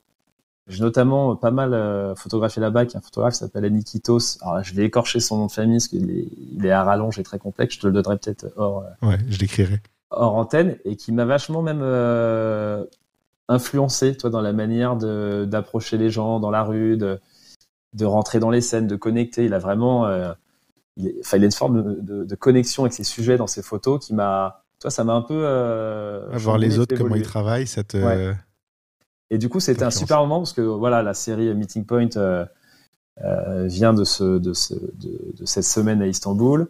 j'ai 0.67 0.81
notamment 0.81 1.35
pas 1.35 1.51
mal 1.51 1.73
euh, 1.73 2.15
photographié 2.15 2.61
là-bas, 2.61 2.85
qui 2.85 2.95
est 2.95 2.97
un 2.97 3.01
photographe 3.01 3.33
qui 3.33 3.39
s'appelle 3.39 3.65
Anikitos. 3.65 4.37
Alors, 4.41 4.63
je 4.63 4.73
vais 4.73 4.83
écorcher 4.83 5.19
son 5.19 5.37
nom 5.37 5.45
de 5.47 5.51
famille 5.51 5.77
parce 5.77 5.87
qu'il 5.87 6.09
est, 6.11 6.27
il 6.55 6.65
est 6.65 6.71
à 6.71 6.83
rallonge 6.83 7.19
et 7.19 7.23
très 7.23 7.39
complexe. 7.39 7.75
Je 7.75 7.79
te 7.81 7.87
le 7.87 7.93
donnerai 7.93 8.17
peut-être 8.17 8.47
hors. 8.57 8.83
ouais, 9.01 9.17
je 9.29 9.37
l'écrirai. 9.39 9.79
Hors 10.09 10.35
antenne 10.35 10.77
et 10.85 10.95
qui 10.95 11.11
m'a 11.11 11.25
vachement 11.25 11.61
même 11.61 11.81
influencé, 13.49 14.15
toi, 14.15 14.29
dans 14.29 14.41
la 14.41 14.53
manière 14.53 14.95
d'approcher 14.95 15.97
les 15.97 16.09
gens 16.09 16.39
dans 16.39 16.51
la 16.51 16.63
rue, 16.63 16.97
de, 16.97 17.19
de 17.93 18.05
rentrer 18.05 18.39
dans 18.39 18.49
les 18.49 18.61
scènes, 18.61 18.87
de 18.87 18.95
connecter. 18.95 19.45
Il 19.45 19.53
a 19.53 19.59
vraiment, 19.59 20.05
euh, 20.05 20.31
il, 20.97 21.11
a 21.31 21.37
une 21.37 21.51
forme 21.51 22.01
de, 22.01 22.23
de, 22.23 22.35
connexion 22.35 22.83
avec 22.83 22.93
ses 22.93 23.03
sujets 23.03 23.37
dans 23.37 23.47
ses 23.47 23.61
photos 23.61 24.05
qui 24.05 24.13
m'a, 24.13 24.63
toi, 24.79 24.91
ça 24.91 25.03
m'a 25.03 25.13
un 25.13 25.21
peu. 25.21 25.41
Euh, 25.45 26.27
voir 26.33 26.57
les 26.57 26.79
autres 26.79 26.95
comment 26.95 27.15
ils 27.15 27.21
travaillent, 27.23 27.67
ça 27.67 27.83
te. 27.83 27.97
Et 29.29 29.37
du 29.37 29.49
coup, 29.49 29.59
c'était 29.59 29.83
un 29.83 29.91
super 29.91 30.19
moment 30.19 30.39
parce 30.39 30.53
que 30.53 30.61
voilà, 30.61 31.03
la 31.03 31.13
série 31.13 31.53
Meeting 31.53 31.85
Point 31.85 32.15
euh, 32.15 32.45
euh 33.23 33.67
vient 33.67 33.93
de, 33.93 34.03
ce, 34.03 34.37
de, 34.37 34.53
ce, 34.53 34.73
de, 34.73 35.33
de, 35.37 35.45
cette 35.45 35.65
semaine 35.65 36.01
à 36.01 36.07
Istanbul. 36.07 36.67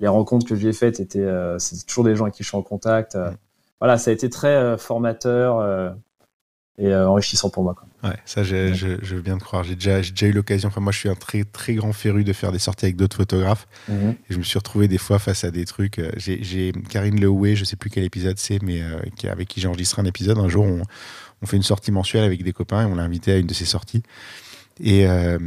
Les 0.00 0.08
rencontres 0.08 0.46
que 0.46 0.56
j'ai 0.56 0.72
faites 0.72 0.98
étaient, 0.98 1.20
euh, 1.20 1.58
c'est 1.58 1.86
toujours 1.86 2.04
des 2.04 2.16
gens 2.16 2.24
avec 2.24 2.34
qui 2.34 2.42
je 2.42 2.48
suis 2.48 2.56
en 2.56 2.62
contact. 2.62 3.14
Mm. 3.14 3.36
Voilà, 3.80 3.98
ça 3.98 4.10
a 4.10 4.14
été 4.14 4.30
très 4.30 4.78
formateur 4.78 5.96
et 6.78 6.86
euh, 6.86 7.08
enrichissant 7.08 7.50
pour 7.50 7.62
moi. 7.62 7.74
Quoi. 7.74 8.10
Ouais, 8.10 8.16
ça, 8.24 8.42
je, 8.42 8.72
je, 8.72 8.96
je, 9.02 9.14
veux 9.14 9.20
bien 9.20 9.36
te 9.36 9.44
croire. 9.44 9.62
J'ai 9.62 9.74
déjà, 9.74 10.00
déjà 10.00 10.26
eu 10.26 10.32
l'occasion. 10.32 10.68
Enfin, 10.68 10.80
moi, 10.80 10.90
je 10.90 10.98
suis 10.98 11.08
un 11.08 11.14
très, 11.14 11.44
très 11.44 11.74
grand 11.74 11.92
féru 11.92 12.24
de 12.24 12.32
faire 12.32 12.50
des 12.50 12.58
sorties 12.58 12.86
avec 12.86 12.96
d'autres 12.96 13.16
photographes. 13.16 13.66
Mhm. 13.88 14.10
Et 14.10 14.32
je 14.32 14.38
me 14.38 14.42
suis 14.42 14.58
retrouvé 14.58 14.88
des 14.88 14.98
fois 14.98 15.18
face 15.18 15.44
à 15.44 15.50
des 15.50 15.66
trucs. 15.66 15.98
Euh, 15.98 16.10
j'ai 16.16 16.72
Karine 16.88 17.20
Lehoué, 17.20 17.56
je 17.56 17.64
sais 17.64 17.76
plus 17.76 17.90
quel 17.90 18.04
épisode 18.04 18.38
c'est, 18.38 18.62
mais 18.62 18.80
euh, 18.82 18.98
avec 19.30 19.48
qui 19.48 19.60
j'ai 19.60 19.68
enregistré 19.68 20.00
un 20.00 20.06
épisode. 20.06 20.38
Un 20.38 20.48
jour, 20.48 20.64
on, 20.64 20.82
on, 21.42 21.46
fait 21.46 21.56
une 21.56 21.62
sortie 21.62 21.92
mensuelle 21.92 22.24
avec 22.24 22.42
des 22.42 22.52
copains 22.52 22.82
et 22.82 22.84
on 22.84 22.94
l'a 22.94 23.02
invité 23.02 23.32
à 23.32 23.38
une 23.38 23.46
de 23.46 23.54
ces 23.54 23.64
sorties. 23.64 24.02
Et 24.80 25.06
euh, 25.06 25.38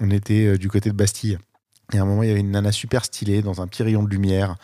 on 0.00 0.10
était 0.10 0.58
du 0.58 0.68
côté 0.68 0.90
de 0.90 0.94
Bastille. 0.94 1.38
Et 1.92 1.98
à 1.98 2.02
un 2.02 2.04
moment, 2.04 2.22
il 2.22 2.28
y 2.28 2.30
avait 2.30 2.40
une 2.40 2.52
nana 2.52 2.72
super 2.72 3.04
stylée 3.04 3.42
dans 3.42 3.60
un 3.60 3.66
petit 3.66 3.82
rayon 3.82 4.02
de 4.02 4.08
lumière 4.08 4.56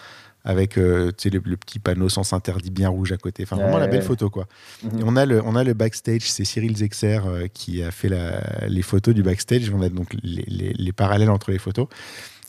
avec 0.46 0.78
euh, 0.78 1.10
le, 1.24 1.42
le, 1.44 1.56
petit 1.56 1.80
panneau 1.80 2.08
sans 2.08 2.32
interdit 2.32 2.70
bien 2.70 2.88
rouge 2.88 3.10
à 3.10 3.16
côté. 3.16 3.42
Enfin, 3.42 3.56
vraiment 3.56 3.78
la 3.78 3.88
belle 3.88 4.02
photo, 4.02 4.30
quoi. 4.30 4.46
Mhm. 4.84 5.00
Et 5.00 5.02
on 5.04 5.16
a 5.16 5.26
le, 5.26 5.42
on 5.44 5.56
a 5.56 5.64
le 5.64 5.74
backstage, 5.74 6.30
c'est 6.30 6.44
Cyril 6.44 6.76
Zexer 6.76 7.20
euh, 7.26 7.48
qui 7.52 7.82
a 7.82 7.90
fait 7.90 8.08
la, 8.08 8.40
les 8.68 8.82
photos 8.82 9.12
du 9.12 9.24
backstage. 9.24 9.70
On 9.74 9.82
a 9.82 9.88
donc 9.88 10.14
les, 10.22 10.44
les, 10.46 10.72
les, 10.72 10.92
parallèles 10.92 11.30
entre 11.30 11.50
les 11.50 11.58
photos. 11.58 11.88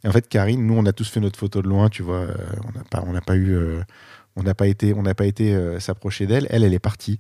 Et 0.04 0.08
en 0.08 0.12
fait, 0.12 0.30
Karine, 0.30 0.64
nous, 0.64 0.76
on 0.76 0.86
a 0.86 0.94
tous 0.94 1.10
fait 1.10 1.20
notre 1.20 1.40
photo 1.40 1.64
de 1.64 1.68
loin, 1.68 1.90
tu 1.90 2.04
vois. 2.04 2.20
Euh, 2.20 2.36
on 2.68 2.78
n'a 2.78 2.84
pas, 2.84 3.04
on 3.08 3.14
n'a 3.14 3.22
pas 3.22 3.36
eu, 3.36 3.58
on 4.36 4.44
n'a 4.44 4.54
pas 4.54 4.68
été, 4.68 4.94
on 4.94 5.02
n'a 5.02 5.16
pas 5.16 5.26
été 5.26 5.60
s'approcher 5.80 6.28
d'elle. 6.28 6.46
Elle, 6.52 6.64
elle 6.64 6.76
est 6.76 6.80
partie. 6.80 7.20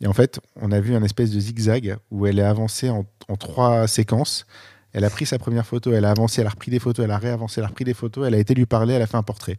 Et 0.00 0.06
en 0.06 0.12
fait, 0.12 0.40
on 0.56 0.70
a 0.70 0.80
vu 0.80 0.94
un 0.94 1.02
espèce 1.02 1.30
de 1.30 1.40
zigzag 1.40 1.96
où 2.10 2.26
elle 2.26 2.38
est 2.38 2.44
avancée 2.44 2.88
en, 2.88 3.04
en 3.28 3.36
trois 3.36 3.86
séquences. 3.88 4.46
Elle 4.92 5.04
a 5.04 5.10
pris 5.10 5.26
sa 5.26 5.38
première 5.38 5.66
photo, 5.66 5.92
elle 5.92 6.04
a 6.04 6.10
avancé, 6.10 6.40
elle 6.40 6.46
a 6.46 6.50
repris 6.50 6.70
des 6.70 6.78
photos, 6.78 7.04
elle 7.04 7.10
a 7.10 7.18
réavancé, 7.18 7.60
elle 7.60 7.64
a 7.64 7.68
repris 7.68 7.84
des 7.84 7.94
photos, 7.94 8.26
elle 8.26 8.34
a 8.34 8.38
été 8.38 8.54
lui 8.54 8.66
parler, 8.66 8.94
elle 8.94 9.02
a 9.02 9.06
fait 9.06 9.16
un 9.16 9.22
portrait. 9.22 9.58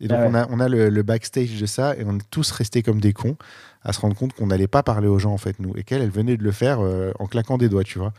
Et 0.00 0.08
donc, 0.08 0.18
ah 0.20 0.28
on 0.28 0.34
a, 0.34 0.46
on 0.50 0.60
a 0.60 0.68
le, 0.68 1.02
backstage 1.02 1.58
de 1.58 1.66
ça 1.66 1.96
et 1.96 2.04
on 2.04 2.16
est 2.16 2.30
tous 2.30 2.50
restés 2.50 2.82
comme 2.82 3.00
des 3.00 3.12
cons 3.12 3.36
à 3.82 3.92
se 3.92 4.00
rendre 4.00 4.16
compte 4.16 4.32
qu'on 4.34 4.48
n'allait 4.48 4.66
pas 4.66 4.82
parler 4.82 5.08
aux 5.08 5.18
gens, 5.18 5.32
en 5.32 5.38
fait, 5.38 5.58
nous. 5.58 5.72
Et 5.76 5.84
qu'elle, 5.84 6.02
elle 6.02 6.10
venait 6.10 6.36
de 6.36 6.42
le 6.42 6.52
faire 6.52 6.80
euh, 6.80 7.12
en 7.18 7.26
claquant 7.26 7.56
des 7.56 7.68
doigts, 7.68 7.84
tu 7.84 7.98
vois. 7.98 8.12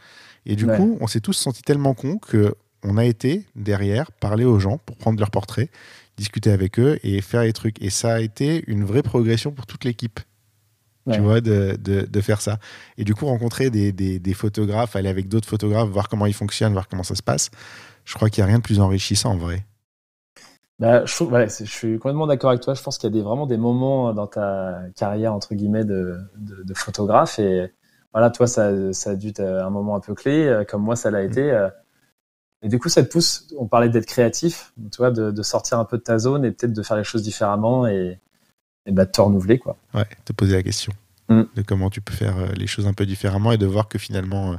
Et 0.46 0.56
du 0.56 0.66
coup, 0.66 0.98
on 1.02 1.08
s'est 1.08 1.20
tous 1.20 1.34
sentis 1.34 1.62
tellement 1.62 1.94
cons 1.94 2.18
que 2.18 2.56
on 2.84 2.98
a 2.98 3.06
été 3.06 3.46
derrière 3.56 4.12
parler 4.12 4.46
aux 4.46 4.60
gens 4.60 4.78
pour 4.78 4.96
prendre 4.96 5.20
leur 5.20 5.30
portrait, 5.30 5.70
discuter 6.16 6.52
avec 6.52 6.80
eux 6.80 7.00
et 7.04 7.22
faire 7.22 7.42
les 7.44 7.52
trucs. 7.52 7.82
Et 7.82 7.90
ça 7.90 8.14
a 8.14 8.20
été 8.22 8.64
une 8.68 8.86
vraie 8.86 9.04
progression 9.04 9.52
pour 9.52 9.66
toute 9.66 9.84
l'équipe. 9.84 10.20
Tu 11.12 11.20
vois, 11.20 11.40
de, 11.40 11.78
de, 11.80 12.02
de, 12.02 12.22
faire 12.22 12.42
ça. 12.42 12.60
Et 12.98 13.06
du 13.06 13.16
coup, 13.16 13.26
rencontrer 13.26 13.70
des, 13.70 13.92
des, 13.92 14.20
des 14.20 14.34
photographes, 14.34 14.96
aller 14.96 15.10
avec 15.10 15.30
d'autres 15.30 15.48
photographes, 15.48 15.88
voir 15.88 16.10
comment 16.10 16.26
ils 16.26 16.34
fonctionnent, 16.34 16.74
voir 16.74 16.90
comment 16.90 17.04
ça 17.04 17.16
se 17.16 17.24
passe, 17.24 17.50
je 18.04 18.14
crois 18.16 18.30
qu'il 18.30 18.44
n'y 18.44 18.48
a 18.48 18.50
rien 18.50 18.58
de 18.58 18.64
plus 18.64 18.82
enrichissant 18.82 19.32
en 19.32 19.38
vrai. 19.38 19.66
Bah, 20.80 21.06
je, 21.06 21.16
trouve, 21.16 21.34
je 21.34 21.64
suis 21.64 21.98
complètement 21.98 22.28
d'accord 22.28 22.50
avec 22.50 22.62
toi. 22.62 22.74
Je 22.74 22.84
pense 22.84 22.98
qu'il 22.98 23.10
y 23.10 23.14
a 23.14 23.16
des, 23.16 23.24
vraiment 23.24 23.48
des 23.48 23.58
moments 23.58 24.14
dans 24.14 24.28
ta 24.28 24.82
carrière 24.96 25.34
entre 25.34 25.56
guillemets 25.56 25.86
de, 25.86 26.18
de, 26.38 26.64
de 26.64 26.74
photographe 26.74 27.40
et 27.40 27.72
voilà, 28.14 28.32
toi, 28.32 28.48
ça, 28.48 28.94
ça 28.94 29.12
a 29.12 29.16
dû 29.16 29.28
être 29.28 29.42
un 29.42 29.70
moment 29.70 29.96
un 29.96 30.00
peu 30.00 30.16
clé, 30.16 30.48
euh, 30.48 30.64
comme 30.64 30.82
moi, 30.82 30.96
ça 30.96 31.12
l'a 31.12 31.22
mm. 31.24 31.32
été. 31.32 31.52
Euh. 31.52 31.70
Et 32.64 32.68
du 32.68 32.80
coup, 32.80 32.90
ça 32.90 33.04
te 33.04 33.10
pousse. 33.10 33.54
On 33.58 33.68
parlait 33.68 33.90
d'être 33.90 34.08
créatif, 34.08 34.74
tu 34.92 34.98
vois, 34.98 35.12
de, 35.12 35.30
de, 35.30 35.44
sortir 35.44 35.78
un 35.78 35.86
peu 35.86 35.98
de 35.98 36.04
ta 36.04 36.18
zone 36.18 36.44
et 36.44 36.52
peut-être 36.52 36.74
de 36.74 36.82
faire 36.82 36.98
les 36.98 37.04
choses 37.04 37.22
différemment 37.22 37.86
et, 37.86 38.20
et 38.88 38.92
bah, 38.92 39.06
te 39.06 39.22
renouveler, 39.22 39.60
quoi. 39.60 39.78
Ouais, 39.94 40.08
te 40.26 40.34
poser 40.34 40.56
la 40.56 40.64
question 40.64 40.94
mm. 41.30 41.44
de 41.56 41.62
comment 41.62 41.90
tu 41.92 42.02
peux 42.02 42.14
faire 42.14 42.38
euh, 42.38 42.48
les 42.56 42.68
choses 42.68 42.88
un 42.88 42.94
peu 42.94 43.06
différemment 43.06 43.52
et 43.52 43.58
de 43.58 43.68
voir 43.68 43.88
que 43.88 44.00
finalement, 44.00 44.56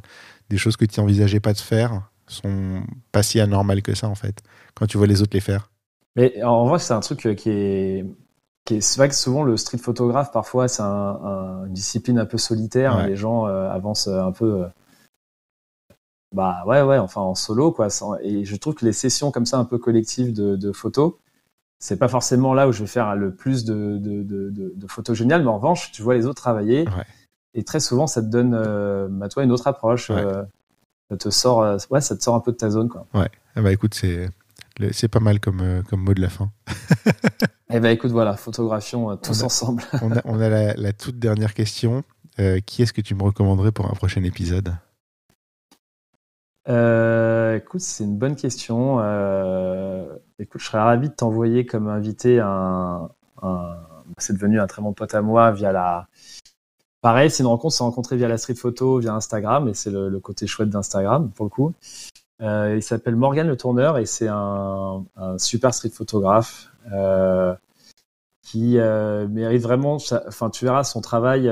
des 0.51 0.59
choses 0.59 0.77
que 0.77 0.85
tu 0.85 1.01
n'envisageais 1.01 1.41
pas 1.41 1.53
de 1.53 1.59
faire 1.59 2.03
sont 2.27 2.83
pas 3.11 3.23
si 3.23 3.41
anormales 3.41 3.83
que 3.83 3.95
ça, 3.95 4.09
en 4.09 4.15
fait, 4.15 4.43
quand 4.75 4.87
tu 4.87 4.99
vois 4.99 5.07
les 5.07 5.23
autres 5.23 5.35
les 5.35 5.41
faire. 5.41 5.71
Mais 6.17 6.43
en 6.43 6.67
vrai, 6.67 6.79
c'est 6.79 6.95
un 6.95 7.01
truc 7.01 7.27
euh, 7.27 7.35
qui 7.35 7.51
est, 7.51 8.07
qui 8.65 8.77
est 8.77 8.81
c'est 8.81 8.99
vrai 8.99 9.09
que 9.09 9.15
souvent 9.15 9.45
le 9.45 9.57
street 9.57 9.79
photographe, 9.79 10.33
parfois, 10.33 10.69
c'est 10.69 10.83
un, 10.83 11.65
une 11.67 11.73
discipline 11.73 12.19
un 12.19 12.27
peu 12.27 12.39
solitaire. 12.39 13.07
Les 13.07 13.17
gens 13.17 13.47
euh, 13.47 13.71
avancent 13.71 14.09
un 14.09 14.33
peu. 14.33 14.65
Euh, 14.65 14.69
bah 16.35 16.63
ouais, 16.67 16.83
ouais, 16.83 16.99
enfin 16.99 17.23
en 17.23 17.35
solo, 17.35 17.73
quoi. 17.73 17.89
Et 18.23 18.45
je 18.45 18.57
trouve 18.57 18.75
que 18.75 18.85
les 18.85 18.93
sessions 18.93 19.31
comme 19.31 19.47
ça, 19.47 19.59
un 19.59 19.65
peu 19.65 19.79
collectives 19.79 20.35
de, 20.35 20.57
de 20.57 20.73
photos, 20.73 21.15
c'est 21.79 21.97
pas 21.97 22.09
forcément 22.09 22.55
là 22.55 22.69
où 22.69 22.73
je 22.73 22.81
vais 22.81 22.87
faire 22.89 23.15
le 23.15 23.33
plus 23.33 23.65
de, 23.65 23.99
de, 23.99 24.23
de, 24.23 24.51
de 24.75 24.87
photos 24.87 25.17
géniales, 25.17 25.43
mais 25.43 25.49
en 25.49 25.57
revanche, 25.57 25.93
tu 25.93 26.03
vois 26.03 26.15
les 26.15 26.27
autres 26.27 26.41
travailler. 26.41 26.87
Et 27.55 27.65
très 27.65 27.81
souvent, 27.81 28.07
ça 28.07 28.21
te 28.21 28.27
donne, 28.27 28.55
euh, 28.55 29.09
bah, 29.11 29.29
toi, 29.29 29.43
une 29.43 29.53
autre 29.53 29.67
approche. 29.67 30.11
ça 31.11 31.17
te 31.17 31.31
sort, 31.31 31.79
ouais, 31.91 32.01
ça 32.01 32.17
te 32.17 32.23
sort 32.23 32.35
un 32.35 32.41
peu 32.41 32.53
de 32.53 32.57
ta 32.57 32.71
zone, 32.71 32.89
quoi. 32.89 33.07
Ouais. 33.15 33.31
Bah 33.57 33.73
écoute, 33.73 33.95
c'est 33.95 34.29
c'est 34.93 35.09
pas 35.09 35.21
mal 35.21 35.41
comme, 35.41 35.61
euh, 35.61 35.83
comme 35.83 36.01
mot 36.01 36.15
de 36.15 36.21
la 36.21 36.29
fin. 36.29 36.51
eh 37.71 37.81
ben 37.81 37.91
écoute, 37.91 38.11
voilà, 38.11 38.37
photographions 38.37 39.11
euh, 39.11 39.17
tous 39.17 39.43
ensemble. 39.43 39.83
on 40.03 40.13
a, 40.13 40.21
on 40.25 40.41
a 40.41 40.75
la, 40.75 40.93
toute 40.93 41.19
dernière 41.19 41.55
question. 41.55 42.05
Euh, 42.39 42.61
qui 42.65 42.83
est-ce 42.83 42.93
que 42.93 43.01
tu 43.01 43.17
me 43.17 43.23
recommanderais 43.25 43.73
pour 43.73 43.87
un 43.87 43.95
prochain 43.95 44.23
épisode? 44.23 44.73
Écoute, 46.69 47.81
c'est 47.81 48.05
une 48.05 48.19
bonne 48.19 48.37
question. 48.37 48.99
écoute, 50.39 50.61
je 50.61 50.67
serais 50.67 50.79
ravi 50.79 51.09
de 51.09 51.15
t'envoyer 51.15 51.65
comme 51.65 51.89
invité 51.89 52.41
un. 52.41 53.09
c'est 54.19 54.35
devenu 54.35 54.61
un 54.61 54.67
très 54.67 54.83
bon 54.83 54.93
pote 54.93 55.15
à 55.15 55.23
moi 55.23 55.51
via 55.51 55.73
la. 55.73 56.09
Pareil, 57.01 57.31
c'est 57.31 57.43
une 57.43 57.49
rencontre, 57.49 57.75
s'est 57.75 57.85
rencontré 57.85 58.17
via 58.17 58.29
la 58.29 58.37
street 58.39 58.57
photo, 58.57 58.99
via 58.99 59.15
Instagram, 59.15 59.69
et 59.69 59.75
c'est 59.75 59.91
le, 59.91 60.19
côté 60.21 60.47
chouette 60.47 60.69
d'Instagram 60.69 61.31
pour 61.31 61.47
le 61.47 61.51
coup. 61.51 61.73
Euh, 62.43 62.75
il 62.77 62.83
s'appelle 62.83 63.17
Morgan 63.17 63.49
le 63.49 63.57
tourneur 63.57 63.99
et 63.99 64.07
c'est 64.07 64.29
un, 64.29 65.05
un, 65.17 65.39
super 65.39 65.75
street 65.75 65.91
photographe 65.91 66.71
euh, 66.93 67.55
qui 68.43 68.79
mérite 69.31 69.63
vraiment. 69.63 69.97
Enfin, 70.27 70.51
tu 70.51 70.65
verras 70.67 70.85
son 70.85 71.01
travail. 71.01 71.51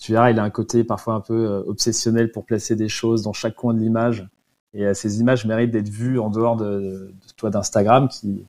Tu 0.00 0.12
verras, 0.12 0.30
il 0.30 0.38
a 0.38 0.42
un 0.42 0.50
côté 0.50 0.82
parfois 0.82 1.14
un 1.14 1.20
peu 1.20 1.62
obsessionnel 1.66 2.32
pour 2.32 2.44
placer 2.44 2.74
des 2.74 2.88
choses 2.88 3.22
dans 3.22 3.32
chaque 3.32 3.54
coin 3.54 3.74
de 3.74 3.78
l'image. 3.78 4.26
Et 4.72 4.94
ces 4.94 5.20
images 5.20 5.44
méritent 5.46 5.72
d'être 5.72 5.88
vues 5.88 6.18
en 6.18 6.30
dehors 6.30 6.56
de, 6.56 6.66
de 6.68 7.32
toi 7.36 7.50
d'Instagram, 7.50 8.08
qui 8.08 8.46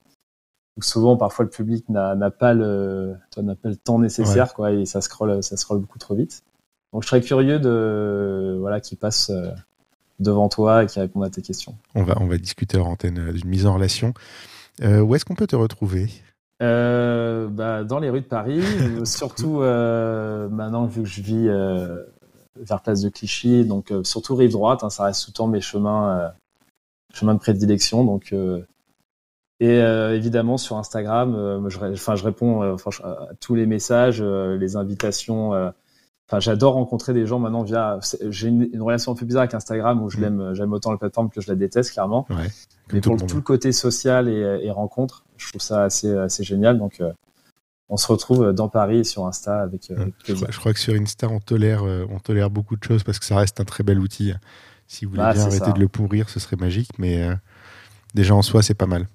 où 0.77 0.81
souvent 0.81 1.17
parfois 1.17 1.45
le 1.45 1.51
public 1.51 1.87
n'a 1.89 2.15
pas 2.31 2.53
le 2.53 3.15
n'a 3.37 3.55
pas 3.55 3.69
le 3.69 3.75
temps 3.75 3.99
nécessaire 3.99 4.53
quoi 4.53 4.71
et 4.71 4.85
ça 4.85 5.01
scrolle 5.01 5.43
ça 5.43 5.57
scrolle 5.57 5.79
beaucoup 5.79 5.99
trop 5.99 6.15
vite. 6.15 6.43
Donc 6.93 7.03
je 7.03 7.09
serais 7.09 7.21
curieux 7.21 7.59
de 7.59 8.57
voilà 8.59 8.79
qui 8.79 8.95
passe 8.95 9.29
euh, 9.29 9.51
devant 10.19 10.49
toi 10.49 10.83
et 10.83 10.87
qui 10.87 10.99
répond 10.99 11.21
à 11.21 11.29
tes 11.29 11.41
questions. 11.41 11.75
On 11.95 12.03
va 12.03 12.17
on 12.21 12.27
va 12.27 12.37
discuter 12.37 12.77
en 12.77 12.85
antenne 12.85 13.19
euh, 13.19 13.33
d'une 13.33 13.49
mise 13.49 13.65
en 13.65 13.73
relation. 13.75 14.13
Euh, 14.81 15.01
où 15.01 15.15
est-ce 15.15 15.25
qu'on 15.25 15.35
peut 15.35 15.47
te 15.47 15.55
retrouver? 15.55 16.09
Euh, 16.61 17.47
bah, 17.47 17.83
dans 17.83 17.99
les 17.99 18.09
rues 18.09 18.21
de 18.21 18.25
Paris, 18.25 18.61
surtout 19.03 19.59
maintenant 19.59 20.85
vu 20.85 21.03
que 21.03 21.07
je 21.07 21.21
vis 21.21 21.47
vers 22.55 22.81
Place 22.81 23.01
de 23.01 23.09
Clichy, 23.09 23.65
donc 23.65 23.93
surtout 24.03 24.35
rive 24.35 24.51
droite, 24.51 24.83
hein, 24.83 24.89
ça 24.89 25.05
reste 25.05 25.25
tout 25.25 25.31
le 25.31 25.35
temps 25.35 25.47
mes 25.47 25.61
chemins 25.61 26.31
chemins 27.13 27.33
de 27.33 27.39
prédilection, 27.39 28.05
donc 28.05 28.33
et 29.61 29.79
euh, 29.79 30.15
évidemment 30.15 30.57
sur 30.57 30.77
Instagram, 30.77 31.35
euh, 31.35 31.69
je, 31.69 31.77
enfin, 31.93 32.15
je 32.15 32.23
réponds 32.23 32.63
euh, 32.63 32.75
à 33.03 33.29
tous 33.39 33.53
les 33.53 33.67
messages, 33.67 34.19
les 34.21 34.75
invitations. 34.75 35.51
Enfin, 35.51 36.39
j'adore 36.39 36.73
rencontrer 36.73 37.13
des 37.13 37.27
gens 37.27 37.37
maintenant 37.37 37.61
via. 37.61 37.99
J'ai 38.29 38.47
une, 38.47 38.81
relation 38.81 39.11
un 39.11 39.15
peu 39.15 39.25
bizarre 39.27 39.43
avec 39.43 39.53
Instagram 39.53 40.01
où 40.01 40.09
je 40.09 40.17
mm. 40.17 40.21
l'aime, 40.21 40.53
j'aime 40.55 40.73
autant 40.73 40.89
la 40.89 40.97
plateforme 40.97 41.29
que 41.29 41.41
je 41.41 41.47
la 41.47 41.55
déteste 41.55 41.91
clairement. 41.91 42.25
Ouais, 42.31 42.47
Mais 42.91 43.01
pour 43.01 43.23
tout 43.23 43.35
le, 43.35 43.41
côté 43.43 43.71
social 43.71 44.27
et, 44.29 44.61
et, 44.63 44.71
rencontre, 44.71 45.25
je 45.41 45.49
trouve 45.49 45.61
ça 45.61 45.83
assez, 45.83 46.15
assez 46.15 46.43
génial. 46.43 46.77
Donc, 46.77 47.01
on 47.89 47.97
se 47.97 48.07
retrouve 48.07 48.53
dans 48.53 48.69
Paris 48.69 49.05
sur 49.05 49.25
Insta 49.25 49.61
avec. 49.61 49.89
Mm. 49.89 50.11
je, 50.25 50.59
crois, 50.59 50.73
que 50.73 50.79
sur 50.79 50.93
Insta, 50.93 51.27
on 51.27 51.39
tolère, 51.39 51.83
on 51.83 52.19
tolère 52.19 52.49
beaucoup 52.49 52.75
de 52.75 52.83
choses 52.83 53.03
parce 53.03 53.19
que 53.19 53.25
ça 53.25 53.37
reste 53.37 53.59
un 53.59 53.65
très 53.65 53.83
bel 53.83 53.99
outil. 53.99 54.33
Si 54.87 55.05
vous 55.05 55.11
voulez 55.11 55.23
bah, 55.23 55.33
bien 55.33 55.45
arrêter 55.45 55.71
de 55.73 55.79
le 55.79 55.87
pourrir, 55.87 56.29
ce 56.29 56.39
serait 56.39 56.57
magique. 56.57 56.91
Mais 56.99 57.27
déjà 58.13 58.35
en 58.35 58.41
soi, 58.41 58.61
c'est 58.61 58.73
pas 58.73 58.87
mal. 58.87 59.07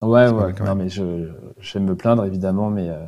Ouais, 0.00 0.28
ouais. 0.28 0.52
Non, 0.64 0.74
mais 0.74 0.88
je, 0.88 1.28
j'aime 1.60 1.84
me 1.84 1.96
plaindre, 1.96 2.24
évidemment, 2.24 2.70
mais. 2.70 2.88
Euh, 2.88 3.04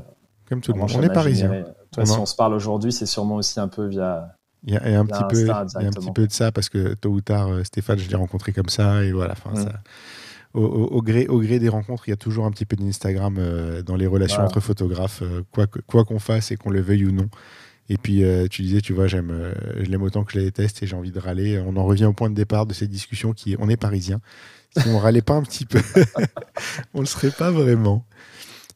Comme 0.48 0.60
tout 0.60 0.72
le 0.72 0.78
monde. 0.78 0.90
On 0.94 1.02
est 1.02 1.12
parisien. 1.12 1.64
Toi, 1.92 2.06
si 2.06 2.18
on 2.18 2.26
se 2.26 2.36
parle 2.36 2.54
aujourd'hui, 2.54 2.92
c'est 2.92 3.06
sûrement 3.06 3.36
aussi 3.36 3.60
un 3.60 3.68
peu 3.68 3.86
via. 3.86 4.34
Il 4.64 4.74
y 4.74 4.76
a, 4.76 5.00
un, 5.00 5.06
petit 5.06 5.24
peu, 5.30 5.40
il 5.40 5.46
y 5.46 5.50
a 5.50 5.88
un 5.88 5.90
petit 5.90 6.12
peu 6.12 6.26
de 6.26 6.32
ça 6.32 6.52
parce 6.52 6.68
que 6.68 6.92
tôt 6.92 7.08
ou 7.08 7.22
tard, 7.22 7.48
euh, 7.48 7.64
Stéphane, 7.64 7.98
je 7.98 8.10
l'ai 8.10 8.16
rencontré 8.16 8.52
comme 8.52 8.68
ça 8.68 9.02
et 9.02 9.10
voilà. 9.10 9.34
Mm. 9.50 9.56
ça, 9.56 9.72
au, 10.54 11.02
gré, 11.02 11.26
au 11.28 11.40
gré 11.40 11.58
des 11.58 11.68
rencontres, 11.68 12.08
il 12.08 12.10
y 12.10 12.12
a 12.12 12.16
toujours 12.16 12.44
un 12.44 12.50
petit 12.50 12.64
peu 12.64 12.76
d'Instagram 12.76 13.36
euh, 13.38 13.82
dans 13.82 13.96
les 13.96 14.06
relations 14.06 14.42
entre 14.42 14.60
photographes, 14.60 15.22
quoi, 15.52 15.66
quoi 15.66 16.04
qu'on 16.04 16.18
fasse 16.18 16.50
et 16.50 16.56
qu'on 16.56 16.70
le 16.70 16.80
veuille 16.80 17.04
ou 17.04 17.12
non. 17.12 17.28
Et 17.88 17.96
puis 17.96 18.22
tu 18.50 18.62
disais, 18.62 18.80
tu 18.80 18.92
vois, 18.92 19.08
j'aime, 19.08 19.52
je 19.76 19.90
l'aime 19.90 20.02
autant 20.02 20.22
que 20.22 20.32
je 20.32 20.38
la 20.38 20.44
déteste 20.44 20.82
et 20.82 20.86
j'ai 20.86 20.94
envie 20.94 21.10
de 21.10 21.18
râler. 21.18 21.60
On 21.66 21.76
en 21.76 21.84
revient 21.84 22.04
au 22.04 22.12
point 22.12 22.30
de 22.30 22.36
départ 22.36 22.66
de 22.66 22.72
cette 22.72 22.90
discussion 22.90 23.32
qui 23.32 23.54
est, 23.54 23.56
on 23.58 23.68
est 23.68 23.76
parisien. 23.76 24.20
Si 24.76 24.88
on 24.88 24.98
râlait 24.98 25.22
pas 25.22 25.34
un 25.34 25.42
petit 25.42 25.66
peu, 25.66 25.80
on 26.94 27.00
le 27.00 27.06
serait 27.06 27.32
pas 27.32 27.50
vraiment. 27.50 28.04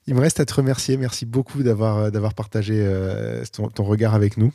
Il 0.07 0.15
me 0.15 0.21
reste 0.21 0.41
à 0.41 0.45
te 0.45 0.55
remercier. 0.55 0.97
Merci 0.97 1.25
beaucoup 1.25 1.63
d'avoir 1.63 1.99
euh, 1.99 2.11
d'avoir 2.11 2.35
partagé 2.35 2.75
euh, 2.77 3.45
ton, 3.53 3.85
regard 3.85 4.15
avec 4.15 4.37
nous. 4.37 4.53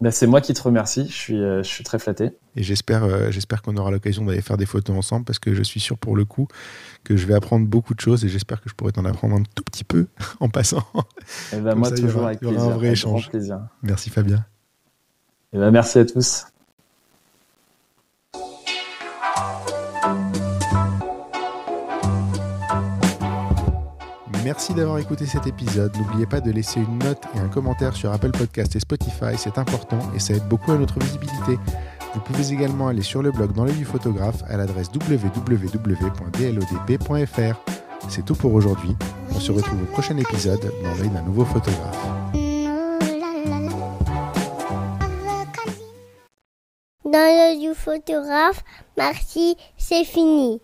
Ben, 0.00 0.10
c'est 0.10 0.26
moi 0.26 0.40
qui 0.40 0.54
te 0.54 0.62
remercie. 0.62 1.06
Je 1.08 1.14
suis, 1.14 1.42
euh, 1.42 1.62
je 1.62 1.68
suis 1.68 1.84
très 1.84 1.98
flatté. 1.98 2.30
Et 2.56 2.62
j'espère 2.62 3.30
j'espère 3.30 3.62
qu'on 3.62 3.76
aura 3.76 3.90
l'occasion 3.90 4.24
d'aller 4.24 4.40
faire 4.40 4.56
des 4.56 4.66
photos 4.66 4.96
ensemble 4.96 5.24
parce 5.24 5.38
que 5.38 5.54
je 5.54 5.62
suis 5.62 5.80
sûr 5.80 5.98
pour 5.98 6.16
le 6.16 6.24
coup 6.24 6.48
que 7.04 7.16
je 7.16 7.26
vais 7.26 7.34
apprendre 7.34 7.66
beaucoup 7.66 7.94
de 7.94 8.00
choses 8.00 8.24
et 8.24 8.28
j'espère 8.28 8.60
que 8.60 8.68
je 8.68 8.74
pourrai 8.74 8.92
t'en 8.92 9.04
apprendre 9.04 9.36
un 9.36 9.42
tout 9.54 9.62
petit 9.62 9.84
peu 9.84 10.06
en 10.40 10.48
passant. 10.48 10.84
Et 11.52 11.56
eh 11.56 11.60
ben, 11.60 11.74
moi, 11.74 11.90
toujours 11.90 12.26
avec 12.26 12.40
plaisir. 12.40 12.60
un 12.60 12.70
vrai 12.70 12.88
échange. 12.88 13.30
Merci 13.82 14.10
Fabien. 14.10 14.44
Et 15.52 15.56
eh 15.56 15.58
ben, 15.58 15.70
merci 15.70 15.98
à 15.98 16.04
tous. 16.04 16.46
Merci 24.44 24.72
d'avoir 24.72 24.98
écouté 24.98 25.26
cet 25.26 25.46
épisode. 25.46 25.94
N'oubliez 25.96 26.26
pas 26.26 26.40
de 26.40 26.50
laisser 26.50 26.80
une 26.80 26.98
note 26.98 27.22
et 27.34 27.38
un 27.38 27.48
commentaire 27.48 27.94
sur 27.94 28.10
Apple 28.10 28.30
Podcast 28.30 28.74
et 28.74 28.80
Spotify, 28.80 29.36
c'est 29.36 29.58
important 29.58 29.98
et 30.14 30.18
ça 30.18 30.32
aide 30.34 30.48
beaucoup 30.48 30.72
à 30.72 30.78
notre 30.78 30.98
visibilité. 30.98 31.58
Vous 32.14 32.20
pouvez 32.20 32.52
également 32.52 32.88
aller 32.88 33.02
sur 33.02 33.22
le 33.22 33.30
blog 33.30 33.52
dans 33.52 33.64
l'œil 33.64 33.76
du 33.76 33.84
photographe 33.84 34.42
à 34.48 34.56
l'adresse 34.56 34.88
www.dlodp.fr. 34.94 35.70
C'est 38.08 38.24
tout 38.24 38.34
pour 38.34 38.54
aujourd'hui. 38.54 38.96
On 39.34 39.40
se 39.40 39.52
retrouve 39.52 39.82
au 39.82 39.86
prochain 39.86 40.16
épisode 40.16 40.72
dans 40.82 40.94
l'œil 40.94 41.10
d'un 41.10 41.22
nouveau 41.22 41.44
photographe. 41.44 41.98
Dans 47.04 47.12
l'œil 47.12 47.58
du 47.60 47.74
photographe, 47.74 48.64
merci, 48.96 49.56
c'est 49.76 50.04
fini. 50.04 50.60